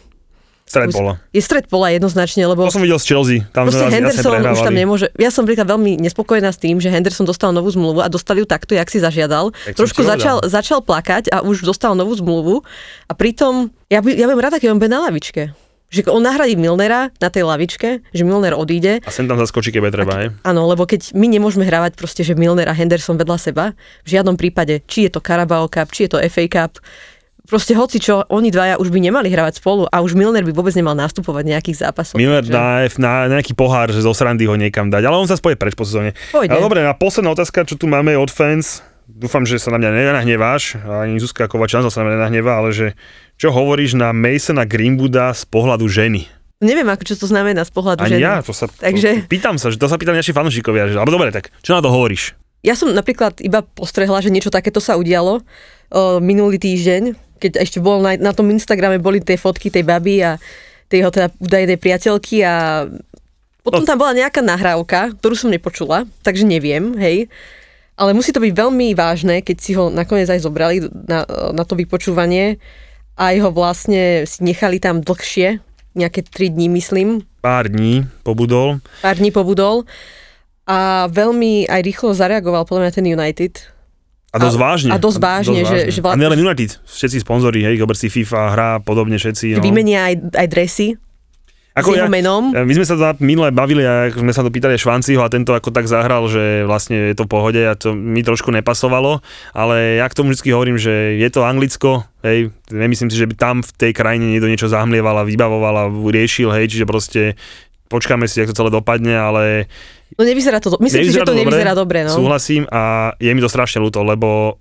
Stred 0.70 0.93
bola. 0.93 1.18
je 1.34 1.41
stred 1.41 1.66
pola 1.66 1.89
jednoznačne, 1.89 2.45
lebo 2.45 2.70
To 2.70 2.78
som 2.78 2.86
videl 2.86 3.02
z 3.02 3.06
Chelsea. 3.10 3.38
Tam 3.50 3.66
proste 3.66 3.89
Henderson 3.89 4.38
už 4.38 4.62
tam 4.62 4.78
nemôže. 4.78 5.10
Ja 5.18 5.34
som 5.34 5.50
príklad 5.50 5.66
veľmi 5.66 5.97
nespokojná 5.97 6.54
s 6.54 6.62
tým, 6.62 6.78
že 6.78 6.93
Henderson 6.93 7.26
dostal 7.26 7.50
novú 7.50 7.74
zmluvu 7.74 8.06
a 8.06 8.08
dostal 8.10 8.38
ju 8.38 8.45
takto, 8.45 8.78
jak 8.78 8.86
si 8.86 9.02
zažiadal. 9.02 9.50
Tak 9.50 9.74
Trošku 9.74 10.06
začal, 10.06 10.45
začal 10.45 10.86
plakať 10.86 11.34
a 11.34 11.41
už 11.41 11.66
dostal 11.66 11.97
novú 11.97 12.14
zmluvu 12.14 12.62
a 13.10 13.12
pritom, 13.18 13.74
ja, 13.89 14.06
by, 14.06 14.14
ja 14.14 14.30
budem 14.30 14.45
rada, 14.45 14.62
keď 14.62 14.78
on 14.78 14.78
bude 14.78 14.93
na 14.93 15.02
lavičke. 15.10 15.58
Že 15.90 16.14
on 16.14 16.22
nahradí 16.22 16.54
Milnera 16.54 17.10
na 17.18 17.30
tej 17.34 17.50
lavičke, 17.50 18.06
že 18.14 18.22
Milner 18.22 18.54
odíde 18.54 19.02
A 19.02 19.10
sem 19.10 19.26
tam 19.26 19.42
zaskočí, 19.42 19.74
keď 19.74 19.90
treba, 19.90 20.14
hej. 20.22 20.30
Áno, 20.46 20.70
lebo 20.70 20.86
keď 20.86 21.18
my 21.18 21.26
nemôžeme 21.26 21.66
hrávať 21.66 21.98
proste, 21.98 22.22
že 22.22 22.38
Milner 22.38 22.70
a 22.70 22.78
Henderson 22.78 23.18
vedľa 23.18 23.38
seba, 23.42 23.66
v 24.06 24.10
žiadnom 24.14 24.38
prípade, 24.38 24.86
či 24.86 25.10
je 25.10 25.18
to 25.18 25.20
Carabao 25.20 25.66
Cup, 25.66 25.90
či 25.90 26.06
je 26.06 26.14
to 26.14 26.22
FA 26.30 26.46
Cup, 26.46 26.78
proste 27.50 27.74
hoci 27.74 27.98
čo, 27.98 28.22
oni 28.30 28.54
dvaja 28.54 28.78
už 28.78 28.94
by 28.94 29.02
nemali 29.02 29.34
hrávať 29.34 29.58
spolu 29.58 29.90
a 29.90 30.06
už 30.06 30.14
Milner 30.14 30.46
by 30.46 30.54
vôbec 30.54 30.78
nemal 30.78 30.94
nastupovať 30.94 31.50
nejakých 31.50 31.90
zápasoch. 31.90 32.22
Miller 32.22 32.46
Takže- 32.46 32.54
na, 33.02 33.26
na 33.26 33.42
nejaký 33.42 33.58
pohár, 33.58 33.90
že 33.90 34.06
zo 34.06 34.14
srandy 34.14 34.46
ho 34.46 34.54
niekam 34.54 34.94
dať, 34.94 35.02
ale 35.10 35.18
on 35.18 35.26
sa 35.26 35.34
spoje 35.34 35.58
preč 35.58 35.74
po 35.74 35.90
sezóne. 35.90 36.14
Dobre, 36.30 36.86
a 36.86 36.94
posledná 36.94 37.34
otázka, 37.34 37.66
čo 37.66 37.74
tu 37.74 37.90
máme 37.90 38.14
od 38.14 38.30
fans, 38.30 38.86
dúfam, 39.10 39.41
že 39.43 39.57
sa 39.57 39.74
na 39.74 39.82
mňa 39.82 39.89
nenahneváš, 39.89 40.78
ani 40.86 41.18
Zuzka 41.18 41.49
Kovačanza 41.49 41.89
sa 41.89 42.05
na 42.05 42.14
mňa 42.14 42.16
nenahnevá, 42.22 42.62
ale 42.62 42.70
že 42.70 42.88
čo 43.41 43.49
hovoríš 43.49 43.97
na 43.97 44.14
Masona 44.14 44.70
Greenwooda 44.70 45.34
z 45.34 45.43
pohľadu 45.49 45.89
ženy? 45.89 46.30
Neviem, 46.60 46.91
ako 46.91 47.03
čo 47.07 47.16
to 47.16 47.26
znamená 47.26 47.64
z 47.64 47.72
pohľadu 47.72 48.03
Ani 48.03 48.20
ženy. 48.20 48.24
ja, 48.24 48.43
to 48.43 48.51
sa, 48.51 48.68
Takže- 48.68 49.26
to, 49.26 49.32
pýtam 49.32 49.55
sa, 49.55 49.72
že 49.72 49.80
to 49.80 49.88
sa 49.88 49.95
pýtam 49.95 50.14
naši 50.14 50.36
fanúšikovia, 50.36 50.91
že, 50.91 50.99
ale 50.99 51.10
dobre, 51.10 51.32
tak 51.32 51.49
čo 51.64 51.72
na 51.74 51.82
to 51.82 51.88
hovoríš? 51.89 52.36
Ja 52.60 52.76
som 52.76 52.91
napríklad 52.91 53.39
iba 53.39 53.64
postrehla, 53.64 54.20
že 54.20 54.28
niečo 54.28 54.51
takéto 54.51 54.84
sa 54.84 54.99
udialo 54.99 55.39
o, 55.39 55.43
minulý 56.20 56.60
týždeň, 56.60 57.16
keď 57.39 57.64
ešte 57.64 57.80
bol 57.80 58.03
na, 58.03 58.20
na 58.20 58.36
tom 58.36 58.51
Instagrame 58.51 58.99
boli 58.99 59.24
tie 59.24 59.39
fotky 59.39 59.72
tej 59.72 59.88
baby 59.88 60.20
a 60.20 60.36
tej 60.91 61.07
jeho 61.07 61.12
teda 61.16 61.32
údajnej 61.39 61.80
priateľky 61.80 62.43
a 62.43 62.84
potom 63.64 63.88
tam 63.88 63.95
bola 63.95 64.12
nejaká 64.12 64.43
nahrávka, 64.43 65.16
ktorú 65.16 65.36
som 65.39 65.47
nepočula, 65.47 66.03
takže 66.20 66.43
neviem, 66.43 66.91
hej. 66.99 67.32
Ale 68.00 68.16
musí 68.16 68.32
to 68.32 68.39
byť 68.39 68.54
veľmi 68.54 68.95
vážne, 68.95 69.43
keď 69.43 69.58
si 69.60 69.76
ho 69.76 69.91
nakoniec 69.91 70.26
aj 70.26 70.39
zobrali 70.39 70.80
na, 71.06 71.22
na 71.52 71.64
to 71.64 71.76
vypočúvanie 71.76 72.56
a 73.14 73.36
ho 73.36 73.52
vlastne 73.52 74.24
si 74.24 74.39
nechali 74.41 74.80
tam 74.80 75.04
dlhšie, 75.04 75.60
nejaké 75.91 76.24
3 76.24 76.47
dní 76.50 76.72
myslím, 76.72 77.28
Pár 77.39 77.68
dní 77.68 78.08
pobudol. 78.22 78.80
pár 79.00 79.16
dní 79.16 79.30
pobudol 79.30 79.84
a 80.64 80.78
veľmi 81.08 81.68
aj 81.68 81.82
rýchlo 81.82 82.14
zareagoval 82.14 82.64
podľa 82.64 82.88
mňa 82.88 82.93
ten 82.93 83.06
United. 83.06 83.54
A 84.30 84.38
dosť 84.38 84.56
A- 84.56 84.62
vážne. 84.62 84.89
a 84.93 84.97
dosť 84.97 85.20
vážne, 85.20 85.60
že- 85.64 85.89
že 85.89 86.00
A 86.00 86.04
vla- 86.06 86.16
nielen 86.16 86.39
United, 86.39 86.80
všetci 86.86 87.20
sponzori, 87.20 87.66
hej, 87.66 87.76
zober 87.76 87.97
si 87.97 88.08
FIFA, 88.08 88.39
hrá 88.50 88.70
podobne 88.78 89.18
všetci. 89.18 89.58
No. 89.58 89.66
Vymenia 89.66 90.06
aj, 90.06 90.16
aj 90.38 90.47
dresy 90.47 90.88
s 91.82 91.96
jeho 91.96 92.08
menom. 92.08 92.44
My 92.50 92.72
sme 92.72 92.84
sa 92.84 92.94
to 92.94 93.04
na- 93.04 93.20
minule 93.20 93.50
bavili 93.50 93.82
a 93.82 94.10
sme 94.10 94.30
sa 94.30 94.40
to 94.40 94.48
pýtali 94.48 94.76
Švanciho 94.76 95.20
a 95.20 95.28
tento 95.28 95.52
ako 95.52 95.70
tak 95.70 95.86
zahral, 95.86 96.26
že 96.26 96.64
vlastne 96.64 97.10
je 97.10 97.16
to 97.16 97.24
v 97.24 97.32
pohode 97.32 97.60
a 97.60 97.74
to 97.74 97.92
mi 97.92 98.20
trošku 98.20 98.50
nepasovalo, 98.50 99.20
ale 99.52 99.98
ja 99.98 100.06
k 100.06 100.14
tomu 100.14 100.32
vždy 100.32 100.50
hovorím, 100.50 100.76
že 100.76 100.92
je 101.16 101.30
to 101.30 101.42
Anglicko, 101.42 102.04
hej, 102.22 102.50
nemyslím 102.68 103.08
si, 103.08 103.16
že 103.16 103.26
by 103.26 103.36
tam 103.36 103.56
v 103.60 103.72
tej 103.72 103.92
krajine 103.92 104.28
niekto 104.28 104.46
niečo 104.46 104.68
zahmlieval 104.68 105.16
a 105.16 105.24
vybavoval 105.24 105.76
a 105.76 105.84
riešil, 105.88 106.50
hej, 106.52 106.68
čiže 106.68 106.86
proste 106.86 107.22
počkáme 107.88 108.26
si, 108.26 108.38
ako 108.38 108.52
to 108.52 108.60
celé 108.60 108.70
dopadne, 108.72 109.14
ale 109.14 109.66
No 110.14 110.26
nevyzerá 110.26 110.58
to, 110.58 110.70
do- 110.70 110.82
myslím 110.82 111.06
si, 111.06 111.12
že 111.12 111.22
to 111.22 111.34
nevyzerá 111.34 111.74
dobre, 111.74 112.02
no. 112.02 112.12
Súhlasím 112.12 112.66
a 112.68 113.14
je 113.16 113.30
mi 113.30 113.40
to 113.40 113.48
strašne 113.48 113.78
ľúto, 113.78 114.02
lebo 114.02 114.58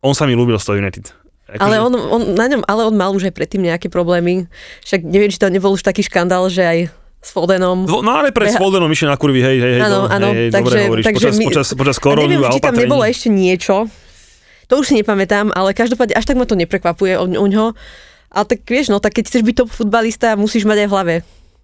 on 0.00 0.12
sa 0.12 0.26
mi 0.26 0.34
ľúbil 0.34 0.54
z 0.54 0.64
toho 0.64 0.76
United. 0.76 1.25
Akože- 1.46 1.62
Ale 1.62 1.76
on, 1.78 1.92
on, 1.94 2.22
na 2.34 2.46
ňom, 2.46 2.62
ale 2.62 2.82
on 2.82 2.92
mal 2.92 3.10
už 3.10 3.24
aj 3.24 3.34
predtým 3.34 3.62
nejaké 3.62 3.86
problémy. 3.86 4.50
Však 4.82 5.00
neviem, 5.00 5.30
či 5.30 5.38
to 5.38 5.46
nebol 5.46 5.70
už 5.70 5.80
taký 5.80 6.02
škandál, 6.02 6.46
že 6.46 6.60
aj 6.60 6.78
s 7.16 7.30
Fodenom. 7.30 7.86
No 7.86 8.02
ale 8.04 8.30
pred 8.30 8.50
Beha- 8.50 8.58
Svoldenom 8.58 8.86
išiel 8.88 9.06
na 9.06 9.16
kurvy, 9.16 9.40
hej, 9.40 9.56
hej, 9.56 9.72
hej, 9.72 9.82
Áno, 9.82 10.06
áno, 10.06 10.26
hej, 10.28 10.36
hej, 10.36 10.48
takže, 10.48 10.62
dobre 10.68 10.78
hovoríš, 10.84 11.04
takže 11.04 11.18
počas, 11.22 11.34
my, 11.34 11.44
počas, 11.44 11.66
počas 11.72 11.96
a 11.96 12.02
korony 12.02 12.26
neviem, 12.28 12.42
a 12.42 12.48
či 12.48 12.58
tam 12.58 12.70
opatrení. 12.70 12.82
nebolo 12.82 13.02
ešte 13.04 13.28
niečo. 13.28 13.76
To 14.66 14.74
už 14.76 14.86
si 14.86 14.94
nepamätám, 14.96 15.50
ale 15.50 15.70
každopádne 15.72 16.14
až 16.14 16.24
tak 16.24 16.34
ma 16.34 16.42
to 16.42 16.54
neprekvapuje 16.54 17.14
u, 17.16 17.26
u 17.26 17.46
ňoho. 17.46 17.78
Ale 18.28 18.44
tak 18.44 18.62
vieš, 18.62 18.90
no 18.90 18.98
tak 18.98 19.14
keď 19.14 19.24
chceš 19.26 19.42
byť 19.42 19.54
top 19.56 19.70
futbalista, 19.70 20.34
musíš 20.34 20.66
mať 20.66 20.82
aj 20.82 20.88
v 20.88 20.92
hlave. 20.92 21.14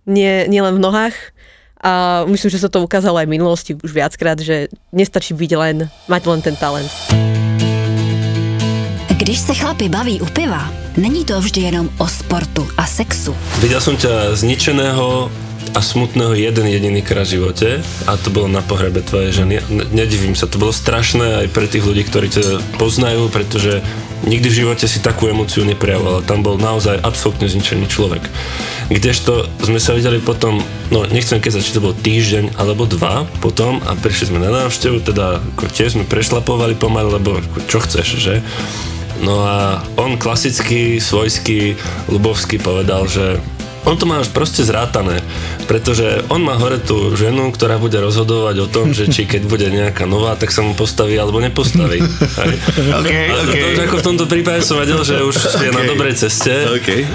Nie, 0.05 0.47
nie 0.47 0.59
len 0.59 0.73
v 0.73 0.81
nohách. 0.81 1.15
A 1.79 2.23
myslím, 2.25 2.47
že 2.49 2.63
sa 2.63 2.71
to 2.71 2.79
ukázalo 2.79 3.19
aj 3.19 3.27
v 3.27 3.35
minulosti 3.35 3.75
už 3.75 3.91
viackrát, 3.91 4.39
že 4.39 4.71
nestačí 4.91 5.35
byť 5.35 5.53
len, 5.53 5.77
mať 6.07 6.23
len 6.25 6.41
ten 6.41 6.55
talent. 6.55 6.87
Když 9.23 9.39
se 9.39 9.55
chlapi 9.55 9.89
baví 9.89 10.21
u 10.21 10.27
piva, 10.27 10.73
není 10.97 11.25
to 11.25 11.41
vždy 11.41 11.61
jenom 11.61 11.91
o 11.99 12.09
sportu 12.09 12.67
a 12.77 12.87
sexu. 12.87 13.31
Videl 13.63 13.79
som 13.79 13.95
ťa 13.95 14.35
zničeného 14.35 15.31
a 15.71 15.79
smutného 15.79 16.35
jeden 16.35 16.67
jediný 16.67 17.07
krát 17.07 17.31
v 17.31 17.39
živote 17.39 17.87
a 18.11 18.19
to 18.19 18.35
bolo 18.35 18.51
na 18.51 18.67
pohrebe 18.67 18.99
tvojej 18.99 19.31
ženy. 19.31 19.63
Ne- 19.71 19.87
Nedivím 19.95 20.35
sa, 20.35 20.51
to 20.51 20.59
bolo 20.59 20.75
strašné 20.75 21.39
aj 21.39 21.55
pre 21.55 21.71
tých 21.71 21.87
ľudí, 21.87 22.03
ktorí 22.03 22.35
ťa 22.35 22.43
poznajú, 22.83 23.31
pretože 23.31 23.79
nikdy 24.27 24.51
v 24.51 24.59
živote 24.67 24.91
si 24.91 24.99
takú 24.99 25.31
emóciu 25.31 25.63
neprejavoval. 25.71 26.27
Tam 26.27 26.43
bol 26.43 26.59
naozaj 26.59 26.99
absolútne 26.99 27.47
zničený 27.47 27.87
človek. 27.87 28.27
Kdežto 28.91 29.47
sme 29.63 29.79
sa 29.79 29.95
videli 29.95 30.19
potom, 30.19 30.59
no 30.91 31.07
nechcem 31.07 31.39
keď 31.39 31.63
či 31.63 31.71
to 31.71 31.79
bol 31.79 31.95
týždeň 31.95 32.59
alebo 32.59 32.91
dva 32.91 33.23
potom 33.39 33.79
a 33.87 33.95
prišli 33.95 34.35
sme 34.35 34.43
na 34.43 34.51
návštevu, 34.51 34.99
teda 35.07 35.39
tiež 35.71 35.95
sme 35.95 36.11
prešlapovali 36.11 36.75
pomaly, 36.75 37.23
lebo 37.23 37.39
čo 37.71 37.79
chceš, 37.79 38.19
že? 38.19 38.43
No 39.23 39.47
a 39.47 39.87
on 39.97 40.19
klasicky, 40.19 40.99
svojský, 40.99 41.79
ľubovský 42.11 42.59
povedal, 42.59 43.07
že 43.07 43.39
on 43.85 43.99
to 43.99 44.07
má 44.07 44.23
už 44.23 44.31
proste 44.31 44.63
zrátané, 44.63 45.19
pretože 45.67 46.23
on 46.31 46.43
má 46.43 46.55
hore 46.55 46.79
tú 46.79 47.15
ženu, 47.19 47.51
ktorá 47.51 47.79
bude 47.83 47.99
rozhodovať 47.99 48.57
o 48.63 48.71
tom, 48.71 48.95
že 48.95 49.11
či 49.11 49.27
keď 49.27 49.43
bude 49.47 49.67
nejaká 49.71 50.07
nová, 50.07 50.39
tak 50.39 50.55
sa 50.55 50.63
mu 50.63 50.75
postaví 50.75 51.19
alebo 51.19 51.43
nepostaví. 51.43 51.99
Hej. 52.43 52.53
Okay, 53.03 53.31
Ale 53.31 53.47
to, 53.51 53.83
ako 53.83 53.97
v 53.99 54.07
tomto 54.07 54.25
prípade 54.31 54.63
som 54.63 54.79
vedel, 54.79 55.03
že 55.03 55.23
už 55.23 55.35
je 55.59 55.71
na 55.75 55.83
dobrej 55.83 56.15
ceste. 56.15 56.53
Okay. 56.79 57.07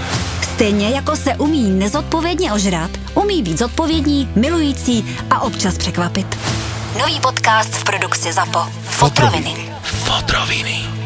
Stejně 0.56 0.90
jako 0.90 1.16
se 1.16 1.36
umí 1.36 1.72
nezodpovědně 1.72 2.54
ožrat, 2.54 2.92
umí 3.14 3.44
být 3.44 3.60
zodpovědní, 3.60 4.30
milující 4.36 5.06
a 5.30 5.42
občas 5.42 5.78
překvapit. 5.78 6.38
Nový 7.00 7.20
podcast 7.20 7.76
v 7.76 7.84
produkci 7.84 8.34
ZAPO. 8.34 8.60
Fotroviny. 8.84 9.54
Fotroviny. 9.84 10.97